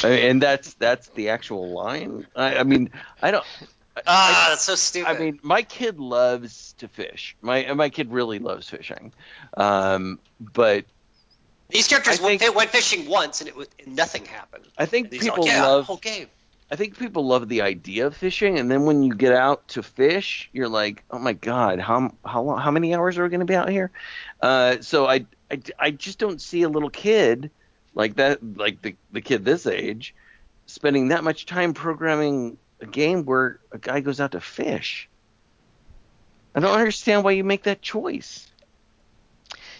I 0.02 0.10
mean, 0.10 0.18
and 0.30 0.42
that's 0.42 0.74
that's 0.74 1.08
the 1.10 1.28
actual 1.28 1.72
line. 1.72 2.26
I, 2.34 2.56
I 2.56 2.62
mean, 2.64 2.90
I 3.22 3.30
don't. 3.30 3.44
Ah, 4.06 4.46
that's 4.50 4.62
so 4.62 4.74
stupid. 4.74 5.08
I 5.08 5.18
mean, 5.18 5.38
my 5.42 5.62
kid 5.62 6.00
loves 6.00 6.74
to 6.78 6.88
fish. 6.88 7.36
My 7.40 7.72
my 7.74 7.90
kid 7.90 8.10
really 8.10 8.38
loves 8.38 8.68
fishing, 8.68 9.12
um, 9.56 10.18
but 10.40 10.84
these 11.68 11.86
characters 11.86 12.20
I 12.20 12.24
went, 12.24 12.54
went 12.54 12.70
fishing 12.70 13.08
once 13.08 13.40
and 13.40 13.48
it 13.48 13.56
was 13.56 13.68
and 13.84 13.94
nothing 13.94 14.24
happened. 14.24 14.64
I 14.76 14.86
think 14.86 15.10
people 15.10 15.44
are, 15.44 15.46
yeah, 15.46 15.66
love 15.66 15.86
whole 15.86 15.96
game. 15.96 16.28
I 16.70 16.76
think 16.76 16.98
people 16.98 17.26
love 17.26 17.48
the 17.48 17.62
idea 17.62 18.06
of 18.06 18.16
fishing, 18.16 18.58
and 18.58 18.70
then 18.70 18.84
when 18.84 19.02
you 19.02 19.14
get 19.14 19.32
out 19.32 19.68
to 19.68 19.82
fish, 19.82 20.48
you're 20.52 20.68
like, 20.68 21.04
oh 21.10 21.18
my 21.18 21.34
god, 21.34 21.78
how 21.78 22.12
how 22.24 22.42
long, 22.42 22.58
how 22.58 22.70
many 22.70 22.94
hours 22.94 23.16
are 23.18 23.22
we 23.22 23.28
going 23.28 23.40
to 23.40 23.46
be 23.46 23.54
out 23.54 23.68
here? 23.68 23.90
Uh, 24.40 24.78
so 24.80 25.06
I, 25.06 25.26
I 25.50 25.60
I 25.78 25.90
just 25.92 26.18
don't 26.18 26.40
see 26.40 26.62
a 26.62 26.68
little 26.68 26.90
kid 26.90 27.50
like 27.94 28.16
that, 28.16 28.38
like 28.56 28.82
the 28.82 28.96
the 29.12 29.20
kid 29.20 29.44
this 29.44 29.66
age, 29.66 30.14
spending 30.66 31.08
that 31.08 31.24
much 31.24 31.46
time 31.46 31.74
programming 31.74 32.58
a 32.80 32.86
game 32.86 33.24
where 33.24 33.60
a 33.72 33.78
guy 33.78 34.00
goes 34.00 34.20
out 34.20 34.32
to 34.32 34.40
fish. 34.40 35.08
I 36.54 36.60
don't 36.60 36.76
understand 36.78 37.24
why 37.24 37.32
you 37.32 37.44
make 37.44 37.64
that 37.64 37.82
choice. 37.82 38.46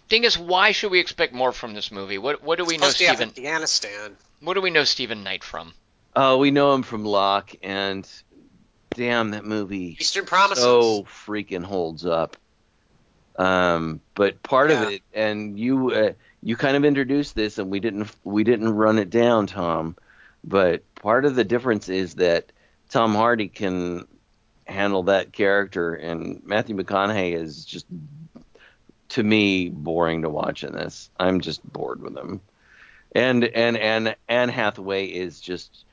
Dingus, 0.09 0.37
why 0.37 0.73
should 0.73 0.91
we 0.91 1.01
expect 1.01 1.33
more 1.33 1.53
from 1.53 1.73
this 1.75 1.91
movie? 1.91 2.19
What 2.19 2.43
what 2.43 2.59
do 2.59 2.65
we 2.65 2.77
know 2.77 2.89
supposed 2.89 2.99
to 2.99 3.05
be 3.05 3.09
Steven? 3.09 3.29
Afghanistan. 3.31 4.17
What 4.41 4.55
do 4.55 4.61
we 4.61 4.71
know 4.71 4.85
Steven 4.85 5.23
Knight 5.25 5.43
from? 5.43 5.73
Oh, 6.17 6.39
we 6.39 6.51
know 6.51 6.75
him 6.75 6.83
from 6.83 7.05
Locke, 7.05 7.53
and 7.63 8.09
damn 8.95 9.31
that 9.31 9.45
movie. 9.45 9.97
Eastern 9.99 10.27
Promises. 10.27 10.63
so 10.63 11.05
freaking 11.05 11.65
holds 11.65 12.05
up. 12.07 12.37
Um, 13.37 14.01
but 14.15 14.43
part 14.43 14.71
Yeah. 14.71 14.83
of 14.85 14.91
it, 14.93 15.03
and 15.13 15.59
you 15.59 15.91
uh, 15.91 16.13
you 16.45 16.57
kind 16.57 16.77
of 16.77 16.85
introduced 16.85 17.35
this, 17.35 17.57
and 17.59 17.71
we 17.71 17.81
didn't 17.81 18.15
we 18.23 18.45
didn't 18.45 18.75
run 18.75 18.99
it 18.99 19.09
down, 19.09 19.47
Tom. 19.47 19.97
But 20.45 20.83
part 20.95 21.25
of 21.25 21.35
the 21.35 21.45
difference 21.45 21.89
is 21.89 22.17
that 22.17 22.53
Tom 22.91 23.15
Hardy 23.15 23.49
can 23.49 24.07
handle 24.67 25.05
that 25.05 25.33
character, 25.33 25.95
and 25.95 26.43
Matthew 26.45 26.77
McConaughey 26.77 27.35
is 27.35 27.65
just 27.65 27.87
to 29.11 29.23
me 29.23 29.71
boring 29.71 30.23
to 30.23 30.29
watch 30.29 30.65
in 30.65 30.75
this. 30.75 31.09
I'm 31.19 31.41
just 31.41 31.65
bored 31.73 32.03
with 32.03 32.17
him. 32.17 32.43
And 33.13 33.45
and 33.45 33.79
and 33.79 34.15
Anne 34.29 34.51
Hathaway 34.51 35.07
is 35.07 35.41
just 35.41 35.85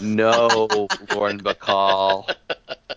no 0.00 0.78
Lauren 1.14 1.40
Bacall. 1.40 2.34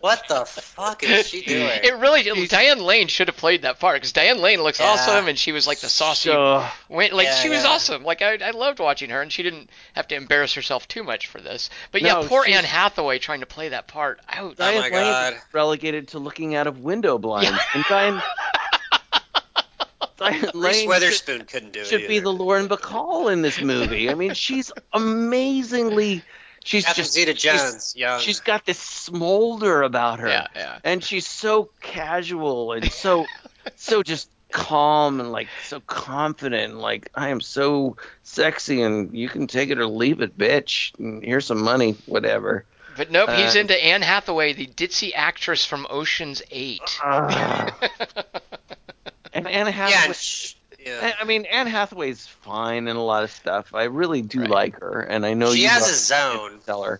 What 0.01 0.23
the 0.27 0.45
fuck 0.45 1.03
is 1.03 1.27
she 1.29 1.41
doing? 1.41 1.69
It 1.83 1.95
really 1.97 2.47
Diane 2.47 2.79
Lane 2.79 3.07
should 3.07 3.27
have 3.27 3.37
played 3.37 3.63
that 3.63 3.79
part 3.79 3.95
because 3.95 4.11
Diane 4.11 4.39
Lane 4.39 4.61
looks 4.61 4.79
Yeah. 4.79 4.87
awesome 4.91 5.27
and 5.27 5.37
she 5.37 5.51
was 5.51 5.65
like 5.67 5.79
the 5.79 5.89
saucy. 5.89 6.29
So, 6.29 6.65
Went, 6.89 7.13
like 7.13 7.25
Yeah, 7.27 7.35
she 7.35 7.49
was 7.49 7.63
yeah. 7.63 7.69
awesome. 7.69 8.03
Like 8.03 8.21
I, 8.21 8.35
I 8.35 8.51
loved 8.51 8.79
watching 8.79 9.09
her, 9.09 9.21
and 9.21 9.31
she 9.31 9.41
didn't 9.43 9.69
have 9.93 10.07
to 10.09 10.15
embarrass 10.15 10.53
herself 10.53 10.87
too 10.87 11.03
much 11.03 11.27
for 11.27 11.39
this. 11.41 11.69
But 11.91 12.01
yeah, 12.01 12.23
poor 12.25 12.45
Anne 12.47 12.63
Hathaway 12.65 13.19
trying 13.19 13.39
to 13.39 13.45
play 13.45 13.69
that 13.69 13.87
part. 13.87 14.19
Ouch. 14.29 14.37
Oh 14.39 14.53
Diane 14.53 14.75
my 14.81 14.89
Lane 14.89 14.91
God. 14.91 15.33
is 15.33 15.39
relegated 15.53 16.09
to 16.09 16.19
looking 16.19 16.55
out 16.55 16.67
of 16.67 16.79
window 16.79 17.17
blinds. 17.17 17.57
And 17.73 17.83
Diane, 17.89 18.21
Diane 20.17 20.49
Reese 20.53 20.85
Lane 20.85 21.11
should, 21.11 21.47
couldn't 21.47 21.73
do 21.73 21.79
it. 21.81 21.87
should 21.87 22.07
be 22.07 22.19
the 22.19 22.31
Lauren 22.31 22.67
Bacall 22.69 23.31
in 23.33 23.41
this 23.41 23.59
movie. 23.61 24.09
I 24.09 24.13
mean, 24.13 24.33
she's 24.33 24.71
amazingly. 24.93 26.21
She's 26.65 26.83
Catherine 26.83 27.03
just 27.03 27.13
Zeta-Jones, 27.13 27.59
she's- 27.61 27.95
young. 27.95 28.19
she's 28.19 28.39
got 28.41 28.65
this 28.65 28.79
smolder 28.79 29.83
about 29.83 30.19
her. 30.19 30.27
Yeah, 30.27 30.47
yeah. 30.55 30.79
And 30.83 31.01
she's 31.03 31.27
so 31.27 31.69
casual 31.79 32.71
and 32.73 32.91
so 32.91 33.25
so 33.77 34.01
just 34.03 34.29
calm 34.51 35.19
and 35.19 35.31
like 35.31 35.47
so 35.67 35.79
confident 35.81 36.71
and 36.71 36.81
like 36.81 37.09
I 37.13 37.29
am 37.29 37.39
so 37.39 37.97
sexy 38.23 38.81
and 38.81 39.13
you 39.15 39.29
can 39.29 39.45
take 39.47 39.69
it 39.69 39.77
or 39.77 39.85
leave 39.85 40.21
it, 40.21 40.37
bitch. 40.37 40.97
And 40.99 41.23
here's 41.23 41.45
some 41.45 41.61
money, 41.63 41.95
whatever. 42.07 42.65
But 42.97 43.11
nope, 43.11 43.29
he's 43.29 43.55
Uh, 43.55 43.59
into 43.59 43.83
Anne 43.83 44.01
Hathaway, 44.01 44.53
the 44.53 44.65
ditzy 44.67 45.11
actress 45.13 45.65
from 45.65 45.85
Ocean's 45.89 46.41
Eight. 46.49 46.81
Ah. 47.03 47.75
and 49.33 49.47
Anne 49.47 49.65
Yeah, 49.67 49.71
Hathaway. 49.71 50.05
and 50.07 50.15
sh- 50.15 50.53
yeah. 50.85 51.13
I- 51.19 51.23
mean, 51.25 51.45
Anne 51.45 51.67
Hathaway's 51.67 52.27
fine 52.27 52.87
in 52.87 52.95
a 52.95 53.03
lot 53.03 53.23
of 53.23 53.31
stuff. 53.31 53.73
I 53.73 53.83
really 53.85 54.21
do 54.21 54.41
Right. 54.41 54.49
like 54.49 54.79
her, 54.79 55.01
and 55.01 55.25
I 55.25 55.33
know 55.33 55.53
She 55.53 55.63
you 55.63 55.69
has 55.69 55.89
a 55.89 55.93
zone. 55.95 56.59
Tell 56.65 56.83
her, 56.83 56.99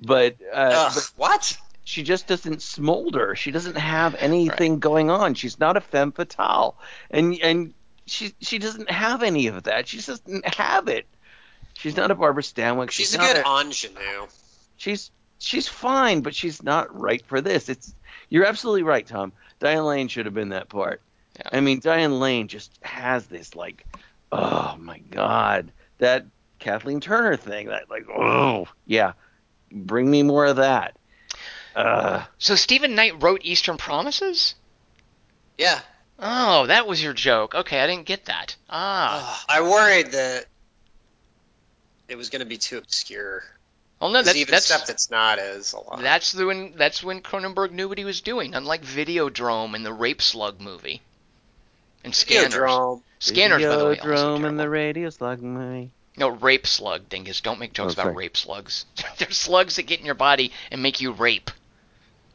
but, 0.00 0.36
uh, 0.52 0.88
Ugh, 0.88 0.92
but 0.94 1.10
what? 1.16 1.58
she 1.84 2.02
just 2.02 2.26
doesn't 2.26 2.62
smolder. 2.62 3.34
She 3.36 3.50
doesn't 3.50 3.76
have 3.76 4.14
anything 4.16 4.78
going 4.80 5.10
on. 5.10 5.34
She's 5.34 5.58
not 5.60 5.76
a 5.76 5.80
femme 5.80 6.12
fatale, 6.12 6.76
and 7.10 7.38
and 7.40 7.74
she 8.06 8.34
she 8.40 8.58
doesn't 8.58 8.90
have 8.90 9.22
any 9.22 9.46
of 9.48 9.64
that. 9.64 9.86
She 9.88 9.98
just 9.98 10.08
doesn't 10.08 10.54
have 10.54 10.88
it. 10.88 11.06
She's 11.74 11.96
not 11.96 12.10
a 12.10 12.14
Barbara 12.14 12.42
Stanwyck. 12.42 12.90
She's 12.90 13.10
She's, 13.10 13.14
a 13.14 13.18
good 13.18 13.44
ingenue. 13.46 14.26
she's 14.78 15.10
she's 15.38 15.68
fine, 15.68 16.22
but 16.22 16.34
she's 16.34 16.62
not 16.62 16.98
right 16.98 17.22
for 17.26 17.40
this. 17.40 17.68
It's 17.68 17.94
you're 18.30 18.46
absolutely 18.46 18.82
right, 18.82 19.06
Tom. 19.06 19.32
Diane 19.60 19.84
Lane 19.84 20.08
should 20.08 20.26
have 20.26 20.34
been 20.34 20.48
that 20.50 20.68
part. 20.68 21.00
Yeah. 21.38 21.48
I 21.52 21.60
mean, 21.60 21.80
Diane 21.80 22.18
Lane 22.18 22.48
just 22.48 22.72
has 22.82 23.26
this 23.26 23.54
like, 23.54 23.86
oh 24.32 24.76
my 24.78 24.98
god, 24.98 25.70
that 25.98 26.26
Kathleen 26.58 27.00
Turner 27.00 27.36
thing. 27.36 27.68
That 27.68 27.90
like, 27.90 28.06
oh 28.08 28.66
yeah, 28.86 29.12
bring 29.70 30.10
me 30.10 30.22
more 30.22 30.46
of 30.46 30.56
that. 30.56 30.96
Uh, 31.74 32.24
So 32.38 32.54
Steven 32.54 32.94
Knight 32.94 33.22
wrote 33.22 33.42
Eastern 33.44 33.76
Promises? 33.76 34.54
Yeah. 35.58 35.80
Oh, 36.18 36.66
that 36.66 36.86
was 36.86 37.02
your 37.02 37.12
joke. 37.12 37.54
Okay, 37.54 37.78
I 37.80 37.86
didn't 37.86 38.06
get 38.06 38.24
that. 38.26 38.56
Ah. 38.70 39.44
Ugh, 39.44 39.46
I 39.50 39.60
worried 39.60 40.12
that 40.12 40.46
it 42.08 42.16
was 42.16 42.30
going 42.30 42.40
to 42.40 42.46
be 42.46 42.56
too 42.56 42.78
obscure. 42.78 43.42
Well, 44.00 44.10
no, 44.10 44.22
that's 44.22 44.36
even 44.36 44.52
that's 44.52 44.66
stuff 44.66 44.86
that's 44.86 45.10
not 45.10 45.38
is 45.38 45.72
a 45.72 45.80
lot. 45.80 46.00
that's 46.00 46.32
the 46.32 46.46
when 46.46 46.74
that's 46.76 47.02
when 47.02 47.20
Cronenberg 47.22 47.72
knew 47.72 47.88
what 47.88 47.98
he 47.98 48.04
was 48.04 48.20
doing. 48.20 48.54
Unlike 48.54 48.82
Videodrome 48.82 49.74
and 49.74 49.84
the 49.84 49.92
Rape 49.92 50.20
Slug 50.20 50.60
movie. 50.60 51.00
And 52.06 52.14
Scanners. 52.14 52.54
Videodrome. 52.54 53.02
Scanners, 53.18 53.62
by 53.62 53.76
the 53.76 53.84
way, 53.84 53.98
also 53.98 54.02
Videodrome 54.08 54.34
and 54.36 54.40
terrible. 54.42 54.56
the 54.58 54.68
radio 54.70 55.10
slug 55.10 55.42
movie. 55.42 55.90
No, 56.16 56.28
rape 56.28 56.66
slug, 56.66 57.08
dingus. 57.10 57.42
Don't 57.42 57.58
make 57.58 57.74
jokes 57.74 57.94
Oh, 57.98 58.02
about 58.02 58.14
rape 58.14 58.36
slugs. 58.38 58.86
They're 59.18 59.30
slugs 59.30 59.76
that 59.76 59.82
get 59.82 60.00
in 60.00 60.06
your 60.06 60.14
body 60.14 60.50
and 60.70 60.82
make 60.82 61.00
you 61.02 61.12
rape. 61.12 61.50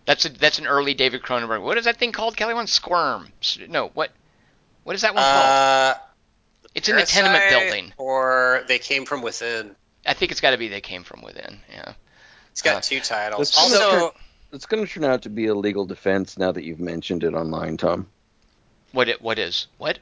That's 0.06 0.26
a 0.26 0.30
that's 0.30 0.60
an 0.60 0.68
early 0.68 0.94
David 0.94 1.22
Cronenberg. 1.24 1.64
What 1.64 1.78
is 1.80 1.86
that 1.86 1.98
thing 1.98 2.12
called? 2.12 2.36
Kelly 2.36 2.54
Wand 2.54 2.70
squirm. 2.70 3.32
No, 3.70 3.88
what 3.94 4.12
what 4.84 4.96
is 4.96 5.02
that 5.02 5.16
one 5.16 5.24
called? 5.24 5.46
Uh, 5.46 5.96
It's 6.76 6.90
in 6.90 6.96
the 6.96 7.06
tenement 7.06 7.44
building. 7.50 7.94
Or 7.98 8.64
They 8.68 8.78
Came 8.80 9.06
From 9.06 9.22
Within. 9.22 9.76
I 10.06 10.14
think 10.14 10.32
it's 10.32 10.42
got 10.42 10.52
to 10.52 10.58
be 10.58 10.68
they 10.68 10.82
came 10.82 11.04
from 11.04 11.22
within. 11.22 11.60
Yeah. 11.72 11.94
It's 12.52 12.62
got 12.64 12.78
Uh, 12.78 12.82
two 12.82 13.00
titles. 13.00 13.40
Let's 13.56 13.58
Also, 13.58 14.00
look 14.00 14.16
It's 14.52 14.66
going 14.66 14.86
to 14.86 14.92
turn 14.92 15.04
out 15.06 15.22
to 15.24 15.30
be 15.30 15.46
a 15.48 15.56
legal 15.56 15.86
defense 15.86 16.38
now 16.38 16.52
that 16.52 16.64
you've 16.64 16.80
mentioned 16.80 17.24
it 17.24 17.34
online, 17.36 17.78
Tom. 17.78 18.08
What 18.92 19.10
it 19.10 19.22
what 19.22 19.40
is 19.40 19.68
what? 19.78 20.00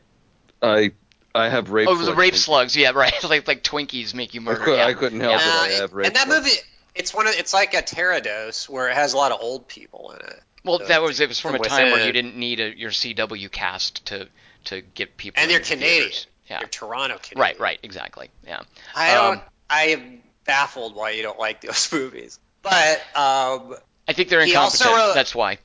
I 0.62 0.92
I 1.34 1.50
have 1.50 1.70
rape. 1.70 1.88
oh, 1.88 1.96
the 1.96 2.06
slugs 2.06 2.18
rape 2.18 2.34
in- 2.34 2.40
slugs. 2.40 2.76
Yeah, 2.76 2.92
right. 2.92 3.14
like 3.24 3.48
like 3.48 3.64
Twinkies 3.64 4.14
make 4.14 4.34
you 4.34 4.42
I, 4.42 4.44
murder. 4.44 4.76
yeah. 4.76 4.86
I 4.86 4.94
couldn't 4.94 5.20
help 5.20 5.36
uh, 5.36 5.38
it. 5.38 5.42
I 5.42 5.82
have 5.82 5.94
rape 5.94 6.08
and 6.08 6.16
that 6.16 6.28
slugs. 6.28 6.46
movie, 6.46 6.58
it's 6.96 7.14
one 7.14 7.28
of 7.28 7.34
it's 7.36 7.54
like 7.54 7.74
a 7.74 7.82
Pterodose 7.82 8.68
where 8.68 8.90
it 8.90 8.96
has 8.96 9.14
a 9.14 9.18
lot 9.18 9.32
of 9.32 9.40
old 9.42 9.68
people 9.68 10.12
in 10.12 10.28
it. 10.28 10.42
Well, 10.66 10.82
uh, 10.82 10.88
that 10.88 11.02
was 11.02 11.20
it 11.20 11.30
was 11.30 11.40
from 11.40 11.56
a 11.56 11.58
from 11.58 11.68
time 11.68 11.92
where 11.92 12.06
you 12.06 12.12
didn't 12.12 12.36
need 12.36 12.60
a, 12.60 12.78
your 12.78 12.92
CW 12.92 13.52
cast 13.52 14.06
to 14.08 14.28
to 14.66 14.82
get 14.82 15.18
people. 15.18 15.42
And 15.42 15.50
they're 15.50 15.60
the 15.60 15.66
Canadian. 15.66 16.02
theaters. 16.04 16.28
Yeah. 16.50 16.60
They're 16.60 16.68
Toronto 16.68 17.18
Canadian. 17.18 17.40
Right. 17.42 17.60
Right. 17.60 17.80
Exactly. 17.84 18.30
Yeah. 18.46 18.62
I 18.96 19.14
don't. 19.14 19.38
Um, 19.38 19.42
I 19.70 19.84
am 19.90 20.20
baffled 20.46 20.96
why 20.96 21.12
you 21.12 21.22
don't 21.22 21.40
like 21.40 21.62
those 21.62 21.90
movies. 21.94 22.40
But 22.62 22.98
um, 23.16 23.76
I 24.08 24.14
think 24.14 24.30
they're 24.30 24.42
incompetent. 24.42 24.90
wrote- 24.90 25.14
That's 25.14 25.34
why. 25.34 25.60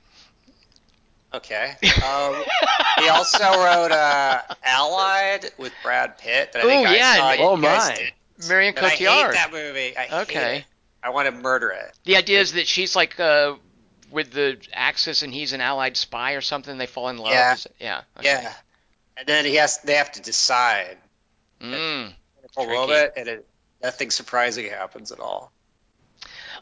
Okay. 1.36 1.74
Um, 2.04 2.42
he 2.98 3.08
also 3.08 3.38
wrote 3.38 3.90
uh, 3.92 4.42
Allied 4.62 5.50
with 5.58 5.72
Brad 5.82 6.18
Pitt. 6.18 6.52
That 6.52 6.64
I 6.64 6.66
think 6.66 6.86
Ooh, 6.86 6.90
I 6.90 6.94
yeah, 6.96 7.14
saw 7.16 7.30
and- 7.30 7.40
you 7.40 7.46
Oh, 7.46 7.56
guys 7.56 7.88
my. 7.90 7.94
did. 7.96 8.48
Marion 8.48 8.74
And 8.76 8.86
I 8.86 8.88
hate 8.90 9.06
Cotillard. 9.08 9.32
that 9.32 9.52
movie. 9.52 9.96
I 9.96 10.02
hate 10.02 10.22
Okay. 10.22 10.56
it. 10.58 10.64
I 11.02 11.10
want 11.10 11.26
to 11.26 11.32
murder 11.32 11.70
it. 11.70 11.92
The 12.04 12.16
idea 12.16 12.40
is 12.40 12.52
that 12.54 12.66
she's 12.66 12.94
like 12.96 13.18
uh, 13.20 13.54
with 14.10 14.32
the 14.32 14.58
Axis 14.72 15.22
and 15.22 15.32
he's 15.32 15.52
an 15.52 15.60
allied 15.60 15.96
spy 15.96 16.32
or 16.32 16.40
something. 16.40 16.76
They 16.78 16.86
fall 16.86 17.08
in 17.10 17.16
love. 17.18 17.32
Yeah. 17.32 17.56
Yeah. 17.78 18.00
okay. 18.18 18.28
Yeah. 18.42 18.52
And 19.16 19.26
then 19.26 19.44
he 19.44 19.54
has. 19.56 19.78
They 19.78 19.94
have 19.94 20.10
to 20.12 20.20
decide 20.22 20.96
Mm. 21.60 22.12
a 22.56 22.62
little 22.62 22.86
bit, 22.88 23.12
and 23.16 23.28
it, 23.28 23.46
nothing 23.82 24.10
surprising 24.10 24.66
happens 24.68 25.12
at 25.12 25.20
all. 25.20 25.52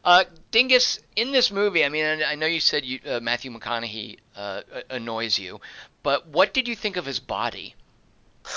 Uh, 0.04 0.24
Dingus, 0.50 0.98
in 1.14 1.30
this 1.32 1.50
movie, 1.52 1.84
I 1.84 1.88
mean, 1.88 2.04
I 2.04 2.32
I 2.32 2.34
know 2.34 2.46
you 2.46 2.60
said 2.60 2.84
you, 2.84 2.98
uh, 3.06 3.20
Matthew 3.20 3.56
McConaughey 3.56 4.18
uh, 4.36 4.62
annoys 4.90 5.38
you, 5.38 5.60
but 6.02 6.26
what 6.26 6.52
did 6.52 6.66
you 6.66 6.74
think 6.74 6.96
of 6.96 7.06
his 7.06 7.20
body? 7.20 7.74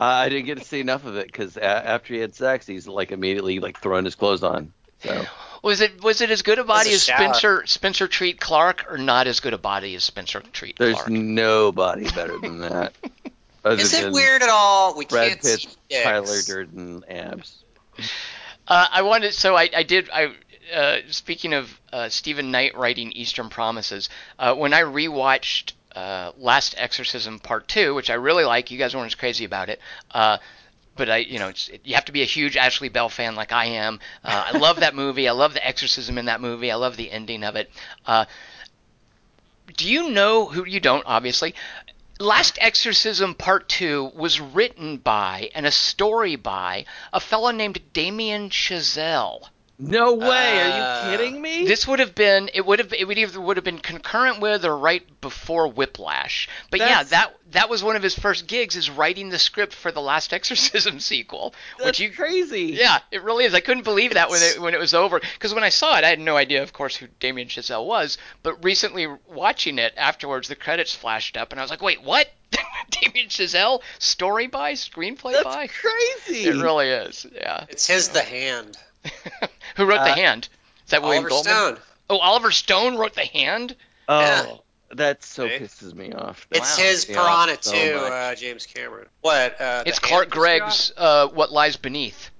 Uh, 0.00 0.04
I 0.04 0.28
didn't 0.30 0.46
get 0.46 0.58
to 0.58 0.64
see 0.64 0.80
enough 0.80 1.04
of 1.06 1.16
it 1.16 1.26
because 1.26 1.56
a- 1.56 1.62
after 1.64 2.12
he 2.14 2.18
had 2.18 2.34
sex, 2.34 2.66
he's 2.66 2.88
like 2.88 3.12
immediately 3.12 3.60
like 3.60 3.78
throwing 3.78 4.04
his 4.04 4.16
clothes 4.16 4.42
on. 4.42 4.72
So 4.98 5.24
Was 5.62 5.80
it 5.80 6.02
was 6.02 6.20
it 6.20 6.30
as 6.30 6.42
good 6.42 6.58
a 6.58 6.64
body 6.64 6.90
a 6.90 6.94
as 6.94 7.04
shower. 7.04 7.18
Spencer 7.34 7.66
Spencer 7.66 8.08
Treat 8.08 8.40
Clark, 8.40 8.86
or 8.90 8.98
not 8.98 9.28
as 9.28 9.38
good 9.38 9.52
a 9.52 9.58
body 9.58 9.94
as 9.94 10.02
Spencer 10.02 10.40
Treat 10.40 10.74
Clark? 10.74 10.78
there's 10.78 10.96
Clark? 10.96 11.10
nobody 11.10 12.10
better 12.10 12.36
than 12.38 12.58
that. 12.60 12.94
Is 13.64 13.94
it 13.94 14.12
weird 14.12 14.42
at 14.42 14.48
all? 14.48 14.96
We 14.96 15.06
Brad 15.06 15.28
can't 15.28 15.44
see 15.44 15.50
Pitt's 15.52 15.76
dicks. 15.88 16.02
Tyler 16.02 16.42
Durden 16.46 17.04
abs. 17.08 17.62
Uh, 18.66 18.86
I 18.90 19.02
wanted 19.02 19.34
so 19.34 19.56
I, 19.56 19.68
I 19.74 19.82
did 19.82 20.08
I 20.10 20.34
uh, 20.72 20.98
speaking 21.08 21.52
of 21.52 21.80
uh, 21.92 22.08
Steven 22.08 22.50
Knight 22.50 22.76
writing 22.76 23.12
Eastern 23.12 23.48
Promises 23.48 24.08
uh, 24.38 24.54
when 24.54 24.72
I 24.72 24.82
rewatched 24.82 25.72
uh, 25.94 26.32
Last 26.38 26.74
Exorcism 26.78 27.38
Part 27.38 27.68
Two, 27.68 27.94
which 27.94 28.10
I 28.10 28.14
really 28.14 28.44
like. 28.44 28.70
You 28.70 28.78
guys 28.78 28.94
weren't 28.94 29.06
as 29.06 29.14
crazy 29.14 29.44
about 29.44 29.68
it. 29.68 29.80
Uh, 30.10 30.38
but 30.94 31.08
I, 31.08 31.18
you 31.18 31.38
know, 31.38 31.48
it's, 31.48 31.70
you 31.84 31.94
have 31.94 32.04
to 32.04 32.12
be 32.12 32.22
a 32.22 32.26
huge 32.26 32.56
Ashley 32.56 32.90
Bell 32.90 33.08
fan 33.08 33.34
like 33.34 33.50
I 33.50 33.64
am. 33.64 33.98
I 34.22 34.58
love 34.58 34.80
that 34.80 34.94
movie. 34.94 35.26
I 35.26 35.32
love 35.32 35.54
the 35.54 35.66
exorcism 35.66 36.18
in 36.18 36.26
that 36.26 36.42
movie. 36.42 36.70
I 36.70 36.74
love 36.74 36.98
the 36.98 37.10
ending 37.10 37.44
of 37.44 37.56
it. 37.56 37.70
Do 39.74 39.88
you 39.90 40.10
know 40.10 40.46
who 40.46 40.66
you 40.66 40.80
don't 40.80 41.04
obviously? 41.06 41.54
Last 42.22 42.56
Exorcism 42.60 43.34
Part 43.34 43.68
2 43.68 44.12
was 44.14 44.38
written 44.40 44.98
by 44.98 45.50
and 45.56 45.66
a 45.66 45.72
story 45.72 46.36
by 46.36 46.84
a 47.12 47.18
fellow 47.18 47.50
named 47.50 47.92
Damien 47.92 48.48
Chazelle. 48.48 49.48
No 49.84 50.14
way! 50.14 50.60
Are 50.60 50.70
Uh, 50.70 51.10
you 51.10 51.16
kidding 51.16 51.42
me? 51.42 51.66
This 51.66 51.88
would 51.88 51.98
have 51.98 52.14
been 52.14 52.48
it 52.54 52.64
would 52.64 52.78
have 52.78 52.92
it 52.92 53.06
would 53.06 53.18
either 53.18 53.40
would 53.40 53.56
have 53.56 53.64
been 53.64 53.78
concurrent 53.80 54.40
with 54.40 54.64
or 54.64 54.76
right 54.78 55.02
before 55.20 55.66
Whiplash. 55.68 56.48
But 56.70 56.78
yeah, 56.80 57.02
that 57.02 57.34
that 57.50 57.68
was 57.68 57.82
one 57.82 57.96
of 57.96 58.02
his 58.02 58.16
first 58.18 58.46
gigs 58.46 58.76
is 58.76 58.88
writing 58.88 59.28
the 59.30 59.38
script 59.40 59.74
for 59.74 59.90
the 59.90 60.00
Last 60.00 60.32
Exorcism 60.38 61.00
sequel, 61.00 61.52
That's 61.78 61.86
which 61.86 62.00
you 62.00 62.12
crazy. 62.12 62.76
yeah, 62.78 63.00
it 63.10 63.22
really 63.24 63.44
is. 63.44 63.54
I 63.54 63.60
couldn't 63.60 63.82
believe 63.82 64.14
that 64.14 64.30
when 64.30 64.40
it 64.42 64.60
when 64.60 64.72
it 64.72 64.78
was 64.80 64.94
over 64.94 65.18
because 65.20 65.52
when 65.52 65.64
I 65.64 65.68
saw 65.70 65.98
it, 65.98 66.04
I 66.04 66.08
had 66.10 66.20
no 66.20 66.36
idea, 66.36 66.62
of 66.62 66.72
course, 66.72 66.94
who 66.96 67.08
Damien 67.18 67.48
Chazelle 67.48 67.84
was. 67.84 68.18
But 68.44 68.62
recently, 68.64 69.08
watching 69.26 69.78
it 69.78 69.94
afterwards, 69.96 70.46
the 70.48 70.54
credits 70.56 70.94
flashed 70.94 71.36
up, 71.36 71.50
and 71.52 71.60
I 71.60 71.64
was 71.64 71.70
like, 71.70 71.82
"Wait, 71.82 72.02
what? 72.02 72.30
Damien 72.90 73.28
Chazelle? 73.28 73.82
Story 73.98 74.46
by? 74.46 74.74
Screenplay 74.74 75.32
That's 75.32 75.44
by? 75.44 75.66
crazy. 75.66 76.44
It 76.48 76.62
really 76.62 76.88
is. 76.88 77.26
Yeah. 77.34 77.64
It's 77.68 77.86
his 77.88 78.08
The 78.10 78.22
Hand. 78.22 78.76
who 79.76 79.84
wrote 79.86 80.04
The 80.04 80.12
Uh, 80.12 80.14
Hand? 80.16 80.48
Is 80.84 80.90
that 80.90 81.02
William 81.02 81.24
Goldman? 81.24 81.52
Stone. 81.54 81.78
Oh, 82.10 82.18
Oliver 82.18 82.50
Stone 82.50 82.96
wrote 82.96 83.14
The 83.14 83.24
Hand. 83.26 83.76
oh, 84.08 84.20
Yeah. 84.20 84.56
that 84.94 85.24
so 85.24 85.48
See? 85.48 85.54
pisses 85.58 85.94
me 85.94 86.12
off. 86.12 86.46
It's 86.50 86.76
Wow. 86.78 86.84
his 86.84 87.08
Yeah, 87.08 87.14
Piranha 87.14 87.58
so 87.60 87.72
too, 87.72 87.94
much. 87.96 88.12
uh, 88.12 88.34
James 88.34 88.66
Cameron. 88.66 89.08
What? 89.22 89.60
Uh, 89.60 89.84
It's 89.86 89.98
Clark 89.98 90.28
Gregg's 90.30 90.92
uh, 90.96 91.28
What 91.28 91.50
Lies 91.52 91.76
Beneath. 91.76 92.30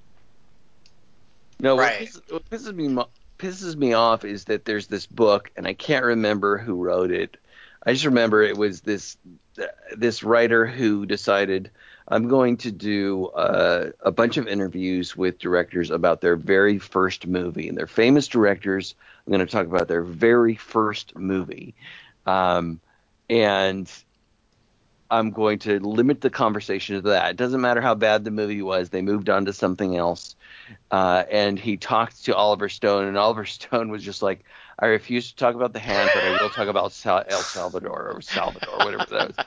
No, 1.61 1.77
what, 1.77 1.83
Right. 1.83 2.01
pisses, 2.09 2.21
what 2.33 2.49
pisses 2.51 2.75
me 2.75 2.89
mo- 2.89 3.09
pisses 3.39 3.77
me 3.77 3.93
off 3.93 4.25
is 4.25 4.45
that 4.45 4.65
there's 4.65 4.87
this 4.89 5.07
book, 5.07 5.51
and 5.57 5.67
I 5.67 5.75
can't 5.75 6.05
remember 6.05 6.59
who 6.59 6.83
wrote 6.83 7.11
it. 7.11 7.37
I 7.85 7.93
just 7.93 8.05
remember 8.05 8.43
it 8.43 8.57
was 8.57 8.81
this 8.83 9.17
this 9.97 10.23
writer 10.23 10.65
who 10.67 11.05
decided 11.05 11.71
I'm 12.13 12.29
going 12.29 12.59
to 12.59 12.71
do 12.71 13.29
uh, 13.29 13.91
a 14.01 14.13
bunch 14.13 14.37
of 14.37 14.47
interviews 14.47 15.17
with 15.17 15.39
directors 15.39 15.91
about 15.91 16.21
their 16.21 16.37
very 16.37 16.79
first 16.79 17.27
movie, 17.27 17.71
and 17.71 17.79
they're 17.79 17.87
famous 17.87 18.29
directors. 18.29 18.95
I'm 19.27 19.33
going 19.33 19.45
to 19.45 19.51
talk 19.51 19.67
about 19.67 19.89
their 19.89 20.03
very 20.03 20.55
first 20.55 21.17
movie, 21.17 21.75
um, 22.27 22.81
and 23.31 23.91
I'm 25.11 25.31
going 25.31 25.61
to 25.61 25.81
limit 25.81 26.21
the 26.21 26.29
conversation 26.29 26.97
to 26.97 27.01
that. 27.09 27.31
It 27.31 27.37
doesn't 27.39 27.63
matter 27.63 27.81
how 27.81 27.95
bad 27.95 28.25
the 28.25 28.31
movie 28.31 28.61
was; 28.61 28.91
they 28.91 29.01
moved 29.01 29.31
on 29.31 29.47
to 29.47 29.55
something 29.55 29.97
else. 29.97 30.37
Uh, 30.91 31.25
and 31.31 31.59
he 31.59 31.79
talked 31.79 32.27
to 32.27 32.37
Oliver 32.37 32.69
Stone, 32.69 33.07
and 33.07 33.17
Oliver 33.17 33.47
Stone 33.47 33.91
was 33.91 34.03
just 34.03 34.21
like, 34.21 34.45
"I 34.79 34.85
refuse 34.89 35.31
to 35.31 35.37
talk 35.37 35.55
about 35.55 35.73
the 35.73 35.79
hand, 35.79 36.11
but 36.13 36.25
I 36.25 36.43
will 36.43 36.51
talk 36.51 36.69
about 36.69 36.93
Sal- 36.93 37.25
El 37.27 37.41
Salvador 37.41 38.13
or 38.13 38.21
Salvador, 38.21 38.77
whatever 38.81 39.07
that 39.09 39.29
was." 39.29 39.47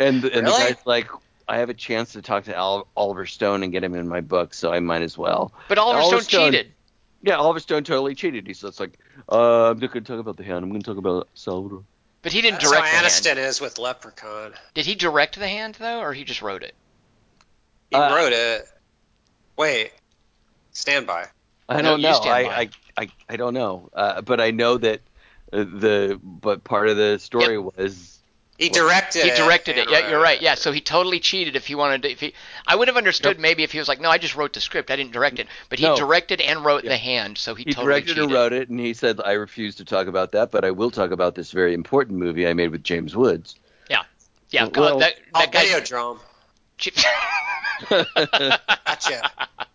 And, 0.00 0.24
and 0.24 0.44
the 0.44 0.50
guy's 0.50 0.84
like, 0.84 1.08
"I 1.48 1.58
have 1.58 1.70
a 1.70 1.74
chance 1.74 2.12
to 2.12 2.22
talk 2.22 2.44
to 2.44 2.56
Al- 2.56 2.88
Oliver 2.96 3.26
Stone 3.26 3.62
and 3.62 3.72
get 3.72 3.84
him 3.84 3.94
in 3.94 4.08
my 4.08 4.20
book, 4.20 4.54
so 4.54 4.72
I 4.72 4.80
might 4.80 5.02
as 5.02 5.16
well." 5.18 5.52
But 5.68 5.78
Oliver 5.78 6.00
Oliver 6.00 6.16
Stone 6.18 6.22
Stone- 6.28 6.52
cheated. 6.52 6.72
Yeah, 7.22 7.36
Oliver 7.36 7.60
Stone 7.60 7.84
totally 7.84 8.14
cheated. 8.14 8.46
He's 8.46 8.60
just 8.60 8.78
like, 8.78 8.98
uh, 9.30 9.70
"I'm 9.70 9.78
not 9.78 9.92
going 9.92 10.04
to 10.04 10.12
talk 10.12 10.20
about 10.20 10.36
the 10.36 10.44
hand. 10.44 10.62
I'm 10.62 10.70
going 10.70 10.82
to 10.82 10.86
talk 10.86 10.98
about 10.98 11.28
Salvador." 11.34 11.82
But 12.22 12.32
he 12.32 12.40
didn't 12.42 12.60
That's 12.60 12.64
how 12.72 12.80
direct 12.80 12.90
the 12.92 12.96
hand. 12.96 13.06
Aniston 13.06 13.48
is 13.48 13.60
with 13.60 13.78
Leprechaun. 13.78 14.54
Did 14.74 14.86
he 14.86 14.94
direct 14.94 15.38
the 15.38 15.48
hand 15.48 15.76
though, 15.78 16.00
or 16.00 16.12
he 16.12 16.24
just 16.24 16.42
wrote 16.42 16.62
it? 16.62 16.74
He 17.90 17.96
Uh, 17.96 18.14
wrote 18.14 18.32
it. 18.32 18.68
Wait, 19.56 19.92
stand 20.72 21.06
by. 21.06 21.26
I 21.68 21.80
don't 21.82 22.00
you 22.00 22.08
know. 22.08 22.20
I. 22.24 22.40
I, 22.42 22.70
I 22.96 23.08
I 23.28 23.36
don't 23.36 23.54
know. 23.54 23.88
Uh, 23.92 24.20
but 24.20 24.40
I 24.40 24.50
know 24.50 24.76
that 24.78 25.00
uh, 25.52 25.64
the 25.64 26.18
but 26.22 26.64
part 26.64 26.88
of 26.88 26.96
the 26.96 27.18
story 27.18 27.58
was 27.58 28.18
He 28.58 28.68
directed. 28.68 29.24
He 29.24 29.30
it 29.30 29.36
directed 29.36 29.78
it. 29.78 29.82
and 29.82 29.90
Yeah, 29.90 30.10
you're 30.10 30.20
right. 30.22 30.40
Yeah, 30.40 30.54
so 30.54 30.70
he 30.70 30.80
totally 30.80 31.18
cheated. 31.18 31.56
If 31.56 31.66
he 31.66 31.74
wanted 31.74 32.02
to, 32.02 32.10
if 32.12 32.20
he, 32.20 32.34
I 32.66 32.76
would 32.76 32.86
have 32.88 32.96
understood 32.96 33.40
maybe 33.40 33.64
if 33.64 33.72
he 33.72 33.78
was 33.78 33.88
like, 33.88 34.00
no, 34.00 34.08
I 34.10 34.18
just 34.18 34.36
wrote 34.36 34.52
the 34.52 34.60
script, 34.60 34.90
I 34.92 34.96
didn't 34.96 35.12
direct 35.12 35.40
it. 35.40 35.48
But 35.68 35.80
he 35.80 35.86
No. 35.86 35.96
directed 35.96 36.40
and 36.40 36.64
wrote 36.64 36.84
Yeah. 36.84 36.90
the 36.90 36.96
hand, 36.96 37.36
so 37.36 37.54
he, 37.56 37.64
he 37.64 37.72
totally 37.72 37.86
directed 37.86 38.08
cheated. 38.14 38.22
and 38.24 38.32
wrote 38.32 38.52
it, 38.52 38.68
and 38.68 38.78
he 38.78 38.94
said, 38.94 39.20
"I 39.24 39.32
refuse 39.32 39.74
to 39.76 39.84
talk 39.84 40.06
about 40.06 40.32
that, 40.32 40.52
but 40.52 40.64
I 40.64 40.70
will 40.70 40.90
talk 40.92 41.10
about 41.10 41.34
this 41.34 41.50
very 41.50 41.74
important 41.74 42.18
movie 42.18 42.46
I 42.46 42.52
made 42.54 42.70
with 42.70 42.84
James 42.84 43.16
Woods." 43.16 43.56
Yeah, 44.50 44.68
Well, 44.76 44.98
that, 45.00 45.14
Oh, 45.34 45.40
that 45.40 45.50
guy. 45.50 45.64
Videodrome. 45.64 46.20
Gotcha. 47.90 49.30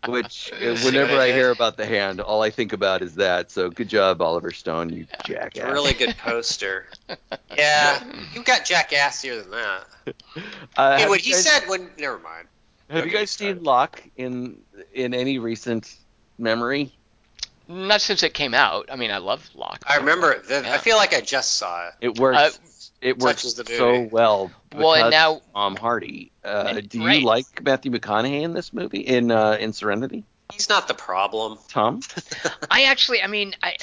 Which, 0.07 0.51
uh, 0.53 0.75
whenever 0.83 1.17
I 1.17 1.31
hear 1.31 1.51
about 1.51 1.77
the 1.77 1.85
hand, 1.85 2.21
all 2.21 2.41
I 2.41 2.49
think 2.49 2.73
about 2.73 3.01
is 3.01 3.15
that. 3.15 3.51
So, 3.51 3.69
good 3.69 3.89
job, 3.89 4.21
Oliver 4.21 4.51
Stone, 4.51 4.89
you 4.89 5.05
jackass. 5.25 5.71
Really 5.71 5.93
good 5.93 6.15
poster. 6.17 6.87
Yeah, 7.57 8.01
you 8.33 8.43
got 8.43 8.61
jackassier 8.65 9.41
than 9.41 9.51
that. 9.51 9.85
Uh, 10.77 10.97
Hey, 10.97 11.09
what 11.09 11.19
he 11.19 11.31
guys, 11.31 11.43
said 11.45 11.67
when. 11.67 11.89
Never 11.97 12.19
mind. 12.19 12.47
Have 12.89 13.05
you 13.05 13.11
guys 13.11 13.31
sorry. 13.31 13.53
seen 13.55 13.63
Locke 13.63 14.01
in 14.15 14.61
in 14.93 15.13
any 15.13 15.39
recent 15.39 15.93
memory? 16.37 16.93
Not 17.67 17.99
since 18.01 18.23
it 18.23 18.33
came 18.33 18.53
out. 18.53 18.87
I 18.91 18.95
mean, 18.95 19.11
I 19.11 19.17
love 19.17 19.49
Locke. 19.55 19.83
I 19.87 19.97
remember. 19.97 20.31
it. 20.31 20.47
The, 20.47 20.61
Yeah. 20.61 20.73
I 20.73 20.77
feel 20.77 20.95
like 20.95 21.13
I 21.13 21.19
just 21.21 21.57
saw 21.57 21.87
it. 21.89 21.93
It 22.01 22.19
works. 22.19 22.37
Uh, 22.37 22.49
it 23.01 23.19
works 23.19 23.53
the 23.53 23.65
so 23.65 23.91
movie. 23.93 24.09
well. 24.11 24.51
Well, 24.75 24.93
and 24.95 25.11
now 25.11 25.41
Tom 25.53 25.75
Hardy. 25.75 26.31
Uh, 26.43 26.73
And- 26.75 26.89
do 26.89 27.05
right. 27.05 27.19
you 27.21 27.25
like 27.25 27.63
Matthew 27.63 27.91
McConaughey 27.91 28.41
in 28.43 28.53
this 28.53 28.73
movie 28.73 28.99
in 28.99 29.31
uh, 29.31 29.57
in 29.59 29.73
Serenity? 29.73 30.23
He's 30.51 30.67
not 30.69 30.87
the 30.87 30.93
problem. 30.95 31.59
Tom? 31.69 32.01
I 32.71 32.83
actually, 32.85 33.21
I 33.21 33.27
mean, 33.27 33.55
I, 33.61 33.77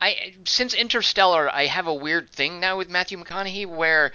I 0.00 0.34
since 0.44 0.72
Interstellar, 0.74 1.52
I 1.52 1.66
have 1.66 1.88
a 1.88 1.94
weird 1.94 2.30
thing 2.30 2.60
now 2.60 2.78
with 2.78 2.88
Matthew 2.88 3.18
McConaughey 3.18 3.66
where, 3.66 4.12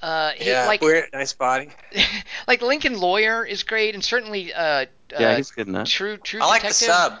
uh, 0.00 0.30
he, 0.36 0.50
Yeah, 0.50 0.66
like, 0.66 0.80
weird, 0.80 1.08
nice 1.12 1.32
body. 1.32 1.70
like 2.46 2.62
Lincoln 2.62 2.98
Lawyer 3.00 3.44
is 3.44 3.62
great, 3.64 3.94
and 3.94 4.04
certainly, 4.04 4.52
uh, 4.54 4.86
yeah, 5.10 5.30
uh, 5.30 5.36
he's 5.36 5.50
good 5.50 5.66
enough. 5.68 5.88
True, 5.88 6.16
True 6.18 6.40
I 6.40 6.46
like 6.46 6.62
the 6.62 6.72
sub. 6.72 7.18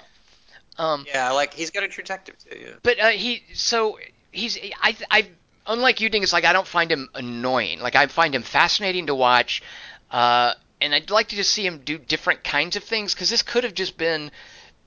Um, 0.78 1.04
Yeah, 1.08 1.30
like. 1.32 1.54
He's 1.54 1.70
got 1.70 1.82
a 1.84 1.88
true 1.88 2.02
detective 2.02 2.36
too. 2.38 2.58
Yeah. 2.58 2.68
But 2.82 3.00
uh, 3.00 3.08
he 3.08 3.42
so 3.54 3.98
he's 4.32 4.58
I 4.82 4.96
I 5.10 5.28
unlike 5.66 6.00
you, 6.00 6.08
Dingus. 6.08 6.32
Like 6.32 6.44
I 6.44 6.52
don't 6.52 6.66
find 6.66 6.90
him 6.90 7.08
annoying. 7.14 7.80
Like 7.80 7.96
I 7.96 8.06
find 8.06 8.34
him 8.34 8.42
fascinating 8.42 9.06
to 9.06 9.14
watch. 9.14 9.62
Uh, 10.10 10.54
and 10.80 10.94
I'd 10.94 11.10
like 11.10 11.28
to 11.28 11.36
just 11.36 11.50
see 11.50 11.66
him 11.66 11.78
do 11.84 11.98
different 11.98 12.44
kinds 12.44 12.76
of 12.76 12.84
things 12.84 13.14
because 13.14 13.30
this 13.30 13.42
could 13.42 13.64
have 13.64 13.74
just 13.74 13.96
been, 13.96 14.30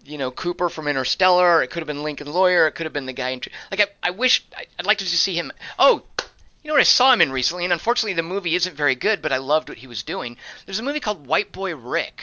you 0.05 0.17
know, 0.17 0.31
Cooper 0.31 0.69
from 0.69 0.87
Interstellar. 0.87 1.63
It 1.63 1.69
could 1.69 1.79
have 1.81 1.87
been 1.87 2.03
Lincoln 2.03 2.31
Lawyer. 2.31 2.67
It 2.67 2.73
could 2.73 2.85
have 2.85 2.93
been 2.93 3.05
the 3.07 3.13
guy 3.13 3.29
in. 3.29 3.41
Like 3.71 3.81
I, 3.81 3.85
I 4.03 4.11
wish 4.11 4.45
I- 4.55 4.65
I'd 4.79 4.85
like 4.85 4.99
to 4.99 5.05
just 5.05 5.23
see 5.23 5.35
him. 5.35 5.51
Oh, 5.79 6.03
you 6.63 6.67
know 6.69 6.73
what 6.73 6.81
I 6.81 6.83
saw 6.83 7.13
him 7.13 7.21
in 7.21 7.31
recently, 7.31 7.63
and 7.63 7.73
unfortunately 7.73 8.13
the 8.13 8.23
movie 8.23 8.55
isn't 8.55 8.75
very 8.75 8.95
good, 8.95 9.21
but 9.21 9.31
I 9.31 9.37
loved 9.37 9.69
what 9.69 9.77
he 9.77 9.87
was 9.87 10.03
doing. 10.03 10.37
There's 10.65 10.79
a 10.79 10.83
movie 10.83 10.99
called 10.99 11.25
White 11.25 11.51
Boy 11.51 11.75
Rick. 11.75 12.21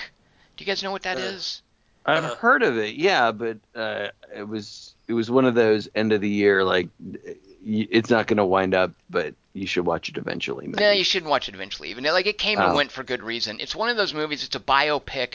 Do 0.57 0.65
you 0.65 0.67
guys 0.67 0.83
know 0.83 0.93
what 0.93 1.03
that 1.03 1.17
Uh, 1.17 1.21
is? 1.21 1.63
I've 2.07 2.25
Uh, 2.25 2.35
heard 2.37 2.63
of 2.63 2.77
it, 2.77 2.95
yeah, 2.97 3.33
but 3.33 3.57
uh, 3.75 4.09
it 4.35 4.47
was 4.47 4.95
it 5.09 5.15
was 5.15 5.31
one 5.31 5.47
of 5.47 5.55
those 5.55 5.89
end 5.95 6.13
of 6.13 6.21
the 6.21 6.29
year 6.29 6.63
like 6.65 6.89
y- 7.01 7.19
it's 7.65 8.11
not 8.11 8.27
going 8.27 8.37
to 8.39 8.45
wind 8.45 8.75
up, 8.75 8.93
but 9.11 9.35
you 9.53 9.67
should 9.67 9.87
watch 9.87 10.09
it 10.09 10.17
eventually. 10.17 10.67
Maybe. 10.67 10.83
No, 10.83 10.91
you 10.91 11.05
shouldn't 11.05 11.31
watch 11.31 11.49
it 11.49 11.55
eventually. 11.55 11.91
Even 11.91 12.05
like 12.05 12.27
it 12.27 12.39
came 12.39 12.59
and 12.59 12.73
Oh. 12.73 12.77
went 12.77 12.93
for 12.93 13.03
good 13.03 13.23
reason. 13.23 13.59
It's 13.61 13.75
one 13.75 13.89
of 13.89 13.97
those 13.97 14.13
movies. 14.15 14.45
It's 14.45 14.57
a 14.57 14.61
biopic 14.61 15.35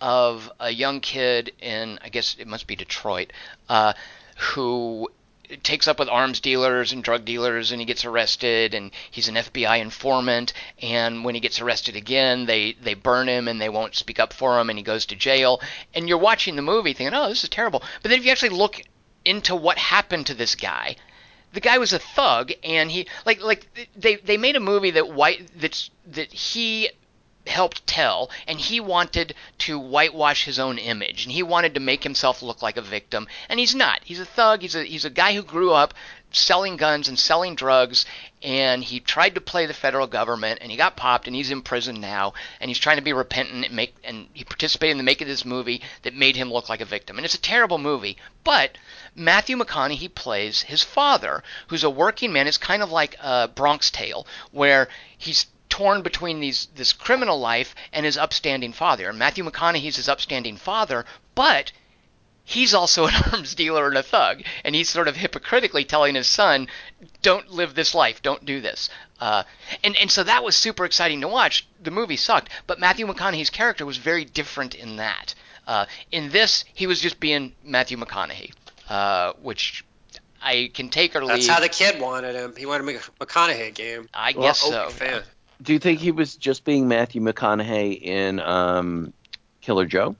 of 0.00 0.50
a 0.58 0.70
young 0.70 1.00
kid 1.00 1.52
in 1.60 1.98
I 2.02 2.08
guess 2.08 2.36
it 2.38 2.48
must 2.48 2.66
be 2.66 2.74
Detroit, 2.76 3.32
uh, 3.68 3.92
who 4.36 5.08
takes 5.62 5.86
up 5.86 5.98
with 5.98 6.08
arms 6.08 6.40
dealers 6.40 6.92
and 6.92 7.04
drug 7.04 7.24
dealers 7.26 7.72
and 7.72 7.80
he 7.80 7.84
gets 7.84 8.04
arrested 8.06 8.72
and 8.74 8.90
he's 9.10 9.28
an 9.28 9.34
FBI 9.36 9.80
informant 9.80 10.52
and 10.80 11.24
when 11.24 11.34
he 11.34 11.42
gets 11.42 11.60
arrested 11.60 11.94
again 11.94 12.46
they 12.46 12.72
they 12.82 12.94
burn 12.94 13.28
him 13.28 13.46
and 13.48 13.60
they 13.60 13.68
won't 13.68 13.94
speak 13.94 14.18
up 14.18 14.32
for 14.32 14.58
him 14.58 14.70
and 14.70 14.78
he 14.78 14.82
goes 14.82 15.04
to 15.04 15.14
jail 15.14 15.60
and 15.94 16.08
you're 16.08 16.16
watching 16.16 16.56
the 16.56 16.62
movie 16.62 16.94
thinking 16.94 17.14
oh 17.14 17.28
this 17.28 17.44
is 17.44 17.50
terrible 17.50 17.82
but 18.02 18.08
then 18.08 18.18
if 18.18 18.24
you 18.24 18.30
actually 18.32 18.48
look 18.48 18.80
into 19.26 19.54
what 19.54 19.76
happened 19.76 20.24
to 20.26 20.32
this 20.32 20.54
guy 20.54 20.96
the 21.52 21.60
guy 21.60 21.78
was 21.78 21.92
a 21.92 21.98
thug 21.98 22.52
and 22.64 22.90
he 22.90 23.06
like 23.26 23.40
like 23.40 23.66
they 23.96 24.16
they 24.16 24.36
made 24.36 24.56
a 24.56 24.60
movie 24.60 24.90
that 24.90 25.08
white 25.12 25.50
that's 25.58 25.90
that 26.06 26.32
he 26.32 26.90
helped 27.46 27.84
tell 27.86 28.30
and 28.46 28.60
he 28.60 28.78
wanted 28.78 29.34
to 29.58 29.78
whitewash 29.78 30.44
his 30.44 30.58
own 30.58 30.78
image 30.78 31.24
and 31.24 31.32
he 31.32 31.42
wanted 31.42 31.74
to 31.74 31.80
make 31.80 32.04
himself 32.04 32.40
look 32.42 32.62
like 32.62 32.76
a 32.76 32.82
victim 32.82 33.26
and 33.48 33.58
he's 33.58 33.74
not. 33.74 34.00
He's 34.04 34.20
a 34.20 34.24
thug. 34.24 34.62
He's 34.62 34.74
a 34.74 34.84
he's 34.84 35.04
a 35.04 35.10
guy 35.10 35.34
who 35.34 35.42
grew 35.42 35.72
up 35.72 35.92
selling 36.30 36.76
guns 36.76 37.08
and 37.08 37.18
selling 37.18 37.54
drugs 37.54 38.06
and 38.42 38.84
he 38.84 39.00
tried 39.00 39.34
to 39.34 39.40
play 39.40 39.66
the 39.66 39.74
federal 39.74 40.06
government 40.06 40.60
and 40.62 40.70
he 40.70 40.76
got 40.76 40.96
popped 40.96 41.26
and 41.26 41.36
he's 41.36 41.50
in 41.50 41.62
prison 41.62 42.00
now 42.00 42.32
and 42.60 42.70
he's 42.70 42.78
trying 42.78 42.96
to 42.96 43.02
be 43.02 43.12
repentant 43.12 43.66
and 43.66 43.74
make 43.74 43.94
and 44.04 44.28
he 44.32 44.44
participated 44.44 44.92
in 44.92 44.98
the 44.98 45.04
making 45.04 45.26
of 45.26 45.28
this 45.28 45.44
movie 45.44 45.82
that 46.02 46.14
made 46.14 46.36
him 46.36 46.52
look 46.52 46.68
like 46.68 46.80
a 46.80 46.86
victim. 46.86 47.16
And 47.16 47.24
it's 47.24 47.34
a 47.34 47.40
terrible 47.40 47.78
movie 47.78 48.16
but 48.44 48.78
Matthew 49.14 49.56
McConaughey 49.56 50.14
plays 50.14 50.62
his 50.62 50.82
father 50.82 51.42
who's 51.68 51.84
a 51.84 51.90
working 51.90 52.32
man 52.32 52.46
it's 52.46 52.58
kind 52.58 52.82
of 52.82 52.90
like 52.90 53.16
a 53.20 53.48
Bronx 53.48 53.90
Tale 53.90 54.26
where 54.50 54.88
he's 55.16 55.46
torn 55.68 56.02
between 56.02 56.40
these 56.40 56.68
this 56.74 56.92
criminal 56.92 57.38
life 57.38 57.74
and 57.92 58.04
his 58.06 58.16
upstanding 58.16 58.72
father 58.72 59.08
and 59.08 59.18
Matthew 59.18 59.44
McConaughey's 59.44 59.96
his 59.96 60.08
upstanding 60.08 60.56
father 60.56 61.04
but 61.34 61.72
he's 62.44 62.74
also 62.74 63.06
an 63.06 63.14
arms 63.32 63.54
dealer 63.54 63.86
and 63.88 63.96
a 63.96 64.02
thug, 64.02 64.42
and 64.64 64.74
he's 64.74 64.88
sort 64.88 65.08
of 65.08 65.16
hypocritically 65.16 65.84
telling 65.84 66.14
his 66.14 66.26
son, 66.26 66.68
"Don't 67.22 67.50
live 67.50 67.74
this 67.74 67.94
life. 67.94 68.20
Don't 68.20 68.44
do 68.44 68.60
this." 68.60 68.90
Uh, 69.20 69.44
and 69.84 69.96
and 69.96 70.10
so 70.10 70.22
that 70.24 70.44
was 70.44 70.56
super 70.56 70.84
exciting 70.84 71.20
to 71.20 71.28
watch. 71.28 71.66
The 71.80 71.90
movie 71.90 72.16
sucked, 72.16 72.50
but 72.66 72.80
Matthew 72.80 73.06
McConaughey's 73.06 73.50
character 73.50 73.86
was 73.86 73.96
very 73.96 74.24
different 74.24 74.74
in 74.74 74.96
that. 74.96 75.34
Uh, 75.66 75.86
in 76.10 76.30
this, 76.30 76.64
he 76.74 76.88
was 76.88 77.00
just 77.00 77.20
being 77.20 77.54
Matthew 77.62 77.96
McConaughey, 77.96 78.52
uh, 78.88 79.32
which 79.42 79.84
I 80.42 80.70
can 80.72 80.88
take 80.88 81.14
or 81.16 81.20
leave. 81.20 81.28
That's 81.28 81.46
how 81.48 81.60
the 81.60 81.68
kid 81.68 82.00
wanted 82.00 82.34
him. 82.34 82.54
He 82.56 82.66
wanted 82.66 82.78
to 82.80 82.84
make 82.84 82.96
a 82.96 83.24
McConaughey 83.24 83.74
game. 83.74 84.08
I 84.12 84.32
Well, 84.36 84.48
guess 84.48 84.60
so. 84.60 84.88
Fan. 84.90 85.22
Do 85.62 85.72
you 85.72 85.78
think 85.78 86.00
he 86.00 86.10
was 86.10 86.34
just 86.34 86.64
being 86.64 86.88
Matthew 86.88 87.22
McConaughey 87.22 88.02
in 88.02 88.40
um, 88.40 89.12
Killer 89.60 89.86
Joe? 89.86 90.16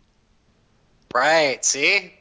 Right. 1.14 1.64
See. 1.64 2.12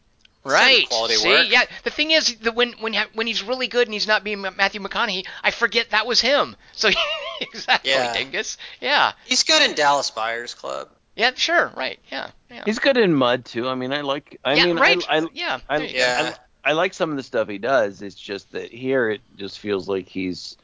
Right. 0.44 0.90
Quality 0.90 1.16
See, 1.16 1.30
work. 1.30 1.46
yeah. 1.50 1.64
The 1.84 1.92
thing 1.92 2.10
is, 2.12 2.36
that 2.38 2.56
when 2.56 2.72
when 2.80 2.96
when 3.14 3.28
he's 3.28 3.44
really 3.44 3.68
good 3.68 3.88
and 3.88 3.94
he's 3.94 4.08
not 4.08 4.24
being 4.24 4.42
Matthew 4.42 4.82
McConaughey, 4.82 5.28
I 5.44 5.52
forget 5.52 5.92
that 5.92 6.08
was 6.08 6.20
him. 6.20 6.56
So 6.74 6.90
exactly, 7.42 7.92
Yeah. 7.92 8.12
Dingus. 8.14 8.58
Yeah. 8.82 9.12
He's 9.26 9.44
good 9.44 9.62
in 9.62 9.76
Dallas 9.76 10.10
Buyers 10.10 10.56
Club. 10.56 10.90
Yeah. 11.16 11.32
Sure. 11.36 11.72
Right. 11.76 12.00
Yeah. 12.12 12.32
Yeah. 12.50 12.64
He's 12.66 12.80
good 12.80 12.98
in 12.98 13.14
Mud 13.14 13.46
too. 13.46 13.68
I 13.68 13.76
mean, 13.76 13.94
I 13.94 14.02
like. 14.02 14.40
I 14.44 14.56
yeah. 14.56 14.66
mean, 14.66 14.78
right. 14.78 15.04
I, 15.10 15.20
I, 15.20 15.28
yeah. 15.34 15.60
I, 15.70 15.78
there 15.80 15.88
you 15.88 15.94
go. 15.94 16.00
Yeah. 16.00 16.36
I, 16.64 16.72
I 16.72 16.74
like 16.74 16.94
some 16.94 17.12
of 17.12 17.18
the 17.18 17.24
stuff 17.24 17.48
he 17.48 17.58
does. 17.58 18.02
It's 18.02 18.16
just 18.16 18.52
that 18.54 18.72
here 18.72 19.10
it 19.10 19.22
just 19.36 19.60
feels 19.60 19.88
like 19.88 20.08
he's. 20.08 20.58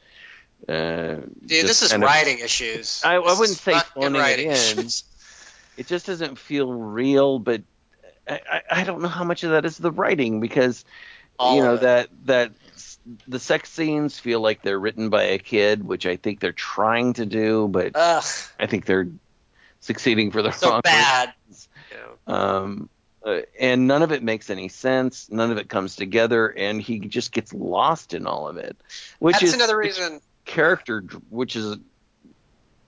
Uh, 0.68 1.16
Dude, 1.46 1.66
this 1.66 1.82
is 1.82 1.90
kind 1.92 2.02
of- 2.02 2.08
writing 2.08 2.38
issues. 2.40 3.02
I- 3.04 3.16
I 3.16 3.18
wouldn't 3.18 3.58
say 3.58 3.72
fucking 3.72 4.02
phoning 4.02 4.16
it 4.16 4.24
writing 4.24 4.50
in. 4.50 4.78
it 5.76 5.86
just 5.86 6.06
doesn't 6.06 6.38
feel 6.38 6.72
real. 6.72 7.38
But 7.38 7.62
I, 8.28 8.40
I, 8.50 8.62
I 8.70 8.84
don't 8.84 9.02
know 9.02 9.08
how 9.08 9.24
much 9.24 9.44
of 9.44 9.50
that 9.50 9.64
is 9.64 9.78
the 9.78 9.92
writing 9.92 10.40
because 10.40 10.84
All 11.38 11.56
you 11.56 11.62
know 11.62 11.76
that 11.76 12.08
that 12.24 12.52
the 13.26 13.38
sex 13.38 13.70
scenes 13.70 14.18
feel 14.18 14.40
like 14.40 14.62
they're 14.62 14.78
written 14.78 15.08
by 15.10 15.24
a 15.24 15.38
kid, 15.38 15.84
which 15.86 16.06
I 16.06 16.16
think 16.16 16.40
they're 16.40 16.52
trying 16.52 17.14
to 17.14 17.26
do, 17.26 17.68
but 17.68 17.92
Ugh, 17.94 18.24
I 18.58 18.66
think 18.66 18.84
they're 18.84 19.08
succeeding 19.80 20.30
for 20.30 20.42
the 20.42 20.50
so 20.50 20.70
wrong 20.70 20.80
bad. 20.82 21.32
reasons. 21.46 21.68
Um, 22.26 22.90
uh, 23.24 23.40
and 23.58 23.86
none 23.86 24.02
of 24.02 24.12
it 24.12 24.22
makes 24.22 24.50
any 24.50 24.68
sense. 24.68 25.30
None 25.30 25.50
of 25.50 25.58
it 25.58 25.68
comes 25.68 25.96
together, 25.96 26.46
and 26.46 26.80
he 26.80 27.00
just 27.00 27.32
gets 27.32 27.52
lost 27.52 28.14
in 28.14 28.26
all 28.26 28.48
of 28.48 28.56
it, 28.56 28.76
which 29.18 29.34
That's 29.34 29.44
is 29.44 29.54
another 29.54 29.76
reason. 29.76 30.20
character, 30.44 31.02
which 31.30 31.56
is 31.56 31.76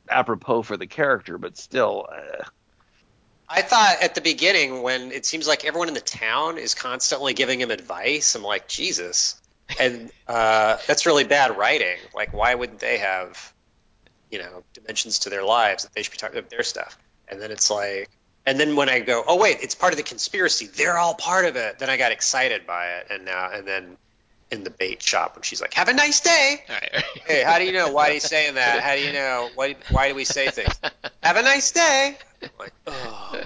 apropos 0.09 0.63
for 0.63 0.77
the 0.77 0.87
character, 0.87 1.39
but 1.39 1.57
still. 1.57 2.07
Uh, 2.11 2.45
I 3.49 3.63
thought 3.63 3.97
at 4.01 4.15
the 4.15 4.21
beginning 4.21 4.83
when 4.83 5.11
it 5.11 5.27
seems 5.27 5.49
like 5.49 5.65
everyone 5.65 5.89
in 5.89 5.95
the 5.95 6.01
town 6.01 6.59
is 6.59 6.75
constantly 6.75 7.35
giving 7.35 7.61
him 7.61 7.73
advice, 7.73 8.37
I'm 8.37 8.43
like, 8.43 8.69
Jesus. 8.69 9.41
And 9.79 10.11
uh, 10.29 10.79
that's 10.87 11.07
really 11.07 11.25
bad 11.25 11.57
writing. 11.57 11.97
Like, 12.15 12.33
why 12.33 12.55
wouldn't 12.55 12.79
they 12.79 12.99
have, 12.99 13.53
you 14.31 14.39
know, 14.39 14.63
dimensions 14.75 15.21
to 15.21 15.31
their 15.31 15.45
lives 15.45 15.85
that 15.85 15.93
they 15.95 16.03
should 16.03 16.13
be 16.13 16.19
talking 16.19 16.39
about 16.39 16.51
their 16.51 16.63
stuff? 16.63 16.99
And 17.29 17.41
then 17.41 17.51
it's 17.51 17.71
like, 17.71 18.09
and 18.47 18.59
then 18.59 18.77
when 18.77 18.89
I 18.89 19.01
go, 19.01 19.23
oh 19.27 19.37
wait, 19.37 19.59
it's 19.61 19.75
part 19.75 19.93
of 19.93 19.97
the 19.97 20.03
conspiracy. 20.03 20.67
They're 20.67 20.99
all 20.99 21.15
part 21.15 21.45
of 21.45 21.57
it. 21.57 21.79
Then 21.79 21.91
I 21.91 21.97
got 21.97 22.13
excited 22.13 22.67
by 22.67 22.87
it, 22.97 23.07
and 23.11 23.25
now 23.25 23.51
and 23.53 23.67
then 23.67 23.97
in 24.51 24.65
the 24.65 24.71
bait 24.71 25.03
shop 25.03 25.37
when 25.37 25.43
she's 25.43 25.61
like, 25.61 25.75
"Have 25.75 25.89
a 25.89 25.93
nice 25.93 26.21
day." 26.21 26.65
All 26.69 26.75
right. 26.75 27.05
Hey, 27.27 27.43
how 27.43 27.59
do 27.59 27.65
you 27.65 27.73
know? 27.73 27.93
Why 27.93 28.11
are 28.11 28.13
you 28.13 28.21
saying 28.21 28.55
that? 28.55 28.81
How 28.83 28.97
do 28.97 29.03
you 29.03 29.13
know? 29.13 29.51
Why, 29.55 29.77
why 29.91 30.09
do 30.09 30.15
we 30.15 30.25
say 30.25 30.51
things? 30.51 30.81
Have 31.23 31.37
a 31.37 31.43
nice 31.43 31.71
day. 31.71 32.19
Like, 32.59 32.73
oh, 32.87 33.41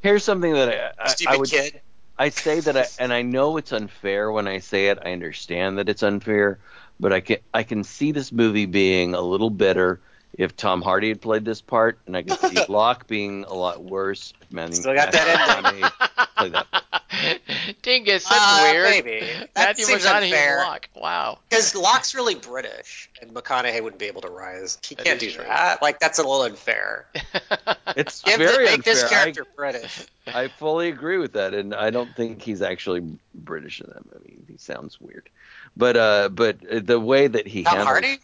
here's 0.00 0.22
something 0.22 0.52
that 0.52 0.68
I, 0.68 1.02
I, 1.02 1.08
stupid 1.08 1.34
I 1.34 1.36
would 1.36 1.50
kid. 1.50 1.80
I 2.18 2.28
say 2.30 2.60
that 2.60 2.76
I 2.76 2.86
and 2.98 3.12
I 3.12 3.22
know 3.22 3.56
it's 3.56 3.72
unfair 3.72 4.30
when 4.30 4.46
I 4.46 4.58
say 4.58 4.88
it. 4.88 4.98
I 5.04 5.12
understand 5.12 5.78
that 5.78 5.88
it's 5.88 6.02
unfair, 6.02 6.58
but 7.00 7.12
I 7.12 7.20
can 7.20 7.38
I 7.54 7.62
can 7.62 7.84
see 7.84 8.12
this 8.12 8.30
movie 8.30 8.66
being 8.66 9.14
a 9.14 9.20
little 9.20 9.50
better 9.50 10.00
if 10.34 10.56
Tom 10.56 10.82
Hardy 10.82 11.08
had 11.08 11.20
played 11.20 11.44
this 11.44 11.60
part, 11.60 11.98
and 12.06 12.16
I 12.16 12.22
can 12.22 12.36
see 12.38 12.64
Locke 12.68 13.06
being 13.06 13.44
a 13.44 13.54
lot 13.54 13.82
worse. 13.82 14.32
if 14.42 14.52
Matthew- 14.52 14.76
Still 14.76 14.94
got 14.94 15.12
that 15.12 15.62
Matthew 15.62 15.80
McConaughey 15.82 16.36
played 16.36 16.52
that. 16.52 16.66
Dingus, 17.82 18.28
that's 18.28 18.40
Uh, 18.40 18.68
weird. 18.70 18.90
maybe. 19.04 19.20
That 19.20 19.50
Matthew 19.56 19.84
seems 19.86 20.04
McConaughey's 20.04 20.24
unfair. 20.32 20.58
Locke. 20.58 20.88
Wow. 20.94 21.38
Because 21.48 21.74
Locke's 21.74 22.14
really 22.14 22.34
British, 22.36 23.10
and 23.20 23.32
McConaughey 23.34 23.82
wouldn't 23.82 23.98
be 23.98 24.06
able 24.06 24.20
to 24.22 24.28
rise. 24.30 24.78
He 24.86 24.94
That 24.94 25.04
can't 25.04 25.20
do 25.20 25.30
true. 25.30 25.44
that. 25.44 25.82
Like 25.82 25.98
that's 25.98 26.18
a 26.18 26.22
little 26.22 26.42
unfair. 26.42 27.06
It's 27.96 28.22
Give 28.22 28.38
the, 28.38 28.44
very 28.44 28.64
make 28.66 28.74
unfair. 28.76 28.94
this 28.94 29.04
I- 29.04 29.08
character 29.08 29.46
British. 29.56 30.06
I 30.26 30.48
fully 30.48 30.88
agree 30.88 31.16
with 31.16 31.32
that, 31.32 31.54
and 31.54 31.74
I 31.74 31.88
don't 31.90 32.14
think 32.14 32.42
he's 32.42 32.60
actually 32.62 33.02
British 33.34 33.80
in 33.80 33.88
that 33.88 34.04
movie. 34.14 34.38
He 34.46 34.58
sounds 34.58 35.00
weird, 35.00 35.28
but 35.76 35.96
uh, 35.96 36.28
but 36.28 36.58
the 36.86 37.00
way 37.00 37.26
that 37.26 37.46
he 37.48 37.62
Tom 37.64 37.78
handles, 37.78 37.88
Hardy. 37.88 38.18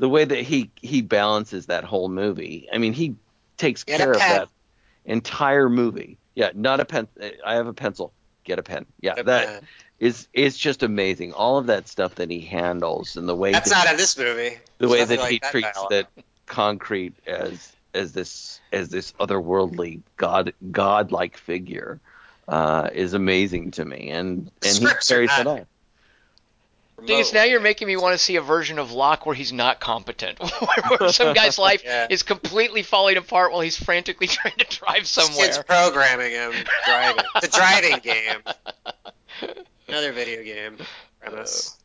The 0.00 0.08
way 0.08 0.24
that 0.24 0.40
he 0.42 0.70
he 0.80 1.02
balances 1.02 1.66
that 1.66 1.84
whole 1.84 2.08
movie. 2.08 2.68
I 2.72 2.78
mean, 2.78 2.92
he 2.94 3.14
takes 3.56 3.84
Get 3.84 3.98
care 4.00 4.12
of 4.12 4.18
that 4.18 4.48
entire 5.04 5.68
movie. 5.68 6.18
Yeah, 6.34 6.50
not 6.54 6.80
a 6.80 6.84
pen. 6.84 7.06
I 7.46 7.54
have 7.54 7.66
a 7.66 7.74
pencil. 7.74 8.12
Get 8.44 8.58
a 8.58 8.62
pen. 8.62 8.86
Yeah, 9.00 9.14
Get 9.16 9.20
a 9.20 9.24
that 9.24 9.46
pen. 9.48 9.68
is 9.98 10.26
is 10.32 10.56
just 10.56 10.82
amazing. 10.82 11.34
All 11.34 11.58
of 11.58 11.66
that 11.66 11.86
stuff 11.86 12.14
that 12.16 12.30
he 12.30 12.40
handles 12.40 13.16
and 13.16 13.28
the 13.28 13.36
way 13.36 13.52
That's 13.52 13.68
that, 13.70 13.84
not 13.84 13.90
in 13.92 13.96
this 13.98 14.16
movie. 14.16 14.58
the 14.78 14.88
There's 14.88 14.90
way 14.90 15.04
that 15.04 15.18
like 15.20 15.30
he 15.30 15.38
that 15.40 15.50
treats 15.52 15.72
dialogue. 15.72 15.90
that 15.90 16.06
concrete 16.46 17.14
as 17.26 17.72
as 17.92 18.12
this 18.12 18.60
as 18.72 18.88
this 18.88 19.12
otherworldly 19.20 20.00
god 20.16 20.54
godlike 20.70 21.36
figure 21.36 22.00
uh, 22.48 22.88
is 22.92 23.12
amazing 23.14 23.72
to 23.72 23.84
me, 23.84 24.08
and 24.10 24.38
and 24.38 24.50
he 24.62 24.70
Scripts 24.70 25.10
are 25.10 25.14
carries 25.14 25.30
not- 25.44 25.58
it 25.58 25.66
on. 27.00 27.06
Dingus, 27.06 27.32
now 27.32 27.44
you're 27.44 27.60
making 27.60 27.88
me 27.88 27.96
want 27.96 28.14
to 28.14 28.18
see 28.18 28.36
a 28.36 28.40
version 28.42 28.78
of 28.78 28.92
Locke 28.92 29.26
where 29.26 29.34
he's 29.34 29.52
not 29.52 29.80
competent, 29.80 30.38
where, 30.98 31.08
some 31.12 31.34
guy's 31.34 31.58
life 31.68 31.82
Yeah. 31.84 32.06
is 32.10 32.22
completely 32.22 32.82
falling 32.82 33.16
apart 33.16 33.52
while 33.52 33.60
he's 33.60 33.76
frantically 33.76 34.26
trying 34.28 34.54
to 34.58 34.66
drive 34.78 35.02
This 35.02 35.36
kid's 35.36 35.58
programming 35.58 36.32
him 36.32 36.52
driving. 36.86 37.24
the 37.40 37.48
driving 37.48 37.98
game. 37.98 38.42
Another 39.88 40.12
video 40.12 40.42
game 40.44 40.76
premise. 41.20 41.76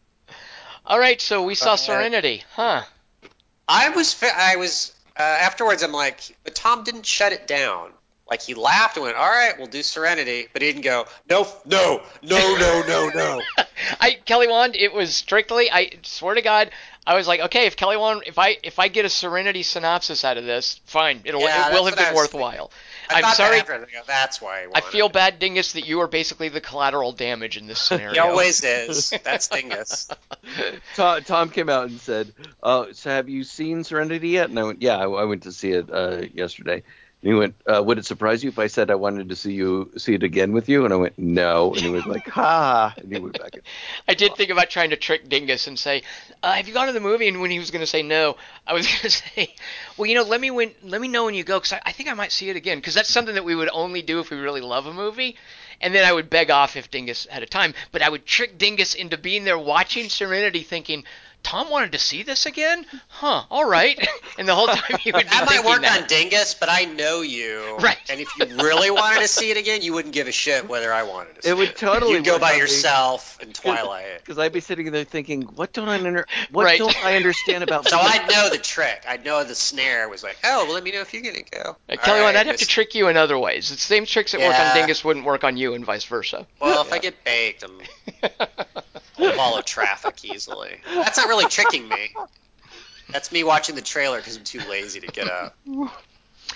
All 0.86 1.00
right, 1.00 1.20
so 1.20 1.44
we 1.44 1.56
saw 1.56 1.74
Uh, 1.74 1.78
Serenity, 1.78 2.44
huh? 2.54 2.84
I 3.68 3.90
was 3.90 4.22
I 4.24 4.58
was 4.58 4.94
uh, 5.18 5.24
afterwards. 5.24 5.82
I'm 5.82 5.92
like, 5.92 6.20
but 6.44 6.54
Tom 6.54 6.84
didn't 6.84 7.06
shut 7.08 7.32
it 7.34 7.48
down. 7.48 7.90
Like 8.30 8.42
he 8.42 8.56
laughed 8.56 8.98
and 8.98 9.06
went, 9.06 9.18
"All 9.18 9.30
right, 9.30 9.54
we'll 9.58 9.68
do 9.68 9.84
Serenity," 9.84 10.48
but 10.52 10.64
he 10.64 10.70
didn't 10.70 10.82
go, 10.82 11.06
"No, 11.30 11.48
no, 11.66 12.02
no, 12.24 12.56
no, 12.58 12.84
no, 12.88 13.10
no." 13.14 13.42
I 14.00 14.18
Kelly 14.26 14.48
Wand, 14.48 14.76
it 14.76 14.94
was 14.94 15.14
strictly. 15.14 15.70
I 15.72 15.92
swear 16.02 16.34
to 16.34 16.42
God, 16.42 16.72
I 17.06 17.16
was 17.16 17.28
like, 17.28 17.40
okay, 17.40 17.68
if 17.68 17.76
Kelly 17.76 17.98
Wand, 17.98 18.24
if 18.26 18.40
I 18.40 18.58
if 18.64 18.80
I 18.80 18.88
get 18.88 19.06
a 19.06 19.10
Serenity 19.10 19.62
synopsis 19.62 20.26
out 20.26 20.38
of 20.38 20.46
this, 20.46 20.80
fine, 20.86 21.22
it'll 21.24 21.42
Yeah, 21.42 21.70
it 21.70 21.74
will 21.74 21.86
have 21.86 21.94
what 21.94 22.00
I 22.00 22.06
been 22.08 22.16
worthwhile. 22.16 22.72
I 23.12 23.22
I'm 23.22 23.36
sorry. 23.36 23.58
That 23.58 23.70
after, 23.70 23.88
That's 24.08 24.42
why. 24.42 24.64
I, 24.74 24.80
I 24.80 24.82
feel 24.82 25.06
it." 25.06 25.14
bad, 25.14 25.38
Dingus, 25.38 25.74
that 25.74 25.86
you 25.86 26.02
are 26.02 26.08
basically 26.08 26.50
the 26.50 26.62
collateral 26.62 27.12
damage 27.12 27.58
in 27.58 27.68
this 27.68 27.80
scenario. 27.88 28.14
He 28.14 28.20
always 28.20 28.64
is. 28.64 29.12
That's 29.24 29.48
Dingus. 29.48 30.08
Tom, 30.96 31.24
Tom 31.24 31.50
came 31.52 31.70
out 31.70 31.90
and 31.90 32.00
said, 32.00 32.34
"Oh, 32.64 32.92
so 32.92 33.12
have 33.12 33.30
you 33.30 33.44
seen 33.44 33.84
Serenity 33.84 34.30
yet?" 34.30 34.50
And 34.50 34.58
I 34.58 34.64
went, 34.64 34.82
"Yeah, 34.82 34.98
I, 34.98 35.04
I 35.04 35.26
went 35.26 35.44
to 35.44 35.52
see 35.52 35.74
it 35.74 35.92
uh, 35.92 36.24
yesterday." 36.34 36.82
And 37.26 37.34
he 37.34 37.40
went, 37.40 37.56
uh, 37.66 37.82
"Would 37.82 37.98
it 37.98 38.06
surprise 38.06 38.44
you 38.44 38.52
if 38.52 38.60
I 38.60 38.68
said 38.68 38.92
I 38.92 38.96
wanted 38.96 39.30
to 39.30 39.36
see 39.36 39.52
you 39.52 39.92
see 39.98 40.14
it 40.14 40.22
again 40.22 40.52
with 40.52 40.70
you?" 40.70 40.86
And 40.86 40.94
I 40.94 40.98
went, 40.98 41.18
"No." 41.18 41.74
And 41.74 41.82
he 41.82 41.90
was 41.90 42.06
like, 42.06 42.28
"Ha!" 42.28 42.94
And 42.98 43.12
he 43.12 43.20
went 43.20 43.40
back. 43.40 43.56
In. 43.56 43.62
I 44.08 44.14
did 44.14 44.36
think 44.36 44.52
about 44.52 44.70
trying 44.70 44.92
to 44.92 44.96
trick 44.96 45.28
Dingus 45.28 45.66
and 45.66 45.80
say, 45.80 46.04
uh, 46.44 46.52
"Have 46.52 46.68
you 46.68 46.74
gone 46.76 46.86
to 46.86 46.94
the 46.94 47.00
movie?" 47.00 47.28
And 47.28 47.42
when 47.42 47.50
he 47.50 47.58
was 47.58 47.72
going 47.72 47.80
to 47.80 47.88
say 47.88 48.04
no, 48.04 48.38
I 48.68 48.74
was 48.74 48.86
going 48.92 49.00
to 49.02 49.10
say, 49.10 49.56
"Well, 49.98 50.06
you 50.06 50.14
know, 50.14 50.22
let 50.22 50.40
me 50.40 50.52
when, 50.52 50.70
let 50.84 51.02
me 51.02 51.08
know 51.08 51.26
when 51.26 51.34
you 51.34 51.44
go, 51.44 51.58
because 51.58 51.74
I, 51.74 51.82
I 51.88 51.92
think 51.94 52.10
I 52.10 52.14
might 52.14 52.32
see 52.32 52.52
it 52.52 52.58
again, 52.58 52.78
because 52.78 52.94
that's 52.94 53.10
something 53.10 53.34
that 53.34 53.44
we 53.44 53.56
would 53.56 53.70
only 53.74 54.04
do 54.04 54.20
if 54.20 54.30
we 54.30 54.38
really 54.38 54.62
love 54.62 54.86
a 54.86 54.94
movie." 54.94 55.36
And 55.82 55.96
then 55.96 56.06
I 56.06 56.14
would 56.14 56.30
beg 56.30 56.52
off 56.52 56.78
if 56.78 56.92
Dingus 56.92 57.26
had 57.30 57.42
a 57.42 57.48
time, 57.48 57.74
but 57.92 58.04
I 58.04 58.10
would 58.10 58.28
trick 58.28 58.60
Dingus 58.60 58.94
into 58.94 59.18
being 59.18 59.46
there 59.46 59.58
watching 59.58 60.10
Serenity, 60.10 60.62
thinking, 60.62 61.04
"Tom 61.46 61.70
wanted 61.70 61.92
to 61.94 62.00
see 62.00 62.24
this 62.24 62.46
again, 62.46 62.86
huh? 63.08 63.44
All 63.52 63.66
right." 63.66 63.98
And 64.38 64.46
the 64.50 64.54
whole 64.54 64.68
time 64.68 65.00
he 65.00 65.14
would 65.14 65.24
be 65.24 65.30
That 65.30 65.46
might 65.46 65.64
work 65.64 65.80
that. 65.84 66.02
on 66.02 66.08
Dingus, 66.10 66.56
but 66.56 66.68
I 66.70 66.84
know 66.84 67.22
you. 67.22 67.78
Right. 67.80 67.98
And 68.10 68.20
if 68.20 68.28
you 68.38 68.48
really 68.62 68.92
wanted 68.92 69.22
to 69.22 69.30
see 69.30 69.50
it 69.50 69.56
again, 69.56 69.82
you 69.82 69.94
wouldn't 69.94 70.14
give 70.14 70.28
a 70.28 70.34
shit 70.34 70.68
whether 70.68 70.92
I 70.92 71.04
wanted 71.04 71.36
to 71.36 71.42
see 71.44 71.48
It 71.48 71.52
it. 71.54 71.58
would 71.58 71.76
totally 71.78 72.16
You'd 72.16 72.26
go 72.26 72.38
by 72.38 72.48
on 72.50 72.54
me. 72.56 72.60
yourself 72.60 73.38
in 73.42 73.54
Twilight. 73.54 74.18
Because 74.18 74.38
I'd 74.38 74.52
be 74.52 74.60
sitting 74.60 74.92
there 74.92 75.06
thinking, 75.06 75.44
"What 75.44 75.72
don't 75.72 75.88
I 75.88 75.96
under- 75.96 76.28
What 76.52 76.66
Right. 76.66 76.78
don't 76.78 76.98
I 77.06 77.16
understand 77.16 77.64
about?" 77.64 77.88
So 77.88 77.98
I'd 77.98 78.28
know 78.30 78.50
the 78.50 78.58
trick. 78.58 79.04
I'd 79.08 79.24
know 79.24 79.42
the 79.46 79.56
snare 79.56 80.10
was 80.10 80.22
like, 80.22 80.38
oh, 80.44 80.66
well, 80.66 80.74
let 80.74 80.84
me 80.84 80.92
know 80.92 81.00
if 81.00 81.14
you're 81.14 81.24
going 81.24 81.36
to 81.42 81.50
go. 81.50 81.78
Uh, 81.90 81.96
Kelly, 81.96 82.20
All 82.20 82.26
Wand, 82.26 82.36
right, 82.36 82.42
I'd 82.42 82.48
have 82.48 82.58
to 82.58 82.66
trick 82.68 82.94
you 82.94 83.08
in 83.08 83.16
other 83.16 83.38
ways. 83.40 83.70
The 83.70 83.78
same 83.78 84.06
tricks 84.06 84.34
that 84.34 84.42
work 84.42 84.50
on 84.50 84.54
Yeah. 84.60 84.74
Dingus 84.74 85.06
wouldn't 85.06 85.26
work 85.26 85.46
on 85.46 85.56
you, 85.56 85.76
and 85.76 85.86
vice 85.86 86.04
versa. 86.04 86.46
Well, 86.60 86.82
if 86.82 86.92
I 86.92 87.00
get 87.00 87.24
baked, 87.24 87.64
I'm 87.64 87.80
I'll 89.20 89.32
follow 89.34 89.62
traffic 89.62 90.24
easily. 90.26 90.80
That's 90.94 91.18
not 91.18 91.28
really 91.28 91.46
tricking 91.46 91.88
me. 91.88 92.14
That's 93.12 93.32
me 93.32 93.44
watching 93.44 93.76
the 93.76 93.82
trailer 93.82 94.18
because 94.18 94.38
I'm 94.38 94.44
too 94.44 94.62
lazy 94.70 95.00
to 95.02 95.08
get 95.08 95.30
up. 95.30 95.56
All 95.68 95.90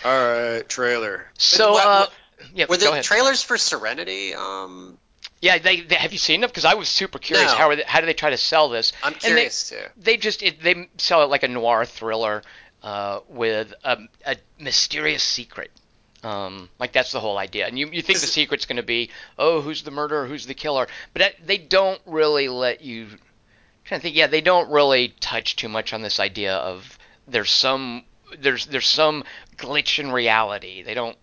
right, 0.04 0.68
trailer. 0.68 1.28
So, 1.38 1.74
What- 1.74 1.86
uh, 1.86 2.00
what- 2.00 2.14
yeah, 2.54 2.66
were 2.70 2.78
go 2.78 2.96
the 2.96 3.04
trailers 3.04 3.44
for 3.44 3.58
Serenity? 3.58 4.34
Um, 4.34 4.98
Yeah, 5.42 5.58
they, 5.58 5.82
they 5.82 5.96
have 5.96 6.12
you 6.14 6.18
seen 6.20 6.42
them? 6.42 6.50
Because 6.50 6.66
I 6.66 6.74
was 6.76 6.90
super 6.90 7.20
curious. 7.20 7.52
No. 7.52 7.58
How 7.58 7.70
are 7.70 7.76
they, 7.76 7.84
how 7.86 8.00
do 8.00 8.06
they 8.06 8.14
try 8.14 8.30
to 8.30 8.38
sell 8.38 8.70
this? 8.70 8.94
I'm 9.04 9.14
And 9.14 9.22
they- 9.22 9.28
curious 9.28 9.70
too. 9.70 9.82
They 9.98 10.18
just 10.18 10.42
it, 10.44 10.62
they 10.62 10.90
sell 10.98 11.24
it 11.24 11.30
like 11.30 11.44
a 11.44 11.48
noir 11.48 11.86
thriller 11.86 12.42
uh, 12.84 13.20
with 13.28 13.74
a, 13.84 14.00
a 14.26 14.38
mysterious 14.60 15.22
secret. 15.24 15.72
Um, 16.24 16.70
like 16.80 16.92
that's 16.92 17.12
the 17.12 17.20
whole 17.20 17.38
idea, 17.38 17.68
and 17.68 17.80
you, 17.80 17.90
you 17.92 18.02
think 18.02 18.20
the 18.20 18.28
secret's 18.28 18.66
going 18.66 18.78
to 18.78 18.84
be, 18.84 19.10
oh, 19.38 19.62
who's 19.62 19.84
the 19.84 19.92
murderer, 19.92 20.28
who's 20.28 20.46
the 20.46 20.54
killer, 20.54 20.88
but 21.14 21.20
that, 21.20 21.36
they 21.46 21.58
don't 21.58 22.02
really 22.06 22.50
let 22.50 22.82
you. 22.82 23.04
I'm 23.04 23.20
trying 23.86 24.00
to 24.02 24.04
think, 24.04 24.16
yeah, 24.18 24.28
they 24.28 24.42
don't 24.42 24.70
really 24.70 25.14
touch 25.22 25.56
too 25.56 25.70
much 25.70 25.94
on 25.94 26.02
this 26.02 26.20
idea 26.20 26.56
of 26.56 27.00
there's 27.28 27.52
some 27.52 28.04
there's 28.38 28.66
there's 28.66 28.88
some 28.88 29.24
glitch 29.56 30.00
in 30.00 30.12
reality. 30.12 30.84
They 30.84 30.94
don't 30.94 31.18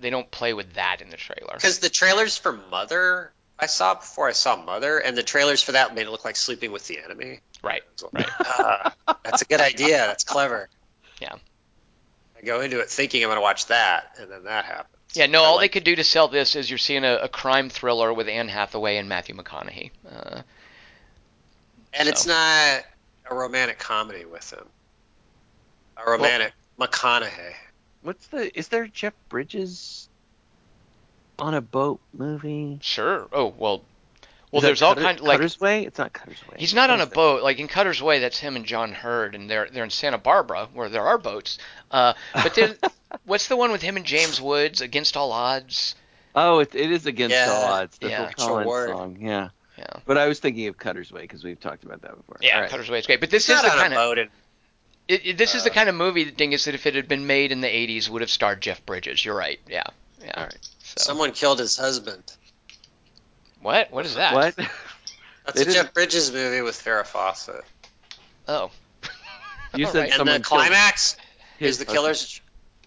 they 0.00 0.10
don't 0.10 0.30
play 0.30 0.52
with 0.52 0.74
that 0.74 1.00
in 1.00 1.10
the 1.10 1.16
trailer. 1.16 1.54
Because 1.54 1.78
the 1.78 1.88
trailers 1.88 2.36
for 2.36 2.52
Mother 2.52 3.32
I 3.60 3.66
saw 3.66 3.94
before 3.94 4.26
I 4.26 4.32
saw 4.32 4.56
Mother, 4.56 4.98
and 4.98 5.16
the 5.16 5.22
trailers 5.22 5.62
for 5.62 5.72
that 5.72 5.94
made 5.94 6.06
it 6.06 6.10
look 6.10 6.24
like 6.24 6.36
Sleeping 6.36 6.72
with 6.72 6.86
the 6.86 6.98
Enemy. 7.04 7.40
Right. 7.62 7.82
Right. 8.12 8.26
ah, 8.40 8.94
that's 9.24 9.42
a 9.42 9.44
good 9.44 9.60
idea. 9.60 9.98
That's 9.98 10.24
clever. 10.24 10.70
Yeah. 11.20 11.34
I 12.40 12.44
go 12.46 12.60
into 12.60 12.80
it 12.80 12.88
thinking 12.88 13.22
I'm 13.22 13.28
going 13.28 13.36
to 13.36 13.42
watch 13.42 13.66
that, 13.66 14.16
and 14.18 14.30
then 14.30 14.44
that 14.44 14.64
happens. 14.64 14.96
Yeah, 15.12 15.26
no, 15.26 15.42
I 15.42 15.46
all 15.46 15.56
like 15.56 15.72
they 15.72 15.78
could 15.80 15.84
do 15.84 15.96
to 15.96 16.04
sell 16.04 16.28
this 16.28 16.54
is 16.54 16.70
you're 16.70 16.78
seeing 16.78 17.04
a, 17.04 17.16
a 17.16 17.28
crime 17.28 17.68
thriller 17.68 18.14
with 18.14 18.28
Anne 18.28 18.48
Hathaway 18.48 18.96
and 18.96 19.08
Matthew 19.08 19.34
McConaughey. 19.34 19.90
Uh, 20.10 20.42
And 21.92 22.08
it's 22.08 22.26
not 22.26 22.84
a 23.28 23.34
romantic 23.34 23.78
comedy 23.78 24.24
with 24.24 24.52
him. 24.52 24.64
A 25.96 26.10
romantic 26.10 26.52
McConaughey. 26.78 27.54
What's 28.02 28.28
the? 28.28 28.56
Is 28.56 28.68
there 28.68 28.86
Jeff 28.86 29.12
Bridges 29.28 30.08
on 31.38 31.54
a 31.54 31.60
boat 31.60 32.00
movie? 32.14 32.78
sure. 32.80 33.28
Oh 33.32 33.52
well. 33.58 33.82
Well, 34.50 34.58
Is 34.58 34.62
that 34.62 34.66
there's 34.68 34.82
all 34.82 34.94
Cutter- 34.94 35.06
kind 35.06 35.20
like 35.20 35.36
Cutter's 35.38 35.60
Way. 35.60 35.84
It's 35.86 35.98
not 35.98 36.12
Cutter's 36.12 36.40
Way. 36.48 36.56
he's 36.58 36.74
not 36.74 36.90
on 36.90 36.98
a 37.00 37.04
What 37.04 37.08
is 37.08 37.12
it? 37.12 37.14
boat. 37.14 37.42
Like 37.44 37.58
in 37.60 37.68
Cutter's 37.68 38.02
Way, 38.02 38.18
that's 38.18 38.38
him 38.38 38.56
and 38.56 38.64
John 38.64 38.92
Heard, 38.92 39.34
and 39.36 39.48
they're 39.48 39.68
they're 39.70 39.84
in 39.84 39.90
Santa 39.90 40.18
Barbara 40.18 40.68
where 40.74 40.88
there 40.88 41.06
are 41.06 41.18
boats. 41.18 41.58
Uh, 41.90 42.14
but 42.34 42.54
then 42.54 42.76
what's 43.24 43.46
the 43.48 43.56
one 43.56 43.70
with 43.70 43.80
him 43.82 43.96
and 43.96 44.04
James 44.04 44.40
Woods 44.40 44.80
against 44.80 45.16
all 45.16 45.30
odds? 45.32 45.94
Oh, 46.34 46.58
it, 46.60 46.74
it 46.74 46.90
is 46.90 47.06
against 47.06 47.34
Yeah. 47.34 47.48
all 47.50 47.64
odds. 47.72 47.98
The 47.98 48.08
Yeah. 48.10 48.26
Phil 48.30 48.46
Collins 48.46 48.66
Ward. 48.66 48.90
song. 48.90 49.18
Yeah. 49.20 49.48
Yeah. 49.78 49.86
But 50.04 50.18
I 50.18 50.26
was 50.28 50.40
thinking 50.40 50.66
of 50.66 50.76
Cutter's 50.76 51.10
Way 51.12 51.22
because 51.22 51.42
we've 51.44 51.58
talked 51.60 51.84
about 51.84 52.02
that 52.02 52.16
before. 52.16 52.36
Yeah, 52.40 52.56
All 52.56 52.60
right. 52.62 52.70
Cutter's 52.70 52.90
Way 52.90 52.98
is 52.98 53.06
great. 53.06 53.20
But 53.20 53.30
this 53.30 53.46
He's 53.46 53.56
is 53.56 53.62
the 53.62 53.68
kind 53.70 53.92
of 53.94 53.96
boat 53.96 54.18
It, 54.18 54.30
it- 55.08 55.38
this 55.38 55.54
is 55.54 55.64
the 55.64 55.70
Uh, 55.70 55.74
kind 55.74 55.88
of 55.88 55.94
movie, 55.94 56.24
Dingus, 56.30 56.64
that 56.66 56.74
if 56.74 56.86
it 56.86 56.94
had 56.94 57.08
been 57.08 57.26
made 57.26 57.50
in 57.50 57.60
the 57.62 57.68
'80s, 57.68 58.08
would 58.08 58.20
have 58.20 58.30
starred 58.30 58.60
Jeff 58.60 58.84
Bridges. 58.84 59.24
You're 59.24 59.34
right. 59.36 59.58
Yeah. 59.68 59.84
Yeah. 60.22 60.32
All 60.36 60.42
right. 60.44 60.58
So, 60.82 60.94
Someone 60.98 61.32
killed 61.32 61.58
his 61.60 61.76
husband. 61.76 62.22
What? 63.60 63.90
What 63.92 64.06
is 64.06 64.14
that? 64.16 64.34
What? 64.34 64.54
That's 65.46 65.54
They 65.54 65.62
a 65.62 65.64
didn't- 65.64 65.74
Jeff 65.74 65.94
Bridges 65.94 66.32
movie 66.32 66.60
with 66.62 66.76
Farrah 66.82 67.06
Fawcett. 67.06 67.64
Oh. 68.48 68.70
You 69.74 69.86
All 69.86 69.92
said 69.92 70.00
right. 70.10 70.12
And 70.18 70.28
the 70.28 70.40
climax 70.40 71.16
is 71.60 71.78
the 71.78 71.84
husband. 71.84 71.94
killer's. 71.96 72.40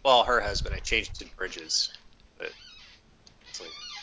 Well, 0.03 0.23
her 0.23 0.41
husband. 0.41 0.75
I 0.75 0.79
changed 0.79 1.15
to 1.19 1.25
Bridges. 1.37 1.93
But 2.37 2.51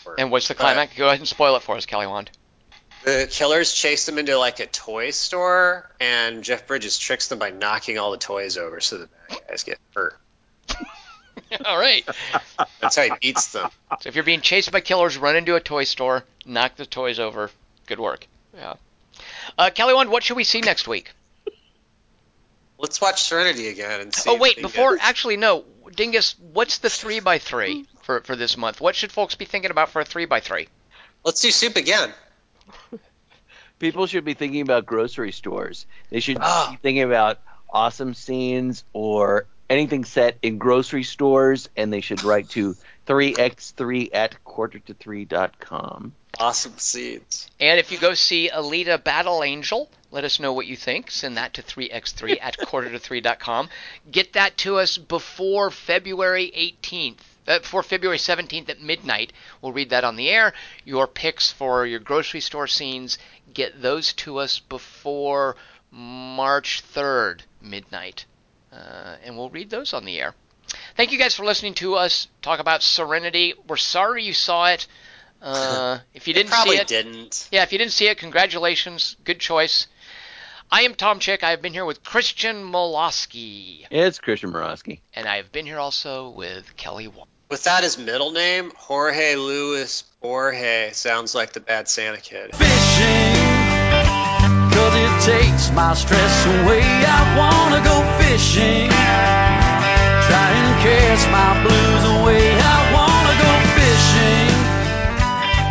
like, 0.07 0.17
And 0.19 0.31
what's 0.31 0.49
the 0.49 0.55
but 0.55 0.61
climax? 0.63 0.97
Go 0.97 1.07
ahead 1.09 1.19
and 1.19 1.29
spoil 1.29 1.57
it 1.57 1.63
for 1.63 1.77
us, 1.77 1.85
Kelly 1.85 2.07
Wand. 2.07 2.31
The 3.05 3.29
killers 3.31 3.75
chase 3.75 4.07
them 4.07 4.17
into 4.17 4.39
like 4.39 4.61
a 4.61 4.67
toy 4.67 5.11
store, 5.11 5.91
and 6.01 6.43
Jeff 6.43 6.67
Bridges 6.67 6.99
tricks 6.99 7.29
them 7.29 7.39
by 7.39 7.51
knocking 7.51 7.99
all 7.99 8.11
the 8.13 8.17
toys 8.19 8.57
over, 8.57 8.81
so 8.81 8.97
the 8.99 9.09
bad 9.29 9.41
guys 9.49 9.65
get 9.65 9.79
hurt. 9.95 10.19
All 11.65 11.79
right. 11.79 12.07
That's 12.81 12.97
how 12.97 13.03
he 13.03 13.13
beats 13.21 13.53
them. 13.53 13.71
So 14.01 14.09
if 14.09 14.15
you're 14.15 14.25
being 14.25 14.41
chased 14.41 14.71
by 14.73 14.81
killers, 14.81 15.17
run 15.19 15.37
into 15.37 15.57
a 15.57 15.61
toy 15.61 15.85
store, 15.85 16.25
knock 16.47 16.77
the 16.77 16.87
toys 16.87 17.19
over. 17.19 17.51
Good 17.87 17.99
work. 18.01 18.27
Yeah. 18.55 18.75
Uh, 19.59 19.71
Kelly 19.75 19.95
Wand, 19.95 20.11
what 20.11 20.23
should 20.23 20.37
we 20.37 20.45
see 20.45 20.61
next 20.61 20.87
week? 20.89 21.13
Let's 22.79 23.01
watch 23.01 23.23
Serenity 23.25 23.69
again 23.69 24.01
and 24.01 24.15
see. 24.15 24.31
Oh 24.31 24.37
wait, 24.39 24.61
before 24.63 24.97
get- 24.97 25.07
actually 25.07 25.37
no, 25.37 25.65
Dingus, 25.95 26.35
what's 26.53 26.79
the 26.79 26.89
three 26.89 27.21
by 27.21 27.39
three 27.39 27.85
for 28.03 28.21
for 28.23 28.37
this 28.37 28.57
month? 28.57 28.81
What 28.81 28.95
should 28.95 29.13
folks 29.13 29.35
be 29.35 29.45
thinking 29.45 29.71
about 29.71 29.91
for 29.91 30.01
a 30.01 30.05
three 30.05 30.25
by 30.25 30.41
three? 30.41 30.69
let's 31.25 31.43
do 31.43 31.51
soup 31.51 31.77
again. 31.77 32.11
People 33.79 34.07
should 34.07 34.25
be 34.25 34.33
thinking 34.35 34.63
about 34.63 34.87
grocery 34.87 35.33
stores. 35.33 35.85
They 36.11 36.21
should 36.21 36.39
Ah. 36.41 36.69
be 36.71 36.77
thinking 36.79 37.03
about 37.03 37.39
awesome 37.71 38.15
scenes 38.15 38.85
or 38.95 39.47
anything 39.71 40.05
set 40.05 40.37
in 40.43 40.59
grocery 40.59 41.05
stores, 41.05 41.69
and 41.77 41.93
they 41.93 42.01
should 42.01 42.25
write 42.25 42.51
to 42.51 42.77
3x3 43.07 44.11
at 44.13 44.43
quarter 44.45 44.81
to 44.81 44.93
3.com. 44.93 46.13
Awesome 46.39 46.77
scenes. 46.79 47.49
And 47.59 47.79
if 47.79 47.93
you 47.93 47.99
go 47.99 48.15
see 48.15 48.51
Alita 48.53 49.03
Battle 49.03 49.43
Angel, 49.43 49.89
let 50.11 50.25
us 50.25 50.41
know 50.41 50.53
what 50.53 50.67
you 50.67 50.77
think. 50.77 51.11
Send 51.11 51.37
that 51.37 51.55
to 51.55 51.63
3x3 51.63 52.39
at 52.43 52.59
quarter 52.59 52.91
to 52.91 52.99
3.com. 52.99 53.69
Get 54.11 54.33
that 54.35 54.57
to 54.59 54.79
us 54.79 54.99
before 54.99 55.71
February 55.71 56.53
18th. 56.57 57.19
Uh, 57.49 57.59
before 57.59 57.83
February 57.83 58.19
17th 58.19 58.69
at 58.69 58.81
midnight. 58.81 59.33
We'll 59.61 59.73
read 59.73 59.91
that 59.91 60.05
on 60.05 60.17
the 60.17 60.29
air. 60.29 60.53
Your 60.85 61.07
picks 61.07 61.51
for 61.51 61.87
your 61.87 61.99
grocery 61.99 62.41
store 62.41 62.67
scenes, 62.67 63.19
get 63.53 63.81
those 63.81 64.13
to 64.15 64.39
us 64.39 64.61
before 64.61 65.57
March 65.91 66.83
3rd, 66.95 67.41
midnight. 67.61 68.27
Uh, 68.73 69.17
and 69.25 69.37
we'll 69.37 69.51
read 69.51 69.71
those 69.71 69.93
on 69.95 70.05
the 70.05 70.19
air. 70.21 70.35
Thank 70.97 71.13
you 71.13 71.19
guys 71.19 71.35
for 71.35 71.45
listening 71.45 71.75
to 71.75 71.95
us 71.97 72.29
talk 72.43 72.61
about 72.61 72.83
Serenity. 72.83 73.55
We're 73.67 73.77
sorry 73.77 74.25
you 74.25 74.33
saw 74.33 74.67
it. 74.69 74.87
Uh, 75.43 75.99
if 76.15 76.29
you 76.29 76.35
didn't 76.35 76.51
Probably 76.51 76.77
see 76.77 76.83
it, 76.83 76.87
didn't. 76.87 77.49
yeah, 77.51 77.63
if 77.63 77.73
you 77.73 77.79
didn't 77.79 77.93
see 77.93 78.07
it, 78.09 78.19
congratulations. 78.19 79.17
Good 79.25 79.41
choice. 79.41 79.87
I 80.71 80.83
am 80.83 80.95
Tom 80.95 81.19
Chick. 81.19 81.43
I 81.43 81.51
have 81.51 81.61
been 81.61 81.73
here 81.73 81.85
with 81.85 82.05
Christian 82.05 82.63
Molosky. 82.63 83.87
It's 83.91 84.21
Christian 84.21 84.53
Morosky. 84.53 85.01
And 85.15 85.27
I 85.27 85.37
have 85.39 85.51
been 85.51 85.67
here 85.67 85.79
also 85.81 86.31
with 86.31 86.77
Kelly 86.77 87.09
Wand. 87.09 87.29
Without 87.51 87.83
his 87.83 87.99
middle 87.99 88.31
name, 88.31 88.71
Jorge 88.77 89.35
Luis 89.35 90.05
Borge 90.23 90.95
sounds 90.95 91.35
like 91.35 91.53
the 91.53 91.59
bad 91.59 91.89
Santa 91.89 92.21
kid. 92.21 92.55
fishing. 92.55 93.60
Cause 94.73 94.95
it 94.95 95.15
takes 95.33 95.71
my 95.73 95.95
stress 95.95 96.47
away. 96.47 96.83
I 96.83 97.23
wanna 97.39 97.81
go 97.85 97.97
fishing. 98.23 98.89
Try 100.29 100.49
and 100.61 100.73
catch 100.85 101.23
my 101.31 101.53
blues 101.65 102.05
away. 102.21 102.45
I 102.59 102.79
wanna 102.97 103.35
go 103.47 103.53
fishing. 103.79 104.55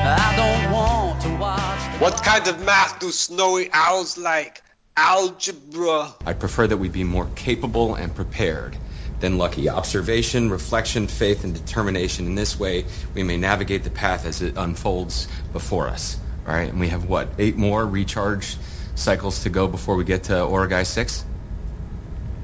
I 0.06 0.34
don't 0.36 0.72
want 0.72 1.22
to 1.22 1.30
watch. 1.40 1.94
the 1.94 1.98
What 2.04 2.24
kind 2.24 2.48
of 2.48 2.66
math 2.66 3.00
do 3.00 3.12
snowy 3.12 3.70
owls 3.72 4.18
like? 4.18 4.62
Algebra. 4.98 6.14
I 6.26 6.34
prefer 6.34 6.68
that 6.68 6.78
we 6.78 6.90
be 6.90 7.06
more 7.06 7.26
capable 7.26 7.96
and 7.96 8.14
prepared 8.14 8.78
than 9.20 9.38
lucky. 9.38 9.70
Observation, 9.70 10.50
reflection, 10.50 11.08
faith, 11.08 11.46
and 11.46 11.54
determination. 11.54 12.26
In 12.26 12.36
this 12.36 12.60
way, 12.60 12.88
we 13.14 13.24
may 13.24 13.38
navigate 13.38 13.86
the 13.86 13.90
path 13.90 14.26
as 14.26 14.42
it 14.42 14.58
unfolds 14.58 15.28
before 15.54 15.88
us. 15.88 16.18
All 16.46 16.54
right, 16.54 16.70
and 16.70 16.80
we 16.80 16.90
have 16.90 17.06
what? 17.06 17.34
Eight 17.38 17.56
more 17.58 17.86
recharge 17.86 18.58
cycles 19.00 19.44
to 19.44 19.50
go 19.50 19.68
before 19.68 19.96
we 19.96 20.04
get 20.04 20.26
to 20.26 20.34
Oragai 20.34 20.86
6? 20.86 21.26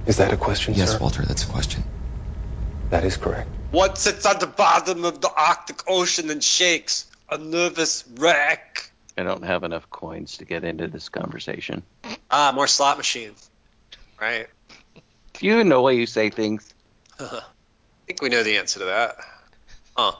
Is 0.05 0.17
that 0.17 0.33
a 0.33 0.37
question, 0.37 0.73
Yes, 0.73 0.93
sir? 0.93 0.99
Walter, 0.99 1.23
that's 1.25 1.43
a 1.43 1.47
question. 1.47 1.83
That 2.89 3.03
is 3.03 3.17
correct. 3.17 3.49
What 3.71 3.97
sits 3.97 4.25
at 4.25 4.39
the 4.39 4.47
bottom 4.47 5.03
of 5.05 5.19
the 5.19 5.29
Arctic 5.35 5.81
Ocean 5.87 6.29
and 6.29 6.43
shakes? 6.43 7.05
A 7.29 7.37
nervous 7.37 8.03
wreck. 8.17 8.91
I 9.17 9.23
don't 9.23 9.43
have 9.43 9.63
enough 9.63 9.89
coins 9.89 10.37
to 10.37 10.45
get 10.45 10.63
into 10.63 10.87
this 10.87 11.09
conversation. 11.09 11.83
Ah, 12.29 12.51
more 12.53 12.67
slot 12.67 12.97
machines. 12.97 13.49
Right. 14.21 14.47
Do 15.33 15.47
you 15.47 15.63
know 15.63 15.81
why 15.81 15.91
you 15.91 16.05
say 16.05 16.29
things? 16.29 16.71
I 17.19 17.41
think 18.05 18.21
we 18.21 18.29
know 18.29 18.43
the 18.43 18.57
answer 18.57 18.79
to 18.79 18.85
that. 18.85 19.15
Huh. 19.97 20.15